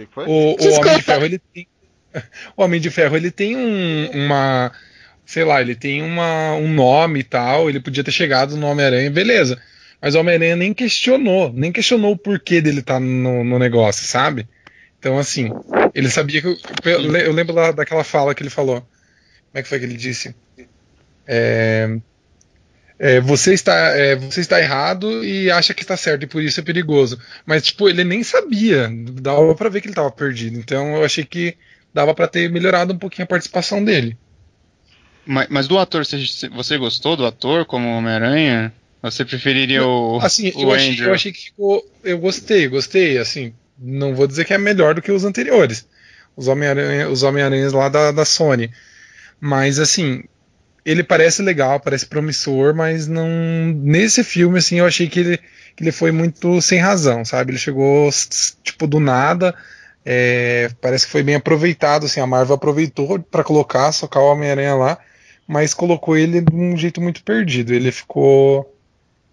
que 0.06 0.08
o, 0.16 0.22
o. 0.22 0.74
Homem 0.74 0.98
de 0.98 1.02
Ferro 1.02 1.26
ele 1.26 1.40
tem 1.40 1.68
o 2.56 2.64
Homem 2.64 2.82
de 2.82 2.90
Ferro 2.90 3.16
ele 3.16 3.32
tem 3.32 3.56
um, 3.56 4.10
uma 4.14 4.72
sei 5.26 5.44
lá 5.44 5.62
ele 5.62 5.76
tem 5.76 6.02
uma, 6.02 6.54
um 6.54 6.72
nome 6.72 7.20
e 7.22 7.24
tal 7.24 7.70
ele 7.70 7.80
podia 7.80 8.04
ter 8.04 8.12
chegado 8.12 8.56
no 8.56 8.68
Homem-Aranha 8.68 9.10
beleza 9.10 9.62
mas 10.02 10.16
o 10.16 10.20
Homem-Aranha 10.20 10.56
nem 10.56 10.74
questionou 10.74 11.52
nem 11.54 11.72
questionou 11.72 12.12
o 12.12 12.18
porquê 12.18 12.62
dele 12.62 12.80
estar 12.80 13.00
no, 13.00 13.44
no 13.44 13.60
negócio 13.60 14.06
sabe 14.06 14.48
então 15.00 15.18
assim 15.18 15.52
ele 15.94 16.10
sabia 16.10 16.42
que 16.42 16.48
eu, 16.48 17.16
eu 17.16 17.34
lembro 17.34 17.56
lá 17.56 17.72
daquela 17.72 18.04
fala 18.04 18.36
que 18.36 18.44
ele 18.44 18.50
falou 18.50 18.86
é 19.58 19.64
que 19.64 19.70
foi 19.70 19.80
que 19.80 19.86
ele 19.86 19.98
disse? 19.98 20.36
É, 21.26 21.98
é, 23.00 23.22
você, 23.22 23.54
está, 23.54 23.76
é, 23.96 24.16
você 24.16 24.42
está 24.42 24.60
errado 24.60 25.24
e 25.24 25.52
acha 25.52 25.74
que 25.74 25.84
está 25.84 25.96
certo 25.96 26.24
e 26.24 26.28
por 26.28 26.42
isso 26.42 26.60
é 26.60 26.64
perigoso. 26.64 27.20
Mas, 27.46 27.64
tipo, 27.64 27.88
ele 27.88 28.04
nem 28.04 28.24
sabia. 28.24 28.90
Dava 29.22 29.54
pra 29.54 29.70
ver 29.70 29.82
que 29.82 29.88
ele 29.88 29.92
estava 29.92 30.12
perdido. 30.12 30.58
Então 30.58 30.96
eu 30.96 31.04
achei 31.04 31.24
que 31.24 31.56
dava 31.94 32.14
pra 32.14 32.28
ter 32.28 32.50
melhorado 32.50 32.94
um 32.94 32.98
pouquinho 32.98 33.26
a 33.26 33.28
participação 33.28 33.84
dele. 33.84 34.18
Mas, 35.26 35.48
mas 35.50 35.68
do 35.68 35.78
ator, 35.78 36.06
você, 36.06 36.50
você 36.50 36.78
gostou 36.78 37.16
do 37.16 37.26
ator 37.26 37.66
como 37.66 37.88
Homem-Aranha? 37.90 38.74
Você 39.04 39.24
preferiria 39.24 39.86
o, 39.86 40.20
Assim, 40.22 40.52
o 40.56 40.64
eu 40.64 40.72
achei, 40.74 40.92
Andrew? 40.92 41.08
eu 41.08 41.14
achei 41.14 41.32
que 41.32 41.46
ficou. 41.46 41.86
Eu 42.04 42.18
gostei, 42.18 42.68
gostei. 42.68 43.18
Assim, 43.18 43.54
não 43.78 44.16
vou 44.16 44.26
dizer 44.26 44.46
que 44.46 44.54
é 44.54 44.58
melhor 44.58 44.96
do 44.96 45.02
que 45.02 45.12
os 45.12 45.24
anteriores. 45.24 45.88
Os 46.36 46.48
Homem-Aranha, 46.48 47.10
os 47.10 47.24
Homem-Aranhas 47.24 47.74
lá 47.74 47.90
da, 47.90 48.12
da 48.12 48.26
Sony. 48.26 48.72
Mas, 49.40 49.80
assim, 49.80 50.24
ele 50.88 51.04
parece 51.04 51.42
legal, 51.42 51.82
parece 51.82 52.06
promissor, 52.06 52.74
mas 52.74 53.08
não. 53.08 53.28
Nesse 53.76 54.24
filme, 54.24 54.58
assim, 54.58 54.78
eu 54.80 54.86
achei 54.86 55.10
que 55.10 55.20
ele, 55.20 55.38
que 55.76 55.84
ele 55.84 55.92
foi 55.92 56.14
muito 56.14 56.62
sem 56.62 56.80
razão, 56.80 57.26
sabe? 57.26 57.52
Ele 57.52 57.60
chegou, 57.60 58.10
tipo, 58.64 58.88
do 58.88 58.98
nada. 58.98 59.54
é, 60.06 60.70
parece 60.80 61.06
que 61.06 61.12
foi 61.12 61.24
bem 61.24 61.36
aproveitado, 61.36 62.06
assim, 62.06 62.22
a 62.22 62.26
Marvel 62.26 62.56
aproveitou 62.56 63.20
para 63.20 63.44
colocar, 63.44 63.92
socar 63.92 64.24
o 64.24 64.28
Homem-Aranha 64.32 64.76
lá, 64.76 64.98
mas 65.46 65.74
colocou 65.74 66.16
ele 66.16 66.40
de 66.40 66.56
um 66.56 66.78
jeito 66.78 67.02
muito 67.02 67.22
perdido. 67.22 67.74
Ele 67.74 67.92
ficou, 67.92 68.74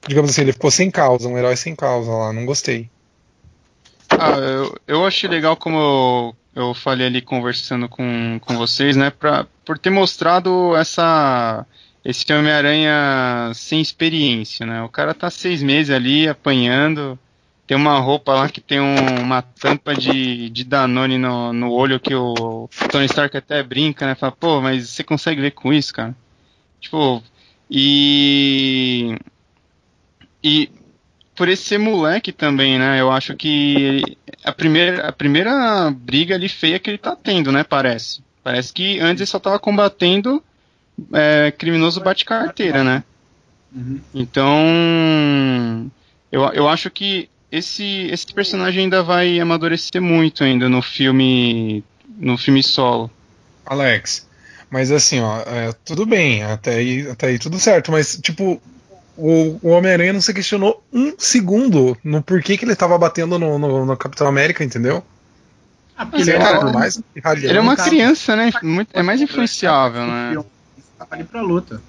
digamos 0.09 0.33
assim, 0.33 0.41
ele 0.43 0.53
ficou 0.53 0.73
sem 0.73 0.91
causa, 0.91 1.29
um 1.29 1.39
herói 1.39 1.55
sem 1.57 1.77
causa 1.77 2.11
lá, 2.11 2.33
não 2.33 2.45
gostei. 2.45 2.91
Ah, 4.11 4.37
eu, 4.39 4.77
eu 4.89 5.07
achei 5.07 5.31
legal 5.31 5.57
como 5.57 6.35
eu, 6.55 6.75
falei 6.75 7.07
ali 7.07 7.21
conversando 7.21 7.89
com, 7.89 8.39
com 8.41 8.57
vocês, 8.57 8.97
né? 8.97 9.11
Pra, 9.11 9.47
por 9.65 9.79
ter 9.79 9.91
mostrado 9.91 10.75
essa 10.77 11.67
esse 12.05 12.31
Homem-Aranha 12.33 13.51
sem 13.55 13.81
experiência, 13.81 14.67
né? 14.67 14.83
O 14.83 14.89
cara 14.91 15.15
tá 15.15 15.31
seis 15.31 15.63
meses 15.63 15.95
ali 15.95 16.29
apanhando, 16.29 17.19
tem 17.67 17.77
uma 17.79 17.99
roupa 17.99 18.35
lá 18.35 18.49
que 18.49 18.61
tem 18.61 18.79
um- 18.79 19.21
uma 19.23 19.41
tampa 19.41 19.95
de, 19.95 20.51
de 20.51 20.65
Danone 20.65 21.17
no, 21.17 21.53
no 21.55 21.71
olho 21.73 21.99
que 21.99 22.15
o 22.15 22.69
Tony 22.91 23.07
Stark 23.07 23.35
até 23.37 23.63
brinca, 23.63 24.07
né? 24.07 24.15
Fala, 24.15 24.33
pô, 24.33 24.61
mas 24.61 24.91
você 24.91 25.03
consegue 25.03 25.41
ver 25.41 25.53
com 25.53 25.73
isso, 25.73 25.95
cara? 25.95 26.15
Tipo, 26.81 27.23
e. 27.71 29.17
E 30.43 30.69
por 31.35 31.49
esse 31.49 31.65
ser 31.65 31.79
moleque 31.79 32.33
também, 32.33 32.79
né? 32.79 33.01
Eu 33.01 33.11
acho 33.11 33.35
que 33.37 34.03
a 34.45 34.53
primeira, 34.53 35.09
a 35.09 35.13
primeira 35.13 35.91
briga 35.91 36.35
ali 36.35 36.49
feia 36.49 36.79
que 36.79 36.91
ele 36.91 36.99
tá 36.99 37.17
tendo, 37.17 37.51
né? 37.51 37.65
Parece. 37.65 38.23
Parece 38.43 38.73
que 38.73 39.01
antes 39.01 39.21
ele 39.21 39.27
só 39.27 39.39
tava 39.39 39.59
combatendo 39.59 40.43
é, 41.13 41.53
criminoso 41.57 42.01
bate-carteira, 42.01 42.85
né? 42.85 43.03
Então, 44.15 45.91
eu, 46.31 46.43
eu 46.53 46.69
acho 46.69 46.91
que 46.91 47.29
esse, 47.51 48.09
esse 48.11 48.33
personagem 48.33 48.85
ainda 48.85 49.03
vai 49.03 49.41
amadurecer 49.41 50.01
muito 50.01 50.45
ainda 50.45 50.69
no 50.69 50.81
filme 50.81 51.83
no 52.17 52.39
filme 52.39 52.63
solo. 52.63 53.11
Alex, 53.67 54.29
mas 54.71 54.93
assim, 54.93 55.21
ó, 55.21 55.41
é, 55.41 55.73
tudo 55.85 56.07
bem, 56.07 56.45
até 56.45 56.77
aí, 56.77 57.09
até 57.11 57.29
aí 57.29 57.39
tudo 57.39 57.59
certo, 57.59 57.91
mas 57.91 58.19
tipo, 58.23 58.63
o, 59.17 59.59
o 59.63 59.69
Homem-Aranha 59.71 60.13
não 60.13 60.21
se 60.21 60.33
questionou 60.35 60.83
um 60.93 61.15
segundo 61.19 61.97
no 62.03 62.23
porquê 62.23 62.57
que 62.57 62.65
ele 62.65 62.77
tava 62.77 62.97
batendo 62.99 63.39
no, 63.39 63.59
no, 63.59 63.87
no 63.87 63.97
Capitão 63.97 64.27
América, 64.27 64.65
entendeu? 64.65 65.05
Ah, 65.97 66.07
Sei 66.23 66.37
lá, 66.37 66.45
cara, 66.45 66.61
por 66.61 66.73
mais. 66.73 67.01
Ele 67.43 67.57
é 67.57 67.61
uma 67.61 67.77
criança, 67.77 68.35
né? 68.35 68.51
Muito- 68.63 68.91
é 68.93 69.03
mais 69.03 69.21
influenciável, 69.21 70.03
né? 70.07 70.45
Tá 70.99 71.07
ali 71.11 71.25
pra 71.25 71.41
luta. 71.41 71.81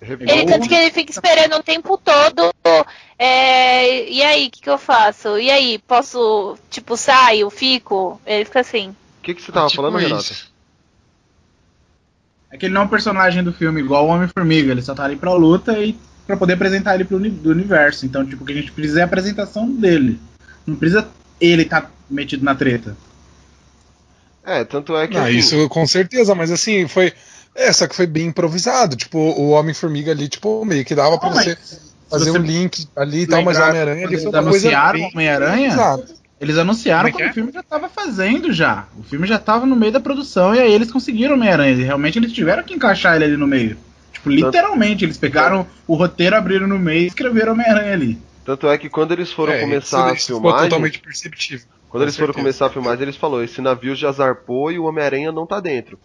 Ele, 0.00 0.46
tanto 0.46 0.68
que 0.68 0.74
ele 0.74 0.90
fica 0.90 1.10
esperando 1.10 1.56
o 1.56 1.62
tempo 1.62 1.98
todo. 1.98 2.54
é, 3.18 4.08
e 4.08 4.22
aí, 4.22 4.46
o 4.46 4.50
que, 4.50 4.60
que 4.62 4.70
eu 4.70 4.78
faço? 4.78 5.38
E 5.38 5.50
aí, 5.50 5.78
posso, 5.86 6.56
tipo, 6.70 6.96
saio, 6.96 7.50
fico? 7.50 8.20
Ele 8.24 8.44
fica 8.44 8.60
assim. 8.60 8.90
O 8.90 9.22
que, 9.22 9.34
que 9.34 9.42
você 9.42 9.50
tava 9.52 9.66
Tipo 9.68 9.82
falando, 9.82 9.98
isso. 10.00 10.08
Renata? 10.08 10.56
É 12.50 12.56
que 12.56 12.66
ele 12.66 12.74
não 12.74 12.82
é 12.82 12.84
um 12.84 12.88
personagem 12.88 13.42
do 13.42 13.52
filme 13.52 13.80
igual 13.80 14.06
o 14.06 14.08
Homem-Formiga, 14.08 14.70
ele 14.70 14.82
só 14.82 14.94
tá 14.94 15.04
ali 15.04 15.16
pra 15.16 15.32
luta 15.34 15.78
e 15.78 15.98
pra 16.26 16.36
poder 16.36 16.54
apresentar 16.54 16.94
ele 16.94 17.04
pro 17.04 17.16
uni- 17.16 17.30
do 17.30 17.50
universo. 17.50 18.04
Então, 18.06 18.24
tipo, 18.26 18.42
o 18.42 18.46
que 18.46 18.52
a 18.52 18.56
gente 18.56 18.72
precisa 18.72 19.00
é 19.00 19.02
a 19.02 19.06
apresentação 19.06 19.70
dele. 19.70 20.18
Não 20.66 20.76
precisa 20.76 21.06
ele 21.40 21.64
tá 21.64 21.88
metido 22.10 22.44
na 22.44 22.54
treta. 22.54 22.96
É, 24.44 24.64
tanto 24.64 24.96
é 24.96 25.06
que. 25.08 25.16
Ah, 25.16 25.24
assim, 25.24 25.38
isso 25.38 25.68
com 25.68 25.86
certeza, 25.86 26.34
mas 26.34 26.50
assim, 26.50 26.86
foi. 26.86 27.12
É, 27.54 27.72
só 27.72 27.86
que 27.86 27.96
foi 27.96 28.06
bem 28.06 28.26
improvisado. 28.26 28.96
Tipo, 28.96 29.18
o 29.18 29.50
Homem-Formiga 29.50 30.12
ali, 30.12 30.28
tipo, 30.28 30.64
meio 30.64 30.84
que 30.84 30.94
dava 30.94 31.18
pra 31.18 31.30
você 31.30 31.56
fazer 32.08 32.30
você 32.30 32.38
um 32.38 32.42
link 32.42 32.86
ali 32.94 33.22
e 33.22 33.26
tal, 33.26 33.42
mas 33.42 33.58
o 33.58 33.62
Homem-Aranha 33.62 34.06
ali 34.06 34.16
foi 34.16 34.26
eles 34.26 34.40
uma 34.40 34.50
coisa. 34.50 34.92
bem 34.92 35.04
o 35.04 35.08
Homem-Aranha? 35.08 35.98
Eles 36.38 36.58
anunciaram 36.58 37.08
é 37.08 37.12
que 37.12 37.16
quando 37.18 37.28
é? 37.28 37.30
o 37.30 37.34
filme 37.34 37.50
já 37.52 37.62
tava 37.62 37.88
fazendo 37.88 38.52
já. 38.52 38.86
O 38.98 39.02
filme 39.02 39.26
já 39.26 39.38
tava 39.38 39.64
no 39.64 39.74
meio 39.74 39.90
da 39.90 40.00
produção 40.00 40.54
e 40.54 40.60
aí 40.60 40.70
eles 40.72 40.90
conseguiram 40.90 41.32
o 41.34 41.36
Homem-Aranha. 41.38 41.72
E 41.72 41.82
realmente 41.82 42.18
eles 42.18 42.30
tiveram 42.30 42.62
que 42.62 42.74
encaixar 42.74 43.16
ele 43.16 43.24
ali 43.24 43.36
no 43.38 43.46
meio. 43.46 43.76
Tipo, 44.16 44.30
literalmente, 44.30 45.04
eles 45.04 45.18
pegaram 45.18 45.66
o 45.86 45.94
roteiro, 45.94 46.34
abriram 46.36 46.66
no 46.66 46.78
meio 46.78 47.02
e 47.02 47.06
escreveram 47.06 47.50
o 47.50 47.54
Homem-Aranha 47.54 47.92
ali. 47.92 48.18
Tanto 48.44 48.66
é 48.66 48.78
que 48.78 48.88
quando 48.88 49.12
eles 49.12 49.30
foram 49.30 49.52
É, 49.52 49.60
começar 49.60 50.14
isso- 50.14 50.32
a 50.32 50.36
filmagem. 50.40 50.68
totalmente 50.70 50.98
perceptível. 51.00 51.66
Quando 51.90 52.02
eles 52.04 52.14
foram 52.16 52.28
certeza. 52.28 52.42
começar 52.44 52.66
a 52.66 52.70
filmagem, 52.70 53.02
eles 53.02 53.16
falaram: 53.16 53.44
esse 53.44 53.60
navio 53.60 53.94
já 53.94 54.10
zarpou 54.12 54.72
e 54.72 54.78
o 54.78 54.84
Homem-Aranha 54.84 55.30
não 55.32 55.46
tá 55.46 55.60
dentro. 55.60 55.98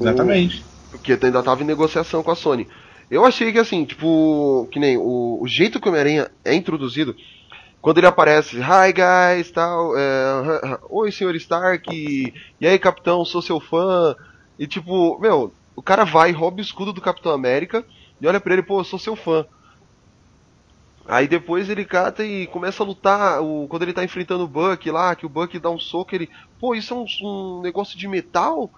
Exatamente. 0.00 0.64
Porque 0.90 1.18
ainda 1.22 1.42
tava 1.42 1.62
em 1.62 1.66
negociação 1.66 2.22
com 2.22 2.30
a 2.30 2.34
Sony. 2.36 2.66
Eu 3.10 3.24
achei 3.24 3.52
que 3.52 3.58
assim, 3.58 3.84
tipo, 3.84 4.68
que 4.72 4.78
nem 4.80 4.96
o, 4.96 5.38
o 5.40 5.46
jeito 5.46 5.78
que 5.80 5.86
o 5.86 5.90
Homem-Aranha 5.90 6.30
é 6.44 6.54
introduzido, 6.54 7.14
quando 7.80 7.98
ele 7.98 8.06
aparece, 8.06 8.56
hi 8.56 8.92
guys, 8.92 9.50
tal, 9.50 9.96
é, 9.96 10.78
oi 10.88 11.12
senhor 11.12 11.34
Stark, 11.36 11.88
e, 11.94 12.32
e 12.60 12.66
aí 12.66 12.78
capitão, 12.78 13.24
sou 13.24 13.42
seu 13.42 13.60
fã, 13.60 14.16
e 14.58 14.66
tipo, 14.66 15.18
meu, 15.20 15.52
o 15.76 15.82
cara 15.82 16.04
vai, 16.04 16.32
rouba 16.32 16.58
o 16.58 16.60
escudo 16.62 16.92
do 16.92 17.00
Capitão 17.00 17.32
América 17.32 17.84
e 18.20 18.26
olha 18.26 18.40
pra 18.40 18.52
ele, 18.54 18.62
pô, 18.62 18.80
eu 18.80 18.84
sou 18.84 18.98
seu 18.98 19.16
fã. 19.16 19.44
Aí 21.06 21.26
depois 21.28 21.68
ele 21.68 21.84
cata 21.84 22.24
e 22.24 22.46
começa 22.46 22.82
a 22.82 22.86
lutar, 22.86 23.40
o, 23.42 23.66
quando 23.68 23.82
ele 23.82 23.92
tá 23.92 24.04
enfrentando 24.04 24.44
o 24.44 24.48
Buck 24.48 24.88
lá, 24.90 25.14
que 25.16 25.26
o 25.26 25.28
Buck 25.28 25.58
dá 25.58 25.68
um 25.70 25.78
soco, 25.78 26.14
ele, 26.14 26.28
pô, 26.58 26.74
isso 26.74 26.94
é 26.94 26.96
um, 26.96 27.04
um 27.58 27.60
negócio 27.60 27.98
de 27.98 28.06
metal? 28.08 28.70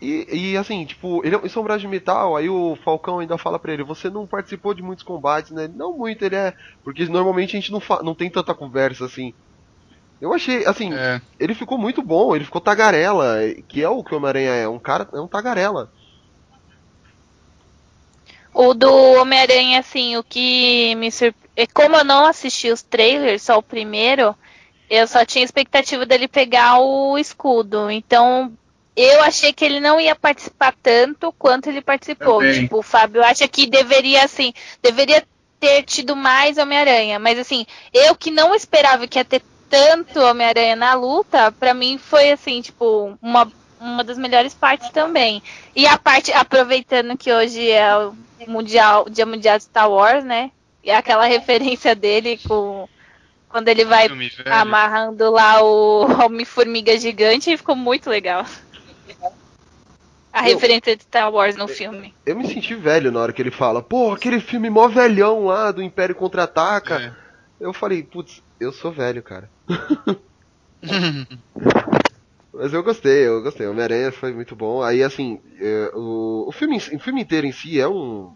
E, 0.00 0.50
e, 0.52 0.56
assim, 0.56 0.84
tipo, 0.84 1.24
ele, 1.24 1.36
é- 1.36 1.46
isso 1.46 1.58
é 1.58 1.62
um 1.62 1.64
braço 1.64 1.80
de 1.80 1.88
metal, 1.88 2.36
aí 2.36 2.48
o 2.48 2.74
Falcão 2.76 3.20
ainda 3.20 3.38
fala 3.38 3.58
pra 3.58 3.72
ele, 3.72 3.84
você 3.84 4.10
não 4.10 4.26
participou 4.26 4.74
de 4.74 4.82
muitos 4.82 5.04
combates, 5.04 5.52
né? 5.52 5.68
Não 5.68 5.96
muito, 5.96 6.24
ele 6.24 6.34
é. 6.36 6.52
Porque 6.82 7.04
normalmente 7.06 7.56
a 7.56 7.60
gente 7.60 7.70
não, 7.70 7.80
não 8.02 8.14
tem 8.14 8.30
tanta 8.30 8.54
conversa 8.54 9.04
assim. 9.06 9.32
Eu 10.22 10.32
achei, 10.32 10.64
assim, 10.66 10.90
ele 11.36 11.52
ficou 11.52 11.76
muito 11.76 12.00
bom, 12.00 12.36
ele 12.36 12.44
ficou 12.44 12.60
tagarela, 12.60 13.38
que 13.66 13.82
é 13.82 13.88
o 13.88 14.04
que 14.04 14.14
o 14.14 14.18
Homem-Aranha 14.18 14.52
é, 14.52 14.68
um 14.68 14.78
cara, 14.78 15.08
é 15.12 15.20
um 15.20 15.26
tagarela. 15.26 15.90
O 18.54 18.72
do 18.72 18.88
Homem-Aranha, 19.20 19.80
assim, 19.80 20.16
o 20.16 20.22
que 20.22 20.94
me 20.94 21.10
surpreendeu. 21.10 21.42
Como 21.74 21.96
eu 21.96 22.04
não 22.04 22.24
assisti 22.24 22.70
os 22.70 22.82
trailers, 22.82 23.42
só 23.42 23.58
o 23.58 23.62
primeiro, 23.64 24.32
eu 24.88 25.08
só 25.08 25.24
tinha 25.24 25.44
expectativa 25.44 26.06
dele 26.06 26.28
pegar 26.28 26.78
o 26.78 27.18
escudo. 27.18 27.90
Então, 27.90 28.52
eu 28.94 29.24
achei 29.24 29.52
que 29.52 29.64
ele 29.64 29.80
não 29.80 30.00
ia 30.00 30.14
participar 30.14 30.72
tanto 30.80 31.32
quanto 31.32 31.68
ele 31.68 31.82
participou. 31.82 32.38
Também. 32.38 32.60
Tipo, 32.60 32.78
o 32.78 32.82
Fábio 32.82 33.24
acha 33.24 33.48
que 33.48 33.66
deveria, 33.66 34.24
assim, 34.24 34.54
deveria 34.80 35.24
ter 35.58 35.82
tido 35.82 36.14
mais 36.14 36.58
Homem-Aranha. 36.58 37.18
Mas, 37.18 37.40
assim, 37.40 37.66
eu 37.92 38.14
que 38.14 38.30
não 38.30 38.54
esperava 38.54 39.08
que 39.08 39.18
ia 39.18 39.24
ter 39.24 39.42
tanto 39.72 40.20
Homem-Aranha 40.20 40.76
na 40.76 40.92
luta, 40.92 41.50
pra 41.50 41.72
mim 41.72 41.96
foi, 41.96 42.30
assim, 42.30 42.60
tipo, 42.60 43.16
uma, 43.22 43.50
uma 43.80 44.04
das 44.04 44.18
melhores 44.18 44.52
partes 44.52 44.90
também. 44.90 45.42
E 45.74 45.86
a 45.86 45.96
parte, 45.96 46.30
aproveitando 46.30 47.16
que 47.16 47.32
hoje 47.32 47.70
é 47.70 47.96
o 47.96 48.14
mundial, 48.46 49.08
dia 49.08 49.24
mundial 49.24 49.56
de 49.56 49.64
Star 49.64 49.90
Wars, 49.90 50.24
né? 50.24 50.50
E 50.84 50.90
aquela 50.90 51.24
referência 51.24 51.94
dele 51.94 52.38
com 52.46 52.86
quando 53.48 53.68
ele 53.68 53.84
vai 53.84 54.08
amarrando 54.46 55.30
lá 55.30 55.62
o 55.62 56.06
Homem-Formiga 56.24 56.98
gigante, 56.98 57.56
ficou 57.56 57.76
muito 57.76 58.10
legal. 58.10 58.44
A 60.32 60.40
Eu- 60.48 60.54
referência 60.54 60.94
de 60.96 61.02
Star 61.02 61.30
Wars 61.32 61.56
no 61.56 61.68
filme. 61.68 62.14
Eu 62.26 62.36
me 62.36 62.46
senti 62.46 62.74
velho 62.74 63.10
na 63.10 63.20
hora 63.20 63.32
que 63.32 63.40
ele 63.40 63.50
fala, 63.50 63.82
pô, 63.82 64.12
aquele 64.12 64.40
filme 64.40 64.68
mó 64.70 64.88
velhão 64.88 65.46
lá 65.46 65.70
do 65.70 65.82
Império 65.82 66.14
Contra-Ataca. 66.14 67.16
Eu 67.60 67.72
falei, 67.72 68.02
putz, 68.02 68.42
eu 68.62 68.72
sou 68.72 68.92
velho, 68.92 69.22
cara. 69.22 69.50
Mas 72.52 72.72
eu 72.72 72.82
gostei, 72.82 73.26
eu 73.26 73.42
gostei. 73.42 73.66
Homem-Aranha 73.66 74.12
foi 74.12 74.32
muito 74.32 74.54
bom. 74.54 74.82
Aí, 74.82 75.02
assim, 75.02 75.40
é, 75.58 75.90
o, 75.94 76.44
o, 76.48 76.52
filme, 76.52 76.76
o 76.76 76.98
filme 76.98 77.22
inteiro 77.22 77.46
em 77.46 77.52
si 77.52 77.80
é 77.80 77.88
um, 77.88 78.34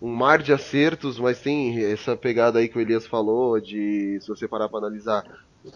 um 0.00 0.08
mar 0.08 0.40
de 0.42 0.52
acertos, 0.52 1.18
mas 1.18 1.40
tem 1.40 1.84
essa 1.84 2.16
pegada 2.16 2.58
aí 2.58 2.68
que 2.68 2.78
o 2.78 2.80
Elias 2.80 3.06
falou, 3.06 3.60
de 3.60 4.18
se 4.20 4.28
você 4.28 4.46
parar 4.46 4.68
pra 4.68 4.78
analisar 4.78 5.24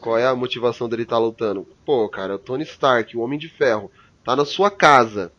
qual 0.01 0.16
é 0.16 0.27
a 0.27 0.35
motivação 0.35 0.89
dele 0.89 1.03
estar 1.03 1.18
lutando. 1.18 1.66
Pô, 1.85 2.09
cara, 2.09 2.37
o 2.37 2.39
Tony 2.39 2.64
Stark, 2.64 3.16
o 3.16 3.20
Homem 3.20 3.39
de 3.39 3.49
Ferro, 3.49 3.91
tá 4.24 4.35
na 4.35 4.45
sua 4.45 4.70
casa, 4.70 5.33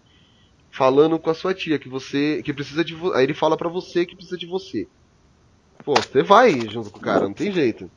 falando 0.69 1.17
com 1.19 1.29
a 1.29 1.33
sua 1.33 1.53
tia 1.53 1.79
que 1.79 1.89
você 1.89 2.41
que 2.43 2.53
precisa 2.53 2.83
de 2.83 2.95
aí 3.13 3.23
ele 3.23 3.33
fala 3.33 3.57
pra 3.57 3.69
você 3.69 4.05
que 4.05 4.15
precisa 4.15 4.37
de 4.37 4.45
você. 4.45 4.87
Pô, 5.83 5.93
você 5.95 6.23
vai 6.23 6.51
junto 6.69 6.89
com 6.91 6.99
o 6.99 7.01
cara, 7.01 7.25
não 7.25 7.33
tem 7.33 7.51
jeito. 7.51 7.89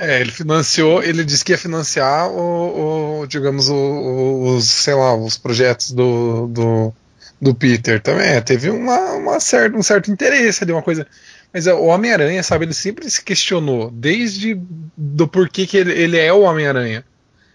É, 0.00 0.18
ele 0.18 0.32
financiou, 0.32 1.02
ele 1.02 1.22
disse 1.22 1.44
que 1.44 1.52
ia 1.52 1.58
financiar 1.58 2.26
o, 2.30 3.20
o 3.20 3.26
digamos, 3.26 3.68
o, 3.68 4.56
os, 4.56 4.64
sei 4.66 4.94
lá, 4.94 5.14
os 5.14 5.36
projetos 5.36 5.92
do, 5.92 6.46
do, 6.46 6.94
do 7.38 7.54
Peter 7.54 8.00
também. 8.00 8.26
É, 8.26 8.40
teve 8.40 8.70
uma, 8.70 8.98
uma 9.12 9.38
certa, 9.38 9.76
um 9.76 9.82
certo 9.82 10.10
interesse 10.10 10.64
ali, 10.64 10.72
uma 10.72 10.80
coisa. 10.80 11.06
Mas 11.52 11.66
é, 11.66 11.74
o 11.74 11.84
Homem-Aranha, 11.84 12.42
sabe, 12.42 12.64
ele 12.64 12.72
sempre 12.72 13.10
se 13.10 13.22
questionou, 13.22 13.90
desde 13.90 14.58
do 14.96 15.28
porquê 15.28 15.66
que 15.66 15.76
ele, 15.76 15.92
ele 15.92 16.16
é 16.16 16.32
o 16.32 16.44
Homem-Aranha. 16.44 17.04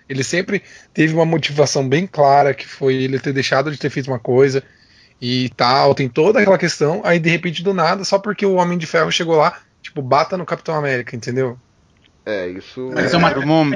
Ele 0.07 0.23
sempre 0.23 0.61
teve 0.93 1.15
uma 1.15 1.25
motivação 1.25 1.89
bem 1.89 2.05
clara, 2.05 2.53
que 2.53 2.67
foi 2.67 2.93
ele 2.93 3.17
ter 3.17 3.33
deixado 3.33 3.71
de 3.71 3.77
ter 3.79 3.89
feito 3.89 4.11
uma 4.11 4.19
coisa 4.19 4.63
e 5.19 5.49
tal, 5.57 5.95
tem 5.95 6.07
toda 6.07 6.39
aquela 6.39 6.59
questão, 6.59 7.01
aí 7.03 7.17
de 7.17 7.29
repente 7.29 7.63
do 7.63 7.73
nada, 7.73 8.03
só 8.03 8.19
porque 8.19 8.45
o 8.45 8.55
Homem 8.55 8.77
de 8.77 8.85
Ferro 8.85 9.11
chegou 9.11 9.35
lá, 9.35 9.57
tipo, 9.81 9.99
bata 9.99 10.37
no 10.37 10.45
Capitão 10.45 10.75
América, 10.75 11.15
entendeu? 11.15 11.57
É, 12.25 12.47
isso. 12.49 12.91
Mas 12.93 13.13
é 13.13 13.17
uma 13.17 13.31
Pro 13.31 13.45
mom- 13.45 13.71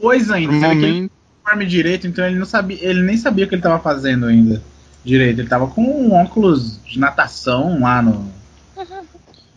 coisa 0.00 0.36
ainda. 0.36 0.52
pro 0.58 0.70
ele 0.70 0.74
momento- 0.86 1.12
dorme 1.44 1.66
direito, 1.66 2.06
então 2.06 2.24
ele 2.26 2.38
não 2.38 2.46
sabia, 2.46 2.78
ele 2.80 3.02
nem 3.02 3.16
sabia 3.16 3.44
o 3.44 3.48
que 3.48 3.54
ele 3.54 3.62
tava 3.62 3.78
fazendo 3.80 4.26
ainda 4.26 4.62
direito. 5.04 5.40
Ele 5.40 5.48
tava 5.48 5.66
com 5.66 5.82
um 5.82 6.12
óculos 6.12 6.78
de 6.84 6.98
natação 6.98 7.80
lá 7.80 8.00
no. 8.02 8.30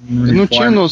no 0.09 0.27
Eu 0.27 0.33
não 0.33 0.47
tinha, 0.47 0.71
no... 0.71 0.87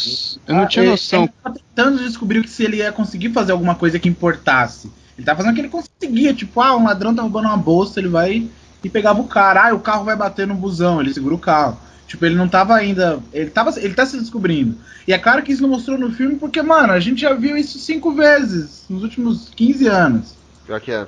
eu 0.48 0.56
não 0.56 0.68
tinha 0.68 0.84
Ele- 0.84 0.92
noção. 0.92 1.24
Ele 1.24 1.34
tava 1.44 1.56
tentando 1.56 1.98
descobrir 2.04 2.48
se 2.48 2.64
ele 2.64 2.78
ia 2.78 2.92
conseguir 2.92 3.30
fazer 3.32 3.52
alguma 3.52 3.76
coisa 3.76 3.98
que 3.98 4.08
importasse. 4.10 4.92
Ele 5.18 5.26
tava 5.26 5.38
fazendo 5.38 5.52
o 5.52 5.56
que 5.56 5.62
ele 5.62 5.70
conseguia, 5.70 6.34
tipo, 6.34 6.62
ah, 6.62 6.76
um 6.78 6.84
ladrão 6.86 7.14
tá 7.16 7.22
roubando 7.22 7.48
uma 7.48 7.58
bolsa, 7.58 8.00
ele 8.00 8.08
vai 8.10 8.48
e 8.84 8.90
pegava 8.90 9.20
o 9.20 9.28
cara, 9.28 9.70
ah, 9.70 9.74
o 9.74 9.80
carro 9.80 10.06
vai 10.06 10.16
bater 10.16 10.48
no 10.48 10.56
busão, 10.56 11.02
ele 11.02 11.14
segura 11.14 11.36
o 11.36 11.40
carro. 11.40 11.78
Tipo, 12.10 12.26
ele 12.26 12.34
não 12.34 12.50
tava 12.50 12.74
ainda. 12.74 13.20
Ele, 13.32 13.52
tava, 13.52 13.72
ele 13.80 13.94
tá 13.94 14.04
se 14.04 14.18
descobrindo. 14.18 14.76
E 15.08 15.14
é 15.14 15.18
claro 15.20 15.44
que 15.44 15.52
isso 15.52 15.62
não 15.62 15.70
mostrou 15.70 15.96
no 15.96 16.12
filme, 16.12 16.38
porque, 16.38 16.60
mano, 16.60 16.92
a 16.92 17.00
gente 17.00 17.22
já 17.22 17.36
viu 17.36 17.56
isso 17.56 17.78
cinco 17.78 18.12
vezes 18.12 18.84
nos 18.90 19.04
últimos 19.04 19.50
15 19.56 19.86
anos. 19.88 20.36
Pior 20.66 20.82
que 20.82 20.92
é. 20.92 21.08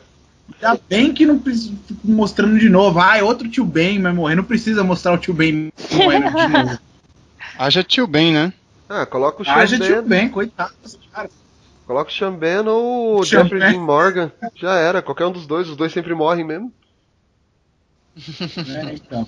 Ainda 0.62 0.80
bem 0.88 1.12
que 1.12 1.26
não 1.26 1.40
precisa 1.40 1.74
mostrando 2.04 2.60
de 2.60 2.70
novo. 2.70 3.00
Ah, 3.00 3.18
é 3.18 3.24
outro 3.24 3.50
tio 3.50 3.66
Ben 3.66 4.00
vai 4.00 4.14
morrer. 4.14 4.36
Não 4.36 4.44
precisa 4.44 4.84
mostrar 4.84 5.14
o 5.14 5.18
tio 5.18 5.34
Ben 5.34 5.74
morrendo 5.92 6.30
de 6.30 6.48
novo. 6.48 6.80
Haja 7.58 7.84
tio 7.84 8.06
bem, 8.06 8.32
né? 8.32 8.54
Ah, 8.88 9.04
coloca 9.08 9.42
o 9.42 9.46
Ah, 9.50 9.66
já 9.66 9.80
tio. 9.80 10.04
Ben, 10.04 10.30
coitado 10.30 10.74
desse 10.84 11.00
cara. 11.12 11.30
Coloca 11.88 12.12
o 12.12 12.14
Xambeno 12.14 12.70
ou 12.72 13.20
o 13.22 13.26
Sean 13.26 13.42
Jeffrey 13.44 13.60
Ben. 13.60 13.72
Dean 13.72 13.82
Morgan. 13.82 14.32
Já 14.56 14.76
era, 14.76 15.02
qualquer 15.02 15.26
um 15.26 15.32
dos 15.32 15.48
dois, 15.48 15.68
os 15.68 15.76
dois 15.76 15.92
sempre 15.92 16.14
morrem 16.14 16.46
mesmo. 16.46 16.72
É, 18.18 18.94
então. 18.94 19.28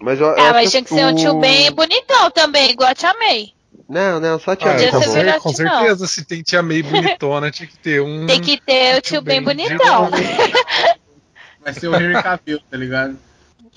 Mas 0.00 0.20
eu, 0.20 0.26
eu 0.28 0.38
Ah, 0.44 0.52
mas 0.52 0.70
tinha 0.70 0.82
que 0.82 0.88
ser 0.90 1.04
um 1.06 1.14
tio 1.14 1.38
bem 1.40 1.70
bonitão 1.72 2.30
também, 2.30 2.70
igual 2.70 2.90
a 2.90 2.94
Tia 2.94 3.14
May. 3.14 3.52
Não, 3.88 4.18
não, 4.20 4.38
só 4.38 4.52
a 4.52 4.56
tia 4.56 4.70
Ah, 4.70 4.74
May, 4.74 4.90
Podia 4.90 4.90
tá 4.92 4.98
com, 4.98 5.02
ser 5.02 5.08
bom. 5.10 5.16
melhor 5.16 5.32
cer- 5.32 5.40
com 5.42 5.54
que 5.54 5.62
não. 5.62 5.78
certeza, 5.78 6.06
se 6.06 6.24
tem 6.24 6.42
tia 6.42 6.62
May 6.62 6.82
bonitona, 6.82 7.50
tinha 7.50 7.66
que 7.66 7.78
ter 7.78 8.00
um. 8.02 8.26
Tem 8.26 8.40
que 8.40 8.60
ter 8.60 8.98
o 8.98 9.00
tio 9.02 9.22
bem 9.22 9.42
bem 9.42 9.56
bonitão. 9.66 10.10
Vai 11.62 11.72
ser 11.72 11.88
o 11.88 11.94
Henry 11.96 12.22
Cavill, 12.22 12.60
tá 12.70 12.76
ligado? 12.76 13.16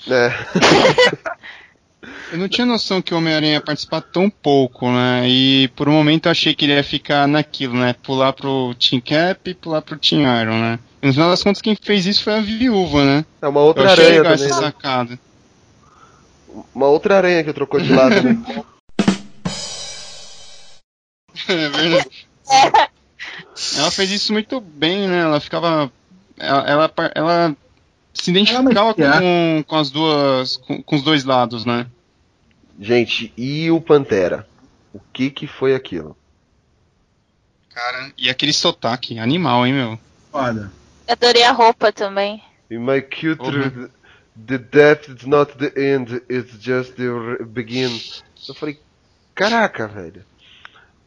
É. 0.09 0.31
Eu 2.31 2.37
não 2.37 2.47
tinha 2.47 2.65
noção 2.65 3.01
que 3.01 3.13
o 3.13 3.17
Homem-Aranha 3.17 3.53
ia 3.53 3.61
participar 3.61 4.01
tão 4.01 4.29
pouco, 4.29 4.89
né? 4.89 5.27
E 5.27 5.67
por 5.75 5.89
um 5.89 5.93
momento 5.93 6.27
eu 6.27 6.31
achei 6.31 6.53
que 6.53 6.63
ele 6.65 6.73
ia 6.73 6.83
ficar 6.83 7.27
naquilo, 7.27 7.73
né? 7.75 7.93
Pular 8.03 8.31
pro 8.33 8.73
Team 8.75 9.01
Cap 9.01 9.49
e 9.49 9.53
pular 9.55 9.81
pro 9.81 9.97
Team 9.97 10.21
Iron, 10.21 10.59
né? 10.59 10.79
E 11.01 11.07
no 11.07 11.13
final 11.13 11.29
das 11.29 11.41
contas, 11.41 11.61
quem 11.61 11.75
fez 11.75 12.05
isso 12.05 12.23
foi 12.23 12.35
a 12.35 12.39
viúva, 12.41 13.03
né? 13.03 13.25
É 13.41 13.47
uma 13.47 13.59
outra 13.61 13.83
eu 13.83 13.87
achei 13.89 14.05
aranha 14.05 14.21
legal 14.21 14.37
também. 14.37 14.45
essa 14.51 14.61
né? 14.61 14.67
sacada. 14.67 15.19
Uma 16.73 16.87
outra 16.87 17.17
aranha 17.17 17.43
que 17.43 17.53
trocou 17.53 17.79
de 17.79 17.93
lado, 17.93 18.21
né? 18.21 18.65
É 21.47 21.69
verdade. 21.69 22.27
Ela 23.77 23.91
fez 23.91 24.11
isso 24.11 24.31
muito 24.31 24.61
bem, 24.61 25.07
né? 25.07 25.21
Ela 25.21 25.39
ficava. 25.39 25.91
Ela, 26.37 26.69
ela, 26.69 26.93
ela 27.15 27.57
se 28.13 28.29
identificava 28.29 28.93
com, 28.93 29.63
com 29.65 29.75
as 29.75 29.89
duas. 29.89 30.57
Com, 30.57 30.83
com 30.83 30.95
os 30.95 31.01
dois 31.01 31.23
lados, 31.23 31.65
né? 31.65 31.87
Gente, 32.79 33.33
e 33.35 33.69
o 33.71 33.81
Pantera? 33.81 34.47
O 34.93 34.99
que 35.13 35.29
que 35.29 35.47
foi 35.47 35.75
aquilo? 35.75 36.15
Cara, 37.69 38.11
e 38.17 38.29
aquele 38.29 38.53
sotaque, 38.53 39.19
animal, 39.19 39.65
hein, 39.65 39.73
meu? 39.73 39.99
Foda. 40.31 40.71
Adorei 41.07 41.43
a 41.43 41.51
roupa 41.51 41.91
também. 41.91 42.41
In 42.69 42.79
my 42.79 43.01
culture, 43.01 43.89
the 44.47 44.57
death 44.57 45.09
is 45.09 45.25
not 45.25 45.53
the 45.57 45.71
end, 45.75 46.21
it's 46.29 46.53
just 46.59 46.93
the 46.95 47.43
begin. 47.45 47.89
Eu 48.47 48.55
falei, 48.55 48.79
caraca, 49.35 49.87
velho. 49.87 50.21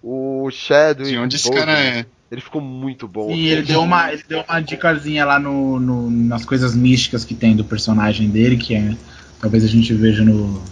O 0.03 0.51
Shadow 0.51 1.05
De 1.07 1.17
onde 1.17 1.37
esse 1.37 1.51
cara 1.51 1.79
é? 1.79 2.07
Ele 2.31 2.41
ficou 2.41 2.61
muito 2.63 3.07
bom. 3.07 3.31
E 3.31 3.49
ele 3.49 3.63
deu 3.63 3.83
uma, 3.83 4.11
ele 4.13 4.25
deu 4.27 4.43
uma 4.49 4.61
dicasinha 4.61 5.25
lá 5.25 5.39
no, 5.39 5.79
no- 5.79 6.11
nas 6.11 6.45
coisas 6.45 6.75
místicas 6.75 7.25
que 7.25 7.35
tem 7.35 7.55
do 7.55 7.65
personagem 7.65 8.29
dele, 8.31 8.57
que 8.57 8.75
é. 8.75 8.97
Talvez 9.41 9.65
a 9.65 9.69
gente 9.69 9.93
veja 9.93 10.25
no, 10.25 10.63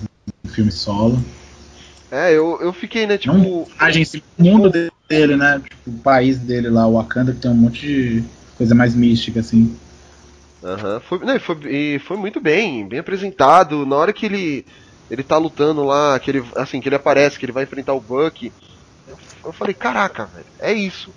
no 0.43 0.51
filme 0.51 0.73
solo. 0.73 1.23
É, 2.11 2.33
eu, 2.33 2.59
eu 2.61 2.73
fiquei, 2.73 3.07
né, 3.07 3.19
tipo. 3.19 3.35
Não 3.37 3.65
personagem, 3.65 4.03
esse 4.03 4.23
mundo 4.39 4.71
dele, 5.09 5.37
né? 5.37 5.61
Tipo, 5.63 5.91
o 5.91 5.99
país 5.99 6.39
dele 6.39 6.71
lá, 6.71 6.87
o 6.87 6.95
Wakanda, 6.95 7.33
que 7.33 7.41
tem 7.41 7.51
um 7.51 7.55
monte 7.55 7.81
de 7.87 8.25
coisa 8.57 8.75
mais 8.75 8.95
mística, 8.95 9.41
assim. 9.41 9.77
Aham, 10.63 11.01
foi, 11.01 11.19
não, 11.21 11.41
foi, 11.41 11.57
e 11.71 11.99
foi 11.99 12.17
muito 12.19 12.41
bem, 12.41 12.87
bem 12.89 12.99
apresentado. 12.99 13.87
Na 13.87 13.97
hora 13.97 14.13
que 14.13 14.27
ele 14.27 14.67
ele 15.09 15.25
tá 15.25 15.37
lutando 15.39 15.83
lá, 15.85 16.21
que 16.21 16.31
ele, 16.31 16.41
assim, 16.57 16.81
que 16.81 16.89
ele 16.89 16.95
aparece, 16.95 17.37
que 17.39 17.45
ele 17.45 17.51
vai 17.53 17.65
enfrentar 17.65 17.95
o 17.95 18.01
Buck, 18.01 18.55
eu 19.45 19.53
falei, 19.53 19.75
caraca, 19.75 20.27
velho, 20.27 20.47
é 20.61 20.73
isso 20.73 21.15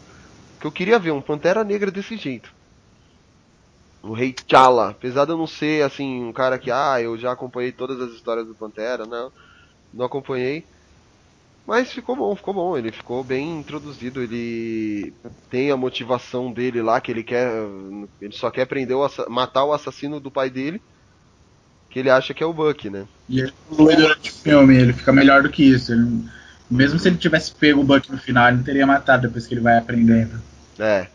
que 0.59 0.67
eu 0.67 0.71
queria 0.71 0.99
ver, 0.99 1.11
um 1.11 1.21
Pantera 1.21 1.63
Negra 1.63 1.91
desse 1.91 2.17
jeito. 2.17 2.51
O 4.03 4.13
Rei 4.13 4.33
T'Challa, 4.33 4.89
apesar 4.91 5.25
de 5.25 5.31
eu 5.31 5.37
não 5.37 5.47
ser, 5.47 5.83
assim, 5.83 6.23
um 6.23 6.33
cara 6.33 6.59
que, 6.59 6.69
ah, 6.69 7.01
eu 7.01 7.17
já 7.17 7.31
acompanhei 7.31 7.71
todas 7.71 7.99
as 7.99 8.11
histórias 8.13 8.45
do 8.45 8.55
Pantera, 8.55 9.05
não, 9.05 9.31
não 9.93 10.05
acompanhei. 10.05 10.67
Mas 11.65 11.91
ficou 11.91 12.15
bom, 12.15 12.35
ficou 12.35 12.53
bom. 12.53 12.77
Ele 12.77 12.91
ficou 12.91 13.23
bem 13.23 13.59
introduzido. 13.59 14.21
Ele 14.21 15.13
tem 15.49 15.71
a 15.71 15.77
motivação 15.77 16.51
dele 16.51 16.81
lá, 16.81 16.99
que 16.99 17.11
ele 17.11 17.23
quer. 17.23 17.49
Ele 18.21 18.33
só 18.33 18.51
quer 18.51 18.65
prender 18.65 18.95
o 18.97 19.07
matar 19.29 19.63
o 19.63 19.73
assassino 19.73 20.19
do 20.19 20.31
pai 20.31 20.49
dele. 20.49 20.81
Que 21.89 21.99
ele 21.99 22.09
acha 22.09 22.33
que 22.33 22.43
é 22.43 22.45
o 22.45 22.53
Buck, 22.53 22.89
né? 22.89 23.07
E 23.29 23.39
ele 23.39 23.53
evolui 23.69 23.95
durante 23.95 24.29
o 24.29 24.33
filme, 24.33 24.75
ele 24.75 24.93
fica 24.93 25.13
melhor 25.13 25.43
do 25.43 25.49
que 25.49 25.63
isso. 25.63 25.93
Ele- 25.93 26.25
mesmo 26.69 26.97
se 26.97 27.07
ele 27.07 27.17
tivesse 27.17 27.53
pego 27.53 27.81
o 27.81 27.83
Buck 27.83 28.11
no 28.11 28.17
final, 28.17 28.47
ele 28.47 28.57
não 28.57 28.63
teria 28.63 28.87
matado 28.87 29.27
depois 29.27 29.45
que 29.45 29.53
ele 29.53 29.61
vai 29.61 29.77
aprendendo. 29.77 30.41
É. 30.79 31.07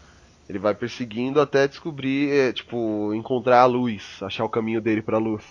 Ele 0.49 0.59
vai 0.59 0.75
perseguindo 0.75 1.41
até 1.41 1.69
descobrir, 1.69 2.31
é, 2.31 2.53
tipo, 2.53 3.13
encontrar 3.13 3.61
a 3.61 3.67
luz, 3.67 4.19
achar 4.23 4.45
o 4.45 4.49
caminho 4.49 4.81
dele 4.81 5.03
pra 5.03 5.19
luz. 5.19 5.45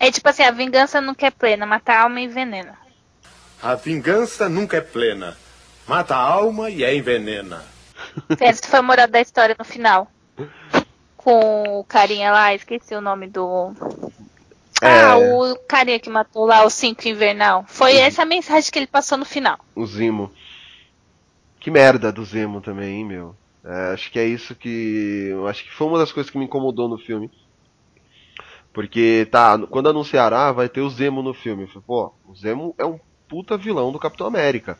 É 0.00 0.10
tipo 0.10 0.28
assim, 0.28 0.42
a 0.42 0.50
vingança 0.50 1.00
nunca 1.00 1.26
é 1.26 1.30
plena, 1.30 1.64
mata 1.64 1.92
a 1.92 2.02
alma 2.02 2.20
e 2.20 2.24
envenena. 2.24 2.76
A 3.62 3.74
vingança 3.74 4.48
nunca 4.48 4.76
é 4.76 4.80
plena. 4.80 5.36
Mata 5.86 6.14
a 6.14 6.18
alma 6.20 6.70
e 6.70 6.84
a 6.84 6.94
envenena. 6.94 7.64
Essa 8.38 8.66
foi 8.68 8.78
a 8.78 8.82
moral 8.82 9.08
da 9.08 9.20
história 9.20 9.56
no 9.58 9.64
final. 9.64 10.06
Com 11.16 11.78
o 11.80 11.84
carinha 11.84 12.30
lá, 12.30 12.54
esqueci 12.54 12.94
o 12.94 13.00
nome 13.00 13.26
do. 13.26 13.72
Ah, 14.80 15.18
É. 15.18 15.32
o 15.34 15.56
carinha 15.68 15.98
que 15.98 16.08
matou 16.08 16.46
lá 16.46 16.64
o 16.64 16.70
cinco 16.70 17.08
invernal. 17.08 17.64
Foi 17.66 17.96
essa 17.96 18.22
a 18.22 18.26
mensagem 18.26 18.70
que 18.70 18.78
ele 18.78 18.86
passou 18.86 19.18
no 19.18 19.24
final. 19.24 19.58
O 19.74 19.84
Zimo. 19.84 20.30
Que 21.58 21.70
merda 21.70 22.12
do 22.12 22.24
Zemo 22.24 22.60
também, 22.60 22.98
hein, 22.98 23.04
meu. 23.04 23.34
É, 23.64 23.92
acho 23.92 24.12
que 24.12 24.18
é 24.20 24.24
isso 24.24 24.54
que. 24.54 25.32
Acho 25.48 25.64
que 25.64 25.72
foi 25.72 25.86
uma 25.88 25.98
das 25.98 26.12
coisas 26.12 26.30
que 26.30 26.38
me 26.38 26.44
incomodou 26.44 26.88
no 26.88 26.96
filme. 26.98 27.28
Porque, 28.72 29.26
tá, 29.32 29.58
quando 29.66 29.88
anunciaram, 29.88 30.36
ah, 30.36 30.52
vai 30.52 30.68
ter 30.68 30.80
o 30.80 30.88
Zemo 30.90 31.20
no 31.22 31.34
filme. 31.34 31.64
Eu 31.64 31.68
falei, 31.68 31.82
pô, 31.84 32.12
o 32.28 32.34
Zemo 32.36 32.74
é 32.78 32.86
um 32.86 33.00
puta 33.28 33.56
vilão 33.56 33.92
do 33.92 33.98
Capitão 33.98 34.26
América. 34.26 34.78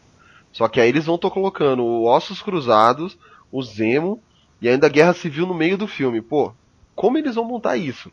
Só 0.52 0.68
que 0.68 0.80
aí 0.80 0.88
eles 0.88 1.06
vão 1.06 1.18
tô 1.18 1.30
colocando 1.30 1.84
o 1.84 2.04
Ossos 2.04 2.42
Cruzados, 2.42 3.16
o 3.52 3.62
Zemo 3.62 4.22
e 4.60 4.68
ainda 4.68 4.86
a 4.86 4.90
Guerra 4.90 5.12
Civil 5.14 5.46
no 5.46 5.54
meio 5.54 5.76
do 5.78 5.86
filme. 5.86 6.20
Pô, 6.20 6.52
como 6.94 7.18
eles 7.18 7.34
vão 7.34 7.44
montar 7.44 7.76
isso? 7.76 8.10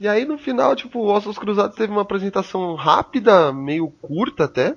E 0.00 0.08
aí 0.08 0.24
no 0.24 0.36
final, 0.36 0.74
tipo, 0.74 0.98
o 0.98 1.06
Ossos 1.06 1.38
Cruzados 1.38 1.76
teve 1.76 1.92
uma 1.92 2.02
apresentação 2.02 2.74
rápida, 2.74 3.52
meio 3.52 3.88
curta 4.02 4.44
até. 4.44 4.70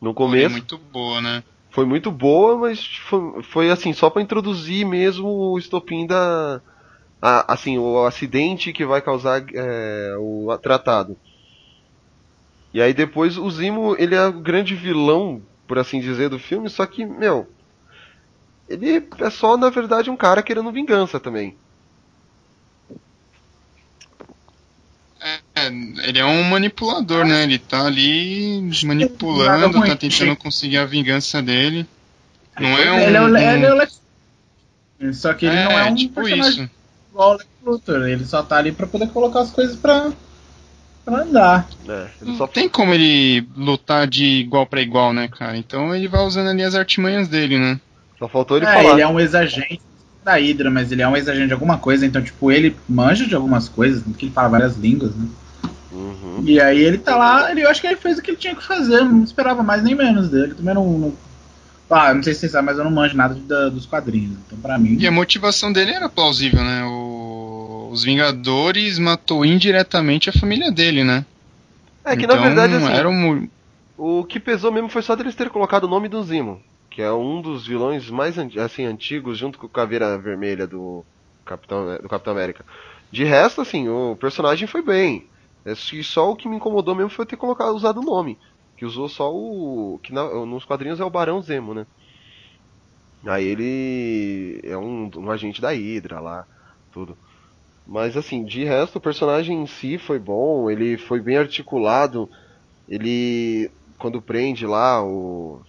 No 0.00 0.10
Foi 0.10 0.14
começo. 0.14 0.54
muito 0.54 0.78
boa, 0.78 1.20
né? 1.20 1.42
Foi 1.70 1.84
muito 1.84 2.10
boa, 2.10 2.56
mas 2.56 2.84
foi, 3.08 3.42
foi 3.42 3.70
assim, 3.70 3.92
só 3.92 4.08
pra 4.10 4.22
introduzir 4.22 4.86
mesmo 4.86 5.28
o 5.28 5.58
estopim 5.58 6.06
da. 6.06 6.60
a- 7.20 7.52
assim, 7.52 7.78
o 7.78 8.04
acidente 8.06 8.72
que 8.72 8.84
vai 8.86 9.02
causar 9.02 9.44
é, 9.54 10.14
o 10.18 10.56
tratado. 10.58 11.16
E 12.76 12.82
aí 12.82 12.92
depois 12.92 13.38
o 13.38 13.50
Zimo, 13.50 13.96
ele 13.98 14.14
é 14.14 14.26
o 14.26 14.32
grande 14.34 14.74
vilão, 14.74 15.40
por 15.66 15.78
assim 15.78 15.98
dizer, 15.98 16.28
do 16.28 16.38
filme, 16.38 16.68
só 16.68 16.84
que, 16.84 17.06
meu. 17.06 17.48
ele 18.68 19.02
é 19.18 19.30
só, 19.30 19.56
na 19.56 19.70
verdade, 19.70 20.10
um 20.10 20.16
cara 20.16 20.42
querendo 20.42 20.70
vingança 20.70 21.18
também. 21.18 21.56
É, 25.54 25.66
ele 26.06 26.18
é 26.18 26.24
um 26.26 26.42
manipulador, 26.42 27.24
né? 27.24 27.44
Ele 27.44 27.58
tá 27.58 27.86
ali 27.86 28.60
manipulando, 28.84 29.80
tá 29.82 29.96
tentando 29.96 30.36
conseguir 30.36 30.76
a 30.76 30.84
vingança 30.84 31.40
dele. 31.40 31.86
Não 32.60 32.68
é 32.76 32.92
um. 32.92 32.98
Ele 32.98 33.16
é 33.16 33.20
o, 33.22 33.24
um- 33.24 33.36
ele 33.38 33.64
é 33.64 33.72
o 33.72 33.76
Lex 33.76 34.00
Só 35.14 35.32
que 35.32 35.46
ele 35.46 35.56
É, 35.56 35.64
não 35.64 35.78
é 35.78 35.84
um 35.84 35.94
tipo 35.94 36.12
personagem 36.16 36.64
isso. 36.64 36.70
igual 37.10 37.30
o 37.30 37.36
Lex 37.38 37.48
Luthor. 37.64 38.06
Ele 38.06 38.24
só 38.26 38.42
tá 38.42 38.58
ali 38.58 38.70
pra 38.70 38.86
poder 38.86 39.08
colocar 39.08 39.40
as 39.40 39.50
coisas 39.50 39.76
pra, 39.76 40.12
pra 41.06 41.22
andar. 41.22 41.68
É, 41.88 42.06
Não 42.20 42.46
tem 42.48 42.68
como 42.68 42.92
ele 42.92 43.46
lutar 43.56 44.06
de 44.08 44.24
igual 44.24 44.66
pra 44.66 44.82
igual, 44.82 45.12
né, 45.12 45.28
cara? 45.28 45.56
Então 45.56 45.94
ele 45.94 46.08
vai 46.08 46.20
usando 46.26 46.48
ali 46.48 46.62
as 46.64 46.74
artimanhas 46.74 47.28
dele, 47.28 47.58
né? 47.58 47.80
Só 48.18 48.28
faltou 48.28 48.58
é, 48.62 48.84
ele 48.86 49.00
é 49.00 49.06
um 49.06 49.20
ex-agente 49.20 49.80
da 50.24 50.34
Hydra, 50.34 50.70
mas 50.70 50.90
ele 50.90 51.02
é 51.02 51.08
um 51.08 51.16
ex-agente 51.16 51.46
de 51.46 51.52
alguma 51.52 51.78
coisa, 51.78 52.04
então, 52.04 52.20
tipo, 52.20 52.50
ele 52.50 52.74
manja 52.88 53.24
de 53.26 53.34
algumas 53.34 53.68
coisas, 53.68 54.02
porque 54.02 54.26
ele 54.26 54.32
fala 54.32 54.48
várias 54.48 54.76
línguas, 54.76 55.14
né? 55.14 55.26
Uhum. 55.92 56.42
E 56.44 56.60
aí 56.60 56.80
ele 56.82 56.98
tá 56.98 57.16
lá, 57.16 57.50
ele, 57.50 57.62
eu 57.62 57.70
acho 57.70 57.80
que 57.80 57.86
ele 57.86 57.96
fez 57.96 58.18
o 58.18 58.22
que 58.22 58.32
ele 58.32 58.36
tinha 58.38 58.54
que 58.56 58.64
fazer, 58.64 59.02
não 59.04 59.22
esperava 59.22 59.62
mais 59.62 59.82
nem 59.84 59.94
menos 59.94 60.28
dele. 60.28 60.54
Também 60.54 60.74
não. 60.74 60.84
não 60.98 61.14
ah, 61.88 62.12
não 62.12 62.22
sei 62.22 62.34
se 62.34 62.40
vocês 62.40 62.52
sabem, 62.52 62.66
mas 62.66 62.78
eu 62.78 62.84
não 62.84 62.90
manjo 62.90 63.16
nada 63.16 63.32
de- 63.34 63.42
da- 63.42 63.68
dos 63.68 63.86
quadrinhos. 63.86 64.32
Então, 64.46 64.58
pra 64.58 64.76
mim. 64.76 64.96
E 64.98 65.06
a 65.06 65.10
motivação 65.12 65.72
dele 65.72 65.92
era 65.92 66.08
plausível, 66.08 66.64
né? 66.64 66.84
O- 66.84 67.45
Os 67.90 68.04
Vingadores 68.04 68.98
matou 68.98 69.44
indiretamente 69.44 70.28
a 70.30 70.32
família 70.32 70.70
dele, 70.70 71.04
né? 71.04 71.24
É 72.04 72.16
que 72.16 72.24
Então, 72.24 72.36
na 72.36 72.42
verdade, 72.42 72.74
assim, 72.74 72.92
era 72.92 73.08
um- 73.08 73.48
o 73.96 74.24
que 74.24 74.38
pesou 74.38 74.70
mesmo 74.72 74.88
foi 74.88 75.02
só 75.02 75.16
deles 75.16 75.34
terem 75.34 75.52
colocado 75.52 75.84
o 75.84 75.88
nome 75.88 76.08
do 76.08 76.22
Zimo, 76.22 76.60
que 76.90 77.02
é 77.02 77.12
um 77.12 77.40
dos 77.40 77.66
vilões 77.66 78.08
mais 78.10 78.38
assim, 78.38 78.84
antigos, 78.84 79.38
junto 79.38 79.58
com 79.58 79.66
o 79.66 79.70
Caveira 79.70 80.16
Vermelha 80.18 80.66
do 80.66 81.04
Capitão, 81.44 81.96
do 81.98 82.08
Capitão 82.08 82.32
América. 82.32 82.64
De 83.10 83.24
resto, 83.24 83.60
assim, 83.60 83.88
o 83.88 84.16
personagem 84.16 84.66
foi 84.66 84.82
bem. 84.82 85.28
Que 85.90 86.02
só 86.04 86.30
o 86.30 86.36
que 86.36 86.48
me 86.48 86.56
incomodou 86.56 86.94
mesmo 86.94 87.10
foi 87.10 87.26
ter 87.26 87.36
colocado, 87.36 87.74
usado 87.74 88.00
o 88.00 88.04
nome. 88.04 88.38
Que 88.76 88.84
usou 88.84 89.08
só 89.08 89.32
o. 89.32 89.98
que 90.02 90.12
na- 90.12 90.28
nos 90.46 90.64
quadrinhos 90.64 91.00
é 91.00 91.04
o 91.04 91.10
Barão 91.10 91.40
Zemo, 91.42 91.74
né? 91.74 91.86
Aí 93.26 93.44
ele 93.44 94.60
é 94.62 94.76
um, 94.76 95.10
um 95.16 95.30
agente 95.30 95.60
da 95.60 95.70
Hydra 95.72 96.20
lá, 96.20 96.46
tudo. 96.92 97.18
Mas 97.86 98.16
assim, 98.16 98.44
de 98.44 98.64
resto, 98.64 98.96
o 98.96 99.00
personagem 99.00 99.62
em 99.62 99.66
si 99.66 99.96
foi 99.96 100.18
bom, 100.18 100.68
ele 100.68 100.98
foi 100.98 101.20
bem 101.20 101.36
articulado. 101.36 102.28
Ele, 102.88 103.70
quando 103.98 104.20
prende 104.20 104.66
lá 104.66 105.04
o. 105.04 105.60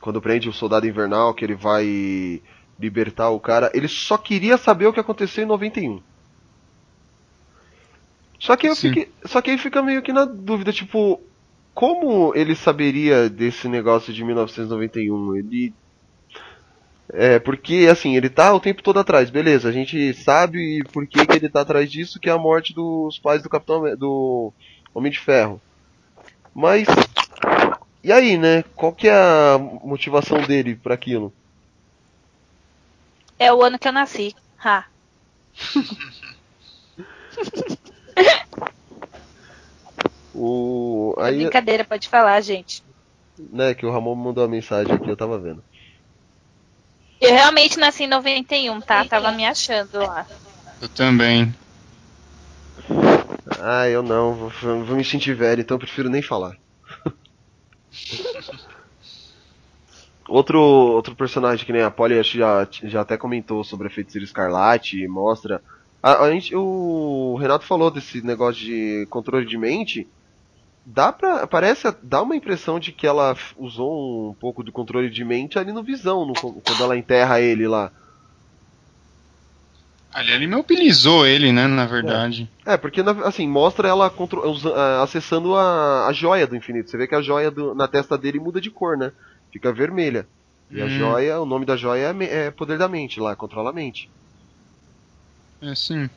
Quando 0.00 0.22
prende 0.22 0.48
o 0.48 0.52
soldado 0.52 0.86
invernal, 0.86 1.34
que 1.34 1.44
ele 1.44 1.56
vai 1.56 2.40
libertar 2.78 3.30
o 3.30 3.40
cara, 3.40 3.70
ele 3.74 3.88
só 3.88 4.16
queria 4.16 4.56
saber 4.56 4.86
o 4.86 4.92
que 4.92 5.00
aconteceu 5.00 5.42
em 5.42 5.48
91. 5.48 6.00
Só 8.38 8.56
que 8.56 8.68
eu 8.68 8.76
fiquei, 8.76 9.10
só 9.24 9.42
que 9.42 9.50
aí 9.50 9.58
fica 9.58 9.82
meio 9.82 10.00
que 10.00 10.12
na 10.12 10.24
dúvida, 10.24 10.72
tipo, 10.72 11.20
como 11.74 12.32
ele 12.36 12.54
saberia 12.54 13.28
desse 13.28 13.68
negócio 13.68 14.12
de 14.12 14.24
1991? 14.24 15.36
Ele 15.36 15.74
é, 17.12 17.38
porque 17.38 17.88
assim, 17.90 18.16
ele 18.16 18.28
tá 18.28 18.52
o 18.54 18.60
tempo 18.60 18.82
todo 18.82 18.98
atrás, 19.00 19.30
beleza, 19.30 19.68
a 19.68 19.72
gente 19.72 20.12
sabe 20.14 20.82
por 20.92 21.06
que, 21.06 21.26
que 21.26 21.36
ele 21.36 21.48
tá 21.48 21.62
atrás 21.62 21.90
disso, 21.90 22.20
que 22.20 22.28
é 22.28 22.32
a 22.32 22.38
morte 22.38 22.74
dos 22.74 23.18
pais 23.18 23.42
do 23.42 23.48
Capitão 23.48 23.82
do 23.96 24.52
Homem 24.94 25.10
de 25.12 25.18
Ferro. 25.18 25.60
Mas 26.54 26.86
e 28.02 28.12
aí, 28.12 28.36
né? 28.36 28.62
Qual 28.74 28.92
que 28.92 29.08
é 29.08 29.12
a 29.14 29.58
motivação 29.58 30.40
dele 30.42 30.76
para 30.76 30.94
aquilo? 30.94 31.32
É 33.38 33.52
o 33.52 33.62
ano 33.62 33.78
que 33.78 33.88
eu 33.88 33.92
nasci. 33.92 34.34
Ha. 34.64 34.84
O 40.34 41.14
É 41.22 41.26
aí, 41.26 41.32
brincadeira, 41.32 41.84
pode 41.84 42.08
falar, 42.08 42.40
gente. 42.40 42.82
né, 43.38 43.74
que 43.74 43.86
o 43.86 43.90
Ramon 43.90 44.14
mandou 44.14 44.44
uma 44.44 44.50
mensagem 44.50 44.94
aqui, 44.94 45.08
eu 45.08 45.16
tava 45.16 45.38
vendo. 45.38 45.62
Eu 47.20 47.32
realmente 47.32 47.78
nasci 47.78 48.04
em 48.04 48.08
91, 48.08 48.80
tá? 48.80 49.04
Tava 49.04 49.32
me 49.32 49.44
achando 49.44 49.98
lá. 49.98 50.26
Eu 50.80 50.88
também. 50.88 51.52
Ah, 53.60 53.88
eu 53.88 54.02
não, 54.02 54.34
vou, 54.34 54.50
vou 54.84 54.96
me 54.96 55.04
sentir 55.04 55.34
velho, 55.34 55.60
então 55.60 55.74
eu 55.74 55.80
prefiro 55.80 56.08
nem 56.08 56.22
falar. 56.22 56.56
outro, 60.28 60.60
outro 60.60 61.16
personagem 61.16 61.66
que 61.66 61.72
nem 61.72 61.82
a 61.82 61.90
Polly 61.90 62.18
acho 62.18 62.32
que 62.32 62.38
já, 62.38 62.68
já 62.84 63.00
até 63.00 63.16
comentou 63.16 63.64
sobre 63.64 63.88
a 63.88 63.90
feiticeira 63.90 64.24
escarlate, 64.24 65.08
mostra. 65.08 65.60
A, 66.02 66.24
a 66.24 66.30
gente, 66.30 66.54
o 66.54 67.36
Renato 67.40 67.64
falou 67.64 67.90
desse 67.90 68.22
negócio 68.22 68.64
de 68.64 69.06
controle 69.10 69.44
de 69.44 69.58
mente. 69.58 70.08
Dá 70.90 71.12
pra. 71.12 71.46
Parece. 71.46 71.94
Dá 72.02 72.22
uma 72.22 72.34
impressão 72.34 72.80
de 72.80 72.92
que 72.92 73.06
ela 73.06 73.36
usou 73.58 74.30
um 74.30 74.34
pouco 74.34 74.64
de 74.64 74.72
controle 74.72 75.10
de 75.10 75.22
mente 75.24 75.58
ali 75.58 75.70
no 75.72 75.82
visão, 75.82 76.24
no- 76.24 76.32
quando 76.32 76.82
ela 76.82 76.96
enterra 76.96 77.40
ele 77.40 77.68
lá. 77.68 77.92
Ali 80.14 80.32
ele 80.32 80.46
mobilizou 80.46 81.26
ele, 81.26 81.52
né, 81.52 81.66
na 81.66 81.84
verdade. 81.84 82.48
É, 82.64 82.76
porque 82.78 83.02
na- 83.02 83.26
assim, 83.26 83.46
mostra 83.46 83.86
ela 83.88 84.10
usa- 84.46 84.74
ah, 84.74 85.02
acessando 85.02 85.54
a, 85.54 86.06
a 86.06 86.12
joia 86.12 86.46
do 86.46 86.56
infinito. 86.56 86.90
Você 86.90 86.96
vê 86.96 87.06
que 87.06 87.14
a 87.14 87.20
joia 87.20 87.50
do- 87.50 87.74
na 87.74 87.86
testa 87.86 88.16
dele 88.16 88.40
muda 88.40 88.58
de 88.60 88.70
cor, 88.70 88.96
né? 88.96 89.12
Fica 89.52 89.70
vermelha. 89.72 90.26
E 90.70 90.80
a 90.80 90.86
Hum. 90.86 90.88
joia, 90.88 91.40
o 91.40 91.46
nome 91.46 91.66
da 91.66 91.76
joia 91.76 92.14
é, 92.18 92.46
é 92.46 92.50
poder 92.50 92.78
da 92.78 92.88
mente 92.88 93.20
lá, 93.20 93.36
controla 93.36 93.70
a 93.70 93.72
mente. 93.72 94.08
É 95.60 95.74
sim. 95.74 96.08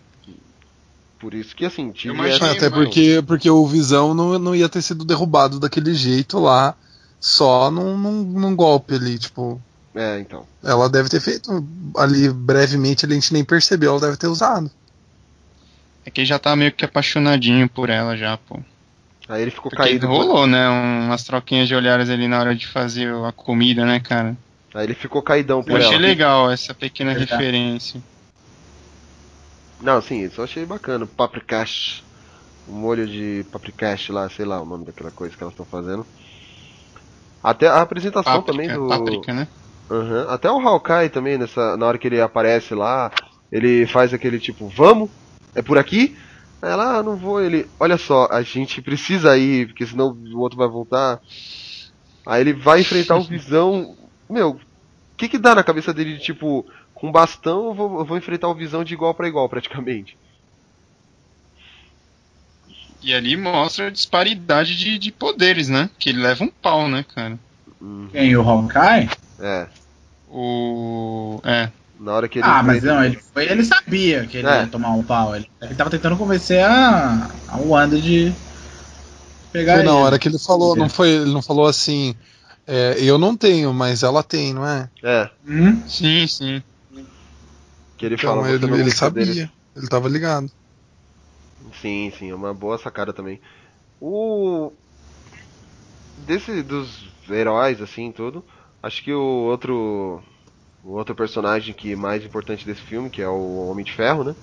Por 1.21 1.35
isso 1.35 1.55
que 1.55 1.63
assim, 1.63 1.91
tive 1.91 2.19
Ah, 2.19 2.51
Até 2.51 2.67
porque, 2.67 3.23
porque 3.27 3.47
o 3.47 3.65
Visão 3.67 4.11
não, 4.15 4.39
não 4.39 4.55
ia 4.55 4.67
ter 4.67 4.81
sido 4.81 5.05
derrubado 5.05 5.59
daquele 5.59 5.93
jeito 5.93 6.39
lá, 6.39 6.73
só 7.19 7.69
num, 7.69 7.95
num, 7.95 8.23
num 8.23 8.55
golpe 8.55 8.95
ali, 8.95 9.19
tipo. 9.19 9.61
É, 9.93 10.19
então. 10.19 10.47
Ela 10.63 10.89
deve 10.89 11.09
ter 11.09 11.19
feito 11.21 11.63
ali 11.95 12.27
brevemente, 12.29 13.05
a 13.05 13.09
gente 13.09 13.31
nem 13.33 13.43
percebeu, 13.43 13.91
ela 13.91 13.99
deve 14.01 14.17
ter 14.17 14.25
usado. 14.27 14.71
É 16.03 16.09
que 16.09 16.21
ele 16.21 16.25
já 16.27 16.39
tá 16.39 16.55
meio 16.55 16.71
que 16.71 16.83
apaixonadinho 16.83 17.69
por 17.69 17.91
ela 17.91 18.17
já, 18.17 18.35
pô. 18.37 18.59
Aí 19.29 19.43
ele 19.43 19.51
ficou 19.51 19.69
Porque 19.69 19.83
caído. 19.83 20.07
rolou, 20.07 20.47
né? 20.47 20.67
Umas 20.67 21.23
troquinhas 21.23 21.67
de 21.67 21.75
olhares 21.75 22.09
ali 22.09 22.27
na 22.27 22.39
hora 22.39 22.55
de 22.55 22.67
fazer 22.67 23.13
a 23.25 23.31
comida, 23.31 23.85
né, 23.85 23.99
cara? 23.99 24.35
Aí 24.73 24.85
ele 24.87 24.95
ficou 24.95 25.21
caidão 25.21 25.61
por 25.61 25.71
Eu 25.73 25.77
achei 25.77 25.93
ela. 25.93 26.01
legal 26.01 26.49
essa 26.49 26.73
pequena 26.73 27.13
Verdade. 27.13 27.31
referência. 27.31 28.01
Não, 29.81 30.01
sim, 30.01 30.23
isso 30.23 30.39
eu 30.39 30.45
achei 30.45 30.65
bacana. 30.65 31.05
Paprikash. 31.05 32.03
Um 32.69 32.73
molho 32.73 33.07
de 33.07 33.45
paprikash 33.51 34.09
lá, 34.09 34.29
sei 34.29 34.45
lá 34.45 34.61
o 34.61 34.65
nome 34.65 34.85
daquela 34.85 35.11
coisa 35.11 35.35
que 35.35 35.43
elas 35.43 35.53
estão 35.53 35.65
fazendo. 35.65 36.05
Até 37.43 37.67
a 37.67 37.81
apresentação 37.81 38.41
Páprica, 38.41 38.51
também 38.51 38.69
do. 38.69 38.87
páprica, 38.87 39.33
né? 39.33 39.47
Aham. 39.89 40.27
Até 40.29 40.49
o 40.49 40.59
Hawkeye 40.59 41.09
também, 41.09 41.37
nessa, 41.37 41.75
na 41.75 41.85
hora 41.85 41.97
que 41.97 42.07
ele 42.07 42.21
aparece 42.21 42.75
lá, 42.75 43.11
ele 43.51 43.85
faz 43.87 44.13
aquele 44.13 44.39
tipo, 44.39 44.69
vamos? 44.69 45.09
É 45.55 45.61
por 45.61 45.77
aqui? 45.77 46.15
Aí 46.61 46.69
ela, 46.71 46.99
ah, 46.99 47.03
não 47.03 47.17
vou, 47.17 47.41
ele, 47.41 47.67
olha 47.79 47.97
só, 47.97 48.27
a 48.31 48.41
gente 48.43 48.81
precisa 48.81 49.35
ir, 49.37 49.67
porque 49.67 49.85
senão 49.85 50.11
o 50.11 50.39
outro 50.39 50.57
vai 50.57 50.67
voltar. 50.67 51.19
Aí 52.25 52.41
ele 52.41 52.53
vai 52.53 52.81
enfrentar 52.81 53.17
o 53.17 53.23
Visão. 53.27 53.97
Meu, 54.29 54.51
o 54.51 54.59
que 55.17 55.27
que 55.27 55.39
dá 55.39 55.55
na 55.55 55.63
cabeça 55.63 55.93
dele 55.93 56.13
de 56.13 56.23
tipo, 56.23 56.65
com 57.01 57.11
bastão 57.11 57.65
eu 57.65 57.73
vou, 57.73 57.99
eu 57.99 58.05
vou 58.05 58.15
enfrentar 58.15 58.47
o 58.47 58.53
Visão 58.53 58.83
de 58.83 58.93
igual 58.93 59.11
pra 59.15 59.27
igual, 59.27 59.49
praticamente. 59.49 60.15
E 63.01 63.11
ali 63.11 63.35
mostra 63.35 63.87
a 63.87 63.89
disparidade 63.89 64.77
de, 64.77 64.99
de 64.99 65.11
poderes, 65.11 65.67
né? 65.67 65.89
Que 65.97 66.09
ele 66.09 66.21
leva 66.21 66.43
um 66.43 66.47
pau, 66.47 66.87
né, 66.87 67.03
cara? 67.15 67.39
Quem? 68.11 68.37
O 68.37 68.47
Hawkeye? 68.47 69.09
É. 69.39 69.65
O. 70.29 71.41
É. 71.43 71.69
Na 71.99 72.13
hora 72.13 72.27
que 72.27 72.37
ele. 72.37 72.47
Ah, 72.47 72.61
mas 72.61 72.83
não, 72.83 73.03
ele, 73.03 73.17
foi, 73.33 73.49
ele 73.49 73.65
sabia 73.65 74.27
que 74.27 74.37
ele 74.37 74.47
É. 74.47 74.61
ia 74.61 74.67
tomar 74.67 74.91
um 74.91 75.01
pau. 75.01 75.35
Ele, 75.35 75.49
ele 75.59 75.73
tava 75.73 75.89
tentando 75.89 76.15
convencer 76.15 76.63
a, 76.63 77.31
a 77.47 77.57
Wanda 77.57 77.99
de 77.99 78.31
pegar 79.51 79.77
Foi 79.77 79.83
na 79.83 79.91
ele. 79.91 79.99
hora 79.99 80.19
que 80.19 80.27
ele 80.27 80.37
falou, 80.37 80.75
não 80.75 80.87
foi, 80.87 81.09
ele 81.09 81.33
não 81.33 81.41
falou 81.41 81.65
assim, 81.65 82.15
é, 82.67 82.97
eu 82.99 83.17
não 83.17 83.35
tenho, 83.35 83.73
mas 83.73 84.03
ela 84.03 84.21
tem, 84.21 84.53
não 84.53 84.67
é? 84.67 84.87
É. 85.03 85.27
Hum? 85.47 85.81
Sim, 85.87 86.27
sim. 86.27 86.63
Que 88.01 88.05
ele 88.05 88.17
Então, 88.17 88.45
fala, 88.45 88.49
ele, 88.49 88.65
ele 88.79 88.91
sabia, 88.91 89.23
poderes. 89.23 89.49
ele 89.75 89.87
tava 89.89 90.09
ligado. 90.09 90.47
Sim, 91.73 92.11
sim, 92.11 92.29
é 92.29 92.35
uma 92.35 92.53
boa 92.53 92.77
sacada 92.77 93.13
também. 93.13 93.41
O. 93.99 94.73
Desse. 96.15 96.63
dos 96.63 97.01
heróis, 97.29 97.81
assim, 97.81 98.11
tudo. 98.13 98.45
Acho 98.81 99.03
que 99.03 99.11
o 99.13 99.21
outro. 99.45 100.23
O 100.83 100.93
outro 100.97 101.15
personagem 101.15 101.75
que 101.75 101.93
é 101.93 101.95
mais 101.95 102.25
importante 102.25 102.65
desse 102.65 102.81
filme, 102.83 103.09
que 103.11 103.21
é 103.21 103.29
o 103.29 103.67
Homem 103.69 103.85
de 103.85 103.93
Ferro, 103.93 104.23
né? 104.23 104.35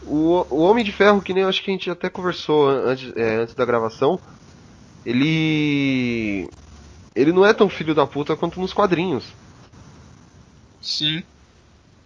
O, 0.00 0.56
o 0.56 0.60
Homem 0.62 0.84
de 0.84 0.92
Ferro, 0.92 1.22
que 1.22 1.32
nem 1.32 1.42
eu 1.42 1.48
acho 1.48 1.62
que 1.62 1.70
a 1.70 1.74
gente 1.74 1.90
até 1.90 2.08
conversou 2.10 2.68
an- 2.68 2.82
antes, 2.90 3.12
é, 3.16 3.36
antes 3.36 3.54
da 3.54 3.64
gravação, 3.64 4.20
ele. 5.04 6.52
Ele 7.16 7.32
não 7.32 7.44
é 7.46 7.54
tão 7.54 7.68
filho 7.68 7.94
da 7.94 8.06
puta 8.06 8.36
quanto 8.36 8.60
nos 8.60 8.72
quadrinhos. 8.74 9.36
Sim. 10.80 11.22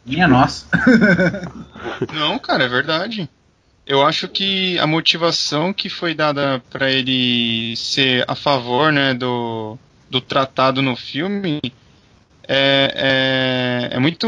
Minha 0.05 0.27
nossa. 0.27 0.67
Não, 2.13 2.39
cara, 2.39 2.65
é 2.65 2.69
verdade. 2.69 3.29
Eu 3.87 4.05
acho 4.07 4.29
que 4.29 4.79
a 4.79 4.87
motivação 4.87 5.73
que 5.73 5.89
foi 5.89 6.15
dada 6.15 6.63
pra 6.71 6.91
ele 6.91 7.75
ser 7.77 8.25
a 8.29 8.35
favor, 8.35 8.93
né, 8.93 9.13
do, 9.15 9.77
do 10.09 10.21
tratado 10.21 10.81
no 10.81 10.95
filme 10.95 11.61
é, 12.47 13.91
é, 13.93 13.97
é 13.97 13.99
muito 13.99 14.27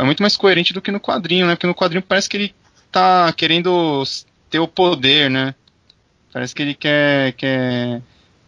é 0.00 0.04
muito 0.04 0.22
mais 0.22 0.36
coerente 0.36 0.72
do 0.72 0.82
que 0.82 0.90
no 0.90 1.00
quadrinho, 1.00 1.46
né? 1.46 1.54
Porque 1.54 1.66
no 1.66 1.74
quadrinho 1.74 2.02
parece 2.02 2.28
que 2.28 2.36
ele 2.36 2.54
tá 2.90 3.32
querendo 3.32 4.02
ter 4.50 4.58
o 4.58 4.68
poder, 4.68 5.30
né? 5.30 5.54
Parece 6.32 6.54
que 6.54 6.62
ele 6.62 6.74
quer 6.74 7.32
quer 7.32 8.02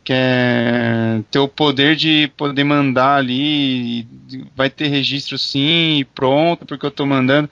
quer 0.06 1.20
ter 1.32 1.40
o 1.40 1.48
poder 1.48 1.96
de 1.96 2.30
poder 2.36 2.62
mandar 2.62 3.16
ali, 3.16 4.06
vai 4.54 4.70
ter 4.70 4.86
registro 4.86 5.36
sim, 5.36 5.98
e 5.98 6.04
pronto, 6.04 6.64
porque 6.64 6.86
eu 6.86 6.92
tô 6.92 7.04
mandando. 7.04 7.50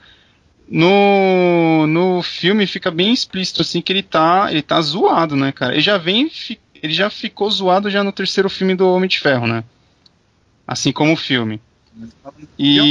No, 0.67 1.85
no 1.85 2.23
filme 2.23 2.65
fica 2.65 2.89
bem 2.89 3.11
explícito 3.13 3.61
assim 3.61 3.81
que 3.81 3.91
ele 3.91 4.01
tá, 4.01 4.47
ele 4.49 4.61
tá 4.61 4.81
zoado, 4.81 5.35
né, 5.35 5.51
cara? 5.51 5.73
Ele 5.73 5.81
já 5.81 5.97
vem 5.97 6.31
ele 6.81 6.93
já 6.93 7.09
ficou 7.09 7.51
zoado 7.51 7.91
já 7.91 8.03
no 8.03 8.11
terceiro 8.13 8.49
filme 8.49 8.73
do 8.73 8.87
Homem 8.89 9.09
de 9.09 9.19
Ferro, 9.19 9.47
né? 9.47 9.63
Assim 10.65 10.93
como 10.93 11.11
o 11.13 11.17
filme. 11.17 11.59
E 12.57 12.79
é 12.79 12.81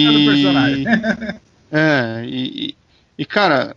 é, 1.73 2.25
e- 2.27 2.75
e, 3.17 3.25
cara, 3.25 3.75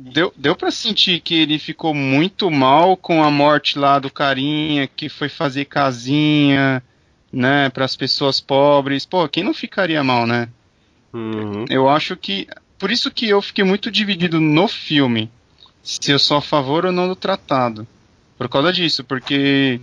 deu, 0.00 0.32
deu 0.36 0.56
pra 0.56 0.70
sentir 0.70 1.20
que 1.20 1.34
ele 1.34 1.58
ficou 1.58 1.94
muito 1.94 2.50
mal 2.50 2.96
com 2.96 3.22
a 3.22 3.30
morte 3.30 3.78
lá 3.78 3.98
do 3.98 4.10
carinha 4.10 4.86
que 4.86 5.08
foi 5.08 5.28
fazer 5.28 5.66
casinha, 5.66 6.82
né, 7.32 7.68
pras 7.68 7.94
pessoas 7.94 8.40
pobres. 8.40 9.04
Pô, 9.04 9.28
quem 9.28 9.44
não 9.44 9.54
ficaria 9.54 10.02
mal, 10.02 10.26
né? 10.26 10.48
Eu 11.68 11.88
acho 11.88 12.16
que. 12.16 12.48
Por 12.78 12.90
isso 12.90 13.10
que 13.10 13.28
eu 13.28 13.42
fiquei 13.42 13.64
muito 13.64 13.90
dividido 13.90 14.40
no 14.40 14.66
filme. 14.66 15.30
Se 15.82 16.10
eu 16.10 16.18
sou 16.18 16.38
a 16.38 16.42
favor 16.42 16.86
ou 16.86 16.92
não 16.92 17.08
do 17.08 17.16
tratado. 17.16 17.86
Por 18.38 18.48
causa 18.48 18.72
disso, 18.72 19.04
porque. 19.04 19.80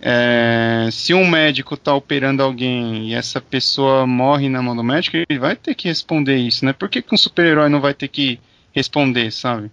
é, 0.00 0.88
se 0.90 1.12
um 1.12 1.28
médico 1.28 1.76
tá 1.76 1.94
operando 1.94 2.42
alguém 2.42 3.08
e 3.10 3.14
essa 3.14 3.40
pessoa 3.40 4.06
morre 4.06 4.48
na 4.48 4.62
mão 4.62 4.74
do 4.74 4.82
médico, 4.82 5.16
ele 5.16 5.38
vai 5.38 5.56
ter 5.56 5.74
que 5.74 5.88
responder 5.88 6.36
isso, 6.36 6.64
né? 6.64 6.72
Por 6.72 6.88
que, 6.88 7.02
que 7.02 7.14
um 7.14 7.18
super-herói 7.18 7.68
não 7.68 7.80
vai 7.80 7.92
ter 7.92 8.08
que 8.08 8.40
responder, 8.72 9.30
sabe? 9.30 9.70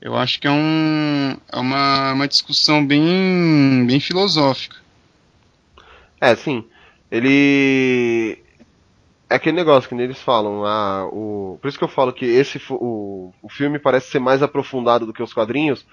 Eu 0.00 0.16
acho 0.16 0.40
que 0.40 0.46
é, 0.46 0.50
um, 0.50 1.36
é 1.52 1.58
uma, 1.58 2.12
uma 2.12 2.28
discussão 2.28 2.84
bem, 2.86 3.84
bem 3.86 4.00
filosófica. 4.00 4.76
É, 6.20 6.34
sim. 6.34 6.64
Ele. 7.10 8.38
É 9.28 9.34
aquele 9.36 9.56
negócio 9.56 9.88
que 9.88 9.94
eles 9.94 10.20
falam, 10.20 10.64
ah, 10.64 11.06
o... 11.12 11.56
por 11.62 11.68
isso 11.68 11.78
que 11.78 11.84
eu 11.84 11.88
falo 11.88 12.12
que 12.12 12.24
esse 12.24 12.60
o, 12.70 13.32
o 13.40 13.48
filme 13.48 13.78
parece 13.78 14.10
ser 14.10 14.18
mais 14.18 14.42
aprofundado 14.42 15.06
do 15.06 15.12
que 15.12 15.22
os 15.22 15.32
quadrinhos, 15.32 15.86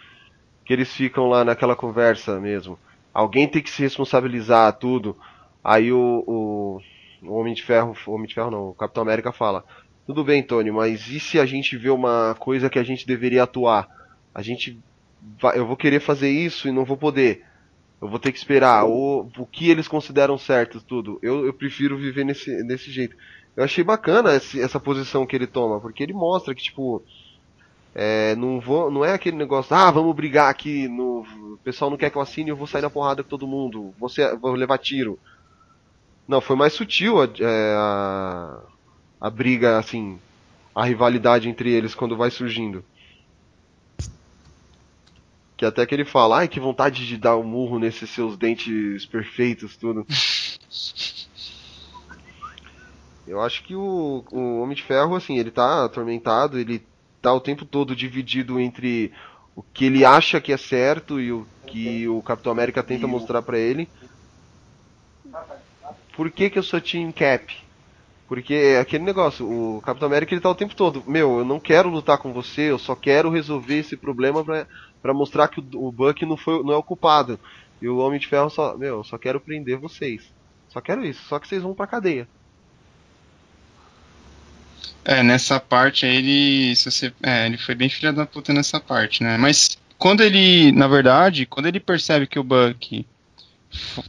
que 0.65 0.73
eles 0.73 0.91
ficam 0.91 1.29
lá 1.29 1.45
naquela 1.45 1.75
conversa 1.75 2.39
mesmo. 2.39 2.79
Alguém 3.13 3.47
tem 3.47 3.61
que 3.61 3.69
se 3.69 3.81
responsabilizar 3.81 4.73
tudo. 4.73 5.15
Aí 5.63 5.91
o, 5.91 6.23
o, 6.25 6.81
o 7.21 7.33
Homem 7.33 7.53
de 7.53 7.61
Ferro, 7.61 7.95
o 8.07 8.11
Homem 8.11 8.27
de 8.27 8.33
Ferro 8.33 8.49
não, 8.49 8.69
o 8.69 8.73
Capitão 8.73 9.03
América 9.03 9.31
fala: 9.31 9.63
"Tudo 10.07 10.23
bem, 10.23 10.41
Tony, 10.41 10.71
mas 10.71 11.07
e 11.09 11.19
se 11.19 11.39
a 11.39 11.45
gente 11.45 11.77
vê 11.77 11.89
uma 11.89 12.35
coisa 12.39 12.69
que 12.69 12.79
a 12.79 12.83
gente 12.83 13.05
deveria 13.05 13.43
atuar? 13.43 13.87
A 14.33 14.41
gente 14.41 14.79
vai, 15.41 15.57
eu 15.59 15.67
vou 15.67 15.75
querer 15.77 15.99
fazer 15.99 16.29
isso 16.29 16.67
e 16.67 16.71
não 16.71 16.85
vou 16.85 16.97
poder. 16.97 17.45
Eu 18.01 18.07
vou 18.07 18.19
ter 18.19 18.31
que 18.31 18.37
esperar. 18.37 18.85
O, 18.85 19.29
o 19.37 19.45
que 19.45 19.69
eles 19.69 19.87
consideram 19.87 20.37
certo, 20.37 20.81
tudo. 20.81 21.19
Eu, 21.21 21.45
eu 21.45 21.53
prefiro 21.53 21.97
viver 21.97 22.23
nesse, 22.23 22.51
nesse 22.63 22.91
jeito. 22.91 23.15
Eu 23.55 23.63
achei 23.63 23.83
bacana 23.83 24.35
esse- 24.35 24.61
essa 24.61 24.79
posição 24.79 25.25
que 25.25 25.35
ele 25.35 25.47
toma, 25.47 25.79
porque 25.81 26.03
ele 26.03 26.13
mostra 26.13 26.53
que, 26.55 26.63
tipo, 26.63 27.03
é, 27.95 28.35
não, 28.35 28.59
vou, 28.59 28.91
não 28.91 29.03
é 29.03 29.13
aquele 29.13 29.35
negócio, 29.37 29.75
ah, 29.75 29.89
vamos 29.91 30.15
brigar 30.15 30.49
aqui, 30.49 30.87
no, 30.87 31.21
o 31.53 31.59
pessoal 31.63 31.89
não 31.89 31.97
quer 31.97 32.11
que 32.11 32.17
eu 32.17 32.21
assine, 32.21 32.49
eu 32.51 32.55
vou 32.55 32.67
sair 32.67 32.83
na 32.83 32.89
porrada 32.91 33.23
com 33.23 33.29
todo 33.29 33.47
mundo, 33.47 33.93
você, 33.99 34.35
vou 34.37 34.53
levar 34.53 34.77
tiro. 34.77 35.19
Não, 36.27 36.41
foi 36.41 36.55
mais 36.55 36.73
sutil 36.73 37.21
a, 37.21 37.25
é, 37.25 37.75
a, 37.77 38.59
a 39.19 39.29
briga, 39.29 39.77
assim, 39.77 40.19
a 40.73 40.85
rivalidade 40.85 41.49
entre 41.49 41.71
eles 41.71 41.95
quando 41.95 42.15
vai 42.15 42.29
surgindo. 42.29 42.83
Que 45.55 45.65
até 45.65 45.85
que 45.85 45.95
ele 45.95 46.05
fala, 46.05 46.37
ai 46.39 46.47
que 46.47 46.59
vontade 46.59 47.07
de 47.07 47.17
dar 47.17 47.35
um 47.35 47.43
murro 47.43 47.79
nesses 47.79 48.09
seus 48.11 48.37
dentes 48.37 49.05
perfeitos, 49.05 49.75
tudo. 49.75 50.05
Eu 53.27 53.41
acho 53.41 53.63
que 53.63 53.75
o, 53.75 54.23
o 54.31 54.61
Homem 54.61 54.75
de 54.75 54.83
Ferro, 54.83 55.13
assim, 55.13 55.37
ele 55.37 55.51
tá 55.51 55.83
atormentado, 55.83 56.57
ele 56.57 56.81
tá 57.21 57.33
o 57.33 57.41
tempo 57.41 57.65
todo 57.65 57.93
dividido 57.93 58.57
entre 58.57 59.11
o 59.53 59.61
que 59.61 59.83
ele 59.83 60.05
acha 60.05 60.39
que 60.39 60.53
é 60.53 60.57
certo 60.57 61.19
e 61.19 61.33
o 61.33 61.45
que 61.65 62.07
o 62.07 62.21
Capitão 62.21 62.53
América 62.53 62.81
tenta 62.81 63.05
mostrar 63.05 63.41
pra 63.41 63.59
ele. 63.59 63.89
Por 66.15 66.31
que, 66.31 66.49
que 66.49 66.57
eu 66.57 66.63
sou 66.63 66.79
Team 66.79 67.11
Cap? 67.11 67.66
Porque 68.27 68.53
é 68.53 68.79
aquele 68.79 69.05
negócio, 69.05 69.49
o 69.49 69.81
Capitão 69.81 70.07
América 70.07 70.33
ele 70.33 70.41
tá 70.41 70.49
o 70.49 70.55
tempo 70.55 70.75
todo, 70.75 71.01
meu, 71.07 71.39
eu 71.39 71.45
não 71.45 71.61
quero 71.61 71.89
lutar 71.89 72.17
com 72.17 72.33
você, 72.33 72.71
eu 72.71 72.77
só 72.77 72.93
quero 72.93 73.29
resolver 73.29 73.77
esse 73.77 73.95
problema 73.95 74.43
pra 75.01 75.13
mostrar 75.13 75.47
que 75.47 75.61
o, 75.61 75.87
o 75.87 75.91
Buck 75.91 76.25
não, 76.25 76.35
foi, 76.35 76.61
não 76.61 76.73
é 76.73 76.75
o 76.75 76.83
culpado. 76.83 77.39
E 77.81 77.87
o 77.87 77.97
Homem 77.97 78.19
de 78.19 78.27
Ferro 78.27 78.49
só, 78.49 78.75
meu, 78.77 78.97
eu 78.97 79.03
só 79.03 79.17
quero 79.17 79.39
prender 79.39 79.77
vocês. 79.77 80.29
Só 80.67 80.81
quero 80.81 81.05
isso, 81.05 81.23
só 81.27 81.39
que 81.39 81.47
vocês 81.47 81.63
vão 81.63 81.73
pra 81.73 81.87
cadeia. 81.87 82.27
É, 85.05 85.23
nessa 85.23 85.57
parte 85.57 86.05
aí 86.05 86.17
ele. 86.17 86.75
Você, 86.75 87.13
é, 87.23 87.45
ele 87.45 87.57
foi 87.57 87.75
bem 87.75 87.87
filha 87.87 88.11
da 88.11 88.25
puta 88.25 88.53
nessa 88.53 88.77
parte, 88.77 89.23
né? 89.23 89.37
Mas 89.37 89.77
quando 89.97 90.21
ele. 90.21 90.73
Na 90.73 90.87
verdade, 90.87 91.45
quando 91.45 91.67
ele 91.67 91.79
percebe 91.79 92.27
que 92.27 92.37
o 92.37 92.43
Buck 92.43 93.05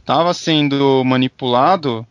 tava 0.05 0.33
sendo 0.33 1.01
manipulado, 1.05 2.05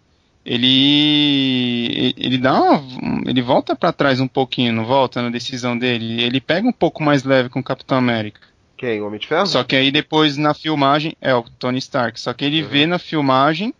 ele. 0.48 2.14
Ele 2.16 2.38
dá 2.38 2.60
uma, 2.60 3.22
Ele 3.26 3.42
volta 3.42 3.74
pra 3.76 3.92
trás 3.92 4.20
um 4.20 4.28
pouquinho, 4.28 4.72
não 4.72 4.84
volta 4.84 5.22
na 5.22 5.30
decisão 5.30 5.76
dele. 5.78 6.22
Ele 6.22 6.40
pega 6.40 6.66
um 6.66 6.72
pouco 6.72 7.02
mais 7.02 7.24
leve 7.24 7.48
com 7.48 7.60
o 7.60 7.64
Capitão 7.64 7.98
América. 7.98 8.40
Quem? 8.76 9.00
O 9.00 9.06
Homem 9.06 9.18
de 9.18 9.26
Ferro? 9.26 9.46
Só 9.46 9.64
que 9.64 9.74
aí 9.76 9.90
depois 9.90 10.36
na 10.36 10.54
filmagem. 10.54 11.14
É, 11.20 11.34
o 11.34 11.42
Tony 11.42 11.78
Stark. 11.78 12.18
Só 12.20 12.32
que 12.32 12.44
ele 12.44 12.62
vê 12.62 12.86
na 12.86 12.98
filmagem 12.98 13.74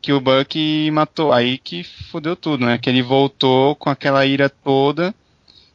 que 0.00 0.12
o 0.12 0.20
Buck 0.20 0.90
matou. 0.92 1.32
Aí 1.32 1.58
que 1.58 1.82
fodeu 1.82 2.36
tudo, 2.36 2.64
né? 2.64 2.78
Que 2.78 2.88
ele 2.88 3.02
voltou 3.02 3.74
com 3.74 3.90
aquela 3.90 4.24
ira 4.24 4.48
toda. 4.48 5.14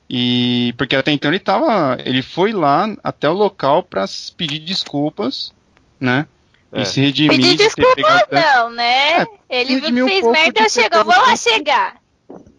E. 0.10 0.74
Porque 0.78 0.96
até 0.96 1.12
então 1.12 1.30
ele 1.30 1.40
tava. 1.40 1.98
Ele 2.06 2.22
foi 2.22 2.52
lá 2.54 2.88
até 3.04 3.30
o 3.30 3.34
local 3.34 3.84
pra 3.84 4.04
s- 4.04 4.32
pedir 4.32 4.60
desculpas, 4.60 5.54
né? 6.00 6.26
É. 6.72 6.82
E 6.82 6.86
se 6.86 7.02
redimir. 7.02 7.36
Pedir 7.38 7.56
desculpa 7.58 8.26
não, 8.32 8.70
né? 8.72 9.22
É, 9.22 9.28
Ele 9.50 9.80
viu 9.80 9.92
que 9.92 10.04
um 10.04 10.08
fez 10.08 10.22
pouco 10.22 10.38
merda, 10.40 10.64
de 10.64 10.70
chegou, 10.70 11.04
vou 11.04 11.16
lá 11.16 11.36
chegar. 11.36 11.96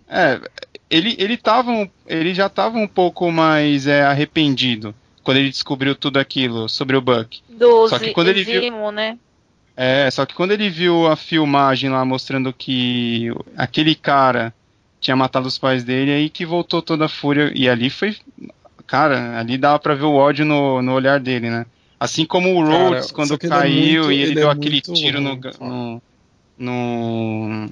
É, 0.08 0.40
ele, 0.90 1.14
ele, 1.18 1.36
tava, 1.36 1.70
um- 1.70 1.88
ele 2.06 2.34
já 2.34 2.48
tava 2.48 2.76
um 2.76 2.88
pouco 2.88 3.30
mais 3.30 3.86
é, 3.86 4.02
arrependido 4.02 4.92
quando 5.22 5.36
ele 5.36 5.50
descobriu 5.50 5.94
tudo 5.94 6.18
aquilo 6.18 6.68
sobre 6.68 6.96
o 6.96 7.00
Buck. 7.00 7.40
Do 7.48 7.88
Só 7.88 7.98
que 7.98 8.12
quando 8.12 8.28
ele 8.28 8.42
viu. 8.42 8.60
Zimo, 8.60 8.90
né? 8.90 9.16
É, 9.76 10.10
só 10.10 10.26
que 10.26 10.34
quando 10.34 10.50
ele 10.50 10.68
viu 10.68 11.06
a 11.06 11.14
filmagem 11.14 11.88
lá 11.88 12.04
mostrando 12.04 12.52
que 12.52 13.28
aquele 13.56 13.94
cara 13.94 14.52
tinha 15.00 15.16
matado 15.16 15.46
os 15.46 15.56
pais 15.56 15.84
dele, 15.84 16.10
aí 16.10 16.28
que 16.28 16.44
voltou 16.44 16.82
toda 16.82 17.04
a 17.06 17.08
fúria. 17.08 17.52
E 17.54 17.68
ali 17.68 17.88
foi. 17.88 18.16
Cara, 18.86 19.38
ali 19.38 19.56
dava 19.56 19.78
pra 19.78 19.94
ver 19.94 20.04
o 20.04 20.14
ódio 20.14 20.44
no, 20.44 20.82
no 20.82 20.92
olhar 20.92 21.20
dele, 21.20 21.48
né? 21.48 21.64
Assim 22.00 22.24
como 22.24 22.58
o 22.58 22.64
Cara, 22.66 22.78
Rhodes, 22.88 23.06
só 23.08 23.14
quando 23.14 23.32
ele 23.34 23.46
é 23.46 23.48
caiu 23.48 24.02
muito- 24.04 24.12
e 24.12 24.14
ele, 24.14 24.22
ele 24.22 24.32
é 24.32 24.34
deu 24.36 24.50
aquele 24.50 24.70
muito 24.70 24.92
tiro 24.94 25.20
no, 25.20 25.36
no, 25.60 26.02
no. 26.58 27.70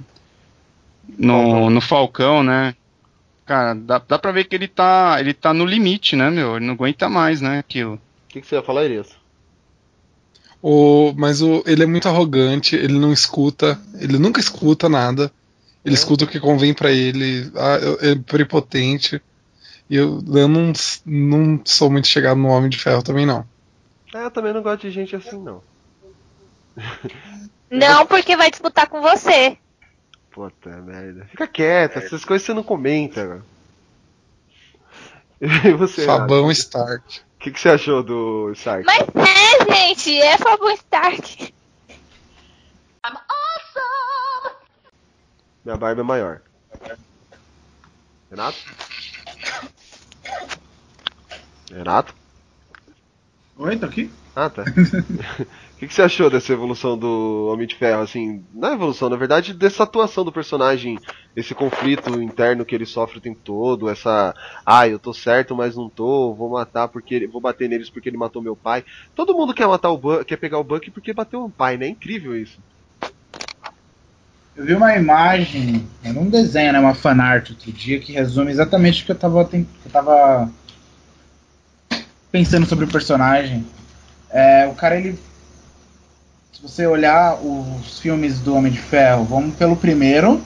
No, 1.17 1.69
no 1.71 1.81
Falcão, 1.81 2.43
né? 2.43 2.75
Cara, 3.45 3.73
dá, 3.73 3.97
dá 4.07 4.19
pra 4.19 4.31
ver 4.31 4.43
que 4.45 4.55
ele 4.55 4.67
tá. 4.67 5.17
Ele 5.19 5.33
tá 5.33 5.51
no 5.53 5.65
limite, 5.65 6.15
né, 6.15 6.29
meu? 6.29 6.57
Ele 6.57 6.65
não 6.67 6.75
aguenta 6.75 7.09
mais, 7.09 7.41
né, 7.41 7.57
aquilo. 7.57 7.95
O 7.95 7.99
que, 8.29 8.41
que 8.41 8.47
você 8.47 8.55
ia 8.55 8.61
falar, 8.61 8.85
Elias? 8.85 9.07
O, 10.61 11.13
mas 11.17 11.41
o, 11.41 11.63
ele 11.65 11.81
é 11.83 11.85
muito 11.87 12.07
arrogante, 12.07 12.75
ele 12.75 12.99
não 12.99 13.11
escuta, 13.13 13.79
ele 13.99 14.19
nunca 14.19 14.39
escuta 14.39 14.87
nada. 14.89 15.31
Ele 15.83 15.95
escuta 15.95 16.25
o 16.25 16.27
que 16.27 16.39
convém 16.39 16.73
pra 16.73 16.91
ele, 16.91 17.49
ah, 17.55 17.77
eu- 17.81 18.11
é 18.11 18.15
prepotente. 18.15 19.19
E 19.89 19.95
eu, 19.95 20.21
eu 20.27 20.47
não, 20.47 20.71
não 21.05 21.59
sou 21.65 21.89
muito 21.89 22.07
chegado 22.07 22.37
no 22.37 22.49
Homem 22.49 22.69
de 22.69 22.77
Ferro 22.77 23.01
também, 23.01 23.25
não. 23.25 23.43
É, 24.13 24.23
eu 24.23 24.31
também 24.31 24.53
não 24.53 24.61
gosto 24.61 24.81
de 24.81 24.91
gente 24.91 25.15
assim, 25.15 25.41
não. 25.41 25.63
Não, 27.71 28.03
porque 28.07 28.35
vai 28.35 28.49
disputar 28.49 28.87
com 28.87 28.99
você. 28.99 29.55
Puta 30.31 30.69
merda. 30.81 31.25
Fica 31.25 31.47
quieto, 31.47 31.97
essas 31.97 32.25
coisas 32.25 32.43
você 32.43 32.51
não 32.51 32.63
comenta, 32.63 33.27
cara. 33.27 33.45
E 35.69 35.73
você, 35.73 36.05
Fabão 36.05 36.47
Renato? 36.47 36.59
Stark. 36.59 37.19
O 37.19 37.39
que, 37.39 37.51
que 37.51 37.59
você 37.61 37.69
achou 37.69 38.03
do 38.03 38.51
Stark? 38.53 38.85
Mas 38.85 39.01
é, 39.01 39.71
gente, 39.71 40.19
é 40.19 40.37
Fabio 40.37 40.71
Stark. 40.71 41.53
Minha 45.63 45.77
barba 45.77 46.01
é 46.01 46.03
maior. 46.03 46.41
Renato? 48.29 48.57
Renato? 51.71 52.18
Oi, 53.59 53.77
tô 53.77 53.85
aqui? 53.85 54.09
Ah, 54.35 54.49
tá. 54.49 54.63
O 55.75 55.79
que, 55.79 55.87
que 55.87 55.93
você 55.93 56.01
achou 56.01 56.29
dessa 56.29 56.51
evolução 56.51 56.97
do 56.97 57.47
Homem 57.53 57.65
de 57.67 57.75
Ferro? 57.75 58.01
Assim, 58.01 58.45
não 58.53 58.69
é 58.69 58.73
evolução, 58.73 59.09
na 59.09 59.15
verdade, 59.15 59.53
dessa 59.53 59.83
atuação 59.83 60.25
do 60.25 60.31
personagem, 60.31 60.99
esse 61.35 61.55
conflito 61.55 62.21
interno 62.21 62.65
que 62.65 62.75
ele 62.75 62.85
sofre 62.85 63.17
o 63.17 63.21
tempo 63.21 63.39
todo, 63.43 63.89
essa. 63.89 64.33
Ah, 64.65 64.87
eu 64.87 64.99
tô 64.99 65.13
certo, 65.13 65.55
mas 65.55 65.75
não 65.77 65.89
tô, 65.89 66.35
vou 66.35 66.49
matar 66.51 66.89
porque 66.89 67.15
ele- 67.15 67.27
vou 67.27 67.39
bater 67.41 67.69
neles 67.69 67.89
porque 67.91 68.09
ele 68.09 68.17
matou 68.17 68.41
meu 68.43 68.57
pai. 68.57 68.83
Todo 69.15 69.33
mundo 69.33 69.53
quer 69.53 69.67
matar 69.67 69.89
o 69.91 69.97
Buck, 69.97 70.25
quer 70.25 70.37
pegar 70.37 70.59
o 70.59 70.63
Buck 70.65 70.91
porque 70.91 71.13
bateu 71.13 71.41
o 71.45 71.51
pai, 71.51 71.77
né? 71.77 71.85
É 71.87 71.89
incrível 71.89 72.35
isso. 72.35 72.61
Eu 74.55 74.65
vi 74.65 74.73
uma 74.73 74.95
imagem, 74.95 75.87
era 76.03 76.19
um 76.19 76.29
desenho, 76.29 76.73
né, 76.73 76.79
uma 76.79 76.93
fanart 76.93 77.49
outro 77.51 77.71
dia, 77.71 77.99
que 77.99 78.11
resume 78.11 78.51
exatamente 78.51 79.01
o 79.03 79.05
que 79.05 79.11
eu 79.11 79.17
tava, 79.17 79.45
que 79.45 79.57
eu 79.57 79.91
tava 79.91 80.51
pensando 82.31 82.65
sobre 82.65 82.85
o 82.85 82.87
personagem. 82.87 83.65
É, 84.29 84.67
o 84.67 84.75
cara, 84.75 84.95
ele. 84.97 85.19
Se 86.51 86.61
você 86.61 86.85
olhar 86.85 87.35
os 87.35 87.99
filmes 87.99 88.39
do 88.39 88.55
Homem 88.55 88.71
de 88.71 88.79
Ferro, 88.79 89.23
vamos 89.23 89.55
pelo 89.55 89.75
primeiro, 89.75 90.41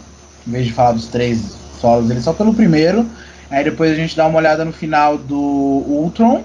em 0.48 0.52
vez 0.52 0.68
de 0.68 0.74
falar 0.74 0.92
dos 0.92 1.08
três 1.08 1.56
solos 1.80 2.08
dele, 2.08 2.22
só 2.22 2.34
pelo 2.34 2.54
primeiro. 2.54 3.10
Aí 3.50 3.64
depois 3.64 3.92
a 3.92 3.96
gente 3.96 4.16
dá 4.16 4.28
uma 4.28 4.38
olhada 4.38 4.64
no 4.64 4.72
final 4.72 5.18
do 5.18 5.36
Ultron. 5.36 6.44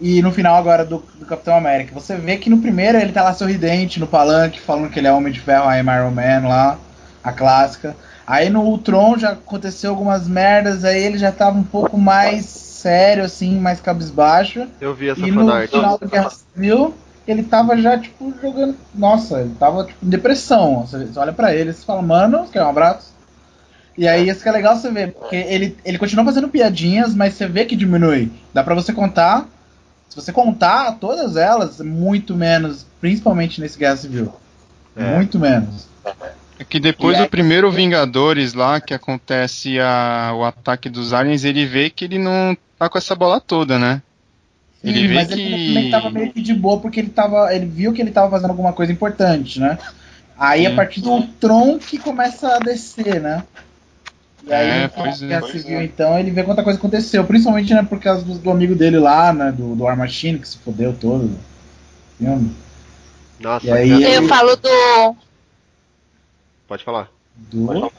E 0.00 0.22
no 0.22 0.32
final 0.32 0.56
agora 0.56 0.82
do, 0.82 1.04
do 1.18 1.26
Capitão 1.26 1.54
América. 1.54 1.92
Você 1.92 2.16
vê 2.16 2.38
que 2.38 2.48
no 2.48 2.58
primeiro 2.58 2.96
ele 2.96 3.12
tá 3.12 3.22
lá 3.22 3.34
sorridente 3.34 4.00
no 4.00 4.06
palanque, 4.06 4.58
falando 4.58 4.88
que 4.88 4.98
ele 4.98 5.06
é 5.06 5.12
Homem 5.12 5.30
de 5.30 5.40
Ferro, 5.40 5.70
I'm 5.70 5.90
Iron 5.94 6.10
Man 6.10 6.48
lá, 6.48 6.78
a 7.22 7.32
clássica. 7.32 7.94
Aí 8.26 8.48
no 8.48 8.62
Ultron 8.62 9.18
já 9.18 9.32
aconteceu 9.32 9.90
algumas 9.90 10.26
merdas, 10.26 10.84
aí 10.84 11.02
ele 11.02 11.18
já 11.18 11.30
tava 11.30 11.58
um 11.58 11.62
pouco 11.62 11.98
mais 11.98 12.69
sério, 12.80 13.24
assim, 13.24 13.58
mais 13.58 13.80
cabisbaixo. 13.80 14.66
Eu 14.80 14.94
vi 14.94 15.08
essa 15.08 15.20
E 15.20 15.30
no 15.30 15.44
final 15.68 15.98
do 15.98 16.08
Guerra 16.08 16.30
Civil, 16.30 16.94
ele 17.26 17.42
tava 17.42 17.76
já, 17.76 17.98
tipo, 17.98 18.32
jogando. 18.40 18.76
Nossa, 18.94 19.40
ele 19.40 19.54
tava 19.58 19.84
tipo, 19.84 20.04
em 20.04 20.08
depressão. 20.08 20.86
Você, 20.86 21.08
olha 21.16 21.32
pra 21.32 21.54
ele 21.54 21.70
e 21.70 21.74
fala, 21.74 22.02
mano, 22.02 22.48
quer 22.50 22.62
um 22.62 22.68
abraço? 22.68 23.12
E 23.96 24.08
aí 24.08 24.28
isso 24.28 24.42
que 24.42 24.48
é 24.48 24.52
legal 24.52 24.76
você 24.76 24.90
ver, 24.90 25.12
porque 25.12 25.36
ele, 25.36 25.76
ele 25.84 25.98
continua 25.98 26.24
fazendo 26.24 26.48
piadinhas, 26.48 27.14
mas 27.14 27.34
você 27.34 27.46
vê 27.46 27.64
que 27.64 27.76
diminui. 27.76 28.32
Dá 28.52 28.62
pra 28.62 28.74
você 28.74 28.92
contar. 28.92 29.46
Se 30.08 30.16
você 30.16 30.32
contar 30.32 30.96
todas 30.98 31.36
elas, 31.36 31.80
muito 31.80 32.34
menos, 32.34 32.86
principalmente 33.00 33.60
nesse 33.60 33.78
Guerra 33.78 33.96
Civil. 33.96 34.32
É. 34.96 35.16
Muito 35.16 35.38
menos. 35.38 35.86
É 36.58 36.64
que 36.64 36.80
depois 36.80 37.18
E 37.18 37.22
do 37.22 37.28
primeiro 37.28 37.70
Vingadores 37.70 38.54
lá, 38.54 38.80
que 38.80 38.92
acontece 38.92 39.78
a, 39.80 40.32
o 40.34 40.44
ataque 40.44 40.90
dos 40.90 41.12
aliens, 41.12 41.44
ele 41.44 41.64
vê 41.64 41.88
que 41.88 42.04
ele 42.04 42.18
não 42.18 42.56
tá 42.80 42.88
com 42.88 42.98
essa 42.98 43.14
bola 43.14 43.38
toda, 43.40 43.78
né? 43.78 44.02
Ele 44.82 45.00
Sim, 45.02 45.08
vê 45.08 45.14
mas 45.14 45.28
que. 45.28 45.34
ele 45.40 45.66
também 45.68 45.90
tava 45.90 46.10
meio 46.10 46.32
que 46.32 46.40
de 46.40 46.54
boa 46.54 46.80
porque 46.80 46.98
ele 47.00 47.10
tava. 47.10 47.54
Ele 47.54 47.66
viu 47.66 47.92
que 47.92 48.00
ele 48.00 48.10
tava 48.10 48.30
fazendo 48.30 48.50
alguma 48.50 48.72
coisa 48.72 48.90
importante, 48.90 49.60
né? 49.60 49.78
Aí 50.38 50.64
a 50.66 50.70
Sim. 50.70 50.76
partir 50.76 51.00
do 51.02 51.22
Tron 51.38 51.78
que 51.78 51.98
começa 51.98 52.56
a 52.56 52.58
descer, 52.58 53.20
né? 53.20 53.44
E 54.46 54.50
aí 54.52 54.84
É, 54.84 54.88
pois 54.88 55.20
é. 55.22 55.26
Guerra 55.28 55.46
Civil, 55.48 55.82
então, 55.82 56.18
ele 56.18 56.30
vê 56.30 56.42
quanta 56.42 56.62
coisa 56.62 56.78
aconteceu, 56.78 57.22
principalmente 57.24 57.74
né, 57.74 57.82
por 57.82 58.00
causa 58.00 58.24
do, 58.24 58.38
do 58.38 58.50
amigo 58.50 58.74
dele 58.74 58.98
lá, 58.98 59.34
né? 59.34 59.52
Do, 59.52 59.74
do 59.76 59.84
War 59.84 59.94
Machine, 59.98 60.38
que 60.38 60.48
se 60.48 60.56
fodeu 60.56 60.94
todo. 60.98 61.38
Filme. 62.16 62.56
Nossa, 63.38 63.66
E 63.66 63.70
aí 63.70 63.90
cara. 63.90 64.02
ele- 64.02 64.16
Eu 64.16 64.28
falo 64.28 64.56
do. 64.56 65.16
Pode 66.66 66.82
falar. 66.84 67.10
Do... 67.36 67.92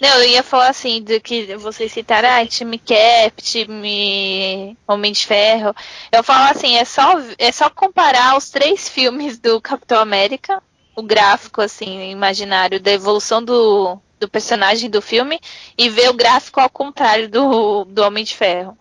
Não, 0.00 0.08
eu 0.22 0.28
ia 0.28 0.42
falar 0.42 0.68
assim, 0.68 1.02
do 1.02 1.20
que 1.20 1.56
vocês 1.56 1.92
citaram, 1.92 2.28
ah, 2.28 2.46
time 2.46 2.78
Cap, 2.78 3.42
time 3.42 4.76
Homem 4.86 5.12
de 5.12 5.26
Ferro. 5.26 5.74
Eu 6.12 6.22
falo 6.22 6.50
assim, 6.50 6.76
é 6.76 6.84
só, 6.84 7.14
é 7.38 7.50
só 7.52 7.68
comparar 7.70 8.36
os 8.36 8.50
três 8.50 8.88
filmes 8.88 9.38
do 9.38 9.60
Capitão 9.60 9.98
América, 10.00 10.62
o 10.94 11.02
gráfico, 11.02 11.60
assim, 11.60 12.10
imaginário 12.10 12.80
da 12.80 12.92
evolução 12.92 13.42
do, 13.42 13.98
do 14.18 14.28
personagem 14.28 14.88
do 14.90 15.00
filme, 15.02 15.40
e 15.76 15.88
ver 15.88 16.08
o 16.10 16.14
gráfico 16.14 16.60
ao 16.60 16.70
contrário 16.70 17.28
do, 17.28 17.84
do 17.84 18.02
Homem 18.02 18.24
de 18.24 18.34
Ferro. 18.36 18.76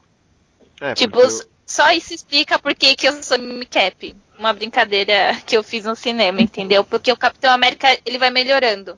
É, 0.82 0.94
tipo, 0.94 1.20
eu- 1.20 1.48
só 1.66 1.92
isso 1.92 2.14
explica 2.14 2.58
por 2.58 2.74
que 2.74 2.96
eu 3.06 3.22
sou 3.22 3.38
Mimi 3.38 3.66
Cap. 3.66 4.16
Uma 4.40 4.54
brincadeira 4.54 5.36
que 5.46 5.58
eu 5.58 5.64
fiz 5.64 5.84
no 5.84 5.96
cinema, 5.96 6.42
entendeu? 6.42 6.84
Porque 6.84 7.12
o 7.12 7.18
Capitão 7.18 7.52
América, 7.52 7.98
ele 8.06 8.18
vai 8.18 8.30
melhorando. 8.30 8.98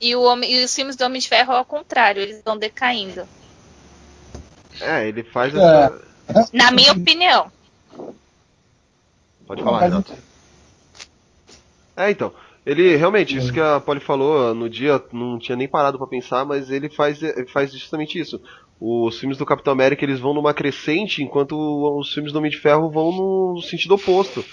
E, 0.00 0.14
o 0.14 0.22
homem, 0.22 0.52
e 0.52 0.64
os 0.64 0.74
filmes 0.74 0.96
do 0.96 1.04
Homem 1.04 1.20
de 1.20 1.28
Ferro 1.28 1.52
ao 1.52 1.64
contrário, 1.64 2.20
eles 2.20 2.42
vão 2.44 2.56
decaindo. 2.56 3.26
É, 4.80 5.08
ele 5.08 5.22
faz 5.22 5.54
essa. 5.54 6.02
Na 6.52 6.70
minha 6.70 6.92
opinião. 6.92 7.50
Pode 9.46 9.62
falar, 9.62 9.80
Renato. 9.80 10.12
É, 11.96 12.10
então. 12.10 12.32
Ele 12.66 12.96
realmente, 12.96 13.36
isso 13.36 13.52
que 13.52 13.60
a 13.60 13.78
Polly 13.78 14.00
falou 14.00 14.52
no 14.52 14.68
dia, 14.68 15.00
não 15.12 15.38
tinha 15.38 15.54
nem 15.54 15.68
parado 15.68 15.98
pra 15.98 16.06
pensar, 16.08 16.44
mas 16.44 16.68
ele 16.68 16.88
faz, 16.88 17.20
faz 17.52 17.72
justamente 17.72 18.18
isso. 18.18 18.42
Os 18.80 19.16
filmes 19.20 19.38
do 19.38 19.46
Capitão 19.46 19.72
América 19.72 20.04
eles 20.04 20.18
vão 20.18 20.34
numa 20.34 20.52
crescente, 20.52 21.22
enquanto 21.22 21.56
os 21.96 22.12
filmes 22.12 22.32
do 22.32 22.38
Homem 22.40 22.50
de 22.50 22.58
Ferro 22.58 22.90
vão 22.90 23.12
no 23.12 23.62
sentido 23.62 23.94
oposto. 23.94 24.44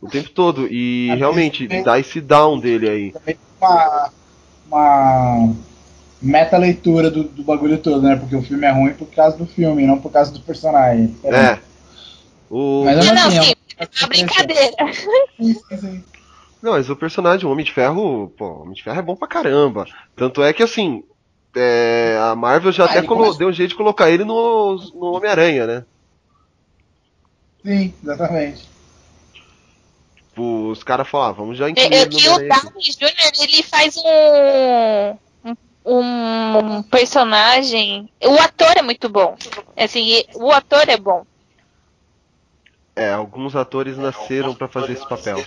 O 0.00 0.08
tempo 0.08 0.30
todo. 0.30 0.66
E 0.66 1.14
realmente, 1.14 1.68
dá 1.82 1.98
esse 1.98 2.22
down 2.22 2.58
dele 2.58 2.88
aí. 2.88 3.36
Uma, 3.60 4.10
uma 4.72 5.54
meta 6.20 6.56
leitura 6.56 7.10
do, 7.10 7.24
do 7.24 7.42
bagulho 7.42 7.78
todo, 7.78 8.02
né? 8.02 8.16
Porque 8.16 8.34
o 8.34 8.42
filme 8.42 8.66
é 8.66 8.70
ruim 8.70 8.94
por 8.94 9.06
causa 9.06 9.36
do 9.36 9.46
filme, 9.46 9.86
não 9.86 9.98
por 9.98 10.10
causa 10.10 10.32
do 10.32 10.40
personagem. 10.40 11.14
É. 11.24 11.58
O... 12.50 12.84
Mas 12.84 12.96
Não, 12.96 13.14
mesmo 13.14 13.28
assim, 13.28 13.42
sim, 13.42 13.54
é 13.78 13.84
é 13.84 13.88
uma 14.00 14.08
brincadeira. 14.08 14.76
Não, 16.62 16.72
mas 16.72 16.88
o 16.88 16.96
personagem, 16.96 17.46
o 17.46 17.50
Homem 17.50 17.64
de 17.64 17.72
Ferro, 17.72 18.32
pô, 18.36 18.46
o 18.46 18.62
Homem 18.62 18.74
de 18.74 18.82
Ferro 18.82 18.98
é 18.98 19.02
bom 19.02 19.16
pra 19.16 19.26
caramba. 19.26 19.84
Tanto 20.14 20.42
é 20.42 20.52
que 20.52 20.62
assim, 20.62 21.02
é, 21.56 22.16
a 22.20 22.36
Marvel 22.36 22.72
já 22.72 22.84
Ah, 22.84 22.86
até 22.86 23.02
deu 23.02 23.48
um 23.48 23.52
jeito 23.52 23.70
de 23.70 23.76
colocar 23.76 24.10
ele 24.10 24.24
no, 24.24 24.76
no 24.94 25.12
Homem-Aranha, 25.12 25.66
né? 25.66 25.84
Sim, 27.64 27.92
exatamente. 28.02 28.71
Tipo, 30.32 30.70
Os 30.70 30.82
caras 30.82 31.06
falaram, 31.06 31.30
ah, 31.30 31.34
vamos 31.34 31.58
já 31.58 31.68
incluir 31.68 31.92
e- 31.92 31.94
ele 31.94 32.14
no 32.14 32.18
e 32.18 32.28
o. 32.28 32.38
Downey 32.38 32.80
Jr., 32.80 33.42
ele 33.42 33.62
faz 33.62 33.96
um, 33.98 35.54
um, 35.84 36.82
personagem. 36.84 38.08
O 38.24 38.34
ator 38.40 38.74
é 38.78 38.82
muito 38.82 39.10
bom. 39.10 39.36
Assim, 39.76 40.22
o 40.34 40.50
ator 40.50 40.88
é 40.88 40.96
bom. 40.96 41.26
É, 42.96 43.12
alguns 43.12 43.54
atores 43.54 43.98
nasceram 43.98 44.54
pra 44.54 44.68
fazer 44.68 44.92
esse 44.92 45.06
papel. 45.06 45.44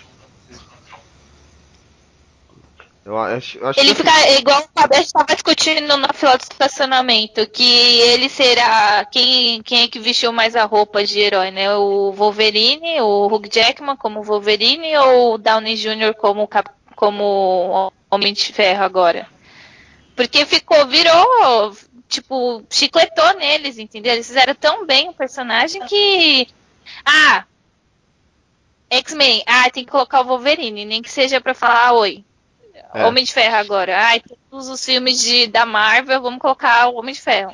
Eu 3.06 3.16
acho, 3.20 3.60
eu 3.60 3.68
acho 3.68 3.80
Ele 3.80 3.90
que 3.90 3.96
fica 3.98 4.32
igual 4.32 4.64
o 4.64 4.80
Fabio 4.80 5.00
estava 5.00 5.28
discutindo 5.28 5.96
na 5.96 6.12
fila 6.12 6.36
do 6.40 6.42
estacionamento, 6.42 7.48
que 7.48 8.00
ele 8.02 8.28
será 8.28 9.06
quem, 9.06 9.62
quem 9.62 9.84
é 9.84 9.88
que 9.88 10.00
vestiu 10.00 10.34
mais 10.34 10.56
a 10.56 10.66
roupa 10.66 11.06
de 11.06 11.20
herói, 11.20 11.52
né? 11.52 11.72
O 11.76 12.12
Wolverine, 12.14 13.00
o 13.02 13.28
Hugh 13.28 13.48
Jackman 13.48 13.96
como 13.96 14.24
Wolverine 14.24 14.98
ou 14.98 15.36
o 15.36 15.38
Downey 15.38 15.76
Jr. 15.76 16.16
como, 16.16 16.50
como 16.96 17.94
Homem 18.10 18.34
de 18.34 18.52
Ferro 18.52 18.84
agora? 18.84 19.28
Porque 20.16 20.44
ficou, 20.44 20.88
virou, 20.88 21.78
tipo, 22.10 22.64
chicletou 22.72 23.36
neles, 23.36 23.78
entendeu? 23.78 24.14
Eles 24.14 24.26
fizeram 24.26 24.56
tão 24.56 24.84
bem 24.84 25.10
o 25.10 25.14
personagem 25.14 25.86
que. 25.86 26.48
Ah! 27.06 27.46
X-Men, 28.90 29.44
ah, 29.46 29.70
tem 29.70 29.86
que 29.86 29.92
colocar 29.92 30.22
o 30.22 30.26
Wolverine, 30.26 30.86
nem 30.86 31.04
que 31.04 31.12
seja 31.12 31.40
pra 31.40 31.54
falar 31.54 31.94
oi. 31.94 32.26
É. 32.94 33.06
Homem 33.06 33.24
de 33.24 33.34
Ferro 33.34 33.56
agora. 33.56 33.98
Ai, 33.98 34.22
todos 34.50 34.68
os 34.68 34.84
filmes 34.84 35.22
de, 35.22 35.48
da 35.48 35.66
Marvel, 35.66 36.22
vamos 36.22 36.40
colocar 36.40 36.88
o 36.88 36.96
Homem 36.96 37.14
de 37.14 37.22
Ferro. 37.22 37.54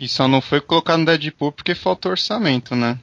E 0.00 0.08
só 0.08 0.28
não 0.28 0.40
foi 0.40 0.60
colocado 0.60 1.00
no 1.00 1.06
Deadpool 1.06 1.52
porque 1.52 1.74
faltou 1.74 2.12
orçamento, 2.12 2.76
né? 2.76 2.98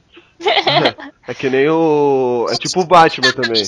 é 1.26 1.34
que 1.34 1.48
nem 1.48 1.68
o. 1.68 2.46
É 2.50 2.56
tipo 2.56 2.80
o 2.80 2.86
Batman 2.86 3.32
também. 3.32 3.64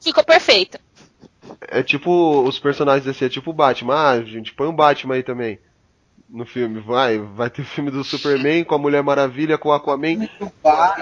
Ficou 0.00 0.24
perfeito. 0.24 0.78
É 1.60 1.82
tipo 1.82 2.42
os 2.42 2.58
personagens 2.58 3.04
desse, 3.04 3.24
é 3.24 3.28
tipo 3.28 3.50
o 3.50 3.54
Batman. 3.54 3.94
Ah, 3.94 4.22
gente, 4.22 4.52
põe 4.52 4.66
um 4.66 4.74
Batman 4.74 5.14
aí 5.14 5.22
também. 5.22 5.58
No 6.32 6.46
filme, 6.46 6.80
vai, 6.80 7.18
vai 7.18 7.50
ter 7.50 7.62
filme 7.62 7.90
do 7.90 8.02
Superman 8.02 8.64
com 8.64 8.74
a 8.74 8.78
Mulher 8.78 9.02
Maravilha, 9.02 9.58
com 9.58 9.68
o 9.68 9.72
Aquaman. 9.72 10.26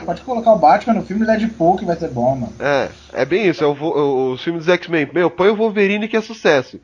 Pode 0.05 0.23
colocar 0.23 0.53
o 0.53 0.59
Batman 0.59 0.95
no 0.95 1.07
filme 1.07 1.25
do 1.25 1.27
Deadpool 1.27 1.77
que 1.77 1.85
vai 1.85 1.95
ser 1.97 2.09
bom, 2.09 2.35
mano. 2.35 2.53
É, 2.59 2.89
é 3.13 3.25
bem 3.25 3.47
isso, 3.47 3.63
é 3.63 3.67
o, 3.67 3.73
o- 3.73 4.33
os 4.33 4.43
filmes 4.43 4.65
dos 4.67 4.75
X-Men. 4.75 5.09
Meu, 5.15 5.31
põe 5.31 5.49
o 5.49 5.55
Wolverine 5.57 6.09
que 6.09 6.17
é 6.17 6.21
sucesso. 6.21 6.81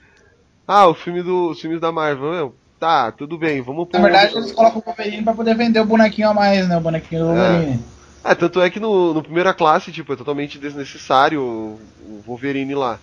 Ah, 0.66 0.86
o 0.86 0.94
filme 0.94 1.24
do, 1.24 1.50
os 1.50 1.60
filmes 1.60 1.80
da 1.80 1.90
Marvel, 1.90 2.30
meu, 2.30 2.54
tá, 2.78 3.10
tudo 3.10 3.36
bem, 3.36 3.60
vamos 3.62 3.88
pôr. 3.88 3.98
Na 3.98 4.04
verdade, 4.04 4.36
eles 4.36 4.52
colocam 4.52 4.78
o 4.78 4.84
Wolverine 4.84 5.24
pra 5.24 5.34
poder 5.34 5.56
vender 5.56 5.80
o 5.80 5.84
bonequinho 5.84 6.28
a 6.30 6.34
mais, 6.34 6.68
né? 6.68 6.76
O 6.76 6.80
bonequinho 6.80 7.22
do 7.22 7.26
Wolverine. 7.34 7.80
É, 8.24 8.34
tanto 8.36 8.60
é 8.60 8.70
que 8.70 8.78
no, 8.78 9.12
no 9.12 9.22
primeira 9.24 9.52
classe, 9.52 9.90
tipo, 9.90 10.12
é 10.12 10.16
totalmente 10.16 10.56
desnecessário 10.56 11.40
o, 11.42 11.80
o 12.04 12.22
Wolverine 12.24 12.76
lá. 12.76 12.98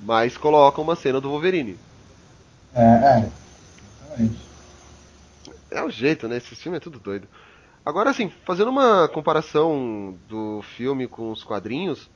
Mas 0.00 0.38
colocam 0.38 0.82
uma 0.82 0.96
cena 0.96 1.20
do 1.20 1.28
Wolverine. 1.28 1.76
É, 2.74 2.82
é. 2.82 3.24
Exatamente. 4.06 4.51
É 5.72 5.82
o 5.82 5.90
jeito, 5.90 6.28
né? 6.28 6.36
Esse 6.36 6.54
filme 6.54 6.76
é 6.76 6.80
tudo 6.80 6.98
doido. 6.98 7.26
Agora, 7.84 8.10
assim, 8.10 8.30
fazendo 8.44 8.70
uma 8.70 9.08
comparação 9.08 10.16
do 10.28 10.62
filme 10.76 11.08
com 11.08 11.32
os 11.32 11.42
quadrinhos, 11.42 12.08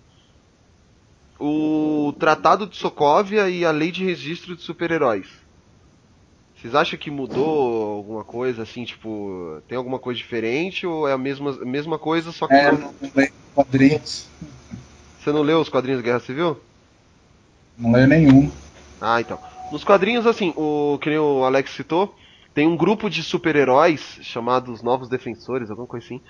o 1.40 2.14
Tratado 2.18 2.66
de 2.66 2.76
Sokovia 2.76 3.50
e 3.50 3.64
a 3.64 3.70
Lei 3.70 3.90
de 3.90 4.04
Registro 4.04 4.54
de 4.54 4.62
Super-Heróis. 4.62 5.28
Vocês 6.56 6.74
acham 6.74 6.98
que 6.98 7.10
mudou 7.10 7.96
alguma 7.96 8.24
coisa, 8.24 8.62
assim, 8.62 8.84
tipo, 8.84 9.60
tem 9.68 9.76
alguma 9.76 9.98
coisa 9.98 10.16
diferente 10.16 10.86
ou 10.86 11.06
é 11.06 11.12
a 11.12 11.18
mesma, 11.18 11.52
mesma 11.64 11.98
coisa, 11.98 12.32
só 12.32 12.46
que... 12.46 12.54
É, 12.54 12.72
não 12.72 12.94
leio 13.14 13.32
quadrinhos. 13.54 14.26
Você 15.20 15.32
não 15.32 15.42
leu 15.42 15.60
os 15.60 15.68
quadrinhos 15.68 16.00
da 16.00 16.04
Guerra 16.04 16.20
Civil? 16.20 16.58
Não 17.76 17.92
leio 17.92 18.06
nenhum. 18.06 18.50
Ah, 19.00 19.20
então. 19.20 19.38
Nos 19.70 19.84
quadrinhos, 19.84 20.26
assim, 20.26 20.54
o 20.56 20.98
que 21.00 21.10
nem 21.10 21.18
o 21.18 21.44
Alex 21.44 21.72
citou, 21.72 22.14
tem 22.56 22.66
um 22.66 22.74
grupo 22.74 23.10
de 23.10 23.22
super-heróis 23.22 24.00
chamados 24.22 24.82
Novos 24.82 25.10
Defensores, 25.10 25.68
alguma 25.68 25.86
coisa 25.86 26.06
assim. 26.06 26.22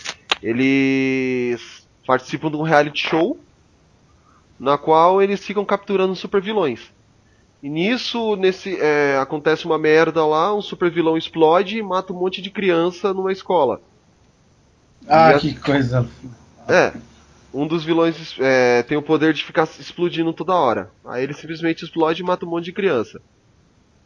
Eles 0.43 1.86
participam 2.05 2.51
de 2.51 2.57
um 2.57 2.62
reality 2.62 3.09
show 3.09 3.39
na 4.59 4.77
qual 4.77 5.23
eles 5.23 5.47
ficam 5.47 5.65
capturando 5.65 6.16
super 6.16 6.43
vilões. 6.43 6.90
E 7.62 7.69
nisso, 7.69 8.35
nesse, 8.35 8.74
é, 8.81 9.16
acontece 9.19 9.66
uma 9.66 9.78
merda 9.78 10.27
lá, 10.27 10.53
um 10.53 10.61
super 10.61 10.90
vilão 10.90 11.16
explode 11.16 11.78
e 11.78 11.82
mata 11.82 12.12
um 12.12 12.19
monte 12.19 12.43
de 12.43 12.51
criança 12.51 13.15
numa 13.15 13.31
escola. 13.31 13.81
Ah, 15.09 15.28
a- 15.28 15.39
que 15.39 15.55
coisa. 15.55 16.09
É. 16.69 16.93
Um 17.55 17.69
dos 17.69 17.85
vilões 17.85 18.36
é, 18.40 18.82
tem 18.82 18.98
o 18.98 19.03
poder 19.03 19.32
de 19.32 19.44
ficar 19.44 19.62
explodindo 19.78 20.32
toda 20.32 20.57
hora. 20.57 20.90
Aí 21.07 21.23
ele 21.23 21.35
simplesmente 21.35 21.85
explode 21.85 22.20
e 22.20 22.27
mata 22.27 22.44
um 22.44 22.51
monte 22.51 22.65
de 22.65 22.73
criança. 22.73 23.20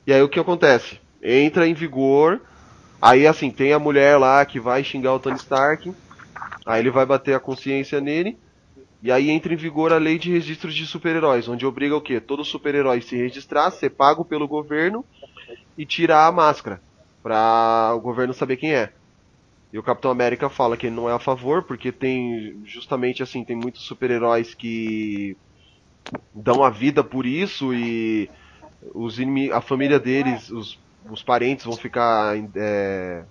E 0.06 0.12
aí 0.12 0.20
o 0.20 0.28
que 0.28 0.38
acontece? 0.38 1.00
Entra 1.22 1.66
em 1.66 1.74
vigor. 1.74 2.40
Aí 3.00 3.26
assim, 3.26 3.50
tem 3.50 3.72
a 3.72 3.78
mulher 3.78 4.18
lá 4.18 4.44
que 4.44 4.60
vai 4.60 4.84
xingar 4.84 5.14
o 5.14 5.20
Tony 5.20 5.36
Stark. 5.36 5.92
Aí 6.66 6.80
ele 6.80 6.90
vai 6.90 7.06
bater 7.06 7.34
a 7.34 7.40
consciência 7.40 8.00
nele. 8.00 8.38
E 9.02 9.10
aí 9.10 9.30
entra 9.30 9.52
em 9.52 9.56
vigor 9.56 9.92
a 9.92 9.98
lei 9.98 10.18
de 10.18 10.30
registro 10.30 10.70
de 10.70 10.86
super-heróis, 10.86 11.48
onde 11.48 11.64
obriga 11.64 11.96
o 11.96 12.02
quê? 12.02 12.20
Todo 12.20 12.44
super-herói 12.44 13.00
se 13.00 13.16
registrar, 13.16 13.70
ser 13.70 13.90
pago 13.90 14.24
pelo 14.24 14.46
governo 14.46 15.04
e 15.76 15.86
tirar 15.86 16.26
a 16.26 16.32
máscara. 16.32 16.82
Pra 17.22 17.92
o 17.94 18.00
governo 18.00 18.34
saber 18.34 18.56
quem 18.56 18.74
é. 18.74 18.92
E 19.72 19.78
o 19.78 19.82
Capitão 19.82 20.10
América 20.10 20.50
fala 20.50 20.76
que 20.76 20.86
ele 20.86 20.96
não 20.96 21.08
é 21.08 21.12
a 21.12 21.18
favor, 21.18 21.62
porque 21.62 21.92
tem 21.92 22.60
justamente 22.64 23.22
assim, 23.22 23.44
tem 23.44 23.56
muitos 23.56 23.82
super-heróis 23.82 24.52
que 24.52 25.36
dão 26.34 26.64
a 26.64 26.70
vida 26.70 27.04
por 27.04 27.24
isso 27.24 27.72
e 27.72 28.28
os 28.94 29.18
a 29.52 29.60
família 29.60 29.98
deles, 29.98 30.50
os, 30.50 30.78
os 31.08 31.22
parentes 31.22 31.64
vão 31.64 31.76
ficar 31.76 32.36
é, 32.56 33.24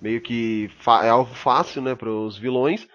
meio 0.00 0.20
que 0.20 0.70
é 1.02 1.08
alvo 1.08 1.34
fácil, 1.34 1.82
né, 1.82 1.94
para 1.94 2.10
os 2.10 2.36
vilões. 2.38 2.86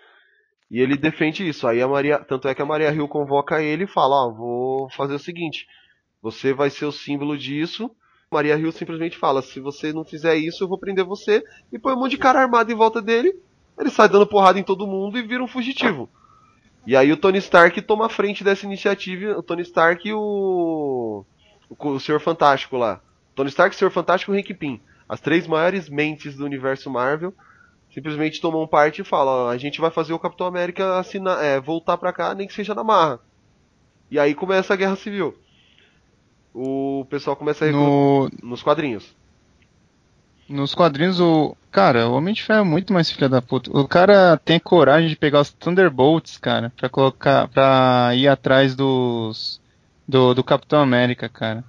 E 0.69 0.79
ele 0.79 0.97
defende 0.97 1.47
isso. 1.47 1.67
Aí 1.67 1.81
a 1.81 1.87
Maria, 1.87 2.19
tanto 2.19 2.47
é 2.47 2.53
que 2.53 2.61
a 2.61 2.65
Maria 2.65 2.91
Hill 2.91 3.07
convoca 3.07 3.61
ele 3.61 3.85
e 3.85 3.87
fala, 3.87 4.27
ó, 4.27 4.31
vou 4.31 4.89
fazer 4.91 5.13
o 5.13 5.19
seguinte, 5.19 5.65
você 6.21 6.53
vai 6.53 6.69
ser 6.69 6.85
o 6.85 6.91
símbolo 6.91 7.37
disso. 7.37 7.89
Maria 8.29 8.57
Hill 8.57 8.71
simplesmente 8.73 9.17
fala, 9.17 9.41
se 9.41 9.59
você 9.59 9.93
não 9.93 10.03
fizer 10.03 10.35
isso, 10.35 10.63
eu 10.63 10.67
vou 10.67 10.77
prender 10.77 11.05
você 11.05 11.41
e 11.71 11.79
põe 11.79 11.93
um 11.93 11.99
monte 11.99 12.11
de 12.11 12.17
cara 12.17 12.41
armado 12.41 12.71
em 12.71 12.75
volta 12.75 13.01
dele. 13.01 13.33
Ele 13.79 13.89
sai 13.89 14.09
dando 14.09 14.27
porrada 14.27 14.59
em 14.59 14.63
todo 14.63 14.87
mundo 14.87 15.17
e 15.17 15.21
vira 15.21 15.43
um 15.43 15.47
fugitivo. 15.47 16.09
E 16.85 16.95
aí 16.95 17.11
o 17.11 17.17
Tony 17.17 17.37
Stark 17.37 17.81
toma 17.83 18.07
a 18.07 18.09
frente 18.09 18.43
dessa 18.43 18.65
iniciativa, 18.65 19.37
o 19.37 19.43
Tony 19.43 19.61
Stark 19.61 20.07
e 20.07 20.13
o 20.13 21.25
o, 21.69 21.89
o 21.89 21.99
Senhor 21.99 22.19
Fantástico 22.19 22.77
lá. 22.77 23.01
Tony 23.37 23.49
Stark, 23.49 23.73
Senhor 23.75 23.91
Fantástico 23.91 24.33
e 24.35 24.39
Hank 24.39 24.53
Pym. 24.55 24.81
As 25.07 25.21
três 25.21 25.47
maiores 25.47 25.87
mentes 25.87 26.35
do 26.35 26.43
universo 26.43 26.89
Marvel 26.89 27.33
simplesmente 27.93 28.41
tomam 28.41 28.67
parte 28.67 29.01
e 29.01 29.05
falam, 29.05 29.45
ó, 29.45 29.49
a 29.49 29.57
gente 29.57 29.79
vai 29.79 29.89
fazer 29.91 30.11
o 30.13 30.19
Capitão 30.19 30.45
América 30.47 30.97
assinar, 30.99 31.41
é, 31.43 31.59
voltar 31.59 31.97
pra 31.97 32.11
cá, 32.11 32.33
nem 32.35 32.47
que 32.47 32.53
seja 32.53 32.75
na 32.75 32.83
marra. 32.83 33.19
E 34.11 34.19
aí 34.19 34.33
começa 34.35 34.73
a 34.73 34.77
Guerra 34.77 34.95
Civil. 34.97 35.33
O 36.53 37.05
pessoal 37.09 37.35
começa 37.35 37.65
a 37.65 37.71
No, 37.71 38.29
nos 38.41 38.63
quadrinhos. 38.63 39.15
nos 40.49 40.73
quadrinhos, 40.73 41.19
o. 41.19 41.55
Cara, 41.71 42.07
o 42.07 42.13
Homem 42.13 42.33
de 42.33 42.41
Ferro 42.43 42.61
é 42.61 42.63
muito 42.63 42.91
mais 42.91 43.11
filha 43.11 43.29
da 43.29 43.41
puta. 43.41 43.69
O 43.77 43.87
cara 43.87 44.35
tem 44.43 44.59
coragem 44.59 45.09
de 45.09 45.15
pegar 45.15 45.41
os 45.41 45.51
Thunderbolts, 45.53 46.37
cara, 46.37 46.71
pra 46.75 46.89
colocar. 46.89 47.47
pra 47.49 48.11
ir 48.15 48.27
atrás 48.27 48.75
dos. 48.75 49.61
do, 50.07 50.33
do 50.33 50.43
Capitão 50.43 50.81
América, 50.81 51.29
cara. 51.29 51.63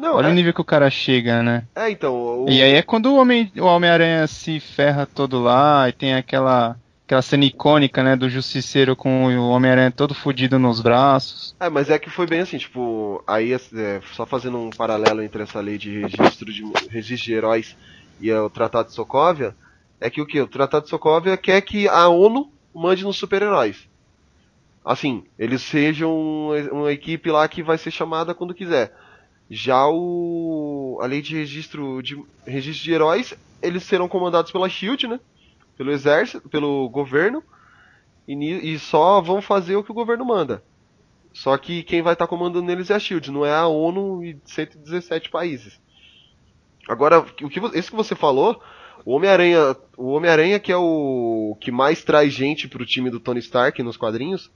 Não, 0.00 0.16
Olha 0.16 0.28
é- 0.28 0.30
o 0.30 0.34
nível 0.34 0.54
que 0.54 0.60
o 0.60 0.64
cara 0.64 0.88
chega, 0.90 1.42
né? 1.42 1.64
É, 1.76 1.90
então. 1.90 2.44
O... 2.44 2.46
E 2.48 2.62
aí 2.62 2.72
é 2.72 2.82
quando 2.82 3.06
o 3.12 3.16
Homem- 3.16 3.52
o 3.58 3.64
Homem-Aranha 3.64 4.26
se 4.26 4.58
ferra 4.58 5.06
todo 5.06 5.38
lá 5.40 5.88
e 5.88 5.92
tem 5.92 6.14
aquela. 6.14 6.76
aquela 7.04 7.22
cena 7.22 7.44
icônica, 7.44 8.02
né, 8.02 8.16
do 8.16 8.28
Justiceiro 8.28 8.96
com 8.96 9.26
o 9.26 9.50
Homem-Aranha 9.50 9.90
todo 9.90 10.14
fudido 10.14 10.58
nos 10.58 10.80
braços. 10.80 11.54
É, 11.60 11.68
mas 11.68 11.90
é 11.90 11.98
que 11.98 12.08
foi 12.08 12.26
bem 12.26 12.40
assim, 12.40 12.56
tipo, 12.56 13.22
aí 13.26 13.52
é, 13.52 14.00
só 14.14 14.24
fazendo 14.24 14.58
um 14.58 14.70
paralelo 14.70 15.22
entre 15.22 15.42
essa 15.42 15.60
lei 15.60 15.76
de 15.76 16.00
registro 16.00 16.52
de 16.52 16.62
registro 16.88 17.26
de 17.26 17.34
heróis 17.34 17.76
e 18.20 18.32
o 18.32 18.48
Tratado 18.48 18.88
de 18.88 18.94
Sokovia, 18.94 19.54
é 20.00 20.08
que 20.08 20.20
o 20.22 20.26
que? 20.26 20.40
O 20.40 20.46
Tratado 20.46 20.84
de 20.84 20.90
Sokovia 20.90 21.36
quer 21.36 21.60
que 21.60 21.86
a 21.88 22.08
ONU 22.08 22.50
mande 22.74 23.04
nos 23.04 23.16
super-heróis. 23.18 23.88
Assim, 24.84 25.24
eles 25.38 25.60
sejam 25.62 26.50
uma 26.72 26.90
equipe 26.90 27.30
lá 27.30 27.46
que 27.48 27.62
vai 27.62 27.76
ser 27.76 27.90
chamada 27.90 28.32
quando 28.34 28.54
quiser. 28.54 28.94
Já 29.50 29.88
o 29.88 30.98
a 31.02 31.06
lei 31.06 31.20
de 31.20 31.34
registro 31.34 32.00
de 32.02 32.22
registro 32.46 32.84
de 32.84 32.92
heróis, 32.92 33.34
eles 33.60 33.82
serão 33.82 34.08
comandados 34.08 34.52
pela 34.52 34.68
Shield, 34.68 35.08
né? 35.08 35.18
Pelo 35.76 35.90
exército, 35.90 36.48
pelo 36.48 36.88
governo, 36.88 37.42
e, 38.28 38.34
e 38.74 38.78
só 38.78 39.20
vão 39.20 39.42
fazer 39.42 39.74
o 39.74 39.82
que 39.82 39.90
o 39.90 39.94
governo 39.94 40.24
manda. 40.24 40.62
Só 41.32 41.56
que 41.56 41.82
quem 41.82 42.02
vai 42.02 42.12
estar 42.12 42.26
comandando 42.26 42.70
eles 42.70 42.90
é 42.90 42.94
a 42.94 42.98
Shield, 42.98 43.30
não 43.30 43.44
é 43.44 43.52
a 43.52 43.66
ONU 43.66 44.24
e 44.24 44.38
117 44.44 45.30
países. 45.30 45.80
Agora, 46.88 47.20
o 47.20 47.48
que 47.48 47.60
esse 47.74 47.90
que 47.90 47.96
você 47.96 48.14
falou, 48.14 48.62
o 49.04 49.12
Homem-Aranha, 49.12 49.76
o 49.96 50.12
Homem-Aranha 50.12 50.58
que 50.58 50.72
é 50.72 50.76
o 50.76 51.56
que 51.60 51.70
mais 51.70 52.04
traz 52.04 52.32
gente 52.32 52.68
pro 52.68 52.86
time 52.86 53.10
do 53.10 53.20
Tony 53.20 53.40
Stark 53.40 53.82
nos 53.82 53.96
quadrinhos, 53.96 54.50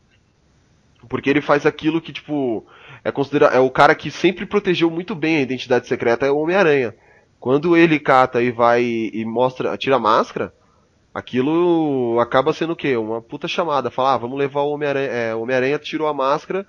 porque 1.09 1.31
ele 1.31 1.41
faz 1.41 1.67
aquilo 1.67 2.01
que 2.01 2.13
tipo 2.13 2.67
é 3.05 3.13
considera 3.13 3.47
é 3.49 3.61
o 3.61 3.71
cara 3.71 3.95
que 3.95 4.11
sempre 4.11 4.47
protegeu 4.47 4.91
muito 4.91 5.15
bem 5.15 5.37
a 5.37 5.43
identidade 5.43 5.87
secreta 5.87 6.25
é 6.25 6.31
o 6.31 6.39
Homem-Aranha. 6.39 6.95
Quando 7.39 7.77
ele 7.77 8.01
cata 8.01 8.43
e 8.43 8.51
vai 8.51 8.83
e 8.83 9.23
mostra, 9.27 9.77
tira 9.77 9.97
a 9.97 9.99
máscara, 9.99 10.55
aquilo 11.13 12.19
acaba 12.19 12.55
sendo 12.55 12.73
o 12.73 12.77
quê? 12.77 12.97
Uma 12.97 13.21
puta 13.21 13.47
chamada. 13.47 13.91
Falar, 13.91 14.15
ah, 14.15 14.19
vamos 14.19 14.39
levar 14.39 14.63
o 14.63 14.71
Homem-Aranha. 14.71 15.09
É, 15.09 15.35
o 15.35 15.43
Homem-Aranha 15.43 15.79
tirou 15.79 16.09
a 16.09 16.15
máscara, 16.15 16.67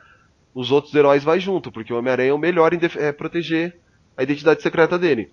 os 0.53 0.71
outros 0.71 0.93
heróis 0.93 1.23
vai 1.23 1.39
junto, 1.39 1.71
porque 1.71 1.93
o 1.93 1.97
Homem-Aranha 1.97 2.31
é 2.31 2.33
o 2.33 2.37
melhor 2.37 2.73
em 2.73 2.79
é, 2.97 3.13
proteger 3.13 3.79
a 4.17 4.23
identidade 4.23 4.61
secreta 4.61 4.99
dele. 4.99 5.31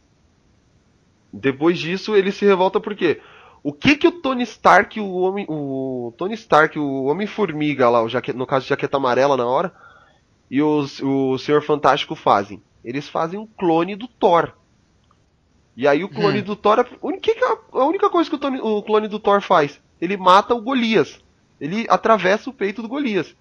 Depois 1.32 1.78
disso, 1.78 2.14
ele 2.14 2.30
se 2.30 2.44
revolta 2.44 2.78
por 2.78 2.94
quê? 2.94 3.20
O 3.64 3.72
que 3.72 3.96
que 3.96 4.06
o 4.06 4.12
Tony 4.12 4.44
Stark, 4.44 5.00
o 5.00 5.12
homem, 5.14 5.46
o 5.48 6.12
Tony 6.16 6.34
Stark, 6.34 6.78
o 6.78 7.04
Homem-Formiga 7.04 7.88
lá, 7.88 8.02
o 8.02 8.08
jaque, 8.08 8.32
no 8.32 8.46
caso 8.46 8.64
de 8.64 8.70
jaqueta 8.70 8.96
amarela 8.96 9.36
na 9.36 9.46
hora, 9.46 9.72
e 10.52 10.60
os, 10.60 11.00
o 11.00 11.38
Senhor 11.38 11.62
Fantástico 11.62 12.14
fazem? 12.14 12.62
Eles 12.84 13.08
fazem 13.08 13.40
um 13.40 13.46
clone 13.46 13.96
do 13.96 14.06
Thor. 14.06 14.52
E 15.74 15.88
aí 15.88 16.04
o 16.04 16.10
clone 16.10 16.40
Hum. 16.40 16.44
do 16.44 16.54
Thor, 16.54 16.80
a, 16.80 16.86
o 17.00 17.18
que 17.18 17.34
que 17.34 17.42
a, 17.42 17.56
a 17.72 17.86
única 17.86 18.10
coisa 18.10 18.28
que 18.28 18.36
o, 18.36 18.76
o 18.76 18.82
clone 18.82 19.08
do 19.08 19.18
Thor 19.18 19.40
faz? 19.40 19.80
Ele 19.98 20.14
mata 20.14 20.54
o 20.54 20.60
Golias. 20.60 21.24
Ele 21.58 21.86
atravessa 21.88 22.50
o 22.50 22.52
peito 22.52 22.82
do 22.82 22.88
Golias. 22.88 23.34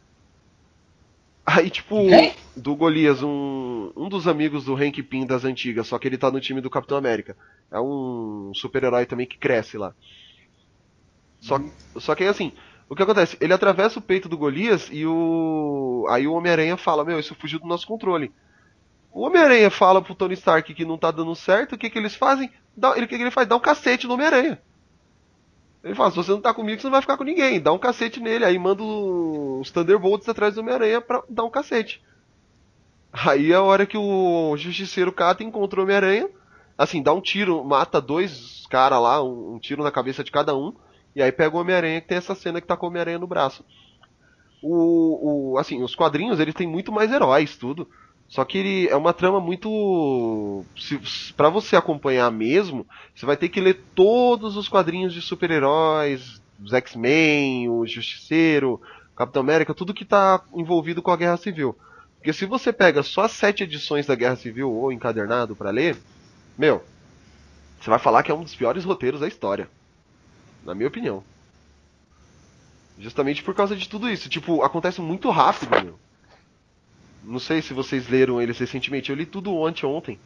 Aí, 1.46 1.70
tipo, 1.70 1.96
do 2.56 2.74
Golias, 2.78 3.22
um, 3.22 3.92
um 3.94 4.08
dos 4.08 4.26
amigos 4.26 4.64
do 4.64 4.76
Hank 4.76 5.04
Pym 5.04 5.26
das 5.26 5.44
antigas, 5.44 5.88
só 5.88 6.00
que 6.00 6.08
ele 6.08 6.18
tá 6.18 6.32
no 6.32 6.40
time 6.40 6.62
do 6.62 6.70
Capitão 6.70 6.98
América. 6.98 7.36
É 7.70 7.80
um 7.82 8.54
super-herói 8.56 9.06
também 9.06 9.28
que 9.28 9.38
cresce 9.38 9.78
lá. 9.78 9.94
Só, 11.42 11.60
só 11.98 12.16
que 12.16 12.24
aí, 12.24 12.30
assim, 12.30 12.54
o 12.92 12.96
que 12.96 13.04
acontece? 13.04 13.38
Ele 13.40 13.54
atravessa 13.54 14.00
o 14.00 14.02
peito 14.02 14.28
do 14.28 14.38
Golias 14.38 14.90
e 14.92 15.06
o. 15.06 16.06
Aí 16.10 16.28
o 16.28 16.34
Homem-Aranha 16.34 16.76
fala: 16.76 17.06
Meu, 17.06 17.18
isso 17.22 17.34
fugiu 17.36 17.58
do 17.58 17.66
nosso 17.66 17.88
controle. 17.88 18.34
O 19.14 19.22
Homem-Aranha 19.22 19.72
fala 19.72 20.02
pro 20.02 20.14
Tony 20.14 20.34
Stark 20.34 20.74
que 20.74 20.84
não 20.84 20.98
tá 20.98 21.10
dando 21.10 21.34
certo, 21.34 21.74
o 21.74 21.78
que, 21.78 21.90
que 21.90 21.98
eles 21.98 22.16
fazem? 22.16 22.52
Dá, 22.76 22.92
ele, 22.98 23.06
o 23.06 23.08
que, 23.08 23.16
que 23.16 23.24
ele 23.24 23.32
faz? 23.32 23.48
Dá 23.48 23.56
um 23.56 23.62
cacete 23.62 24.06
no 24.08 24.16
Homem-Aranha. 24.16 24.62
Ele 25.82 25.96
fala, 25.96 26.12
se 26.12 26.18
você 26.18 26.32
não 26.32 26.42
tá 26.42 26.54
comigo, 26.54 26.82
você 26.82 26.88
não 26.88 26.92
vai 26.92 27.00
ficar 27.00 27.16
com 27.16 27.24
ninguém. 27.24 27.62
Dá 27.62 27.72
um 27.72 27.80
cacete 27.80 28.20
nele. 28.20 28.44
Aí 28.44 28.60
manda 28.60 28.84
os 28.84 29.72
Thunderbolts 29.72 30.28
atrás 30.28 30.56
do 30.56 30.60
Homem-Aranha 30.60 31.00
pra 31.00 31.24
dar 31.30 31.46
um 31.46 31.50
cacete. 31.50 32.04
Aí 33.14 33.54
é 33.54 33.56
a 33.56 33.62
hora 33.62 33.86
que 33.86 33.98
o 33.98 34.54
Justiceiro 34.58 35.14
cata 35.14 35.46
encontra 35.46 35.80
o 35.80 35.84
Homem-Aranha. 35.84 36.30
Assim, 36.78 37.02
dá 37.02 37.14
um 37.14 37.22
tiro, 37.22 37.64
mata 37.64 38.02
dois 38.02 38.66
caras 38.70 39.02
lá, 39.02 39.24
um 39.24 39.58
tiro 39.60 39.82
na 39.82 39.92
cabeça 39.92 40.26
de 40.26 40.32
cada 40.32 40.54
um. 40.54 40.74
E 41.16 41.22
aí 41.22 41.32
pega 41.32 41.56
o 41.56 41.60
Homem-Aranha, 41.60 42.02
que 42.02 42.08
tem 42.08 42.18
essa 42.18 42.36
cena 42.36 42.62
que 42.62 42.68
tá 42.68 42.78
com 42.78 42.86
o 42.86 42.90
Homem-Aranha 42.90 43.20
no 43.20 43.28
braço. 43.28 43.66
O, 44.62 45.54
o, 45.54 45.58
assim, 45.58 45.82
os 45.82 45.96
quadrinhos, 45.96 46.40
eles 46.40 46.54
têm 46.54 46.68
muito 46.68 46.92
mais 46.92 47.12
heróis, 47.12 47.58
tudo. 47.58 47.88
Só 48.28 48.46
que 48.46 48.58
ele 48.58 48.88
é 48.88 48.96
uma 48.96 49.12
trama 49.12 49.42
muito. 49.42 50.64
Pra 51.36 51.50
você 51.50 51.76
acompanhar 51.76 52.32
mesmo, 52.32 52.88
você 53.14 53.26
vai 53.26 53.36
ter 53.36 53.50
que 53.50 53.60
ler 53.60 53.84
todos 53.94 54.56
os 54.56 54.70
quadrinhos 54.70 55.14
de 55.14 55.22
super-heróis, 55.22 56.42
os 56.64 56.72
X-Men, 56.72 57.68
o 57.70 57.86
Justiceiro, 57.86 58.80
Capitão 59.16 59.42
América, 59.42 59.74
tudo 59.74 59.94
que 59.94 60.06
tá 60.06 60.42
envolvido 60.54 61.02
com 61.02 61.12
a 61.12 61.18
Guerra 61.18 61.36
Civil. 61.36 61.76
Porque 62.16 62.32
se 62.32 62.46
você 62.46 62.72
pega 62.72 63.04
só 63.04 63.24
as 63.24 63.32
sete 63.32 63.64
edições 63.64 64.06
da 64.06 64.16
Guerra 64.16 64.38
Civil 64.38 64.72
ou 64.72 64.94
encadernado 64.94 65.56
pra 65.56 65.72
ler, 65.72 65.98
meu, 66.58 66.82
você 67.82 67.90
vai 67.90 68.00
falar 68.00 68.24
que 68.24 68.32
é 68.32 68.34
um 68.34 68.44
dos 68.44 68.56
piores 68.56 68.86
roteiros 68.86 69.20
da 69.20 69.28
história. 69.28 69.68
Na 70.64 70.76
minha 70.76 70.88
opinião. 70.88 71.24
Justamente 73.00 73.42
por 73.44 73.56
causa 73.56 73.76
de 73.76 73.88
tudo 73.90 74.10
isso. 74.10 74.30
Tipo, 74.30 74.64
acontece 74.64 75.02
muito 75.02 75.30
rápido, 75.30 75.72
meu. 75.84 76.00
Não 77.24 77.40
sei 77.40 77.62
se 77.62 77.74
vocês 77.74 78.08
leram 78.10 78.42
eles 78.42 78.58
recentemente. 78.58 79.10
Eu 79.10 79.16
li 79.16 79.26
tudo 79.26 79.66
anteontem. 79.66 80.20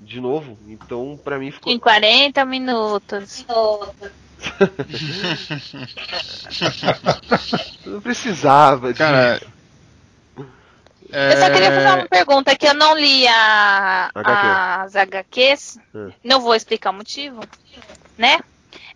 De 0.00 0.20
novo. 0.20 0.58
Então, 0.66 1.18
pra 1.22 1.38
mim 1.38 1.50
ficou. 1.50 1.72
Em 1.72 1.78
40 1.78 2.44
minutos. 2.44 3.44
Não 7.86 8.00
precisava. 8.00 8.92
de- 8.92 8.98
Cara, 8.98 9.40
Eu 11.10 11.36
só 11.38 11.50
queria 11.50 11.70
fazer 11.72 11.86
uma 11.86 12.08
pergunta 12.08 12.56
que 12.56 12.66
eu 12.66 12.74
não 12.74 12.96
li 12.96 13.26
a, 13.28 14.10
HQ. 14.14 14.86
as 14.86 14.96
HQs. 14.96 15.78
Hum. 15.94 16.10
Não 16.24 16.40
vou 16.40 16.54
explicar 16.54 16.90
o 16.90 16.94
motivo, 16.94 17.40
né? 18.16 18.40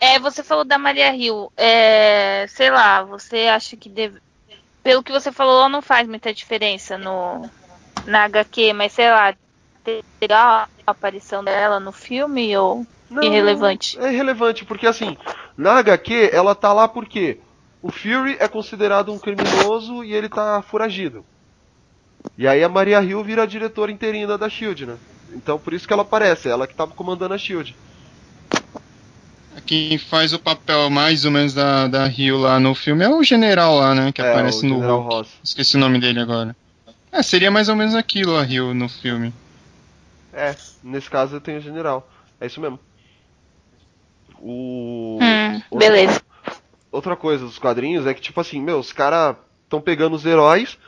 É, 0.00 0.18
você 0.18 0.42
falou 0.42 0.64
da 0.64 0.78
Maria 0.78 1.10
Rio. 1.10 1.50
É, 1.56 2.46
sei 2.48 2.70
lá, 2.70 3.02
você 3.02 3.46
acha 3.46 3.76
que 3.76 3.88
deve. 3.88 4.20
Pelo 4.82 5.02
que 5.02 5.12
você 5.12 5.32
falou, 5.32 5.68
não 5.68 5.82
faz 5.82 6.06
muita 6.06 6.32
diferença 6.32 6.96
no 6.96 7.48
na 8.06 8.24
HQ, 8.24 8.72
mas 8.72 8.92
sei 8.92 9.10
lá, 9.10 9.34
terá 10.20 10.68
a 10.86 10.90
aparição 10.90 11.42
dela 11.42 11.80
no 11.80 11.92
filme 11.92 12.56
ou 12.56 12.86
Não, 13.10 13.22
irrelevante? 13.22 13.98
É 13.98 14.12
irrelevante, 14.12 14.64
porque 14.64 14.86
assim, 14.86 15.16
na 15.56 15.78
HQ 15.78 16.30
ela 16.32 16.54
tá 16.54 16.72
lá 16.72 16.86
porque 16.86 17.40
o 17.82 17.90
Fury 17.90 18.36
é 18.38 18.48
considerado 18.48 19.12
um 19.12 19.18
criminoso 19.18 20.04
e 20.04 20.12
ele 20.12 20.28
tá 20.28 20.62
foragido. 20.62 21.24
E 22.38 22.46
aí 22.46 22.62
a 22.62 22.68
Maria 22.68 23.02
Hill 23.02 23.22
vira 23.22 23.42
a 23.42 23.46
diretora 23.46 23.92
interina 23.92 24.36
da 24.36 24.48
SHIELD, 24.48 24.86
né? 24.86 24.96
Então 25.32 25.58
por 25.58 25.72
isso 25.72 25.86
que 25.86 25.92
ela 25.92 26.02
aparece, 26.02 26.48
ela 26.48 26.66
que 26.66 26.74
tava 26.74 26.92
comandando 26.92 27.34
a 27.34 27.38
SHIELD. 27.38 27.76
Quem 29.64 29.96
faz 29.98 30.32
o 30.32 30.38
papel 30.38 30.90
mais 30.90 31.24
ou 31.24 31.30
menos 31.30 31.54
da, 31.54 31.86
da 31.88 32.06
Rio 32.06 32.38
lá 32.38 32.58
no 32.60 32.74
filme 32.74 33.04
é 33.04 33.08
o 33.08 33.22
general 33.22 33.76
lá, 33.78 33.94
né? 33.94 34.12
Que 34.12 34.20
É, 34.22 34.30
aparece 34.30 34.64
o 34.64 34.68
no 34.68 34.74
General. 34.76 35.00
Ross. 35.02 35.28
Esqueci 35.42 35.76
o 35.76 35.80
nome 35.80 35.98
dele 36.00 36.20
agora. 36.20 36.54
É, 37.12 37.22
seria 37.22 37.50
mais 37.50 37.68
ou 37.68 37.76
menos 37.76 37.94
aquilo 37.94 38.36
a 38.36 38.42
Rio 38.42 38.74
no 38.74 38.88
filme. 38.88 39.32
É, 40.32 40.54
nesse 40.82 41.08
caso 41.08 41.36
eu 41.36 41.40
tenho 41.40 41.58
o 41.58 41.62
general. 41.62 42.08
É 42.40 42.46
isso 42.46 42.60
mesmo. 42.60 42.78
O. 44.40 45.18
Hum, 45.20 45.62
outra- 45.70 45.88
beleza. 45.88 46.22
Outra 46.92 47.16
coisa 47.16 47.44
dos 47.44 47.58
quadrinhos 47.58 48.06
é 48.06 48.14
que, 48.14 48.20
tipo 48.20 48.40
assim, 48.40 48.60
meu, 48.60 48.78
os 48.78 48.92
caras 48.92 49.36
estão 49.64 49.80
pegando 49.80 50.14
os 50.16 50.24
heróis 50.24 50.78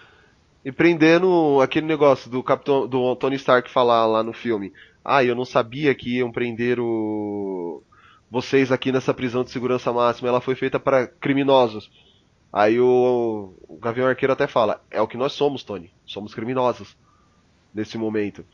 e 0.65 0.73
prendendo 0.73 1.61
aquele 1.63 1.87
negócio 1.87 2.31
do 2.31 2.43
Capitão. 2.43 2.87
do 2.87 3.15
Tony 3.17 3.37
Stark 3.37 3.71
falar 3.71 4.07
lá 4.07 4.23
no 4.23 4.33
filme. 4.33 4.73
Ah, 5.05 5.25
eu 5.25 5.35
não 5.35 5.45
sabia 5.45 5.95
que 5.95 6.17
iam 6.19 6.31
prender 6.31 6.79
o. 6.79 7.83
vocês 8.31 8.71
aqui 8.73 8.93
nessa 8.93 9.15
prisão 9.15 9.43
de 9.45 9.51
segurança 9.51 9.93
máxima. 9.93 10.29
Ela 10.29 10.41
foi 10.41 10.55
feita 10.55 10.79
para 10.79 11.07
criminosos. 11.07 11.91
Aí 12.53 12.81
o, 12.81 13.55
o 13.69 13.77
Gavião 13.79 14.07
Arqueiro 14.07 14.33
até 14.33 14.47
fala: 14.47 14.83
É 14.91 15.01
o 15.01 15.09
que 15.09 15.17
nós 15.17 15.33
somos, 15.33 15.63
Tony. 15.63 15.91
Somos 16.07 16.35
criminosos. 16.35 16.97
Nesse 17.75 17.99
momento. 17.99 18.45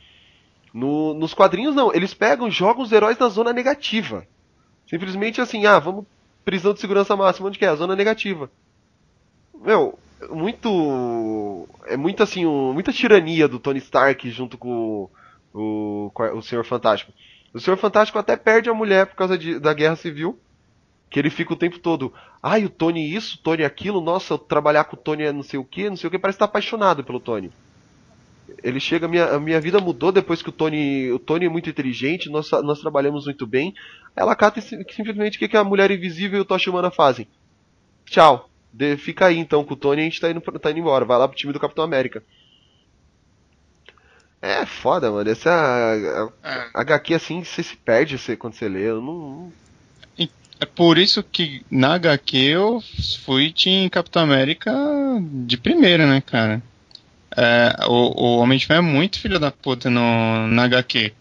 No- 0.73 1.15
nos 1.15 1.33
quadrinhos, 1.33 1.75
não. 1.75 1.95
Eles 1.95 2.13
pegam 2.13 2.51
jogam 2.51 2.83
os 2.83 2.91
heróis 2.93 3.17
na 3.19 3.29
zona 3.29 3.53
negativa. 3.53 4.27
Simplesmente 4.89 5.41
assim, 5.41 5.65
ah, 5.67 5.79
vamos. 5.79 6.05
Prisão 6.45 6.75
de 6.75 6.81
segurança 6.81 7.17
máxima, 7.17 7.49
onde 7.49 7.59
que 7.59 7.65
é? 7.65 7.69
A 7.69 7.75
zona 7.77 7.97
negativa. 7.97 8.51
Meu, 9.55 9.99
muito. 10.31 11.69
É 11.87 11.97
muito 11.97 12.23
assim, 12.23 12.45
um- 12.45 12.73
muita 12.73 12.93
tirania 12.93 13.49
do 13.49 13.59
Tony 13.59 13.79
Stark 13.79 14.29
junto 14.31 14.59
com 14.59 15.09
o, 15.55 16.11
com 16.13 16.23
o 16.39 16.43
Senhor 16.43 16.65
Fantástico. 16.65 17.13
O 17.55 17.61
Senhor 17.61 17.77
Fantástico 17.77 18.19
até 18.19 18.37
perde 18.37 18.69
a 18.69 18.75
mulher 18.75 19.07
por 19.07 19.15
causa 19.17 19.39
de- 19.39 19.59
da 19.59 19.73
guerra 19.73 19.97
civil. 19.97 20.39
Que 21.09 21.21
ele 21.21 21.31
fica 21.31 21.53
o 21.53 21.57
tempo 21.57 21.79
todo, 21.79 22.13
ai, 22.43 22.65
o 22.65 22.69
Tony 22.69 23.15
isso, 23.15 23.37
o 23.37 23.39
Tony 23.39 23.63
aquilo, 23.63 24.01
nossa, 24.01 24.37
trabalhar 24.37 24.83
com 24.85 24.97
o 24.97 24.99
Tony 24.99 25.23
é 25.23 25.31
não 25.33 25.45
sei 25.45 25.61
o 25.61 25.65
que, 25.65 25.89
não 25.89 25.97
sei 25.97 26.09
o 26.09 26.11
que, 26.11 26.19
parece 26.19 26.35
estar 26.37 26.47
apaixonado 26.47 27.05
pelo 27.05 27.21
Tony. 27.21 27.53
Ele 28.65 28.81
chega, 28.81 29.07
minha, 29.07 29.27
a 29.27 29.39
minha 29.39 29.61
vida 29.61 29.79
mudou 29.79 30.11
depois 30.11 30.43
que 30.43 30.49
o 30.49 30.53
Tony. 30.53 31.13
O 31.13 31.19
Tony 31.21 31.47
é 31.47 31.49
muito 31.49 31.71
inteligente, 31.71 32.29
nós, 32.29 32.51
nós 32.51 32.81
trabalhamos 32.81 33.27
muito 33.27 33.47
bem. 33.47 33.73
Ela 34.17 34.35
cata 34.35 34.61
sim- 34.61 34.83
simplesmente 34.91 35.37
o 35.37 35.39
que, 35.39 35.47
que 35.49 35.57
a 35.57 35.63
mulher 35.63 35.91
invisível 35.91 36.39
e 36.39 36.43
o 36.43 36.45
Tocha 36.45 36.71
fazem. 36.91 37.29
Tchau. 38.07 38.49
De- 38.73 38.97
fica 38.97 39.27
aí 39.27 39.39
então 39.39 39.65
com 39.65 39.75
o 39.75 39.77
Tony 39.77 40.01
e 40.01 40.07
a 40.07 40.09
gente 40.09 40.21
tá 40.21 40.31
indo, 40.31 40.41
tá 40.41 40.71
indo 40.71 40.81
embora. 40.81 41.05
Vai 41.05 41.17
lá 41.19 41.29
pro 41.29 41.37
time 41.37 41.53
do 41.53 41.61
Capitão 41.61 41.85
América. 41.85 42.23
É 44.47 44.67
foda, 44.67 45.11
mano. 45.11 45.31
Essa 45.31 45.51
a, 45.51 46.25
a- 46.49 46.69
a 46.75 46.81
HQ 46.83 47.15
assim, 47.15 47.43
você 47.43 47.63
se 47.63 47.75
perde 47.77 48.19
você- 48.19 48.37
quando 48.37 48.53
você 48.55 48.69
lê. 48.69 48.91
Eu 48.91 49.01
não. 49.01 49.51
É 50.61 50.67
por 50.67 50.99
isso 50.99 51.23
que 51.23 51.65
na 51.71 51.95
HQ 51.95 52.37
eu 52.37 52.83
fui 53.25 53.51
Team 53.53 53.89
Capitão 53.89 54.23
América 54.23 54.71
de 55.47 55.57
primeira, 55.57 56.07
né, 56.07 56.21
cara? 56.21 56.63
É, 57.37 57.75
o, 57.89 58.23
o 58.23 58.39
Homem 58.39 58.59
de 58.59 58.67
Ferro 58.67 58.79
é 58.87 58.93
muito 58.93 59.19
filho 59.19 59.39
da 59.41 59.51
puta 59.51 59.89
no, 59.91 60.47
na 60.47 60.65
HQ. 60.65 61.13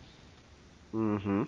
Uhum. 0.94 1.48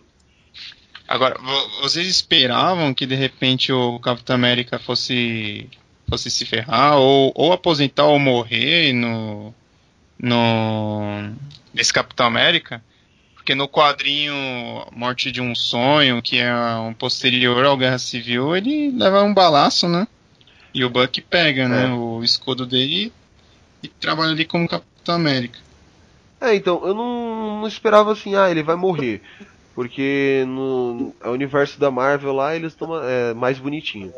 Agora, 1.07 1.37
vo- 1.39 1.81
vocês 1.81 2.07
esperavam 2.07 2.93
que 2.93 3.05
de 3.05 3.15
repente 3.15 3.71
o 3.71 3.99
Capitão 3.99 4.35
América 4.35 4.79
fosse, 4.79 5.69
fosse 6.09 6.31
se 6.31 6.43
ferrar, 6.45 6.97
ou, 6.97 7.31
ou 7.35 7.53
aposentar 7.53 8.05
ou 8.05 8.17
morrer 8.17 8.91
no, 8.93 9.53
no 10.17 11.31
nesse 11.75 11.93
Capitão 11.93 12.25
América? 12.25 12.81
Porque 13.35 13.53
no 13.53 13.67
quadrinho 13.67 14.33
Morte 14.91 15.31
de 15.31 15.41
um 15.41 15.53
Sonho, 15.53 16.21
que 16.21 16.39
é 16.39 16.55
um 16.77 16.93
posterior 16.93 17.63
ao 17.63 17.77
Guerra 17.77 17.99
Civil, 17.99 18.55
ele 18.55 18.89
leva 18.89 19.21
um 19.21 19.33
balaço, 19.33 19.87
né? 19.87 20.07
E 20.73 20.83
o 20.83 20.89
Buck 20.89 21.21
pega, 21.21 21.67
né? 21.67 21.93
O 21.93 22.23
escudo 22.23 22.65
dele 22.65 23.13
e 23.83 23.87
trabalha 23.87 24.31
ali 24.31 24.45
como 24.45 24.67
Capitão 24.67 25.15
América. 25.15 25.59
É, 26.41 26.55
então, 26.55 26.81
eu 26.85 26.93
não, 26.93 27.61
não 27.61 27.67
esperava 27.67 28.11
assim, 28.11 28.35
ah, 28.35 28.49
ele 28.49 28.63
vai 28.63 28.75
morrer. 28.75 29.21
Porque 29.73 30.43
no, 30.47 31.13
no 31.23 31.31
universo 31.31 31.79
da 31.79 31.91
Marvel 31.91 32.33
lá 32.33 32.55
eles 32.55 32.73
estão 32.73 32.89
é, 33.03 33.33
mais 33.33 33.59
bonitinho. 33.59 34.13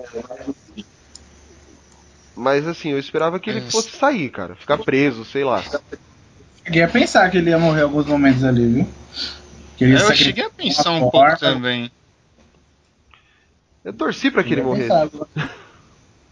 Mas 2.35 2.67
assim, 2.67 2.91
eu 2.91 2.99
esperava 2.99 3.39
que 3.39 3.49
ele 3.49 3.61
fosse 3.61 3.89
sair, 3.89 4.29
cara. 4.29 4.55
Ficar 4.55 4.77
preso, 4.77 5.25
sei 5.25 5.43
lá. 5.43 5.63
Cheguei 6.67 6.83
a 6.83 6.87
pensar 6.89 7.31
que 7.31 7.37
ele 7.37 7.49
ia 7.49 7.57
morrer 7.57 7.79
em 7.79 7.83
alguns 7.83 8.05
momentos 8.05 8.43
ali, 8.43 8.67
viu? 8.67 8.87
Que 9.77 9.85
ele 9.85 9.93
ia 9.93 9.99
É, 9.99 10.01
eu 10.03 10.15
cheguei 10.15 10.43
a 10.43 10.49
pensar 10.49 10.91
um 10.91 10.95
uma 10.95 10.99
pouco 10.99 11.17
porta. 11.17 11.53
também. 11.53 11.89
Eu 13.85 13.93
torci 13.93 14.29
pra 14.29 14.43
que 14.43 14.53
ele 14.53 14.63
morresse. 14.63 14.89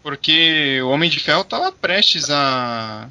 Porque 0.02 0.78
o 0.82 0.90
Homem 0.90 1.08
de 1.08 1.18
Ferro 1.18 1.42
tava 1.42 1.72
prestes 1.72 2.28
a, 2.28 3.08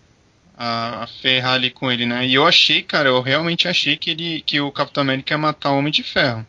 a, 0.56 1.04
a 1.04 1.08
ferrar 1.08 1.56
ali 1.56 1.72
com 1.72 1.92
ele, 1.92 2.06
né? 2.06 2.28
E 2.28 2.36
eu 2.36 2.46
achei, 2.46 2.84
cara, 2.84 3.10
eu 3.10 3.20
realmente 3.22 3.68
achei 3.68 3.98
que 3.98 4.12
ele 4.12 4.42
que 4.46 4.62
o 4.62 4.72
Capitão 4.72 5.02
América 5.02 5.34
ia 5.34 5.38
matar 5.40 5.72
o 5.72 5.80
Homem 5.80 5.92
de 5.92 6.04
Ferro. 6.04 6.46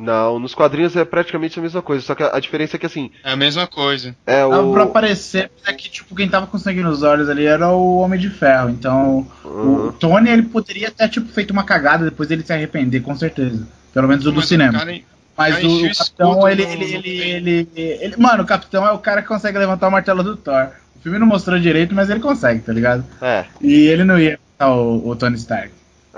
Não, 0.00 0.38
nos 0.38 0.54
quadrinhos 0.54 0.94
é 0.96 1.04
praticamente 1.04 1.58
a 1.58 1.62
mesma 1.62 1.82
coisa, 1.82 2.04
só 2.04 2.14
que 2.14 2.22
a, 2.22 2.36
a 2.36 2.40
diferença 2.40 2.76
é 2.76 2.78
que 2.78 2.86
assim. 2.86 3.10
É 3.24 3.32
a 3.32 3.36
mesma 3.36 3.66
coisa. 3.66 4.14
É 4.26 4.44
o. 4.44 4.72
pra 4.72 4.84
aparecer, 4.84 5.50
mas 5.58 5.74
é 5.74 5.76
que 5.76 5.90
tipo, 5.90 6.14
quem 6.14 6.28
tava 6.28 6.46
com 6.46 6.56
sangue 6.58 6.82
nos 6.82 7.02
olhos 7.02 7.28
ali 7.28 7.44
era 7.46 7.68
o 7.72 7.98
Homem 7.98 8.18
de 8.20 8.30
Ferro. 8.30 8.70
Então, 8.70 9.26
Uhum. 9.44 9.88
o 9.88 9.92
Tony 9.92 10.30
ele 10.30 10.42
poderia 10.42 10.90
ter 10.90 11.08
tipo, 11.08 11.32
feito 11.32 11.50
uma 11.50 11.64
cagada 11.64 12.04
depois 12.04 12.28
dele 12.28 12.42
se 12.44 12.52
arrepender, 12.52 13.00
com 13.00 13.16
certeza. 13.16 13.66
Pelo 13.92 14.06
menos 14.06 14.24
o 14.24 14.30
do 14.30 14.36
Mas 14.36 14.46
cinema. 14.48 14.78
cara- 14.78 14.98
Mas 15.36 15.64
o, 15.64 15.82
Capitão, 15.98 16.48
ele, 16.48 16.62
ele, 16.62 16.84
ele, 16.94 17.18
ele, 17.20 17.68
ele- 18.00 18.16
Mano, 18.16 18.42
o 18.42 18.46
Capitão 18.46 18.86
é 18.86 18.92
o 18.92 18.98
cara 18.98 19.22
que 19.22 19.28
consegue 19.28 19.58
levantar 19.58 19.88
o 19.88 19.90
martelo 19.90 20.22
do 20.22 20.36
Thor. 20.36 20.68
O 20.96 21.00
filme 21.00 21.18
não 21.18 21.26
mostrou 21.26 21.58
direito, 21.58 21.94
mas 21.94 22.10
ele 22.10 22.20
consegue, 22.20 22.60
tá 22.60 22.72
ligado? 22.72 23.04
É. 23.22 23.44
E 23.60 23.72
ele 23.86 24.04
não 24.04 24.18
ia 24.18 24.38
matar 24.58 24.72
o, 24.74 25.08
o 25.08 25.16
Tony 25.16 25.36
Stark. 25.36 25.70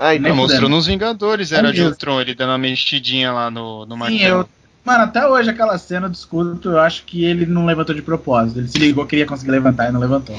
Ah, 0.03 0.15
fudendo. 0.35 0.67
nos 0.67 0.87
Vingadores, 0.87 1.51
era 1.51 1.69
É 1.69 1.71
de. 1.71 1.83
Ultron, 1.83 2.19
ele 2.19 2.33
dando 2.33 2.49
uma 2.49 2.57
mexidinha 2.57 3.31
lá 3.31 3.51
no, 3.51 3.85
no 3.85 4.07
Sim, 4.07 4.23
eu. 4.23 4.49
Mano, 4.83 5.03
até 5.03 5.27
hoje 5.27 5.47
aquela 5.47 5.77
cena 5.77 6.09
do 6.09 6.15
escudo, 6.15 6.71
eu 6.71 6.79
acho 6.79 7.03
que 7.05 7.23
ele 7.23 7.45
não 7.45 7.67
levantou 7.67 7.93
de 7.93 8.01
propósito. 8.01 8.57
Ele 8.57 8.67
se 8.67 8.79
ligou, 8.79 9.05
queria 9.05 9.27
conseguir 9.27 9.51
levantar 9.51 9.89
e 9.89 9.91
não 9.91 9.99
levantou. 9.99 10.35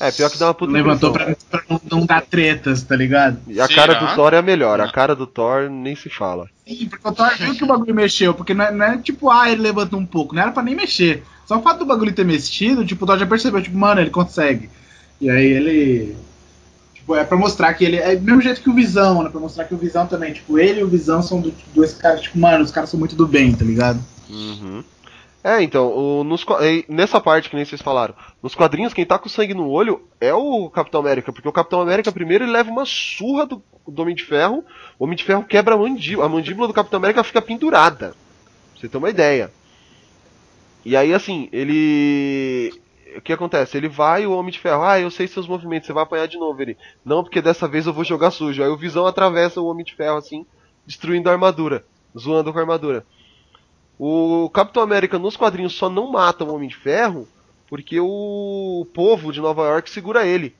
É, 0.00 0.10
pior 0.10 0.30
que 0.30 0.38
dá 0.38 0.46
uma 0.46 0.54
puta 0.54 0.72
levantou 0.72 1.12
pra, 1.12 1.36
pra 1.50 1.62
não, 1.90 2.06
dar 2.06 2.22
tretas, 2.22 2.82
tá 2.82 2.96
ligado? 2.96 3.38
E 3.46 3.60
a 3.60 3.68
cara 3.68 3.92
do 3.92 4.14
Thor 4.14 4.32
é 4.32 4.38
a 4.38 4.42
melhor, 4.42 4.80
a 4.80 4.90
cara 4.90 5.14
do 5.14 5.26
Thor 5.26 5.68
nem 5.68 5.94
se 5.94 6.08
fala. 6.08 6.48
Sim, 6.66 6.88
porque 6.88 7.06
o 7.06 7.12
Thor 7.12 7.36
viu 7.38 7.54
que 7.54 7.64
o 7.64 7.66
bagulho 7.66 7.94
mexeu, 7.94 8.32
porque 8.32 8.54
não 8.54 8.64
é, 8.64 8.72
não 8.72 8.86
é 8.86 8.96
tipo, 8.96 9.28
ah, 9.28 9.50
ele 9.50 9.60
levantou 9.60 10.00
um 10.00 10.06
pouco, 10.06 10.34
não 10.34 10.40
era 10.40 10.52
pra 10.52 10.62
nem 10.62 10.74
mexer. 10.74 11.22
Só 11.44 11.58
o 11.58 11.62
fato 11.62 11.80
do 11.80 11.84
bagulho 11.84 12.14
ter 12.14 12.24
mexido, 12.24 12.86
tipo, 12.86 13.04
o 13.04 13.06
Thor 13.06 13.18
já 13.18 13.26
percebeu, 13.26 13.60
tipo, 13.60 13.76
mano, 13.76 14.00
ele 14.00 14.08
consegue. 14.08 14.70
E 15.20 15.28
aí 15.28 15.44
ele. 15.44 16.16
Tipo, 17.10 17.16
é 17.16 17.24
pra 17.24 17.36
mostrar 17.36 17.74
que 17.74 17.84
ele. 17.84 17.96
É 17.96 18.14
do 18.14 18.22
mesmo 18.24 18.40
jeito 18.40 18.60
que 18.60 18.70
o 18.70 18.74
Visão, 18.74 19.22
né? 19.22 19.30
Pra 19.30 19.40
mostrar 19.40 19.64
que 19.64 19.74
o 19.74 19.78
Visão 19.78 20.06
também, 20.06 20.32
tipo, 20.32 20.58
ele 20.58 20.80
e 20.80 20.84
o 20.84 20.88
Visão 20.88 21.20
são 21.22 21.40
do- 21.40 21.52
dois 21.74 21.92
caras, 21.92 22.20
tipo, 22.20 22.38
mano, 22.38 22.62
os 22.62 22.70
caras 22.70 22.88
são 22.88 22.98
muito 23.00 23.16
do 23.16 23.26
bem, 23.26 23.52
tá 23.52 23.64
ligado? 23.64 23.98
Uhum. 24.28 24.84
É, 25.42 25.60
então, 25.62 25.88
o- 25.88 26.22
nos 26.22 26.44
nessa 26.88 27.20
parte 27.20 27.48
que 27.50 27.56
nem 27.56 27.64
vocês 27.64 27.80
falaram, 27.82 28.14
nos 28.42 28.54
quadrinhos 28.54 28.92
quem 28.94 29.04
tá 29.06 29.18
com 29.18 29.28
sangue 29.28 29.54
no 29.54 29.68
olho 29.68 30.02
é 30.20 30.32
o 30.32 30.70
Capitão 30.70 31.00
América, 31.00 31.32
porque 31.32 31.48
o 31.48 31.52
Capitão 31.52 31.80
América 31.80 32.12
primeiro 32.12 32.44
ele 32.44 32.52
leva 32.52 32.70
uma 32.70 32.84
surra 32.84 33.44
do, 33.46 33.60
do 33.88 34.02
Homem 34.02 34.14
de 34.14 34.22
Ferro, 34.24 34.62
o 34.98 35.04
Homem 35.04 35.16
de 35.16 35.24
Ferro 35.24 35.42
quebra 35.42 35.74
a 35.74 35.78
mandíbula, 35.78 36.26
a 36.26 36.28
mandíbula 36.28 36.68
do 36.68 36.74
Capitão 36.74 36.98
América 36.98 37.24
fica 37.24 37.42
pendurada. 37.42 38.08
Pra 38.10 38.80
você 38.80 38.88
ter 38.88 38.98
uma 38.98 39.10
ideia. 39.10 39.50
E 40.84 40.96
aí 40.96 41.12
assim, 41.12 41.48
ele. 41.52 42.72
O 43.16 43.20
que 43.20 43.32
acontece? 43.32 43.76
Ele 43.76 43.88
vai, 43.88 44.26
o 44.26 44.32
Homem 44.32 44.52
de 44.52 44.58
Ferro, 44.58 44.82
ah, 44.82 44.98
eu 45.00 45.10
sei 45.10 45.26
seus 45.26 45.46
movimentos, 45.48 45.86
você 45.86 45.92
vai 45.92 46.02
apanhar 46.02 46.26
de 46.26 46.38
novo. 46.38 46.60
Ele, 46.60 46.76
não, 47.04 47.22
porque 47.22 47.40
dessa 47.42 47.66
vez 47.68 47.86
eu 47.86 47.92
vou 47.92 48.04
jogar 48.04 48.30
sujo. 48.30 48.62
Aí 48.62 48.68
o 48.68 48.76
Visão 48.76 49.06
atravessa 49.06 49.60
o 49.60 49.66
Homem 49.66 49.84
de 49.84 49.94
Ferro 49.94 50.16
assim, 50.16 50.46
destruindo 50.86 51.28
a 51.28 51.32
armadura, 51.32 51.84
zoando 52.18 52.52
com 52.52 52.58
a 52.58 52.62
armadura. 52.62 53.04
O 53.98 54.48
Capitão 54.50 54.82
América 54.82 55.18
nos 55.18 55.36
quadrinhos 55.36 55.74
só 55.74 55.90
não 55.90 56.10
mata 56.10 56.44
o 56.44 56.54
Homem 56.54 56.68
de 56.68 56.76
Ferro 56.76 57.28
porque 57.68 58.00
o 58.00 58.86
povo 58.92 59.32
de 59.32 59.40
Nova 59.40 59.62
York 59.62 59.88
segura 59.90 60.26
ele. 60.26 60.56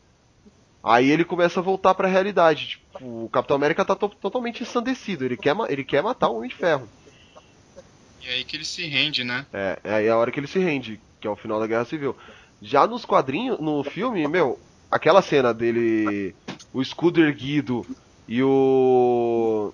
Aí 0.83 1.11
ele 1.11 1.25
começa 1.25 1.59
a 1.61 1.63
voltar 1.63 1.95
pra 1.95 2.07
realidade. 2.09 2.69
Tipo, 2.69 3.25
o 3.25 3.29
Capitão 3.31 3.57
América 3.57 3.85
tá 3.85 3.97
to- 3.97 4.09
totalmente 4.09 4.63
ensandecido. 4.63 5.25
Ele 5.25 5.37
quer, 5.37 5.57
ele 5.69 5.85
quer 5.85 6.03
matar 6.03 6.29
o 6.29 6.37
Homem 6.37 6.49
de 6.49 6.55
Ferro. 6.55 6.89
E 8.23 8.29
aí 8.29 8.45
que 8.45 8.57
ele 8.57 8.65
se 8.65 8.87
rende, 8.87 9.25
né? 9.25 9.47
É, 9.53 9.79
é 9.83 9.95
aí 9.95 10.09
a 10.09 10.17
hora 10.17 10.31
que 10.31 10.39
ele 10.39 10.47
se 10.47 10.59
rende, 10.59 11.01
que 11.21 11.27
é 11.27 11.31
o 11.31 11.37
final 11.37 11.59
da 11.59 11.67
Guerra 11.67 11.85
Civil. 11.85 12.15
Já 12.63 12.87
nos 12.87 13.05
quadrinhos, 13.05 13.59
no 13.59 13.83
filme, 13.83 14.27
meu, 14.29 14.59
aquela 14.91 15.23
cena 15.23 15.53
dele, 15.55 16.35
o 16.73 16.83
escudo 16.83 17.21
erguido 17.23 17.87
e 18.29 18.43
o 18.43 19.73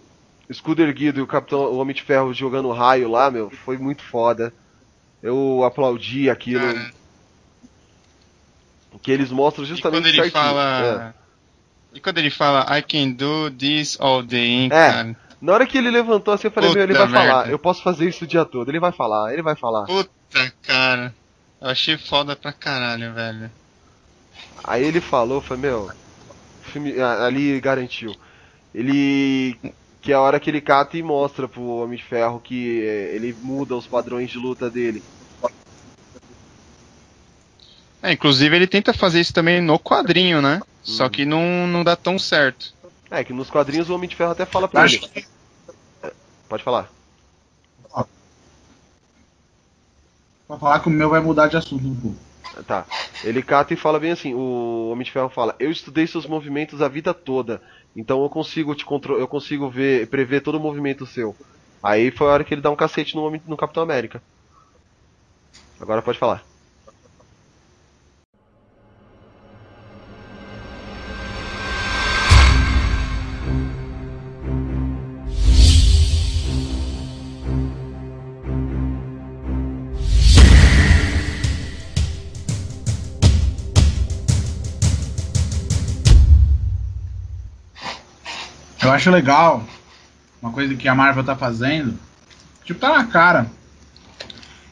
escudo 0.48 0.82
erguido 0.82 1.18
e 1.18 1.22
o 1.22 1.26
Capitão, 1.26 1.60
o 1.60 1.78
Homem 1.78 1.94
de 1.94 2.02
Ferro 2.02 2.32
jogando 2.32 2.70
raio 2.70 3.10
lá, 3.10 3.30
meu, 3.30 3.50
foi 3.50 3.76
muito 3.76 4.02
foda. 4.02 4.52
Eu 5.22 5.64
aplaudi 5.64 6.30
aquilo. 6.30 6.62
Que 9.02 9.10
eles 9.12 9.30
mostram 9.30 9.64
justamente 9.64 9.98
Quando 10.00 10.06
ele 10.06 10.16
certinho. 10.16 10.32
fala. 10.42 11.14
E 11.92 12.00
quando 12.00 12.18
ele 12.18 12.30
fala 12.30 12.66
I 12.78 12.82
can 12.82 13.10
do 13.10 13.50
this 13.50 13.96
all 14.00 14.22
day, 14.22 14.46
hein, 14.46 14.66
É. 14.66 14.68
cara? 14.68 15.16
Na 15.40 15.52
hora 15.52 15.66
que 15.66 15.76
ele 15.76 15.90
levantou 15.90 16.32
assim, 16.32 16.46
eu 16.46 16.50
falei, 16.50 16.72
meu, 16.72 16.82
ele 16.82 16.94
Puta 16.94 17.06
vai 17.06 17.12
falar, 17.20 17.36
merda. 17.40 17.50
eu 17.52 17.58
posso 17.58 17.82
fazer 17.82 18.08
isso 18.08 18.24
o 18.24 18.26
dia 18.26 18.44
todo. 18.44 18.70
Ele 18.70 18.80
vai 18.80 18.90
falar, 18.92 19.32
ele 19.32 19.42
vai 19.42 19.54
falar. 19.54 19.84
Puta, 19.84 20.10
cara. 20.62 21.14
Eu 21.61 21.69
achei 21.69 21.97
foda 21.97 22.37
pra 22.37 22.53
caralho, 22.53 23.12
velho. 23.15 23.51
Aí 24.62 24.85
ele 24.85 25.01
falou, 25.01 25.41
foi 25.41 25.57
meu, 25.57 25.91
filme 26.66 27.01
ali 27.01 27.61
garantiu. 27.61 28.15
Ele 28.74 29.57
que 30.03 30.12
é 30.12 30.15
a 30.15 30.20
hora 30.20 30.39
que 30.39 30.49
ele 30.51 30.61
cata 30.61 30.97
e 30.97 31.03
mostra 31.03 31.49
pro 31.49 31.62
Homem 31.62 31.97
de 31.97 32.05
Ferro 32.05 32.39
que 32.39 32.81
eh, 32.83 33.16
ele 33.16 33.35
muda 33.43 33.74
os 33.74 33.87
padrões 33.87 34.31
de 34.31 34.39
luta 34.39 34.70
dele. 34.70 35.03
É, 38.03 38.12
inclusive 38.12 38.55
ele 38.55 38.69
tenta 38.69 38.93
fazer 38.93 39.20
isso 39.20 39.35
também 39.35 39.61
no 39.61 39.81
quadrinho, 39.81 40.41
né? 40.41 40.57
Uhum. 40.57 40.62
Só 40.85 41.09
que 41.09 41.24
não, 41.24 41.66
não 41.66 41.83
dá 41.83 41.97
tão 41.97 42.19
certo. 42.19 42.73
É 43.11 43.24
que 43.24 43.33
nos 43.33 43.51
quadrinhos 43.51 43.91
o 43.91 43.95
Homem 43.95 44.09
de 44.09 44.15
Ferro 44.15 44.31
até 44.31 44.45
fala 44.45 44.69
pra 44.69 44.83
Acho 44.83 44.97
ele. 45.15 45.27
É, 46.05 46.12
Pode 46.49 46.62
falar. 46.62 46.89
Pra 50.47 50.59
falar 50.59 50.81
que 50.81 50.89
o 50.89 50.90
meu 50.90 51.10
vai 51.10 51.20
mudar 51.20 51.48
de 51.48 51.56
assunto 51.56 51.86
um 51.86 52.01
pouco. 52.01 52.16
Tá. 52.66 52.86
Ele 53.24 53.43
cata 53.43 53.74
e 53.74 53.77
fala 53.77 53.98
bem 53.98 54.12
assim, 54.12 54.32
o 54.35 54.90
Homem 54.90 55.05
de 55.05 55.10
Ferro 55.10 55.28
fala: 55.28 55.56
"Eu 55.59 55.70
estudei 55.70 56.06
seus 56.06 56.27
movimentos 56.27 56.81
a 56.81 56.89
vida 56.89 57.12
toda, 57.12 57.60
então 57.94 58.23
eu 58.23 58.31
consigo 58.31 58.74
te 58.74 58.85
contro 58.85 59.18
eu 59.18 59.28
consigo 59.28 59.68
ver, 59.68 60.09
prever 60.09 60.40
todo 60.40 60.56
o 60.56 60.60
movimento 60.60 61.05
seu". 61.05 61.36
Aí 61.82 62.10
foi 62.10 62.28
a 62.28 62.31
hora 62.31 62.44
que 62.44 62.55
ele 62.55 62.62
dá 62.62 62.70
um 62.70 62.77
cacete 62.77 63.14
no 63.14 63.23
homem 63.23 63.43
no 63.44 63.56
Capitão 63.56 63.82
América. 63.82 64.23
Agora 65.81 66.02
pode 66.02 66.18
falar. 66.18 66.56
Acho 88.97 89.10
legal 89.10 89.62
uma 90.43 90.52
coisa 90.52 90.74
que 90.74 90.89
a 90.89 90.94
Marvel 90.94 91.24
tá 91.24 91.36
fazendo. 91.36 91.98
Tipo, 92.64 92.81
tá 92.81 92.90
na 92.97 93.05
cara. 93.06 93.47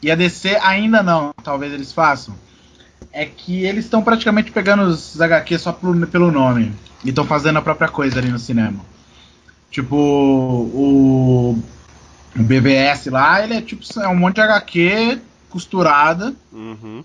E 0.01 0.11
a 0.11 0.15
DC 0.15 0.55
ainda 0.61 1.01
não, 1.01 1.33
talvez 1.43 1.73
eles 1.73 1.91
façam. 1.91 2.35
É 3.11 3.25
que 3.25 3.63
eles 3.63 3.85
estão 3.85 4.03
praticamente 4.03 4.51
pegando 4.51 4.83
os 4.83 5.19
HQ 5.19 5.57
só 5.57 5.71
pelo, 5.71 6.05
pelo 6.07 6.31
nome. 6.31 6.73
E 7.03 7.09
estão 7.09 7.25
fazendo 7.25 7.57
a 7.57 7.61
própria 7.61 7.87
coisa 7.87 8.19
ali 8.19 8.29
no 8.29 8.37
cinema. 8.39 8.79
Tipo, 9.71 9.95
o, 9.95 11.57
o 12.37 12.43
BVS 12.43 13.07
lá, 13.07 13.43
ele 13.43 13.55
é 13.55 13.61
tipo 13.61 13.83
é 13.99 14.07
um 14.07 14.15
monte 14.15 14.35
de 14.35 14.41
HQ 14.41 15.19
costurada 15.49 16.33
Uhum. 16.51 17.03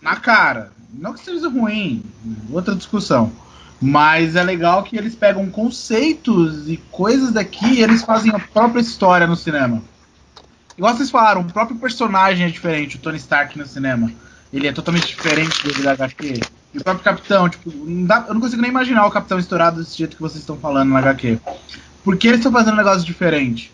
na 0.00 0.16
cara. 0.16 0.72
Não 0.92 1.12
que 1.12 1.20
seja 1.20 1.48
ruim, 1.48 2.02
outra 2.50 2.74
discussão. 2.74 3.32
Mas 3.80 4.34
é 4.34 4.42
legal 4.42 4.82
que 4.82 4.96
eles 4.96 5.14
pegam 5.14 5.48
conceitos 5.50 6.68
e 6.68 6.76
coisas 6.90 7.32
daqui 7.32 7.74
e 7.74 7.82
eles 7.82 8.02
fazem 8.02 8.32
a 8.32 8.38
própria 8.38 8.80
história 8.80 9.26
no 9.26 9.36
cinema. 9.36 9.82
Igual 10.76 10.96
vocês 10.96 11.10
falaram, 11.10 11.42
o 11.42 11.52
próprio 11.52 11.78
personagem 11.78 12.46
é 12.46 12.50
diferente, 12.50 12.96
o 12.96 12.98
Tony 13.00 13.18
Stark 13.18 13.56
no 13.58 13.66
cinema. 13.66 14.10
Ele 14.52 14.66
é 14.66 14.72
totalmente 14.72 15.06
diferente 15.08 15.62
dele 15.64 15.82
da 15.82 15.92
HQ. 15.92 16.40
E 16.74 16.78
o 16.78 16.84
próprio 16.84 17.04
Capitão, 17.04 17.48
tipo, 17.48 17.70
não 17.70 18.04
dá- 18.04 18.24
eu 18.28 18.34
não 18.34 18.40
consigo 18.40 18.62
nem 18.62 18.70
imaginar 18.70 19.06
o 19.06 19.10
Capitão 19.10 19.38
estourado 19.38 19.80
desse 19.80 19.96
jeito 19.96 20.16
que 20.16 20.22
vocês 20.22 20.40
estão 20.40 20.56
falando 20.56 20.90
na 20.90 20.98
HQ. 20.98 21.38
Porque 22.02 22.26
eles 22.28 22.38
estão 22.40 22.52
fazendo 22.52 22.74
um 22.74 22.78
negócio 22.78 23.04
diferente. 23.04 23.72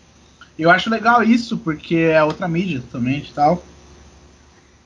Eu 0.57 0.69
acho 0.69 0.89
legal 0.89 1.23
isso, 1.23 1.57
porque 1.57 1.95
é 1.95 2.23
outra 2.23 2.47
mídia 2.47 2.81
totalmente 2.81 3.29
e 3.29 3.33
tal. 3.33 3.63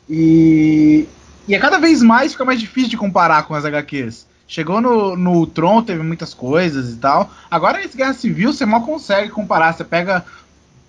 E, 0.09 1.07
e 1.47 1.55
é 1.55 1.59
cada 1.59 1.77
vez 1.77 2.01
mais 2.01 2.31
fica 2.31 2.45
mais 2.45 2.59
difícil 2.59 2.89
de 2.89 2.97
comparar 2.97 3.43
com 3.43 3.53
as 3.53 3.65
HQs. 3.65 4.25
Chegou 4.49 4.81
no, 4.81 5.15
no 5.15 5.45
teve 5.85 6.01
muitas 6.01 6.33
coisas 6.33 6.91
e 6.91 6.95
tal. 6.95 7.29
Agora 7.51 7.85
esse 7.85 7.95
Guerra 7.95 8.13
Civil 8.13 8.51
você 8.51 8.65
mal 8.65 8.81
consegue 8.81 9.29
comparar. 9.29 9.73
Você 9.73 9.83
pega 9.83 10.25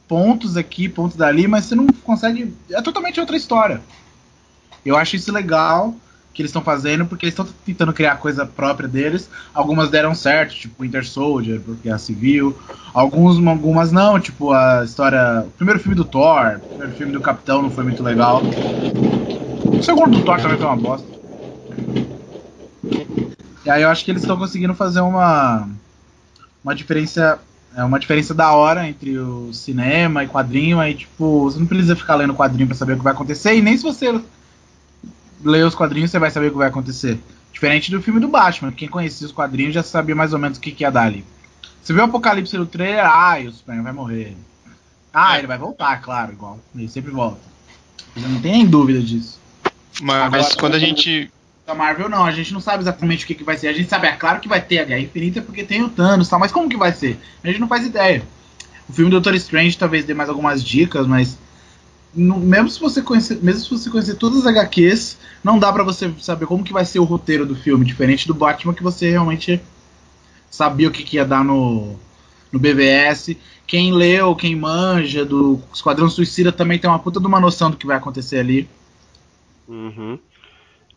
pontos 0.09 0.57
aqui, 0.57 0.89
pontos 0.89 1.15
dali, 1.15 1.47
mas 1.47 1.67
você 1.67 1.75
não 1.75 1.87
consegue. 2.03 2.55
É 2.71 2.81
totalmente 2.81 3.21
outra 3.21 3.37
história. 3.37 3.83
Eu 4.83 4.97
acho 4.97 5.15
isso 5.15 5.31
legal 5.31 5.95
que 6.33 6.41
eles 6.41 6.49
estão 6.49 6.63
fazendo, 6.63 7.05
porque 7.05 7.27
eles 7.27 7.35
estão 7.35 7.47
tentando 7.67 7.93
criar 7.93 8.17
coisa 8.17 8.47
própria 8.47 8.89
deles. 8.89 9.29
Algumas 9.53 9.91
deram 9.91 10.15
certo, 10.15 10.55
tipo 10.55 10.83
Winter 10.83 11.07
Soldier, 11.07 11.61
Guerra 11.85 11.99
Civil. 11.99 12.57
Alguns, 12.95 13.47
algumas 13.47 13.93
não, 13.93 14.19
tipo 14.19 14.53
a 14.53 14.85
história. 14.85 15.45
O 15.47 15.51
primeiro 15.51 15.79
filme 15.79 15.95
do 15.95 16.05
Thor, 16.07 16.57
o 16.57 16.61
primeiro 16.61 16.93
filme 16.95 17.13
do 17.13 17.21
Capitão 17.21 17.61
não 17.61 17.71
foi 17.71 17.85
muito 17.85 18.03
legal. 18.03 18.41
O 18.43 19.83
segundo 19.83 20.17
do 20.17 20.25
Thor 20.25 20.41
também 20.41 20.57
foi 20.57 20.67
uma 20.67 20.77
bosta. 20.77 21.11
E 23.65 23.71
aí 23.71 23.83
eu 23.83 23.91
acho 23.91 24.05
que 24.05 24.11
eles 24.11 24.23
estão 24.23 24.37
conseguindo 24.37 24.75
fazer 24.75 25.01
uma 25.01 25.69
uma 26.63 26.75
diferença 26.75 27.41
é 27.75 27.85
uma 27.85 28.01
diferença 28.01 28.35
da 28.35 28.53
hora 28.53 28.89
entre 28.89 29.17
o 29.17 29.53
cinema 29.53 30.25
e 30.25 30.29
quadrinho, 30.29 30.81
aí 30.81 30.95
tipo, 30.95 31.45
você 31.45 31.59
não 31.59 31.67
precisa 31.67 31.95
ficar 31.95 32.17
lendo 32.17 32.35
quadrinho 32.35 32.67
pra 32.67 32.77
saber 32.77 32.95
o 32.95 32.97
que 32.97 33.05
vai 33.05 33.13
acontecer, 33.13 33.55
e 33.55 33.63
nem 33.63 33.77
se 33.77 33.83
você 33.83 34.21
ler 35.45 35.65
os 35.65 35.75
quadrinhos 35.75 36.11
você 36.11 36.19
vai 36.19 36.31
saber 36.31 36.49
o 36.49 36.51
que 36.51 36.57
vai 36.57 36.69
acontecer. 36.69 37.19
Diferente 37.53 37.91
do 37.91 38.03
filme 38.03 38.19
do 38.19 38.29
Batman, 38.29 38.73
quem 38.73 38.89
conhecia 38.89 39.27
os 39.27 39.33
quadrinhos 39.33 39.75
já 39.75 39.83
sabia 39.83 40.17
mais 40.17 40.33
ou 40.33 40.39
menos 40.39 40.59
o 40.59 40.61
que, 40.61 40.73
que 40.73 40.83
ia 40.83 40.91
dar 40.91 41.05
ali. 41.05 41.25
Você 41.83 41.93
viu 41.93 42.03
o 42.03 42.07
Apocalipse 42.07 42.57
no 42.59 42.67
trailer, 42.67 43.05
ah, 43.05 43.39
o 43.39 43.53
Superman 43.53 43.85
vai 43.85 43.93
morrer. 43.93 44.37
Ah, 45.13 45.39
ele 45.39 45.47
vai 45.47 45.59
voltar, 45.59 46.01
claro, 46.01 46.33
igual. 46.33 46.59
Ele 46.75 46.89
sempre 46.89 47.11
volta. 47.11 47.41
Eu 48.17 48.29
não 48.29 48.41
tem 48.41 48.53
nem 48.53 48.67
dúvida 48.67 49.01
disso. 49.01 49.41
Mas 50.01 50.23
Agora, 50.23 50.57
quando 50.57 50.75
a 50.75 50.79
gente. 50.79 51.31
Da 51.71 51.75
Marvel 51.77 52.09
não, 52.09 52.25
a 52.25 52.33
gente 52.33 52.53
não 52.53 52.61
sabe 52.61 52.83
exatamente 52.83 53.25
o 53.25 53.29
que, 53.29 53.35
que 53.35 53.45
vai 53.45 53.57
ser. 53.57 53.69
A 53.69 53.73
gente 53.73 53.89
sabe, 53.89 54.09
é 54.09 54.13
claro 54.17 54.41
que 54.41 54.49
vai 54.49 54.61
ter 54.61 54.81
a 54.81 54.85
Guerra 54.85 55.01
Infinita 55.03 55.41
porque 55.41 55.63
tem 55.63 55.85
o 55.85 55.89
Thanos 55.89 56.27
e 56.27 56.31
tal, 56.31 56.41
mas 56.41 56.51
como 56.51 56.69
que 56.69 56.77
vai 56.77 56.93
ser? 56.93 57.17
A 57.45 57.47
gente 57.47 57.61
não 57.61 57.69
faz 57.69 57.87
ideia. 57.87 58.25
O 58.89 58.93
filme 58.93 59.09
do 59.09 59.15
Doutor 59.21 59.37
Strange 59.37 59.79
talvez 59.79 60.05
dê 60.05 60.13
mais 60.13 60.29
algumas 60.29 60.65
dicas, 60.65 61.07
mas 61.07 61.39
no- 62.13 62.41
mesmo 62.41 62.69
se 62.69 62.81
você 62.81 63.01
conhecer, 63.01 63.39
mesmo 63.41 63.61
se 63.63 63.71
você 63.71 63.89
conhecer 63.89 64.17
todas 64.17 64.41
as 64.41 64.47
HQs, 64.47 65.17
não 65.45 65.61
dá 65.61 65.73
pra 65.73 65.85
você 65.85 66.13
saber 66.19 66.47
como 66.47 66.65
que 66.65 66.73
vai 66.73 66.85
ser 66.85 66.99
o 66.99 67.05
roteiro 67.05 67.47
do 67.47 67.55
filme, 67.55 67.85
diferente 67.85 68.27
do 68.27 68.35
Batman 68.35 68.75
que 68.75 68.83
você 68.83 69.11
realmente 69.11 69.61
sabia 70.51 70.89
o 70.89 70.91
que, 70.91 71.05
que 71.05 71.17
ia 71.17 71.25
dar 71.25 71.45
no 71.45 71.95
no 72.53 72.59
BVS. 72.59 73.37
Quem 73.65 73.93
leu, 73.93 74.35
quem 74.35 74.57
manja 74.57 75.25
do 75.25 75.61
Esquadrão 75.73 76.11
Suicida 76.11 76.51
também 76.51 76.81
tem 76.81 76.91
uma 76.91 76.99
puta 76.99 77.21
de 77.21 77.27
uma 77.29 77.39
noção 77.39 77.71
do 77.71 77.77
que 77.77 77.87
vai 77.87 77.97
acontecer 77.97 78.41
ali. 78.41 78.69
Uhum. 79.69 80.19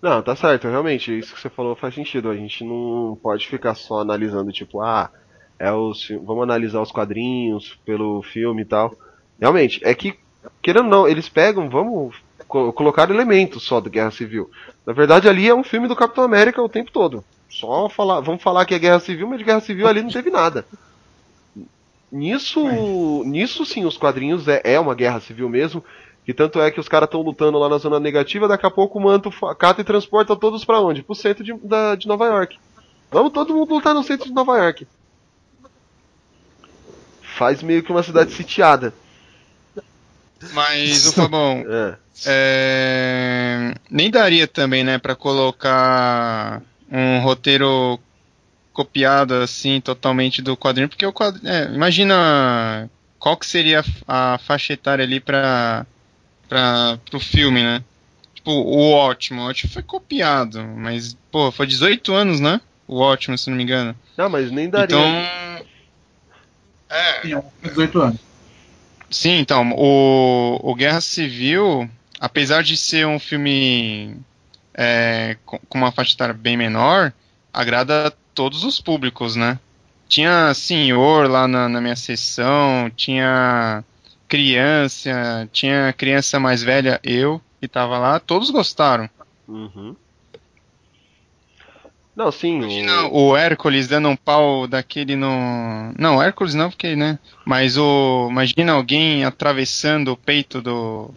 Não, 0.04 0.22
tá 0.22 0.36
certo, 0.36 0.68
realmente, 0.68 1.18
isso 1.18 1.34
que 1.34 1.40
você 1.40 1.50
falou 1.50 1.78
faz 1.78 1.96
sentido. 1.96 2.30
A 2.30 2.36
gente 2.36 2.66
não 2.66 3.18
pode 3.24 3.48
ficar 3.48 3.74
só 3.74 4.02
analisando, 4.02 4.52
tipo, 4.52 4.82
ah, 4.82 5.10
é 5.58 5.72
os, 5.72 6.10
vamos 6.26 6.44
analisar 6.44 6.82
os 6.82 6.92
quadrinhos 6.92 7.80
pelo 7.86 8.22
filme 8.22 8.64
e 8.64 8.66
tal. 8.66 8.98
Realmente, 9.40 9.80
é 9.82 9.96
que, 9.96 10.20
querendo 10.62 10.86
ou 10.86 10.92
não, 10.92 11.08
eles 11.08 11.30
pegam, 11.30 11.70
vamos 11.70 12.18
co- 12.50 12.74
colocar 12.74 13.10
elementos 13.10 13.64
só 13.64 13.80
do 13.80 13.90
Guerra 13.90 14.12
Civil. 14.12 14.52
Na 14.86 14.92
verdade, 14.92 15.30
ali 15.30 15.48
é 15.48 15.56
um 15.56 15.64
filme 15.64 15.88
do 15.88 15.96
Capitão 15.96 16.26
América 16.26 16.62
o 16.62 16.70
tempo 16.70 16.92
todo. 16.92 17.26
Só 17.50 17.88
falar, 17.88 18.20
vamos 18.20 18.44
falar 18.44 18.66
que 18.66 18.76
é 18.76 18.80
Guerra 18.80 19.00
Civil, 19.00 19.30
mas 19.30 19.40
de 19.40 19.46
Guerra 19.46 19.62
Civil 19.62 19.88
ali 19.88 20.04
não 20.04 20.12
teve 20.12 20.30
nada. 20.30 20.68
Nisso, 22.12 23.24
nisso 23.26 23.66
sim, 23.66 23.86
os 23.86 23.98
quadrinhos 23.98 24.48
é, 24.48 24.62
é 24.64 24.80
uma 24.80 24.94
guerra 24.94 25.20
civil 25.20 25.50
mesmo. 25.50 25.84
Que 26.26 26.34
tanto 26.34 26.62
é 26.62 26.72
que 26.72 26.80
os 26.80 26.88
caras 26.88 27.08
estão 27.08 27.22
lutando 27.22 27.60
lá 27.60 27.68
na 27.68 27.78
zona 27.78 28.00
negativa, 28.00 28.48
daqui 28.48 28.66
a 28.66 28.72
pouco 28.72 28.98
o 28.98 29.02
manto 29.02 29.30
cata 29.58 29.82
e 29.82 29.84
transporta 29.84 30.36
todos 30.36 30.64
pra 30.64 30.80
onde? 30.80 31.04
Pro 31.04 31.14
centro 31.16 31.44
de, 31.44 31.54
da- 31.68 31.96
de 31.96 32.08
Nova 32.08 32.26
York. 32.28 32.58
Vamos 33.12 33.34
todo 33.34 33.54
mundo 33.54 33.76
lutar 33.76 33.94
no 33.94 34.04
centro 34.04 34.28
de 34.28 34.34
Nova 34.34 34.58
York. 34.58 34.88
Faz 37.38 37.62
meio 37.62 37.84
que 37.84 37.92
uma 37.92 38.04
cidade 38.04 38.32
sitiada. 38.32 38.94
Mas, 40.54 41.08
o 41.08 41.14
Fabão, 41.14 41.64
é, 42.26 43.74
nem 43.90 44.10
daria 44.10 44.48
também, 44.48 44.84
né, 44.84 44.98
pra 44.98 45.16
colocar 45.16 46.62
um 46.92 47.20
roteiro 47.20 48.00
copiado 48.72 49.36
assim 49.36 49.80
totalmente 49.82 50.42
do 50.42 50.56
quadrinho, 50.58 50.90
porque 50.90 51.06
o 51.06 51.14
quadrinho, 51.14 51.52
é, 51.52 51.66
imagina 51.74 52.90
qual 53.20 53.38
que 53.38 53.46
seria 53.46 53.84
a 54.08 54.38
faixa 54.40 54.74
etária 54.74 55.04
ali 55.04 55.20
pra, 55.20 55.86
pra, 56.54 57.00
pro 57.10 57.20
filme, 57.20 57.64
né? 57.64 57.84
Tipo, 58.36 58.52
o 58.52 58.92
ótimo, 58.92 59.42
o 59.42 59.46
ótimo 59.46 59.72
foi 59.72 59.82
copiado, 59.82 60.64
mas, 60.78 61.18
pô, 61.32 61.52
foi 61.52 61.66
18 61.66 62.14
anos, 62.14 62.40
né? 62.40 62.62
O 62.88 63.00
ótimo, 63.00 63.36
se 63.36 63.50
não 63.50 63.58
me 63.58 63.64
engano. 63.64 63.96
Não, 64.16 64.30
mas 64.30 64.52
nem 64.52 64.70
daria. 64.70 64.96
Então, 64.96 65.66
Tinha 67.24 67.44
18 67.64 68.02
anos. 68.02 68.20
Sim, 69.10 69.40
então, 69.40 69.72
o, 69.72 70.60
o 70.62 70.76
Guerra 70.76 71.02
Civil, 71.02 71.90
apesar 72.20 72.62
de 72.62 72.78
ser 72.78 73.08
um 73.08 73.18
filme 73.18 74.16
é, 74.76 75.36
com, 75.46 75.60
uma 75.74 75.92
faixa 75.92 76.14
etária 76.14 76.36
bem 76.36 76.56
menor, 76.56 77.12
agrada 77.52 78.08
a 78.08 78.12
todos 78.36 78.64
os 78.64 78.80
públicos, 78.80 79.36
né? 79.36 79.58
Tinha 80.08 80.54
senhor 80.54 81.28
lá 81.28 81.48
na, 81.48 81.68
na 81.68 81.82
minha 81.82 81.96
sessão, 81.96 82.92
tinha 82.96 83.84
criança, 84.34 85.48
tinha 85.52 85.94
criança 85.94 86.40
mais 86.40 86.64
velha, 86.64 87.00
eu, 87.04 87.40
que 87.62 87.68
tava 87.68 88.00
lá, 88.00 88.20
todos 88.20 88.50
gostaram. 88.50 89.08
Uhum. 89.48 89.96
Não, 92.16 92.32
sim. 92.32 92.58
Imagina 92.58 93.10
o 93.12 93.38
Hércules 93.38 93.88
dando 93.88 94.10
um 94.10 94.16
pau 94.16 94.66
daquele 94.68 95.16
no. 95.16 95.94
Não, 96.00 96.22
Hércules 96.22 96.56
não, 96.56 96.72
porque, 96.72 96.96
né? 96.96 97.20
Mas 97.46 97.78
o. 97.78 98.28
Imagina 98.32 98.72
alguém 98.72 99.24
atravessando 99.24 100.14
o 100.14 100.18
peito 100.18 100.64
do. 100.64 101.14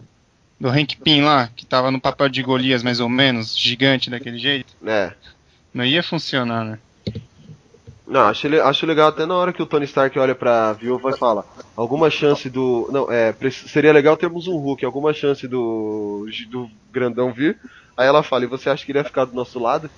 Do 0.59 0.69
Hank 0.69 0.97
Pym 0.97 1.23
lá, 1.23 1.49
que 1.55 1.65
tava 1.65 1.89
no 1.89 1.99
papel 1.99 2.29
de 2.29 2.43
Golias, 2.43 2.83
mais 2.83 2.99
ou 2.99 3.09
menos, 3.09 3.57
gigante 3.57 4.11
daquele 4.11 4.37
jeito. 4.37 4.75
É. 4.85 5.11
Não 5.73 5.83
ia 5.83 6.03
funcionar, 6.03 6.63
né? 6.63 6.79
Não, 8.07 8.21
acho, 8.21 8.47
acho 8.61 8.85
legal 8.85 9.09
até 9.09 9.25
na 9.25 9.35
hora 9.35 9.51
que 9.51 9.61
o 9.61 9.65
Tony 9.65 9.83
Stark 9.83 10.17
olha 10.17 10.33
pra 10.33 10.71
viúva 10.71 11.09
e 11.09 11.17
fala: 11.17 11.45
alguma 11.75 12.09
chance 12.09 12.49
do. 12.49 12.87
Não, 12.91 13.11
é, 13.11 13.35
seria 13.51 13.91
legal 13.91 14.15
termos 14.15 14.47
um 14.47 14.57
Hulk, 14.57 14.85
alguma 14.85 15.13
chance 15.13 15.45
do. 15.45 16.25
do 16.49 16.69
grandão 16.89 17.33
vir. 17.33 17.59
Aí 17.97 18.07
ela 18.07 18.23
fala: 18.23 18.45
e 18.45 18.47
você 18.47 18.69
acha 18.69 18.85
que 18.85 18.93
ele 18.93 18.99
ia 18.99 19.03
ficar 19.03 19.25
do 19.25 19.35
nosso 19.35 19.59
lado? 19.59 19.91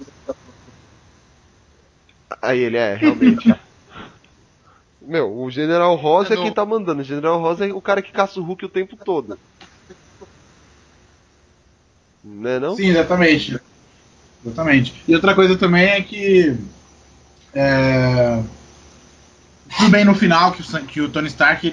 Aí 2.42 2.60
ele 2.60 2.78
é, 2.78 2.96
realmente. 2.96 3.54
Meu, 5.02 5.32
o 5.32 5.50
General 5.50 5.96
Ross 5.96 6.32
é 6.32 6.36
quem 6.36 6.52
tá 6.52 6.66
mandando. 6.66 7.02
O 7.02 7.06
General 7.06 7.40
Ross 7.40 7.62
é 7.62 7.72
o 7.72 7.82
cara 7.82 8.02
que 8.02 8.12
caça 8.12 8.40
o 8.40 8.44
Hulk 8.44 8.66
o 8.66 8.70
tempo 8.70 8.98
todo. 8.98 9.40
Né 12.24 12.60
não? 12.60 12.76
Sim, 12.76 12.90
exatamente. 12.90 13.60
Exatamente. 14.44 15.04
E 15.08 15.14
outra 15.14 15.36
coisa 15.36 15.56
também 15.56 15.86
é 15.86 16.02
que. 16.02 16.58
É, 17.54 18.42
tudo 19.78 19.90
bem 19.90 20.06
no 20.06 20.14
final 20.16 20.52
que 20.52 20.62
o, 20.62 20.86
que 20.86 21.02
o 21.02 21.10
Tony 21.10 21.28
Stark. 21.28 21.68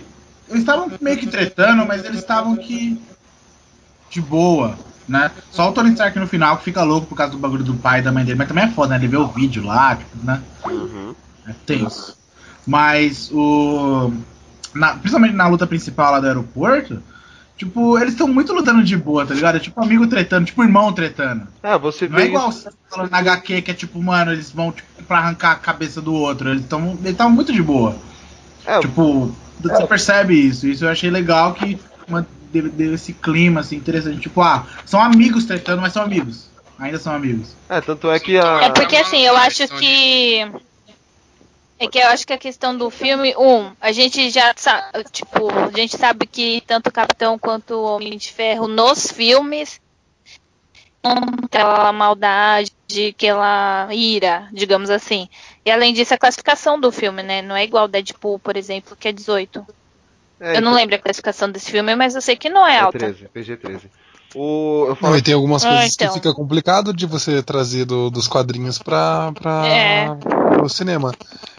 Eles 0.49 0.61
estavam 0.61 0.91
meio 1.01 1.19
que 1.19 1.27
tretando, 1.27 1.85
mas 1.87 2.05
eles 2.05 2.21
estavam 2.21 2.57
que. 2.57 3.01
de 4.11 4.21
boa, 4.21 4.79
né? 5.09 5.31
Só 5.51 5.69
o 5.69 5.73
Tony 5.73 5.91
Stark 5.91 6.19
no 6.19 6.27
final 6.27 6.57
que 6.59 6.65
fica 6.65 6.83
louco 6.83 7.07
por 7.09 7.17
causa 7.17 7.33
do 7.33 7.39
bagulho 7.39 7.65
do 7.65 7.75
pai 7.75 7.99
e 8.01 8.03
da 8.03 8.13
mãe 8.13 8.25
dele. 8.25 8.39
Mas 8.39 8.49
também 8.49 8.65
é 8.65 8.69
foda, 8.71 8.91
né? 8.91 8.97
Ele 8.97 9.09
vê 9.09 9.17
o 9.17 9.27
vídeo 9.29 9.65
lá, 9.65 9.97
tipo, 9.97 10.25
né? 10.25 10.43
É 11.47 11.53
tenso. 11.65 12.17
Mas 12.67 13.31
o. 13.33 14.13
na- 14.75 14.95
principalmente 14.95 15.35
na 15.35 15.47
luta 15.49 15.67
principal 15.67 16.13
lá 16.13 16.21
do 16.21 16.27
aeroporto, 16.27 17.03
tipo, 17.57 17.99
eles 17.99 18.13
estão 18.13 18.29
muito 18.29 18.53
lutando 18.53 18.83
de 18.85 18.97
boa, 18.97 19.25
tá 19.27 19.35
ligado? 19.35 19.57
É 19.57 19.61
tipo 19.61 19.83
amigo 19.83 20.07
tretando, 20.07 20.47
tipo 20.47 20.63
irmão 20.63 20.93
tretando. 20.93 21.47
Ah, 21.63 21.77
você 21.79 22.09
Não 22.09 22.19
é 22.19 22.23
vê 22.23 22.29
igual 22.29 22.49
isso- 22.51 22.63
você 22.63 22.71
falando 22.91 23.11
na 23.11 23.19
HQ 23.19 23.63
que 23.63 23.71
é 23.71 23.75
tipo, 23.75 24.03
mano, 24.03 24.33
eles 24.33 24.51
vão 24.51 24.73
tipo, 24.73 24.89
pra 25.05 25.19
arrancar 25.19 25.53
a 25.53 25.57
cabeça 25.57 26.01
do 26.01 26.15
outro. 26.15 26.51
Eles 26.51 26.63
estão 26.63 26.99
eles 27.03 27.19
muito 27.31 27.53
de 27.53 27.63
boa. 27.63 27.97
É, 28.67 28.81
tipo, 28.81 29.35
você 29.61 29.87
percebe 29.87 30.35
isso. 30.35 30.67
Isso 30.67 30.85
eu 30.85 30.89
achei 30.91 31.11
legal 31.11 31.55
que 31.55 31.79
deu 32.53 32.95
esse 32.95 33.13
clima 33.13 33.61
assim, 33.61 33.77
interessante. 33.77 34.21
Tipo, 34.21 34.41
ah, 34.43 34.67
são 34.85 35.01
amigos 35.01 35.45
tretando, 35.45 35.83
mas 35.83 35.93
são 35.93 36.03
amigos. 36.03 36.49
Ainda 36.79 36.99
são 36.99 37.15
amigos. 37.15 37.55
É, 37.69 37.81
tanto 37.81 38.11
é 38.11 38.19
que 38.21 38.37
a. 38.39 38.65
É 38.65 38.71
porque 38.71 38.97
assim, 38.97 39.23
eu 39.23 39.37
acho 39.37 39.67
que. 39.69 40.47
É 41.79 41.87
que 41.87 41.99
eu 41.99 42.07
acho 42.09 42.27
que 42.27 42.33
a 42.33 42.39
questão 42.39 42.77
do 42.77 42.89
filme, 42.91 43.35
um, 43.37 43.71
a 43.81 43.93
gente 43.93 44.31
já 44.31 44.55
sabe, 44.57 45.05
tipo, 45.13 45.51
a 45.53 45.71
gente 45.77 45.97
sabe 45.97 46.27
que 46.27 46.63
tanto 46.67 46.89
o 46.89 46.93
Capitão 46.93 47.39
quanto 47.39 47.75
o 47.75 47.85
Homem 47.85 48.17
de 48.17 48.33
Ferro 48.33 48.67
nos 48.67 49.11
filmes 49.11 49.81
não 51.05 51.45
aquela 51.45 51.93
maldade, 51.93 52.73
aquela 53.15 53.89
ira, 53.93 54.49
digamos 54.53 54.91
assim. 54.91 55.29
E 55.65 55.71
além 55.71 55.93
disso, 55.95 56.15
a 56.15 56.19
classificação 56.19 56.81
do 56.81 56.91
filme, 56.91 57.23
né? 57.23 57.43
Não 57.43 57.55
é 57.55 57.63
igual 57.65 57.87
Deadpool, 57.87 58.39
por 58.39 58.57
exemplo, 58.57 58.97
que 58.97 59.09
é 59.09 59.13
18. 59.13 59.65
É, 60.41 60.51
eu 60.51 60.53
não 60.55 60.59
então- 60.71 60.75
lembro 60.75 60.97
a 60.97 60.99
classificação 60.99 61.51
desse 61.51 61.71
filme, 61.71 61.95
mas 61.95 62.15
eu 62.15 62.21
sei 62.21 62.37
que 62.37 62.49
não 62.49 62.67
é 62.67 62.77
É 62.77 62.81
alta. 62.81 62.99
13, 62.99 63.29
PG-13. 63.29 63.83
O, 64.39 64.85
eu 64.85 64.89
Não, 64.91 64.97
falo 64.97 65.17
e 65.17 65.23
tem 65.23 65.33
algumas 65.33 65.65
Ah, 65.65 65.69
coisas 65.71 65.95
então. 65.95 66.09
que 66.09 66.15
fica 66.15 66.35
complicado 66.35 66.93
de 66.93 67.07
você 67.07 67.43
trazer 67.43 67.87
do- 67.87 68.11
dos 68.11 68.29
quadrinhos 68.29 68.79
pra, 68.79 69.33
pra 69.33 69.67
É. 69.67 70.07
pro 70.57 70.69
cinema. 70.69 71.15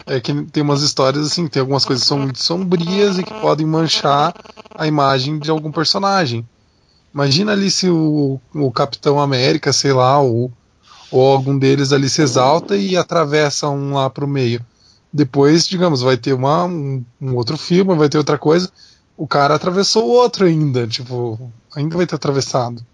É 0.06 0.20
que 0.20 0.32
tem 0.52 0.62
umas 0.62 0.82
histórias 0.82 1.26
assim, 1.26 1.48
tem 1.48 1.60
algumas 1.60 1.84
coisas 1.84 2.04
que 2.04 2.08
são 2.08 2.18
muito 2.18 2.38
sombrias 2.40 3.18
e 3.18 3.24
que 3.24 3.34
podem 3.40 3.66
manchar 3.66 4.32
a 4.76 4.86
imagem 4.86 5.38
de 5.40 5.50
algum 5.50 5.72
personagem. 5.72 6.46
Imagina 7.12 7.52
ali 7.52 7.68
se 7.70 7.90
o, 7.90 8.40
o 8.54 8.70
Capitão 8.70 9.18
América, 9.20 9.72
sei 9.72 9.92
lá, 9.92 10.20
ou, 10.20 10.52
ou 11.10 11.32
algum 11.32 11.58
deles 11.58 11.92
ali 11.92 12.08
se 12.08 12.22
exalta 12.22 12.76
e 12.76 12.96
atravessa 12.96 13.68
um 13.68 13.94
lá 13.94 14.08
pro 14.08 14.28
meio. 14.28 14.64
Depois, 15.12 15.66
digamos, 15.66 16.00
vai 16.02 16.16
ter 16.16 16.32
uma, 16.32 16.64
um, 16.64 17.04
um 17.20 17.34
outro 17.34 17.56
filme, 17.58 17.94
vai 17.96 18.08
ter 18.08 18.18
outra 18.18 18.38
coisa. 18.38 18.70
O 19.18 19.26
cara 19.26 19.56
atravessou 19.56 20.06
o 20.06 20.12
outro 20.12 20.46
ainda, 20.46 20.86
tipo, 20.86 21.50
ainda 21.74 21.96
vai 21.96 22.06
ter 22.06 22.14
atravessado. 22.14 22.86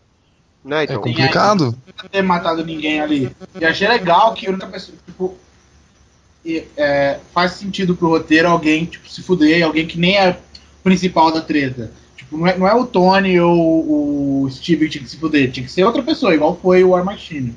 Né, 0.65 0.81
É 0.81 0.85
então. 0.85 1.03
complicado. 1.03 1.77
Não 2.03 2.09
ter 2.09 2.23
matado 2.23 2.65
ninguém 2.65 2.99
ali. 2.99 3.31
E 3.61 3.65
achei 3.67 3.87
legal 3.87 4.33
que 4.33 4.47
a 4.47 4.51
única 4.51 4.67
pessoa, 4.67 4.97
tipo, 5.05 5.37
e, 6.43 6.67
é, 6.79 7.21
faz 7.35 7.53
sentido 7.53 7.95
pro 7.95 8.09
roteiro 8.09 8.49
alguém, 8.49 8.87
tipo, 8.87 9.07
se 9.07 9.23
fuder, 9.23 9.63
alguém 9.63 9.87
que 9.87 9.99
nem 9.99 10.17
é 10.17 10.39
principal 10.83 11.31
da 11.31 11.43
treta. 11.43 11.93
Tipo, 12.17 12.39
não 12.39 12.47
é, 12.47 12.57
não 12.57 12.67
é 12.67 12.75
o 12.75 12.87
Tony 12.87 13.39
ou 13.39 14.45
o 14.45 14.51
Steve 14.51 14.87
que 14.87 14.93
tinha 14.93 15.05
que 15.05 15.11
se 15.11 15.19
fuder, 15.19 15.53
tinha 15.53 15.67
que 15.67 15.73
ser 15.73 15.85
outra 15.85 16.03
pessoa, 16.03 16.35
igual 16.35 16.59
foi 16.61 16.83
o 16.83 16.91
War 16.91 17.05
Machine. 17.05 17.55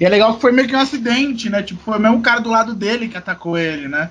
E 0.00 0.04
é 0.04 0.08
legal 0.08 0.34
que 0.34 0.40
foi 0.40 0.50
meio 0.50 0.66
que 0.66 0.74
um 0.74 0.80
acidente, 0.80 1.48
né? 1.48 1.62
Tipo, 1.62 1.80
foi 1.80 1.96
o 1.96 2.00
mesmo 2.00 2.20
cara 2.20 2.40
do 2.40 2.50
lado 2.50 2.74
dele 2.74 3.06
que 3.06 3.16
atacou 3.16 3.56
ele, 3.56 3.86
né? 3.86 4.10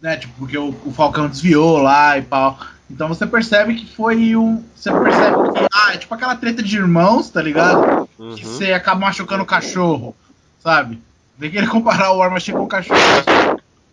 Né? 0.00 0.16
Tipo, 0.16 0.34
porque 0.38 0.58
o, 0.58 0.68
o 0.84 0.92
Falcão 0.92 1.28
desviou 1.28 1.78
lá 1.78 2.18
e 2.18 2.22
pau. 2.22 2.58
Então 2.90 3.08
você 3.08 3.26
percebe 3.26 3.74
que 3.74 3.86
foi 3.94 4.36
um. 4.36 4.62
Você 4.74 4.90
percebe 4.92 5.36
que. 5.52 5.66
Ah, 5.72 5.94
é 5.94 5.96
tipo 5.96 6.14
aquela 6.14 6.36
treta 6.36 6.62
de 6.62 6.76
irmãos, 6.76 7.30
tá 7.30 7.42
ligado? 7.42 8.08
Que 8.36 8.44
você 8.46 8.72
acaba 8.72 9.00
machucando 9.00 9.42
o 9.42 9.46
cachorro, 9.46 10.14
sabe? 10.60 11.00
Vem 11.38 11.50
querer 11.50 11.68
comparar 11.70 12.12
o 12.12 12.18
War 12.18 12.30
Machine 12.30 12.56
com 12.56 12.64
o 12.64 12.68
cachorro. 12.68 12.98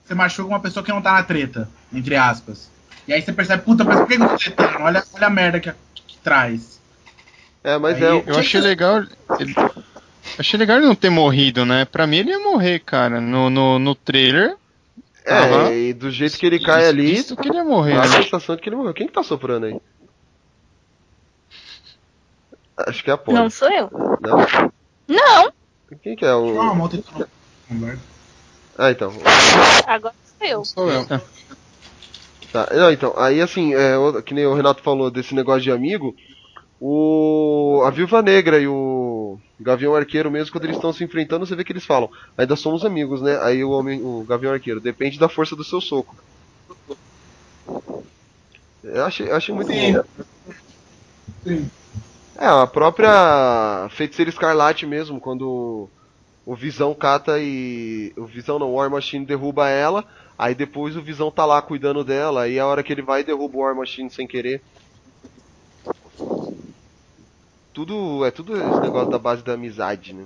Você 0.05 0.13
machuca 0.13 0.49
uma 0.49 0.59
pessoa 0.59 0.83
que 0.83 0.91
não 0.91 1.01
tá 1.01 1.13
na 1.13 1.23
treta, 1.23 1.69
entre 1.91 2.15
aspas. 2.15 2.69
E 3.07 3.13
aí 3.13 3.21
você 3.21 3.33
percebe, 3.33 3.63
puta, 3.63 3.83
mas 3.83 3.99
por 3.99 4.07
que 4.07 4.13
eu 4.15 4.27
tô 4.27 4.37
tretando? 4.37 4.83
Olha, 4.83 5.03
olha 5.13 5.27
a 5.27 5.29
merda 5.29 5.59
que, 5.59 5.71
que 6.07 6.17
traz. 6.17 6.79
É, 7.63 7.77
mas 7.77 7.97
Aí- 7.97 8.03
é. 8.03 8.23
Eu 8.25 8.37
achei 8.37 8.61
legal. 8.61 9.03
Ele, 9.39 9.55
achei 10.37 10.59
legal 10.59 10.77
ele 10.77 10.85
não 10.85 10.95
ter 10.95 11.09
morrido, 11.09 11.65
né? 11.65 11.85
Pra 11.85 12.05
mim 12.05 12.17
ele 12.17 12.31
ia 12.31 12.39
morrer, 12.39 12.79
cara. 12.79 13.19
No, 13.19 13.49
no, 13.49 13.79
no 13.79 13.95
trailer. 13.95 14.55
É, 15.25 15.77
e 15.77 15.93
do 15.93 16.11
jeito 16.11 16.37
que 16.37 16.45
ele 16.45 16.59
cai 16.59 16.85
ali. 16.87 17.13
Isso 17.13 17.35
que 17.35 17.47
ele 17.47 17.57
ia 17.57 17.63
morrer. 17.63 17.97
A 17.97 18.07
sensação 18.07 18.55
de 18.55 18.61
que 18.61 18.69
ele 18.69 18.75
morreu. 18.75 18.93
Quem 18.93 19.07
que 19.07 19.13
tá 19.13 19.23
soprando 19.23 19.65
aí? 19.67 19.79
Acho 22.75 23.03
que 23.03 23.09
é 23.09 23.13
a 23.13 23.17
Polly. 23.17 23.37
Não 23.37 23.49
sou 23.49 23.69
eu. 23.69 23.89
Não? 24.21 24.45
Não, 25.07 25.53
Quem 26.01 26.15
que 26.15 26.25
é 26.25 26.33
o. 26.33 26.59
Ah, 26.59 26.73
Ah, 28.77 28.91
então. 28.91 29.13
agora 29.85 30.15
sou 30.39 30.47
eu. 30.47 30.65
Sou 30.65 30.91
eu. 30.91 31.05
Tá, 32.51 32.67
não, 32.71 32.91
então, 32.91 33.13
aí 33.17 33.41
assim, 33.41 33.73
é, 33.73 33.95
que 34.23 34.33
nem 34.33 34.45
o 34.45 34.53
Renato 34.53 34.83
falou 34.83 35.09
desse 35.09 35.33
negócio 35.33 35.61
de 35.61 35.71
amigo, 35.71 36.15
o 36.85 37.81
a 37.85 37.89
Viúva 37.89 38.21
Negra 38.21 38.59
e 38.59 38.67
o 38.67 39.39
Gavião 39.57 39.95
Arqueiro 39.95 40.29
mesmo, 40.29 40.51
quando 40.51 40.65
eles 40.65 40.75
estão 40.75 40.91
se 40.91 41.01
enfrentando, 41.01 41.45
você 41.45 41.55
vê 41.55 41.63
que 41.63 41.71
eles 41.71 41.85
falam, 41.85 42.09
ainda 42.37 42.57
somos 42.57 42.83
amigos, 42.83 43.21
né? 43.21 43.39
Aí 43.41 43.63
o 43.63 43.69
homem, 43.69 44.01
o 44.03 44.25
Gavião 44.25 44.51
Arqueiro, 44.51 44.81
depende 44.81 45.17
da 45.17 45.29
força 45.29 45.55
do 45.55 45.63
seu 45.63 45.79
soco. 45.79 46.13
Eu 48.83 49.05
achei, 49.05 49.29
eu 49.29 49.35
achei 49.35 49.55
muito 49.55 49.71
Sim. 49.71 50.03
Sim. 51.45 51.71
É, 52.37 52.47
a 52.47 52.67
própria 52.67 53.87
Feiticeira 53.91 54.29
Escarlate 54.29 54.85
mesmo, 54.85 55.21
quando 55.21 55.87
o 56.45 56.53
Visão 56.53 56.93
cata 56.93 57.39
e. 57.39 58.11
O 58.17 58.25
Visão 58.25 58.59
não, 58.59 58.71
o 58.71 58.73
War 58.73 58.89
Machine 58.89 59.25
derruba 59.25 59.69
ela, 59.69 60.03
aí 60.37 60.53
depois 60.53 60.97
o 60.97 61.01
Visão 61.01 61.31
tá 61.31 61.45
lá 61.45 61.61
cuidando 61.61 62.03
dela, 62.03 62.41
aí 62.41 62.59
a 62.59 62.67
hora 62.67 62.83
que 62.83 62.91
ele 62.91 63.01
vai 63.01 63.23
derruba 63.23 63.55
o 63.55 63.61
War 63.61 63.73
Machine 63.73 64.09
sem 64.09 64.27
querer. 64.27 64.61
Tudo. 67.73 68.25
É 68.25 68.31
tudo 68.31 68.55
esse 68.55 68.79
negócio 68.79 69.09
da 69.09 69.19
base 69.19 69.43
da 69.43 69.53
amizade, 69.53 70.13
né? 70.13 70.23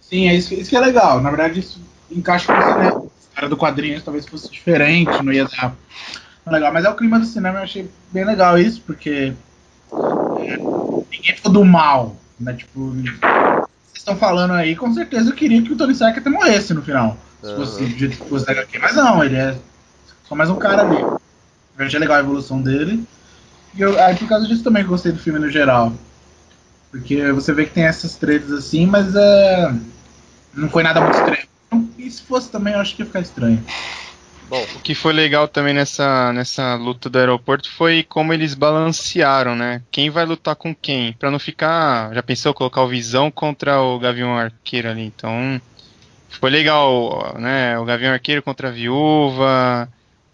Sim, 0.00 0.28
é 0.28 0.34
isso, 0.34 0.54
isso 0.54 0.70
que 0.70 0.76
é 0.76 0.80
legal. 0.80 1.20
Na 1.20 1.30
verdade, 1.30 1.60
isso 1.60 1.80
encaixa 2.10 2.52
com 2.52 2.58
o 2.58 2.62
cinema. 2.62 3.04
A 3.32 3.34
cara 3.36 3.48
do 3.48 3.56
quadrinho 3.56 4.02
talvez 4.02 4.26
fosse 4.26 4.50
diferente, 4.50 5.22
não 5.22 5.32
ia 5.32 5.44
dar. 5.44 5.74
tão 6.44 6.52
Legal, 6.52 6.72
mas 6.72 6.84
é 6.84 6.88
o 6.88 6.96
clima 6.96 7.18
do 7.18 7.26
cinema, 7.26 7.58
eu 7.58 7.62
achei 7.62 7.88
bem 8.10 8.24
legal 8.24 8.58
isso, 8.58 8.82
porque 8.84 9.32
é, 9.92 10.56
ninguém 10.56 11.36
ficou 11.36 11.52
do 11.52 11.64
mal, 11.64 12.16
né? 12.38 12.54
Tipo, 12.54 12.90
vocês 12.90 13.68
estão 13.94 14.16
falando 14.16 14.52
aí, 14.54 14.74
com 14.74 14.92
certeza 14.92 15.30
eu 15.30 15.34
queria 15.34 15.62
que 15.62 15.72
o 15.72 15.76
Tony 15.76 15.92
Stark 15.92 16.18
até 16.18 16.28
morresse 16.28 16.74
no 16.74 16.82
final, 16.82 17.16
se 17.42 17.54
fosse 17.54 17.84
do 17.84 17.98
jeito 17.98 18.16
que 18.16 18.28
fosse 18.28 18.46
da 18.46 18.52
HQ. 18.52 18.78
Mas 18.78 18.96
não, 18.96 19.22
ele 19.22 19.36
é 19.36 19.56
só 20.28 20.34
mais 20.34 20.50
um 20.50 20.56
cara 20.56 20.82
ali. 20.82 21.00
Eu 21.00 21.86
achei 21.86 22.00
legal 22.00 22.16
a 22.16 22.20
evolução 22.20 22.60
dele. 22.60 23.04
Eu, 23.76 24.00
aí 24.02 24.16
por 24.16 24.28
causa 24.28 24.46
disso 24.46 24.64
também 24.64 24.84
gostei 24.84 25.12
do 25.12 25.18
filme 25.18 25.38
no 25.38 25.50
geral. 25.50 25.92
Porque 26.90 27.30
você 27.32 27.52
vê 27.52 27.66
que 27.66 27.74
tem 27.74 27.84
essas 27.84 28.16
tretas 28.16 28.50
assim, 28.50 28.86
mas 28.86 29.14
é, 29.14 29.72
não 30.54 30.68
foi 30.68 30.82
nada 30.82 31.00
muito 31.00 31.16
estranho. 31.16 31.48
E 31.96 32.10
se 32.10 32.22
fosse 32.22 32.50
também, 32.50 32.74
eu 32.74 32.80
acho 32.80 32.96
que 32.96 33.02
ia 33.02 33.06
ficar 33.06 33.20
estranho. 33.20 33.64
O 34.50 34.80
que 34.80 34.96
foi 34.96 35.12
legal 35.12 35.46
também 35.46 35.72
nessa, 35.72 36.32
nessa 36.32 36.74
luta 36.74 37.08
do 37.08 37.16
aeroporto 37.16 37.70
foi 37.70 38.02
como 38.02 38.32
eles 38.32 38.52
balancearam, 38.54 39.54
né? 39.54 39.80
Quem 39.92 40.10
vai 40.10 40.24
lutar 40.24 40.56
com 40.56 40.74
quem? 40.74 41.12
Pra 41.12 41.30
não 41.30 41.38
ficar. 41.38 42.12
Já 42.12 42.20
pensou 42.20 42.52
colocar 42.52 42.82
o 42.82 42.88
Visão 42.88 43.30
contra 43.30 43.80
o 43.80 43.96
Gavião 44.00 44.36
Arqueiro 44.36 44.90
ali? 44.90 45.02
Então. 45.02 45.60
Foi 46.28 46.50
legal, 46.50 47.36
né? 47.38 47.78
O 47.78 47.84
Gavião 47.84 48.12
Arqueiro 48.12 48.42
contra 48.42 48.68
a 48.68 48.72
Viúva. 48.72 49.88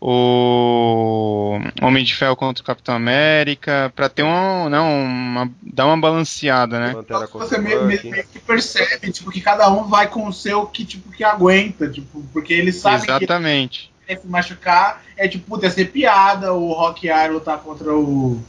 O 0.08 1.58
Homem 1.82 2.04
de 2.04 2.14
Ferro 2.14 2.36
contra 2.36 2.62
o 2.62 2.64
Capitão 2.64 2.94
América. 2.94 3.92
Pra 3.96 4.08
ter 4.08 4.22
um. 4.22 4.68
Não, 4.68 5.02
uma, 5.02 5.50
dar 5.60 5.86
uma 5.86 5.98
balanceada, 5.98 6.78
né? 6.78 6.94
Você 7.32 7.58
meio, 7.58 7.84
meio- 7.84 8.00
meio 8.04 8.24
que 8.32 8.38
percebe, 8.38 9.10
tipo, 9.10 9.32
que 9.32 9.40
cada 9.40 9.68
um 9.68 9.82
vai 9.88 10.06
com 10.06 10.28
o 10.28 10.32
seu 10.32 10.64
que, 10.64 10.84
tipo, 10.84 11.10
que 11.10 11.24
aguenta, 11.24 11.88
tipo, 11.88 12.22
porque 12.32 12.52
eles 12.54 12.76
sabem 12.76 13.00
Exatamente. 13.02 13.90
que 14.06 14.16
se 14.16 14.26
machucar 14.28 15.02
é 15.16 15.26
tipo, 15.26 15.44
puta, 15.48 15.66
ia 15.66 15.72
ser 15.72 15.86
piada 15.86 16.52
o 16.52 16.72
Rockeye 16.72 17.28
lutar 17.28 17.58
contra 17.58 17.92
o, 17.92 18.40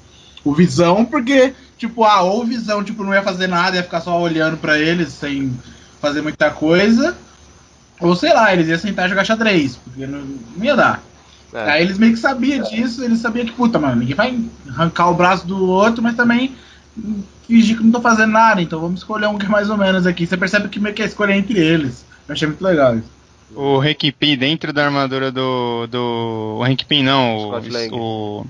o 0.44 0.54
Visão, 0.54 1.04
porque, 1.06 1.56
tipo, 1.76 2.04
ah, 2.04 2.22
ou 2.22 2.44
o 2.44 2.46
Visão, 2.46 2.84
tipo, 2.84 3.04
não 3.04 3.16
ia 3.16 3.24
fazer 3.24 3.48
nada, 3.48 3.78
ia 3.78 3.84
ficar 3.84 4.02
só 4.02 4.16
olhando 4.22 4.58
pra 4.58 4.78
eles 4.78 5.10
sem 5.10 5.58
fazer 6.00 6.22
muita 6.22 6.52
coisa, 6.52 7.18
ou 8.00 8.16
sei 8.16 8.32
lá, 8.32 8.54
eles 8.54 8.68
iam 8.68 8.78
sentar 8.78 9.08
e 9.08 9.10
jogar 9.10 9.26
xadrez, 9.26 9.76
porque 9.78 10.06
não, 10.06 10.20
não 10.56 10.64
ia 10.64 10.76
dar. 10.76 11.04
É. 11.54 11.72
Aí 11.72 11.82
eles 11.82 11.98
meio 11.98 12.14
que 12.14 12.20
sabiam 12.20 12.64
disso, 12.70 13.04
eles 13.04 13.20
sabiam 13.20 13.46
que, 13.46 13.54
puta, 13.54 13.80
mano, 13.80 13.98
ninguém 13.98 14.16
vai 14.16 14.40
arrancar 14.70 15.10
o 15.10 15.14
braço 15.14 15.48
do 15.48 15.68
outro, 15.68 16.04
mas 16.04 16.16
também 16.16 16.56
fingir 17.48 17.78
que 17.78 17.84
não 17.84 17.92
tô 17.92 18.02
fazendo 18.02 18.32
nada, 18.32 18.62
então 18.62 18.80
vamos 18.80 19.00
escolher 19.00 19.28
um 19.28 19.38
que 19.38 19.46
é 19.46 19.50
mais 19.50 19.70
ou 19.70 19.78
menos 19.78 20.06
aqui. 20.06 20.28
Você 20.28 20.36
percebe 20.36 20.68
que 20.68 20.80
meio 20.80 20.94
que 20.94 21.02
é 21.02 21.06
escolha 21.06 21.36
entre 21.36 21.60
eles. 21.60 22.06
Eu 22.28 22.34
achei 22.34 22.48
muito 22.48 22.62
legal 22.62 22.98
isso. 22.98 23.18
O 23.56 23.80
Hank 23.80 24.12
Pym 24.12 24.38
dentro 24.38 24.74
da 24.74 24.86
armadura 24.86 25.32
do. 25.32 25.88
do 25.88 26.58
o 26.60 26.64
Hank 26.64 26.84
Pym 26.86 27.04
não, 27.04 27.38
o. 27.38 28.42
O 28.42 28.46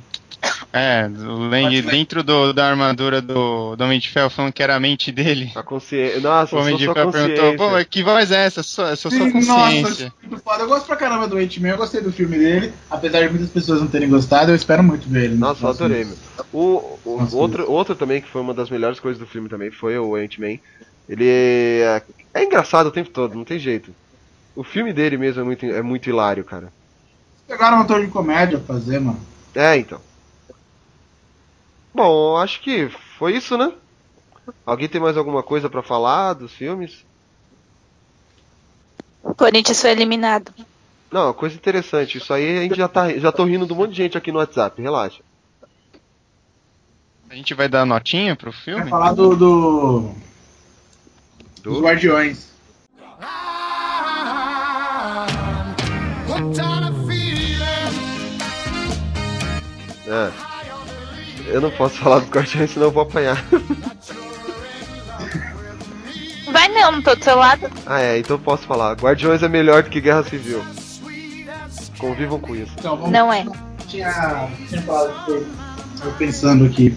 é, 0.74 1.08
o 1.08 1.50
Lang 1.50 1.82
dentro 1.82 2.24
do, 2.24 2.54
da 2.54 2.70
armadura 2.70 3.22
do, 3.22 3.76
do 3.76 3.84
Homem 3.84 4.00
de 4.00 4.10
Ferro 4.10 4.30
falando 4.30 4.54
que 4.54 4.62
era 4.62 4.76
a 4.76 4.80
mente 4.80 5.12
dele. 5.12 5.52
A 5.56 5.64
consciência. 5.64 6.20
Nossa, 6.20 6.56
O 6.56 6.60
Homem 6.60 6.78
de 6.78 6.86
sua 6.86 6.94
Ferro 6.94 7.12
perguntou, 7.12 7.56
pô, 7.56 7.70
mas 7.72 7.86
que 7.86 8.04
voz 8.04 8.32
é 8.32 8.46
essa? 8.46 8.62
Só, 8.62 8.96
sou 8.96 9.10
sua 9.10 9.26
Sim, 9.26 9.32
consciência. 9.32 10.06
Nossa, 10.06 10.14
muito 10.24 10.44
foda. 10.44 10.64
Eu 10.64 10.68
gosto 10.68 10.86
pra 10.86 10.96
caramba 10.96 11.28
do 11.28 11.38
Ant-Man, 11.38 11.70
eu 11.70 11.78
gostei 11.78 12.02
do 12.02 12.12
filme 12.12 12.38
dele, 12.38 12.74
apesar 12.90 13.22
de 13.22 13.30
muitas 13.30 13.50
pessoas 13.50 13.82
não 13.82 13.88
terem 13.88 14.10
gostado, 14.10 14.52
eu 14.52 14.56
espero 14.56 14.84
muito 14.84 15.10
ver 15.10 15.26
ele. 15.26 15.36
Nossa, 15.36 15.66
eu 15.66 15.70
adorei, 15.70 16.06
meu. 16.06 16.18
O, 16.54 17.00
o 17.06 17.36
outro, 17.36 17.70
outro 17.72 17.96
também 17.96 18.22
que 18.22 18.30
foi 18.30 18.42
uma 18.42 18.54
das 18.54 18.70
melhores 18.70 19.00
coisas 19.00 19.20
do 19.20 19.28
filme 19.28 19.50
também 19.50 19.72
foi 19.72 19.98
o 19.98 20.16
Ant-Man. 20.16 20.60
Ele 21.10 21.28
é, 21.28 22.02
é 22.34 22.44
engraçado 22.44 22.88
o 22.88 22.92
tempo 22.92 23.10
todo, 23.10 23.36
não 23.36 23.46
tem 23.46 23.58
jeito. 23.58 23.94
O 24.56 24.64
filme 24.64 24.92
dele 24.92 25.18
mesmo 25.18 25.42
é 25.42 25.44
muito, 25.44 25.66
é 25.66 25.82
muito 25.82 26.10
hilário, 26.10 26.44
cara. 26.44 26.74
Pegaram 27.48 27.78
um 27.78 27.82
ator 27.82 28.02
de 28.02 28.12
comédia 28.12 28.58
pra 28.60 28.76
fazer, 28.76 29.00
mano. 29.00 29.20
É, 29.56 29.78
então. 29.78 30.02
Bom, 31.98 32.38
acho 32.38 32.62
que 32.62 32.90
foi 33.18 33.36
isso, 33.36 33.58
né? 33.58 33.74
Alguém 34.64 34.88
tem 34.88 35.02
mais 35.02 35.18
alguma 35.18 35.42
coisa 35.42 35.68
pra 35.68 35.82
falar 35.82 36.34
dos 36.34 36.54
filmes? 36.54 37.04
O 39.24 39.34
Corinthians 39.34 39.82
foi 39.82 39.90
eliminado. 39.90 40.54
Não, 41.12 41.34
coisa 41.34 41.56
interessante. 41.56 42.20
Isso 42.20 42.32
aí 42.32 42.60
a 42.60 42.62
gente 42.62 42.76
já 42.76 42.88
tá, 42.88 43.10
já 43.18 43.32
tô 43.32 43.46
rindo 43.46 43.66
de 43.66 43.74
um 43.74 43.76
monte 43.78 43.90
de 43.90 43.98
gente 43.98 44.16
aqui 44.16 44.32
no 44.32 44.38
WhatsApp. 44.38 44.80
Relaxa. 44.80 45.24
A 47.32 47.34
gente 47.34 47.56
vai 47.56 47.68
dar 47.68 47.84
notinha 47.84 48.36
pro 48.36 48.54
filme? 48.54 48.82
Vai 48.82 48.90
falar 48.92 49.14
do. 49.14 49.36
do... 49.36 50.12
Dos 51.64 51.82
Guardiões. 51.82 52.52
É. 60.06 60.47
Eu 61.48 61.62
não 61.62 61.72
posso 61.72 61.96
falar 61.98 62.20
do 62.20 62.28
Guardiões, 62.30 62.72
senão 62.72 62.88
eu 62.88 62.92
vou 62.92 63.04
apanhar. 63.04 63.44
Vai 66.52 66.68
não, 66.70 66.92
não 66.94 67.02
tô 67.02 67.16
do 67.16 67.24
seu 67.24 67.36
lado. 67.38 67.70
ah, 67.86 68.02
é, 68.02 68.20
então 68.20 68.36
eu 68.36 68.40
posso 68.42 68.64
falar. 68.66 68.94
Guardiões 68.94 69.44
é 69.44 69.48
melhor 69.50 69.84
do 69.84 69.90
que 69.90 70.00
Guerra 70.02 70.24
Civil. 70.24 70.64
Convivam 71.98 72.40
com 72.40 72.56
isso. 72.56 72.72
Então, 72.78 72.96
vamos- 72.96 73.12
Não 73.12 73.32
é. 73.32 73.46
Tinha, 73.88 74.48
tinha 74.68 74.82
falado. 74.82 75.46
Eu 76.04 76.12
pensando 76.18 76.66
aqui. 76.66 76.96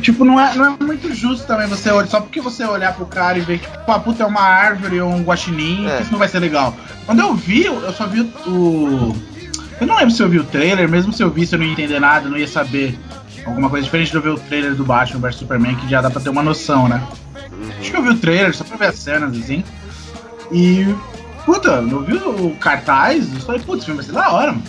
Tipo, 0.00 0.24
não 0.24 0.38
é, 0.38 0.54
não 0.54 0.74
é 0.74 0.84
muito 0.84 1.14
justo 1.14 1.46
também 1.46 1.66
você 1.68 1.90
olhar. 1.90 2.08
Só 2.08 2.20
porque 2.20 2.40
você 2.40 2.64
olhar 2.64 2.94
pro 2.94 3.06
cara 3.06 3.38
e 3.38 3.40
ver 3.40 3.58
que, 3.60 3.70
tipo, 3.70 3.90
a 3.90 3.98
puta 4.00 4.22
é 4.24 4.26
uma 4.26 4.40
árvore 4.42 5.00
ou 5.00 5.08
um 5.10 5.22
guaxinim, 5.22 5.86
É. 5.88 5.96
que 5.98 6.02
isso 6.02 6.12
não 6.12 6.18
vai 6.18 6.28
ser 6.28 6.40
legal. 6.40 6.74
Quando 7.06 7.20
eu 7.20 7.34
vi, 7.34 7.64
eu 7.66 7.92
só 7.92 8.06
vi 8.06 8.20
o. 8.46 9.14
Eu 9.80 9.86
não 9.86 9.96
lembro 9.96 10.10
se 10.14 10.22
eu 10.22 10.28
vi 10.28 10.38
o 10.38 10.44
trailer, 10.44 10.88
mesmo 10.88 11.12
se 11.12 11.22
eu 11.22 11.30
visse, 11.30 11.54
eu 11.54 11.58
não 11.58 11.66
ia 11.66 11.72
entender 11.72 11.98
nada, 12.00 12.26
eu 12.26 12.30
não 12.30 12.38
ia 12.38 12.46
saber 12.48 12.98
alguma 13.44 13.68
coisa 13.68 13.84
diferente 13.84 14.10
de 14.10 14.16
eu 14.16 14.22
ver 14.22 14.30
o 14.30 14.38
trailer 14.38 14.74
do 14.74 14.84
Batman 14.84 15.20
vs 15.20 15.36
Superman, 15.36 15.74
que 15.76 15.88
já 15.88 16.00
dá 16.00 16.10
pra 16.10 16.20
ter 16.20 16.30
uma 16.30 16.42
noção, 16.42 16.88
né? 16.88 17.02
Acho 17.80 17.90
que 17.90 17.96
eu 17.96 18.02
vi 18.02 18.10
o 18.10 18.18
trailer 18.18 18.54
só 18.54 18.62
pra 18.64 18.76
ver 18.76 18.86
as 18.86 18.96
cenas, 18.96 19.36
assim. 19.36 19.64
E. 20.50 20.94
Puta, 21.44 21.70
eu 21.70 22.02
vi 22.04 22.14
o 22.14 22.54
cartaz, 22.60 23.32
eu 23.34 23.40
falei, 23.40 23.60
putz, 23.60 23.84
filme 23.84 24.00
vai 24.00 24.06
ser 24.06 24.12
da 24.12 24.30
hora, 24.30 24.52
mano. 24.52 24.62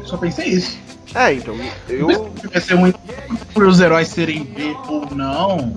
Eu 0.00 0.06
só 0.06 0.16
pensei 0.16 0.46
isso. 0.48 0.78
É, 1.14 1.34
então, 1.34 1.54
eu. 1.88 2.32
Vai 2.50 2.60
ser 2.60 2.74
muito 2.76 2.98
por 3.52 3.66
os 3.66 3.80
heróis 3.80 4.08
serem 4.08 4.44
B 4.44 4.74
ou 4.88 5.06
não. 5.14 5.74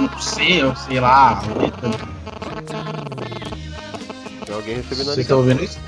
Não 0.00 0.18
sei, 0.20 0.62
ou 0.64 0.74
sei 0.76 1.00
lá. 1.00 1.42
Tem 4.44 4.54
alguém 4.54 4.76
recebendo 4.76 5.10
a 5.10 5.14
Vocês 5.14 5.18
estão 5.18 5.38
ligação. 5.38 5.38
ouvindo 5.38 5.64
isso? 5.64 5.78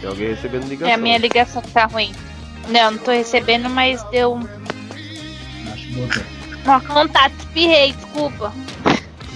Tem 0.00 0.08
alguém 0.08 0.28
recebendo 0.28 0.68
ligação. 0.68 0.88
É 0.88 0.94
a 0.94 0.98
minha 0.98 1.18
ligação 1.18 1.62
que 1.62 1.70
tá 1.70 1.86
ruim. 1.86 2.12
Não, 2.68 2.92
não 2.92 2.98
tô 2.98 3.10
recebendo, 3.10 3.68
mas 3.68 4.02
deu 4.04 4.34
um. 4.34 4.46
Uma 6.64 6.80
contato, 6.80 7.32
espirrei, 7.38 7.92
desculpa. 7.92 8.52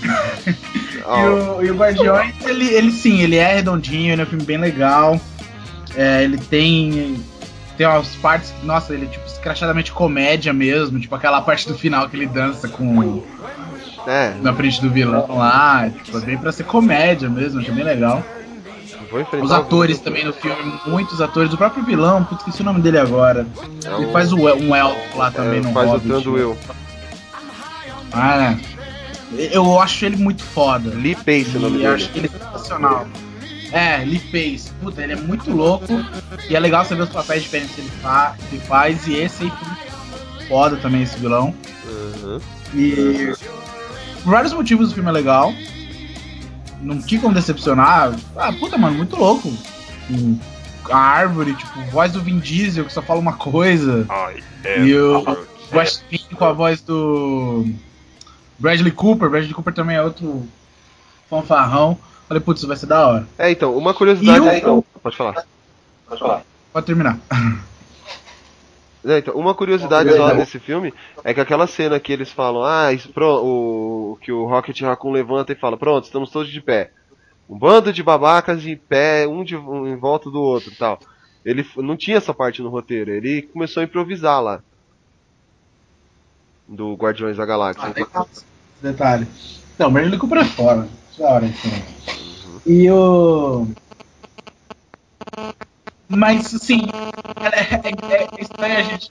E 0.04 1.26
o, 1.26 1.64
e 1.64 1.70
o 1.70 1.76
Guardiões, 1.76 2.34
ele, 2.44 2.68
ele 2.68 2.92
sim, 2.92 3.20
ele 3.20 3.36
é 3.36 3.54
redondinho, 3.54 4.12
ele 4.12 4.20
é 4.20 4.24
um 4.24 4.28
filme 4.28 4.44
bem 4.44 4.58
legal. 4.58 5.20
É, 5.96 6.22
ele 6.22 6.38
tem. 6.38 7.22
Tem 7.76 7.86
umas 7.86 8.14
partes. 8.16 8.52
Nossa, 8.62 8.94
ele 8.94 9.06
é 9.06 9.08
tipo 9.08 9.26
escrachadamente 9.26 9.92
comédia 9.92 10.52
mesmo. 10.52 11.00
Tipo 11.00 11.14
aquela 11.14 11.40
parte 11.40 11.66
do 11.66 11.76
final 11.76 12.08
que 12.08 12.16
ele 12.16 12.26
dança 12.26 12.68
com. 12.68 13.22
É. 14.06 14.34
Na 14.40 14.52
frente 14.52 14.80
do 14.80 14.90
vilão 14.90 15.26
lá. 15.36 15.90
Tipo, 16.04 16.18
é 16.18 16.20
bem 16.20 16.38
pra 16.38 16.52
ser 16.52 16.64
comédia 16.64 17.28
mesmo, 17.28 17.60
achei 17.60 17.72
bem 17.72 17.84
legal. 17.84 18.22
Os 19.42 19.50
o 19.50 19.54
atores 19.54 19.98
também 20.00 20.24
no 20.24 20.32
filme, 20.32 20.80
muitos 20.86 21.20
atores. 21.20 21.52
O 21.52 21.56
próprio 21.56 21.84
vilão, 21.84 22.24
putz, 22.24 22.40
esqueci 22.40 22.62
o 22.62 22.64
nome 22.64 22.80
dele 22.80 22.98
agora. 22.98 23.46
É 23.84 23.94
ele 23.96 24.06
o- 24.06 24.12
faz 24.12 24.32
o, 24.32 24.36
um 24.36 24.74
elfo 24.74 25.18
lá 25.18 25.30
também 25.30 25.58
É, 25.58 25.62
no 25.62 25.72
faz 25.72 25.88
o 25.88 25.92
Hobbit. 25.92 26.08
Tanduel. 26.08 26.56
Ah, 28.12 28.56
eu 29.36 29.80
acho 29.80 30.04
ele 30.04 30.16
muito 30.16 30.42
foda. 30.42 30.90
Lee 30.94 31.14
Pace, 31.14 31.56
o 31.56 31.60
nome 31.60 31.76
dele. 31.78 31.88
eu 31.88 31.94
acho 31.94 32.10
ele 32.14 32.28
sensacional. 32.28 33.06
É, 33.70 33.98
Lee 34.04 34.18
Pace. 34.20 34.70
Puta, 34.82 35.02
ele 35.02 35.14
é 35.14 35.16
muito 35.16 35.50
louco. 35.50 35.86
E 36.48 36.54
é 36.54 36.60
legal 36.60 36.84
ver 36.84 37.00
os 37.00 37.08
papéis 37.08 37.42
diferentes 37.42 37.74
que 37.74 37.80
ele, 37.80 37.90
fa 38.02 38.34
que 38.48 38.56
ele 38.56 38.64
faz. 38.64 39.06
E 39.06 39.14
esse 39.14 39.44
aí 39.44 39.50
foi 39.50 40.46
foda 40.48 40.76
também, 40.76 41.02
esse 41.02 41.18
vilão. 41.18 41.54
Uhum. 41.86 42.40
E 42.74 43.32
por 44.22 44.30
vários 44.30 44.52
motivos 44.52 44.90
o 44.90 44.94
filme 44.94 45.08
é 45.08 45.12
legal. 45.12 45.52
Não 46.82 47.00
tinha 47.00 47.20
como 47.20 47.34
decepcionar. 47.34 48.14
Ah, 48.36 48.52
puta, 48.52 48.76
mano, 48.76 48.96
muito 48.96 49.16
louco. 49.16 49.52
Hum, 50.10 50.38
A 50.90 50.96
árvore, 50.98 51.54
tipo, 51.54 51.80
voz 51.92 52.12
do 52.12 52.20
Vin 52.20 52.38
Diesel 52.40 52.84
que 52.84 52.92
só 52.92 53.00
fala 53.00 53.20
uma 53.20 53.34
coisa. 53.34 54.04
E 54.84 54.94
o 54.96 55.24
Westin 55.72 56.20
com 56.36 56.44
a 56.44 56.52
voz 56.52 56.80
do 56.80 57.64
Bradley 58.58 58.90
Cooper. 58.92 59.30
Bradley 59.30 59.54
Cooper 59.54 59.72
também 59.72 59.96
é 59.96 60.02
outro 60.02 60.46
fanfarrão. 61.30 61.96
Falei, 62.28 62.42
putz, 62.42 62.60
isso 62.60 62.68
vai 62.68 62.76
ser 62.76 62.86
da 62.86 63.06
hora. 63.06 63.28
É, 63.38 63.50
então, 63.50 63.76
uma 63.76 63.94
curiosidade. 63.94 64.44
E 64.60 64.66
o- 64.66 64.84
Pode 65.02 65.16
falar. 65.16 65.44
Pode 66.08 66.20
falar. 66.20 66.42
Pode 66.72 66.86
terminar. 66.86 67.18
É, 69.04 69.18
então, 69.18 69.34
uma 69.34 69.54
curiosidade 69.54 70.10
só 70.14 70.34
desse 70.34 70.58
filme 70.60 70.94
é 71.24 71.34
que 71.34 71.40
aquela 71.40 71.66
cena 71.66 71.98
que 71.98 72.12
eles 72.12 72.30
falam, 72.30 72.62
ah, 72.62 72.92
isso, 72.92 73.08
pro, 73.08 73.44
o, 73.44 74.18
que 74.20 74.30
o 74.30 74.46
Rocket 74.46 74.80
Raccoon 74.80 75.10
levanta 75.10 75.52
e 75.52 75.56
fala, 75.56 75.76
pronto, 75.76 76.04
estamos 76.04 76.30
todos 76.30 76.50
de 76.50 76.60
pé. 76.60 76.90
Um 77.48 77.58
bando 77.58 77.92
de 77.92 78.02
babacas 78.02 78.62
de 78.62 78.76
pé, 78.76 79.26
um, 79.26 79.42
de, 79.42 79.56
um 79.56 79.86
em 79.86 79.96
volta 79.96 80.30
do 80.30 80.40
outro 80.40 80.70
e 80.72 80.76
tal. 80.76 81.00
Ele 81.44 81.66
não 81.76 81.96
tinha 81.96 82.16
essa 82.16 82.32
parte 82.32 82.62
no 82.62 82.68
roteiro, 82.68 83.10
ele 83.10 83.42
começou 83.42 83.80
a 83.80 83.84
improvisar 83.84 84.40
lá. 84.40 84.60
Do 86.68 86.94
Guardiões 86.94 87.36
da 87.36 87.44
Galáxia. 87.44 87.92
Ah, 88.14 88.24
detalhe. 88.80 89.26
Não, 89.78 89.92
Bradley 89.92 90.18
Cooper 90.18 90.38
é 90.38 90.44
fora. 90.44 90.88
Da 91.18 91.28
hora, 91.28 91.46
então. 91.46 91.70
E 92.64 92.90
o. 92.90 93.66
Mas, 96.16 96.54
assim, 96.54 96.82
é, 97.40 97.60
é- 97.60 98.28
é 98.38 98.42
estranho 98.42 98.78
a 98.78 98.82
gente. 98.82 99.08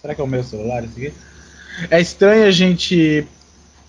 Será 0.00 0.14
que 0.14 0.20
é 0.20 0.24
o 0.24 0.26
meu 0.26 0.44
celular 0.44 0.84
esse 0.84 1.06
aqui? 1.06 1.14
É 1.90 2.00
estranho 2.00 2.46
a 2.46 2.50
gente 2.50 3.26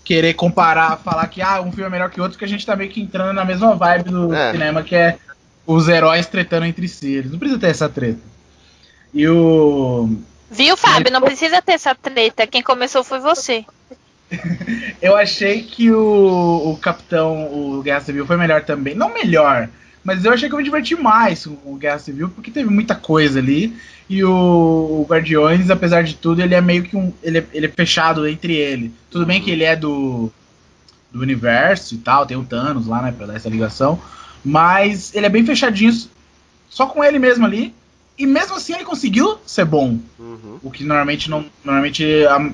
querer 0.04 0.34
comparar, 0.34 0.96
falar 0.98 1.26
que 1.28 1.42
ah, 1.42 1.60
um 1.60 1.70
filme 1.70 1.86
é 1.86 1.90
melhor 1.90 2.10
que 2.10 2.20
outro, 2.20 2.34
porque 2.34 2.44
a 2.44 2.48
gente 2.48 2.64
tá 2.64 2.74
meio 2.76 2.90
que 2.90 3.00
entrando 3.00 3.32
na 3.34 3.44
mesma 3.44 3.74
vibe 3.74 4.10
do 4.10 4.32
É. 4.34 4.52
cinema, 4.52 4.82
que 4.82 4.94
é 4.94 5.18
os 5.66 5.88
heróis 5.88 6.26
tretando 6.26 6.64
entre 6.66 6.86
si. 6.88 7.12
Eles 7.14 7.30
não 7.32 7.38
precisa 7.38 7.60
ter 7.60 7.68
essa 7.68 7.88
treta. 7.88 8.20
E 9.12 9.26
o. 9.28 10.16
Viu, 10.50 10.76
Fábio? 10.76 11.12
Não 11.12 11.20
precisa 11.20 11.60
ter 11.60 11.72
essa 11.72 11.94
treta. 11.94 12.46
Quem 12.46 12.62
começou 12.62 13.02
foi 13.02 13.18
você. 13.18 13.64
Eu 15.02 15.16
achei 15.16 15.62
que 15.62 15.90
o, 15.90 16.70
o 16.72 16.76
Capitão, 16.78 17.52
o 17.52 17.82
Guerra 17.82 18.00
Civil 18.00 18.26
foi 18.26 18.36
melhor 18.36 18.62
também. 18.64 18.94
Não 18.94 19.12
melhor, 19.12 19.68
mas 20.06 20.24
eu 20.24 20.32
achei 20.32 20.48
que 20.48 20.54
eu 20.54 20.58
me 20.58 20.64
diverti 20.64 20.94
mais 20.94 21.44
com 21.44 21.72
o 21.72 21.76
Guerra 21.76 21.98
Civil, 21.98 22.28
porque 22.28 22.52
teve 22.52 22.70
muita 22.70 22.94
coisa 22.94 23.40
ali. 23.40 23.76
E 24.08 24.22
o, 24.22 24.30
o 24.30 25.06
Guardiões, 25.10 25.68
apesar 25.68 26.04
de 26.04 26.14
tudo, 26.14 26.40
ele 26.40 26.54
é 26.54 26.60
meio 26.60 26.84
que 26.84 26.96
um. 26.96 27.12
Ele 27.20 27.38
é, 27.38 27.46
ele 27.52 27.66
é 27.66 27.68
fechado 27.68 28.24
entre 28.24 28.54
ele. 28.54 28.92
Tudo 29.10 29.26
bem 29.26 29.42
que 29.42 29.50
ele 29.50 29.64
é 29.64 29.74
do, 29.74 30.30
do 31.12 31.20
universo 31.20 31.96
e 31.96 31.98
tal, 31.98 32.24
tem 32.24 32.36
o 32.36 32.44
Thanos 32.44 32.86
lá, 32.86 33.02
né, 33.02 33.10
pra 33.10 33.26
dar 33.26 33.34
essa 33.34 33.48
ligação. 33.48 34.00
Mas 34.44 35.12
ele 35.12 35.26
é 35.26 35.28
bem 35.28 35.44
fechadinho, 35.44 35.92
só 36.70 36.86
com 36.86 37.02
ele 37.02 37.18
mesmo 37.18 37.44
ali. 37.44 37.74
E 38.16 38.26
mesmo 38.26 38.54
assim 38.54 38.74
ele 38.74 38.84
conseguiu 38.84 39.38
ser 39.44 39.64
bom. 39.64 39.98
O 40.62 40.70
que 40.70 40.84
normalmente 40.84 41.28
não. 41.28 41.46
Normalmente 41.64 42.06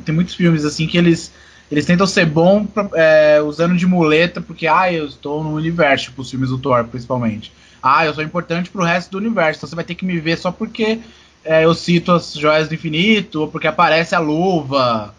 tem 0.07 0.15
muitos 0.15 0.35
filmes 0.35 0.65
assim 0.65 0.87
que 0.87 0.97
eles. 0.97 1.31
Eles 1.73 1.87
tentam 1.87 2.07
ser 2.07 2.27
bom 2.27 2.67
pra- 2.67 2.91
é, 2.95 3.41
usando 3.41 3.75
de 3.75 3.87
muleta, 3.87 4.43
porque 4.43 4.67
ah, 4.67 4.93
eu 4.93 5.07
estou 5.07 5.43
no 5.43 5.55
universo, 5.55 6.05
tipo 6.05 6.21
os 6.21 6.31
filmes 6.31 6.51
do 6.51 6.59
Thor, 6.59 6.85
principalmente. 6.85 7.51
Ah, 7.83 8.05
eu 8.05 8.13
sou 8.13 8.23
importante 8.23 8.69
pro 8.69 8.85
resto 8.85 9.11
do 9.11 9.17
universo, 9.17 9.59
então 9.59 9.69
você 9.71 9.75
vai 9.75 9.85
ter 9.85 9.95
que 9.95 10.05
me 10.05 10.21
ver 10.21 10.37
só 10.37 10.53
porque 10.53 11.01
é, 11.43 11.65
eu 11.65 11.73
cito 11.75 12.13
as 12.13 12.35
joias 12.35 12.69
do 12.69 12.75
infinito, 12.75 13.41
ou 13.41 13.49
porque 13.49 13.67
aparece 13.67 14.15
a 14.15 14.19
luva. 14.19 15.15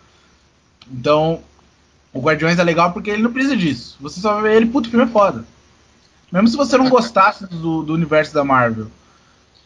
Então, 0.92 1.40
o 2.14 2.22
Guardiões 2.22 2.60
é 2.60 2.64
legal 2.64 2.92
porque 2.94 3.10
ele 3.10 3.24
não 3.24 3.34
precisa 3.34 3.58
disso. 3.58 3.98
Você 4.00 4.22
só 4.22 4.40
ver 4.40 4.56
ele, 4.56 4.68
puto, 4.68 4.88
o 4.88 4.92
filme 4.92 5.06
é 5.06 5.10
foda. 5.10 5.44
Mesmo 6.32 6.48
se 6.50 6.56
você 6.56 6.78
não 6.78 6.88
gostasse 6.88 7.48
do, 7.48 7.82
do 7.82 7.94
universo 7.96 8.32
da 8.32 8.44
Marvel. 8.44 8.88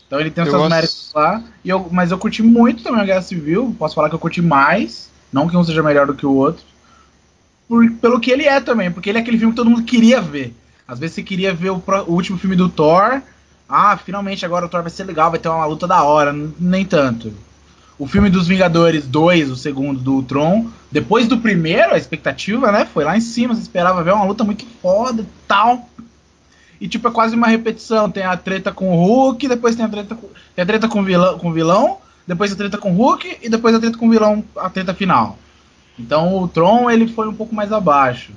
Então 0.07 0.22
ele 0.22 0.31
tem 0.31 0.43
os 0.45 0.49
Eu 0.49 0.57
seus 0.57 0.69
méritos 0.69 1.11
lá. 1.14 1.43
E 1.65 1.69
eu, 1.69 1.85
mas 1.91 2.11
eu 2.11 2.18
curti 2.18 2.41
muito 2.41 2.81
também 2.81 3.01
a 3.01 3.05
Guerra 3.05 3.22
Civil. 3.22 3.76
Posso 3.77 3.93
falar 3.93 4.07
que 4.07 4.15
eu 4.15 4.19
curti 4.19 4.41
mais. 4.41 5.09
Não 5.31 5.49
que 5.49 5.57
um 5.57 5.64
seja 5.64 5.84
melhor 5.84 6.07
do 6.07 6.14
que 6.14 6.26
o 6.26 6.34
outro. 6.34 6.64
Por- 7.68 7.89
pelo 7.94 8.19
que 8.19 8.31
ele 8.31 8.45
é 8.45 8.60
também. 8.60 8.91
Porque 8.91 9.10
ele 9.10 9.18
é 9.18 9.22
aquele 9.22 9.38
filme 9.38 9.53
que 9.53 9.57
todo 9.57 9.69
mundo 9.69 9.84
queria 9.84 10.22
ver. 10.22 10.56
Às 10.88 10.99
vezes 10.99 11.15
você 11.15 11.23
queria 11.23 11.53
ver 11.53 11.72
o, 11.72 11.84
o 12.07 12.14
último 12.14 12.38
filme 12.38 12.56
do 12.56 12.69
Thor. 12.69 13.22
Ah, 13.68 13.98
finalmente 13.98 14.45
agora 14.45 14.65
o 14.65 14.69
Thor 14.69 14.81
vai 14.81 14.89
ser 14.91 15.03
legal, 15.03 15.30
vai 15.30 15.39
ter 15.39 15.49
uma 15.49 15.65
luta 15.65 15.85
da 15.88 16.02
hora. 16.03 16.34
Nem 16.60 16.85
tanto. 16.85 17.34
O 17.99 18.07
filme 18.07 18.30
dos 18.30 18.48
Vingadores 18.48 19.06
2, 19.07 19.49
o 19.49 19.56
segundo 19.56 19.99
do 19.99 20.22
Tron, 20.22 20.68
depois 20.91 21.27
do 21.27 21.39
primeiro, 21.39 21.94
a 21.94 21.98
expectativa, 21.98 22.72
né? 22.72 22.85
Foi 22.85 23.03
lá 23.03 23.18
em 23.18 23.22
cima, 23.22 23.56
você 23.56 23.61
esperava 23.61 24.03
ver 24.03 24.14
uma 24.14 24.23
luta 24.23 24.44
muito 24.44 24.65
foda 24.81 25.23
e 25.23 25.27
tal. 25.48 25.89
E 26.80 26.88
tipo, 26.88 27.07
é 27.07 27.11
quase 27.11 27.35
uma 27.35 27.48
repetição. 27.48 28.10
Tem 28.10 28.23
a 28.23 28.38
treta 28.38 28.72
com 28.72 28.91
o 28.91 28.95
Hulk, 28.95 29.48
depois 29.48 29.76
tem 29.76 29.84
a 29.84 29.89
treta 29.89 30.15
com, 30.15 30.30
tem 30.56 30.61
a 30.64 30.65
treta 30.65 30.88
com 30.88 31.03
vilão, 31.03 31.39
com 31.39 31.49
o 31.49 31.53
vilão, 31.53 31.98
depois 32.27 32.52
a 32.52 32.56
treta 32.56 32.77
com 32.77 32.91
o 32.91 32.95
Hulk 32.95 33.38
e 33.41 33.49
depois 33.49 33.73
a 33.76 33.80
treta 33.80 33.98
com 33.98 34.07
o 34.07 34.11
vilão, 34.11 34.44
a 34.56 34.69
treta 34.69 34.94
final. 34.94 35.38
Então 35.98 36.38
o 36.41 36.48
Tron 36.48 36.90
ele 36.90 37.07
foi 37.07 37.28
um 37.28 37.34
pouco 37.34 37.53
mais 37.56 37.72
abaixo. 37.72 38.32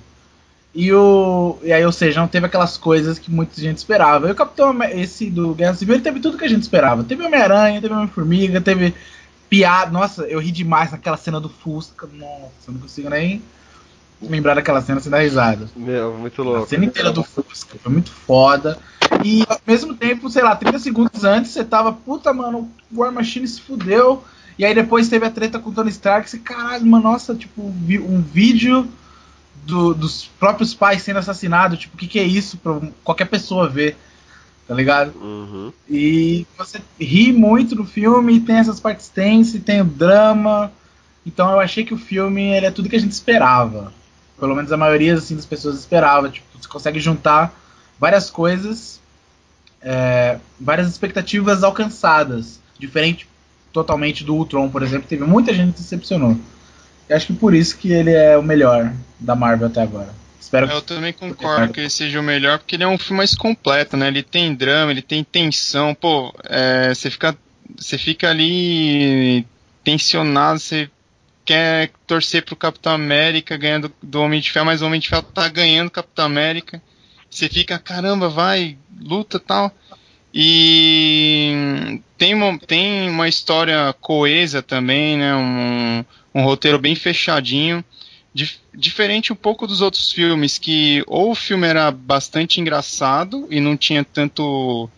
E 0.74 0.92
o 0.92 1.58
e 1.62 1.72
aí, 1.72 1.84
ou 1.84 1.92
seja, 1.92 2.20
não 2.20 2.28
teve 2.28 2.46
aquelas 2.46 2.76
coisas 2.76 3.18
que 3.18 3.30
muita 3.30 3.60
gente 3.60 3.78
esperava. 3.78 4.28
E 4.28 4.32
o 4.32 4.34
Capitão 4.34 4.76
esse 4.84 5.28
do 5.28 5.54
Guerra 5.54 5.74
Civil 5.74 5.96
ele 5.96 6.04
teve 6.04 6.20
tudo 6.20 6.38
que 6.38 6.44
a 6.44 6.48
gente 6.48 6.62
esperava. 6.62 7.02
Teve 7.02 7.24
Homem-Aranha, 7.24 7.80
teve 7.80 7.92
Homem-Formiga, 7.92 8.60
teve 8.60 8.94
piada. 9.48 9.90
Nossa, 9.90 10.22
eu 10.22 10.38
ri 10.38 10.52
demais 10.52 10.92
naquela 10.92 11.16
cena 11.16 11.40
do 11.40 11.48
Fusca. 11.48 12.08
Nossa, 12.12 12.68
eu 12.68 12.74
não 12.74 12.80
consigo 12.80 13.10
nem 13.10 13.42
lembrar 14.22 14.54
daquela 14.54 14.80
cena 14.80 15.00
sem 15.00 15.10
dar 15.10 15.20
risada. 15.20 15.68
Meu, 15.74 16.14
muito 16.14 16.40
A 16.42 16.44
louco. 16.44 16.68
cena 16.68 16.84
inteira 16.84 17.10
do 17.10 17.24
Fusca 17.24 17.76
foi 17.82 17.92
muito 17.92 18.10
foda. 18.10 18.78
E 19.24 19.44
ao 19.48 19.60
mesmo 19.66 19.94
tempo, 19.94 20.30
sei 20.30 20.42
lá, 20.42 20.54
30 20.54 20.78
segundos 20.78 21.24
antes 21.24 21.50
você 21.50 21.64
tava, 21.64 21.92
puta, 21.92 22.32
mano, 22.32 22.70
o 22.92 23.00
War 23.00 23.10
Machine 23.12 23.48
se 23.48 23.60
fudeu. 23.60 24.22
E 24.60 24.64
aí 24.66 24.74
depois 24.74 25.08
teve 25.08 25.24
a 25.24 25.30
treta 25.30 25.58
com 25.58 25.70
o 25.70 25.72
Tony 25.72 25.88
Stark. 25.88 26.28
Você, 26.28 26.36
caralho, 26.36 26.84
mano, 26.84 27.04
nossa, 27.04 27.34
tipo, 27.34 27.70
vi- 27.78 27.98
um 27.98 28.20
vídeo 28.20 28.86
do- 29.64 29.94
dos 29.94 30.26
próprios 30.38 30.74
pais 30.74 31.00
sendo 31.00 31.18
assassinados. 31.18 31.78
Tipo, 31.78 31.94
o 31.94 31.98
que, 31.98 32.06
que 32.06 32.18
é 32.18 32.24
isso 32.24 32.58
pra 32.58 32.78
qualquer 33.02 33.24
pessoa 33.24 33.66
ver? 33.70 33.96
Tá 34.68 34.74
ligado? 34.74 35.16
Uhum. 35.18 35.72
E 35.88 36.46
você 36.58 36.78
ri 37.00 37.32
muito 37.32 37.74
do 37.74 37.86
filme, 37.86 38.38
tem 38.38 38.56
essas 38.56 38.78
partes 38.78 39.08
tensas, 39.08 39.62
tem 39.62 39.80
o 39.80 39.84
drama. 39.86 40.70
Então 41.24 41.50
eu 41.50 41.58
achei 41.58 41.82
que 41.82 41.94
o 41.94 41.98
filme 41.98 42.42
ele 42.54 42.66
é 42.66 42.70
tudo 42.70 42.90
que 42.90 42.96
a 42.96 43.00
gente 43.00 43.12
esperava. 43.12 43.94
Pelo 44.38 44.54
menos 44.54 44.70
a 44.72 44.76
maioria 44.76 45.14
assim, 45.14 45.36
das 45.36 45.46
pessoas 45.46 45.78
esperava. 45.78 46.28
Tipo, 46.28 46.46
você 46.60 46.68
consegue 46.68 47.00
juntar 47.00 47.50
várias 47.98 48.28
coisas, 48.28 49.00
é, 49.80 50.38
várias 50.60 50.86
expectativas 50.86 51.64
alcançadas. 51.64 52.60
Diferente 52.78 53.26
totalmente 53.72 54.24
do 54.24 54.34
Ultron, 54.34 54.68
por 54.68 54.82
exemplo. 54.82 55.08
Teve 55.08 55.24
muita 55.24 55.52
gente 55.52 55.74
que 55.74 55.80
decepcionou. 55.80 56.36
E 57.08 57.12
acho 57.12 57.26
que 57.26 57.32
por 57.32 57.54
isso 57.54 57.76
que 57.76 57.92
ele 57.92 58.12
é 58.12 58.36
o 58.36 58.42
melhor 58.42 58.92
da 59.18 59.34
Marvel 59.34 59.66
até 59.66 59.82
agora. 59.82 60.08
Espero 60.40 60.66
que 60.66 60.74
Eu 60.74 60.82
também 60.82 61.12
concordo 61.12 61.72
que 61.72 61.80
ele 61.80 61.90
seja 61.90 62.18
o 62.18 62.22
melhor, 62.22 62.58
porque 62.58 62.76
ele 62.76 62.84
é 62.84 62.88
um 62.88 62.98
filme 62.98 63.18
mais 63.18 63.34
completo, 63.34 63.96
né? 63.96 64.08
Ele 64.08 64.22
tem 64.22 64.54
drama, 64.54 64.90
ele 64.90 65.02
tem 65.02 65.22
tensão, 65.22 65.94
pô, 65.94 66.34
é, 66.44 66.94
você 66.94 67.10
fica, 67.10 67.36
você 67.76 67.98
fica 67.98 68.30
ali 68.30 69.46
tensionado, 69.84 70.58
você 70.58 70.90
quer 71.44 71.90
torcer 72.06 72.44
pro 72.44 72.56
Capitão 72.56 72.92
América 72.92 73.56
ganhando 73.56 73.92
do 74.02 74.20
Homem 74.20 74.40
de 74.40 74.50
Ferro, 74.50 74.66
mas 74.66 74.82
o 74.82 74.86
Homem 74.86 75.00
de 75.00 75.08
Ferro 75.08 75.22
tá 75.22 75.48
ganhando 75.48 75.88
o 75.88 75.92
Capitão 75.92 76.24
América. 76.24 76.82
Você 77.30 77.48
fica, 77.48 77.78
caramba, 77.78 78.28
vai, 78.28 78.76
luta 79.00 79.38
tal. 79.38 79.72
E 80.32 82.00
tem 82.16 82.34
uma, 82.34 82.58
tem 82.58 83.10
uma 83.10 83.28
história 83.28 83.92
coesa 84.00 84.62
também, 84.62 85.16
né? 85.16 85.34
Um, 85.34 86.04
um 86.34 86.42
roteiro 86.44 86.78
bem 86.78 86.94
fechadinho. 86.94 87.84
Dif- 88.32 88.60
diferente 88.72 89.32
um 89.32 89.36
pouco 89.36 89.66
dos 89.66 89.80
outros 89.80 90.12
filmes, 90.12 90.56
que 90.56 91.02
ou 91.06 91.32
o 91.32 91.34
filme 91.34 91.66
era 91.66 91.90
bastante 91.90 92.60
engraçado 92.60 93.46
e 93.50 93.60
não 93.60 93.76
tinha 93.76 94.04
tanto 94.04 94.88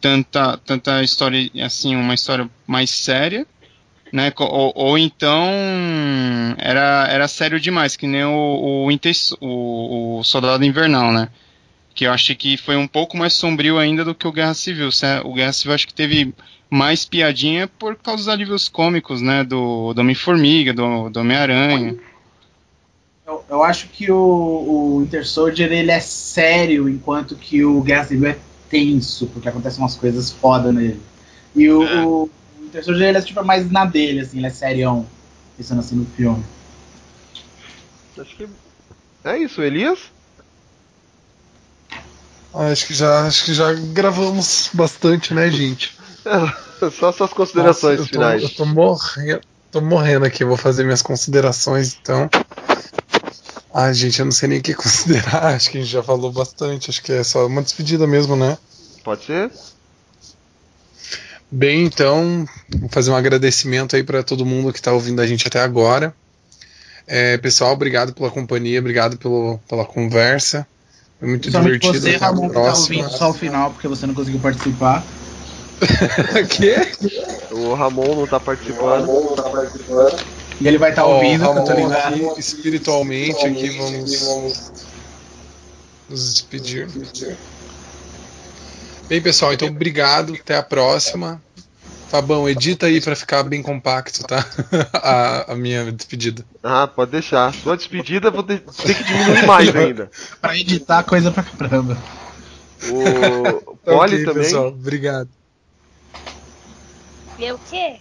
tanta, 0.00 0.56
tanta 0.58 1.02
história, 1.02 1.50
assim, 1.64 1.94
uma 1.94 2.14
história 2.14 2.48
mais 2.66 2.90
séria, 2.90 3.46
né? 4.12 4.32
Ou, 4.38 4.72
ou 4.74 4.98
então 4.98 5.46
era, 6.58 7.06
era 7.08 7.28
sério 7.28 7.60
demais, 7.60 7.96
que 7.96 8.06
nem 8.06 8.24
o, 8.24 8.86
o, 8.86 8.90
o, 9.40 10.18
o 10.18 10.24
Soldado 10.24 10.64
Invernal, 10.64 11.12
né? 11.12 11.28
Que 11.94 12.06
eu 12.06 12.12
achei 12.12 12.34
que 12.34 12.56
foi 12.56 12.76
um 12.76 12.86
pouco 12.86 13.16
mais 13.16 13.34
sombrio 13.34 13.78
ainda 13.78 14.04
do 14.04 14.14
que 14.14 14.26
o 14.26 14.32
Guerra 14.32 14.54
Civil. 14.54 14.88
O 15.24 15.34
Guerra 15.34 15.52
Civil 15.52 15.74
acho 15.74 15.86
que 15.86 15.94
teve 15.94 16.32
mais 16.70 17.04
piadinha 17.04 17.66
por 17.66 17.96
causa 17.96 18.18
dos 18.18 18.28
alívios 18.28 18.68
cômicos, 18.68 19.20
né? 19.20 19.42
Do, 19.42 19.92
do 19.92 20.00
Homem-Formiga, 20.00 20.72
do, 20.72 21.10
do 21.10 21.20
Homem-Aranha. 21.20 21.96
eu 23.48 23.62
acho 23.62 23.88
que 23.88 24.10
o, 24.10 24.16
o 24.16 25.00
Winter 25.00 25.26
Soldier 25.26 25.72
ele 25.72 25.90
é 25.90 26.00
sério, 26.00 26.88
enquanto 26.88 27.34
que 27.34 27.64
o 27.64 27.82
Guerra 27.82 28.04
Civil 28.04 28.30
é 28.30 28.38
tenso, 28.68 29.26
porque 29.26 29.48
acontecem 29.48 29.80
umas 29.80 29.96
coisas 29.96 30.30
foda 30.30 30.70
nele. 30.70 31.00
E 31.56 31.68
o, 31.68 31.82
o, 31.82 32.22
o 32.24 32.30
Winter 32.62 32.84
Soldier 32.84 33.08
ele 33.08 33.18
é 33.18 33.22
tipo 33.22 33.44
mais 33.44 33.68
na 33.68 33.84
dele, 33.84 34.20
assim, 34.20 34.38
ele 34.38 34.46
é 34.46 34.50
serião, 34.50 35.04
pensando 35.56 35.80
assim 35.80 35.96
no 35.96 36.06
filme. 36.06 36.44
Acho 38.16 38.36
que 38.36 38.46
é 39.24 39.38
isso, 39.38 39.60
Elias? 39.60 40.12
Ah, 42.52 42.66
Acho 42.66 42.86
que 42.86 42.94
já, 42.94 43.26
acho 43.26 43.44
que 43.44 43.54
já 43.54 43.72
gravamos 43.72 44.70
bastante, 44.72 45.32
né, 45.32 45.50
gente? 45.50 45.96
Só 46.98 47.12
suas 47.12 47.32
considerações 47.32 47.98
Nossa, 47.98 48.02
eu 48.02 48.06
tô- 48.06 48.12
finais. 48.14 48.42
Eu 48.42 48.48
tô 48.50 48.66
morrendo, 48.66 49.40
tô 49.70 49.80
morrendo 49.80 50.24
aqui, 50.24 50.44
vou 50.44 50.56
fazer 50.56 50.84
minhas 50.84 51.02
considerações, 51.02 51.96
então. 52.00 52.28
Ah, 53.72 53.92
gente, 53.92 54.18
eu 54.18 54.24
não 54.24 54.32
sei 54.32 54.48
nem 54.48 54.58
o 54.58 54.62
que 54.62 54.74
considerar, 54.74 55.54
acho 55.54 55.70
que 55.70 55.78
a 55.78 55.80
gente 55.80 55.90
já 55.90 56.02
falou 56.02 56.32
bastante, 56.32 56.90
acho 56.90 57.02
que 57.02 57.12
é 57.12 57.22
só 57.22 57.46
uma 57.46 57.62
despedida 57.62 58.06
mesmo, 58.06 58.34
né? 58.34 58.58
Pode 59.04 59.24
ser? 59.24 59.50
Bem, 61.50 61.84
então, 61.84 62.44
vou 62.78 62.88
fazer 62.90 63.10
um 63.10 63.16
agradecimento 63.16 63.96
aí 63.96 64.04
para 64.04 64.22
todo 64.22 64.46
mundo 64.46 64.72
que 64.72 64.82
tá 64.82 64.92
ouvindo 64.92 65.20
a 65.20 65.26
gente 65.26 65.46
até 65.46 65.60
agora. 65.60 66.14
É, 67.06 67.36
pessoal, 67.38 67.72
obrigado 67.72 68.12
pela 68.12 68.30
companhia, 68.30 68.78
obrigado 68.78 69.18
pelo, 69.18 69.58
pela 69.68 69.84
conversa. 69.84 70.66
Foi 71.20 71.28
muito 71.28 71.42
Principalmente 71.42 71.82
divertido. 71.82 72.18
você, 72.18 72.24
a 72.24 72.28
Ramon, 72.28 72.48
que 72.48 72.54
tá 72.54 72.74
ouvindo 72.74 73.10
só 73.10 73.30
o 73.30 73.34
final, 73.34 73.70
porque 73.72 73.86
você 73.86 74.06
não 74.06 74.14
conseguiu 74.14 74.40
participar. 74.40 75.06
Quê? 76.48 76.76
O 77.52 77.74
Ramon 77.74 78.16
não 78.16 78.26
tá 78.26 78.40
participando. 78.40 79.06
E 80.58 80.66
ele 80.66 80.78
vai 80.78 80.90
estar 80.90 81.04
ouvindo, 81.04 81.40
que 81.40 81.58
eu 81.58 81.64
tô 81.64 81.72
Ramon, 81.72 81.88
ligado. 81.88 82.14
aqui, 82.14 82.40
espiritualmente 82.40 83.46
aqui 83.46 83.68
vamos 83.78 84.70
nos 86.08 86.34
despedir. 86.34 86.88
Bem, 89.08 89.20
pessoal, 89.20 89.52
então 89.52 89.68
obrigado, 89.68 90.34
até 90.34 90.56
a 90.56 90.62
próxima. 90.62 91.42
Fabão, 92.10 92.48
edita 92.48 92.86
aí 92.86 93.00
pra 93.00 93.14
ficar 93.14 93.44
bem 93.44 93.62
compacto, 93.62 94.24
tá? 94.26 94.44
a, 94.92 95.52
a 95.52 95.54
minha 95.56 95.92
despedida. 95.92 96.44
Ah, 96.62 96.86
pode 96.88 97.12
deixar. 97.12 97.54
Sua 97.54 97.76
despedida 97.76 98.28
eu 98.28 98.32
vou 98.32 98.42
ter, 98.42 98.58
ter 98.60 98.94
que 98.94 99.04
diminuir 99.04 99.46
mais 99.46 99.74
ainda. 99.76 100.10
Pra 100.42 100.58
editar 100.58 101.04
coisa 101.04 101.30
pra 101.30 101.44
caramba. 101.44 101.96
O 102.88 103.76
Poli 103.84 104.14
Ok, 104.16 104.24
também. 104.24 104.42
pessoal, 104.42 104.68
obrigado. 104.68 105.28
O 107.38 107.58
quê? 107.70 107.96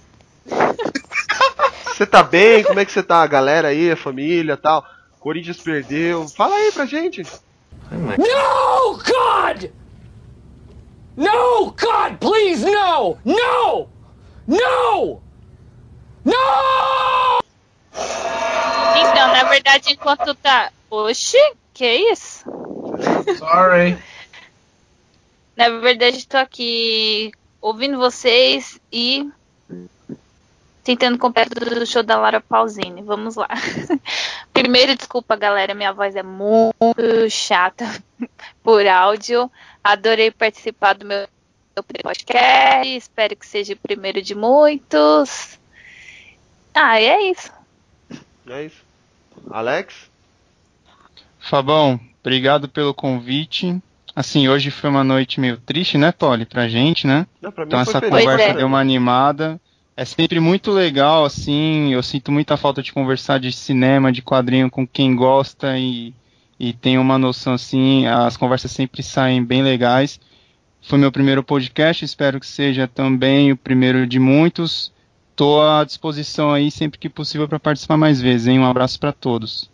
Você 1.86 2.06
tá 2.06 2.24
bem? 2.24 2.64
Como 2.64 2.80
é 2.80 2.86
que 2.86 2.92
você 2.92 3.04
tá? 3.04 3.22
A 3.22 3.28
galera 3.28 3.68
aí, 3.70 3.92
a 3.92 3.96
família 3.96 4.54
e 4.54 4.58
tal. 4.58 4.84
Corinthians 5.20 5.58
perdeu. 5.60 6.28
Fala 6.30 6.56
aí 6.56 6.72
pra 6.72 6.86
gente. 6.86 7.22
No, 7.92 8.98
God! 8.98 9.70
No, 11.16 11.66
God, 11.72 12.18
please, 12.20 12.66
no! 12.66 13.18
No! 13.24 13.88
No! 14.50 15.22
No! 16.26 17.40
Então, 18.98 19.28
na 19.28 19.44
verdade, 19.44 19.94
enquanto 19.94 20.34
tá. 20.34 20.72
Oxi, 20.90 21.38
que 21.72 21.86
isso? 21.86 22.44
Sorry. 23.38 23.96
Na 25.56 25.70
verdade, 25.70 26.28
tô 26.28 26.38
aqui 26.38 27.32
ouvindo 27.62 28.00
vocês 28.00 28.80
e 28.92 29.30
tentando 30.84 31.20
comprar 31.20 31.48
do 31.48 31.86
show 31.86 32.02
da 32.02 32.18
Lara 32.18 32.42
Pausini. 32.42 33.04
Vamos 33.04 33.36
lá. 33.36 33.50
Primeiro, 34.52 34.96
desculpa, 34.96 35.36
galera, 35.36 35.76
minha 35.76 35.94
voz 35.94 36.16
é 36.16 36.24
muito 36.24 37.30
chata 37.30 37.86
por 38.64 38.88
áudio. 38.88 39.52
Adorei 39.84 40.32
participar 40.32 40.94
do 40.96 41.06
meu 41.06 41.28
meu 41.80 42.04
podcast. 42.04 42.96
Espero 42.96 43.36
que 43.36 43.48
seja 43.48 43.74
o 43.74 43.78
primeiro 43.78 44.22
de 44.22 44.36
muitos. 44.36 45.60
Ah, 46.74 47.00
e 47.00 47.06
é 47.06 47.32
isso. 47.32 47.52
É 48.48 48.66
isso. 48.66 48.84
Alex? 49.50 50.10
Fabão, 51.40 52.00
obrigado 52.20 52.68
pelo 52.68 52.94
convite. 52.94 53.82
Assim, 54.16 54.48
hoje 54.48 54.72
foi 54.72 54.90
uma 54.90 55.04
noite 55.04 55.40
meio 55.40 55.58
triste, 55.58 55.98
né, 55.98 56.12
Polly, 56.12 56.46
pra 56.46 56.68
gente, 56.68 57.08
né? 57.08 57.26
Não, 57.42 57.52
pra 57.52 57.66
mim 57.66 57.70
então 57.70 57.86
foi 57.86 57.92
essa 57.92 58.00
feliz. 58.00 58.20
conversa 58.20 58.46
é. 58.46 58.54
deu 58.54 58.68
uma 58.68 58.80
animada. 58.80 59.60
É 59.96 60.06
sempre 60.06 60.40
muito 60.40 60.72
legal, 60.72 61.26
assim, 61.26 61.94
eu 61.94 62.02
sinto 62.02 62.32
muita 62.32 62.56
falta 62.56 62.82
de 62.82 62.94
conversar 62.94 63.40
de 63.40 63.52
cinema, 63.52 64.12
de 64.12 64.22
quadrinho 64.22 64.70
com 64.70 64.88
quem 64.88 65.16
gosta 65.16 65.78
e, 65.78 66.14
e 66.60 66.72
tem 66.72 66.98
uma 66.98 67.18
noção, 67.18 67.54
assim, 67.54 68.08
as 68.08 68.38
conversas 68.38 68.72
sempre 68.72 69.04
saem 69.04 69.44
bem 69.44 69.62
legais. 69.62 70.20
Foi 70.82 70.98
meu 70.98 71.12
primeiro 71.12 71.44
podcast, 71.44 72.04
espero 72.06 72.40
que 72.40 72.48
seja 72.48 72.88
também 72.88 73.52
o 73.52 73.58
primeiro 73.58 74.08
de 74.08 74.20
muitos. 74.20 74.94
Tô 75.36 75.62
à 75.62 75.84
disposição 75.84 76.52
aí 76.52 76.72
sempre 76.72 77.00
que 77.00 77.10
possível 77.10 77.48
para 77.48 77.60
participar 77.60 77.98
mais 77.98 78.20
vezes, 78.20 78.48
hein? 78.48 78.60
Um 78.60 78.66
abraço 78.66 79.00
para 79.00 79.12
todos. 79.12 79.70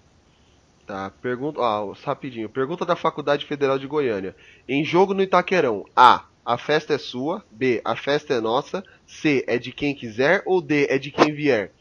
Tá, 0.85 1.09
pergunta. 1.21 1.59
Ah, 1.61 1.81
rapidinho. 2.03 2.47
Pergunta 2.47 2.85
da 2.85 2.95
Faculdade 2.95 3.45
Federal 3.45 3.79
de 3.79 3.87
Goiânia. 3.87 4.35
Em 4.69 4.83
jogo 4.85 5.13
no 5.13 5.23
Itaquerão, 5.23 5.85
A. 5.95 6.25
A 6.45 6.57
festa 6.59 6.93
é 6.93 6.97
sua. 6.99 7.43
B. 7.49 7.81
A 7.83 7.95
festa 7.95 8.35
é 8.35 8.41
nossa. 8.41 8.83
C. 9.07 9.43
É 9.47 9.57
de 9.57 9.71
quem 9.71 9.95
quiser. 9.95 10.43
Ou 10.45 10.61
D. 10.61 10.85
É 10.87 10.99
de 10.99 11.09
quem 11.09 11.33
vier. 11.33 11.71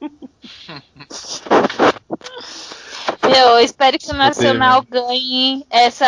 Eu 3.36 3.58
espero 3.60 3.98
que 3.98 4.10
o 4.10 4.14
Nacional 4.14 4.82
ganhe 4.82 5.64
essa, 5.70 6.06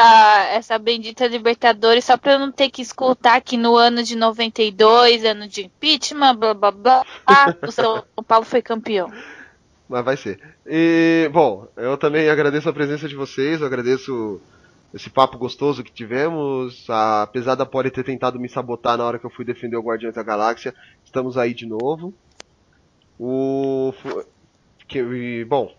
essa 0.53 0.79
bendita 0.79 1.27
Libertadores, 1.27 2.05
só 2.05 2.17
pra 2.17 2.33
eu 2.35 2.39
não 2.39 2.51
ter 2.53 2.71
que 2.71 2.83
escutar 2.83 3.41
que 3.41 3.57
no 3.57 3.77
ano 3.77 4.03
de 4.03 4.17
92, 4.17 5.25
ano 5.25 5.47
de 5.49 5.63
impeachment, 5.67 6.37
blá 6.37 6.55
blá 6.55 6.71
blá, 6.71 7.07
ah, 7.27 7.55
o 7.67 7.71
São 7.73 8.03
Paulo 8.27 8.45
foi 8.45 8.63
campeão. 8.63 9.11
Mas 9.89 10.05
vai 10.05 10.17
ser. 10.17 10.39
E, 10.67 11.29
bom, 11.33 11.67
eu 11.77 11.97
também 11.99 12.29
agradeço 12.31 12.69
a 12.69 12.73
presença 12.73 13.09
de 13.09 13.17
vocês, 13.17 13.61
eu 13.61 13.67
agradeço 13.67 14.41
esse 14.95 15.11
papo 15.11 15.37
gostoso 15.39 15.83
que 15.85 15.93
tivemos. 15.93 16.89
a- 16.89 17.23
apesar 17.23 17.55
da 17.57 17.67
Poli 17.67 17.91
ter 17.91 18.05
tentado 18.05 18.39
me 18.39 18.49
sabotar 18.49 18.97
na 18.97 19.05
hora 19.05 19.19
que 19.19 19.27
eu 19.27 19.31
fui 19.31 19.45
defender 19.45 19.77
o 19.77 19.83
Guardiões 19.83 20.15
da 20.15 20.23
Galáxia, 20.23 20.75
estamos 21.05 21.37
aí 21.37 21.55
de 21.55 21.67
novo. 21.67 22.15
O. 23.19 23.93
Que, 24.89 24.99
e, 25.01 25.45
bom, 25.45 25.73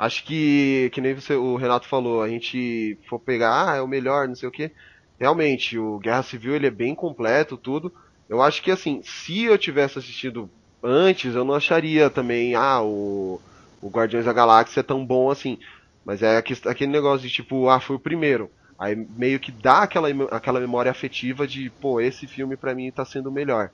acho 0.00 0.24
que, 0.24 0.90
que 0.92 1.00
nem 1.00 1.14
você, 1.14 1.34
o 1.34 1.56
Renato 1.56 1.86
falou, 1.88 2.22
a 2.22 2.28
gente 2.28 2.98
for 3.08 3.20
pegar, 3.20 3.70
ah, 3.72 3.76
é 3.76 3.82
o 3.82 3.88
melhor, 3.88 4.28
não 4.28 4.34
sei 4.34 4.48
o 4.48 4.52
que. 4.52 4.72
Realmente, 5.18 5.78
o 5.78 5.98
Guerra 5.98 6.22
Civil 6.22 6.54
ele 6.56 6.66
é 6.66 6.70
bem 6.70 6.94
completo, 6.94 7.56
tudo. 7.58 7.92
Eu 8.28 8.40
acho 8.42 8.62
que 8.62 8.70
assim, 8.70 9.00
se 9.04 9.44
eu 9.44 9.58
tivesse 9.58 9.98
assistido 9.98 10.50
antes, 10.82 11.34
eu 11.34 11.44
não 11.44 11.54
acharia 11.54 12.08
também, 12.10 12.54
ah, 12.54 12.82
o, 12.82 13.42
o 13.80 13.90
Guardiões 13.90 14.24
da 14.24 14.32
Galáxia 14.32 14.80
é 14.80 14.82
tão 14.82 15.04
bom 15.06 15.30
assim. 15.30 15.58
Mas 16.04 16.22
é 16.22 16.36
aque- 16.38 16.56
aquele 16.66 16.90
negócio 16.92 17.26
de 17.28 17.34
tipo, 17.34 17.68
ah, 17.68 17.80
foi 17.80 17.96
o 17.96 18.00
primeiro. 18.00 18.50
Aí 18.78 18.96
meio 18.96 19.38
que 19.40 19.52
dá 19.52 19.82
aquela, 19.82 20.08
aquela 20.30 20.60
memória 20.60 20.90
afetiva 20.90 21.46
de, 21.46 21.70
pô, 21.80 22.00
esse 22.00 22.26
filme 22.26 22.56
pra 22.56 22.74
mim 22.74 22.90
tá 22.92 23.04
sendo 23.04 23.28
o 23.28 23.32
melhor. 23.32 23.70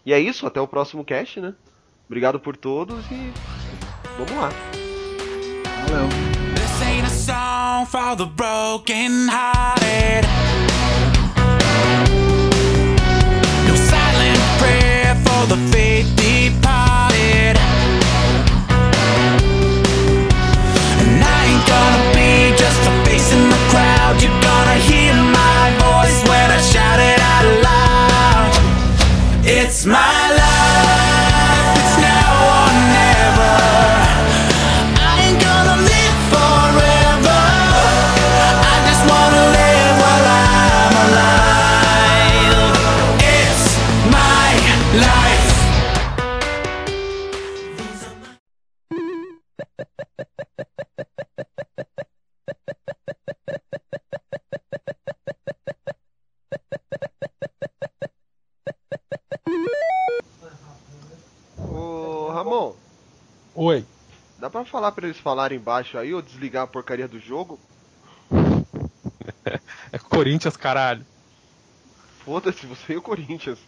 E 0.06 0.12
é 0.12 0.20
isso, 0.20 0.46
até 0.46 0.60
o 0.60 0.68
próximo 0.68 1.02
cast, 1.02 1.40
né? 1.40 1.54
Obrigado 2.06 2.38
por 2.38 2.56
todos 2.56 3.04
e 3.10 3.32
vamos 4.18 4.32
lá. 4.32 4.50
Valeu. 5.88 6.08
This 6.54 6.82
ain't 6.82 7.06
a 7.06 7.10
song 7.10 7.86
for 7.86 8.14
the 8.14 8.26
broken 8.26 9.28
hearted. 9.28 10.26
No 13.66 13.76
silent 13.76 14.40
prayer 14.58 15.16
for 15.24 15.46
the 15.48 15.56
faith 15.72 16.06
departed. 16.16 17.56
And 21.00 21.24
I 21.24 21.46
ain't 21.48 21.66
gonna 21.66 22.12
be 22.12 22.54
just 22.58 22.80
a 22.86 22.92
face 23.08 23.32
in 23.32 23.48
the 23.48 23.56
crowd. 23.70 24.20
You're 24.22 24.40
gonna 24.42 24.76
hear 24.80 25.03
It's 29.86 30.13
falar 64.84 64.92
pra 64.92 65.06
eles 65.06 65.18
falarem 65.18 65.58
baixo 65.58 65.96
aí 65.96 66.12
ou 66.12 66.20
desligar 66.20 66.64
a 66.64 66.66
porcaria 66.66 67.08
do 67.08 67.18
jogo? 67.18 67.58
É 69.92 69.98
Corinthians, 69.98 70.56
caralho. 70.56 71.06
Foda-se, 72.24 72.66
você 72.66 72.94
e 72.94 72.96
o 72.96 73.02
Corinthians. 73.02 73.58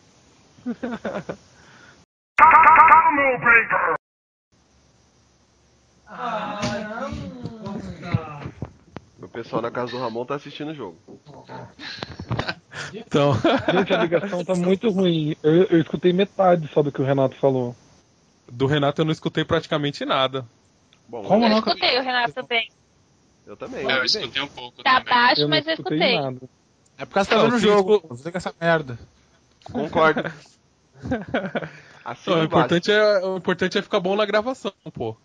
O 9.20 9.28
pessoal 9.28 9.62
na 9.62 9.70
casa 9.70 9.92
do 9.92 9.98
Ramon 9.98 10.24
tá 10.24 10.34
assistindo 10.34 10.72
o 10.72 10.74
jogo. 10.74 10.98
Então. 12.92 13.34
Gente, 13.72 13.92
a 13.92 14.02
ligação 14.02 14.44
tá 14.44 14.54
muito 14.54 14.90
ruim. 14.90 15.36
Eu, 15.42 15.64
eu 15.64 15.80
escutei 15.80 16.12
metade 16.12 16.68
só 16.72 16.82
do 16.82 16.92
que 16.92 17.02
o 17.02 17.04
Renato 17.04 17.36
falou. 17.36 17.74
Do 18.50 18.66
Renato 18.66 19.00
eu 19.00 19.04
não 19.04 19.12
escutei 19.12 19.44
praticamente 19.44 20.04
nada. 20.04 20.46
Bom, 21.08 21.22
Como 21.24 21.44
eu 21.44 21.48
não? 21.50 21.58
escutei 21.58 21.98
o 21.98 22.02
Renato 22.02 22.32
também. 22.32 22.68
Eu 23.46 23.56
também. 23.56 23.82
Eu 23.82 23.88
bem. 23.88 24.04
escutei 24.04 24.42
um 24.42 24.48
pouco 24.48 24.82
Tá 24.82 24.98
também. 25.00 25.14
baixo, 25.14 25.42
Eu 25.42 25.48
mas 25.48 25.66
eu 25.66 25.74
escutei 25.74 26.20
nada. 26.20 26.40
É 26.98 27.04
por 27.04 27.14
causa 27.14 27.28
que 27.28 27.36
tá 27.36 27.42
vendo 27.42 27.54
o 27.54 27.58
jogo. 27.58 27.94
escuta- 27.96 28.14
Desliga 28.14 28.38
essa 28.38 28.54
merda. 28.60 28.98
Concordo. 29.70 30.22
Assim 32.04 32.30
Não, 32.30 32.40
o, 32.40 32.44
importante 32.44 32.90
é, 32.90 33.18
o 33.24 33.36
importante 33.36 33.78
é 33.78 33.82
ficar 33.82 34.00
bom 34.00 34.16
na 34.16 34.24
gravação, 34.24 34.72
pô. 34.94 35.16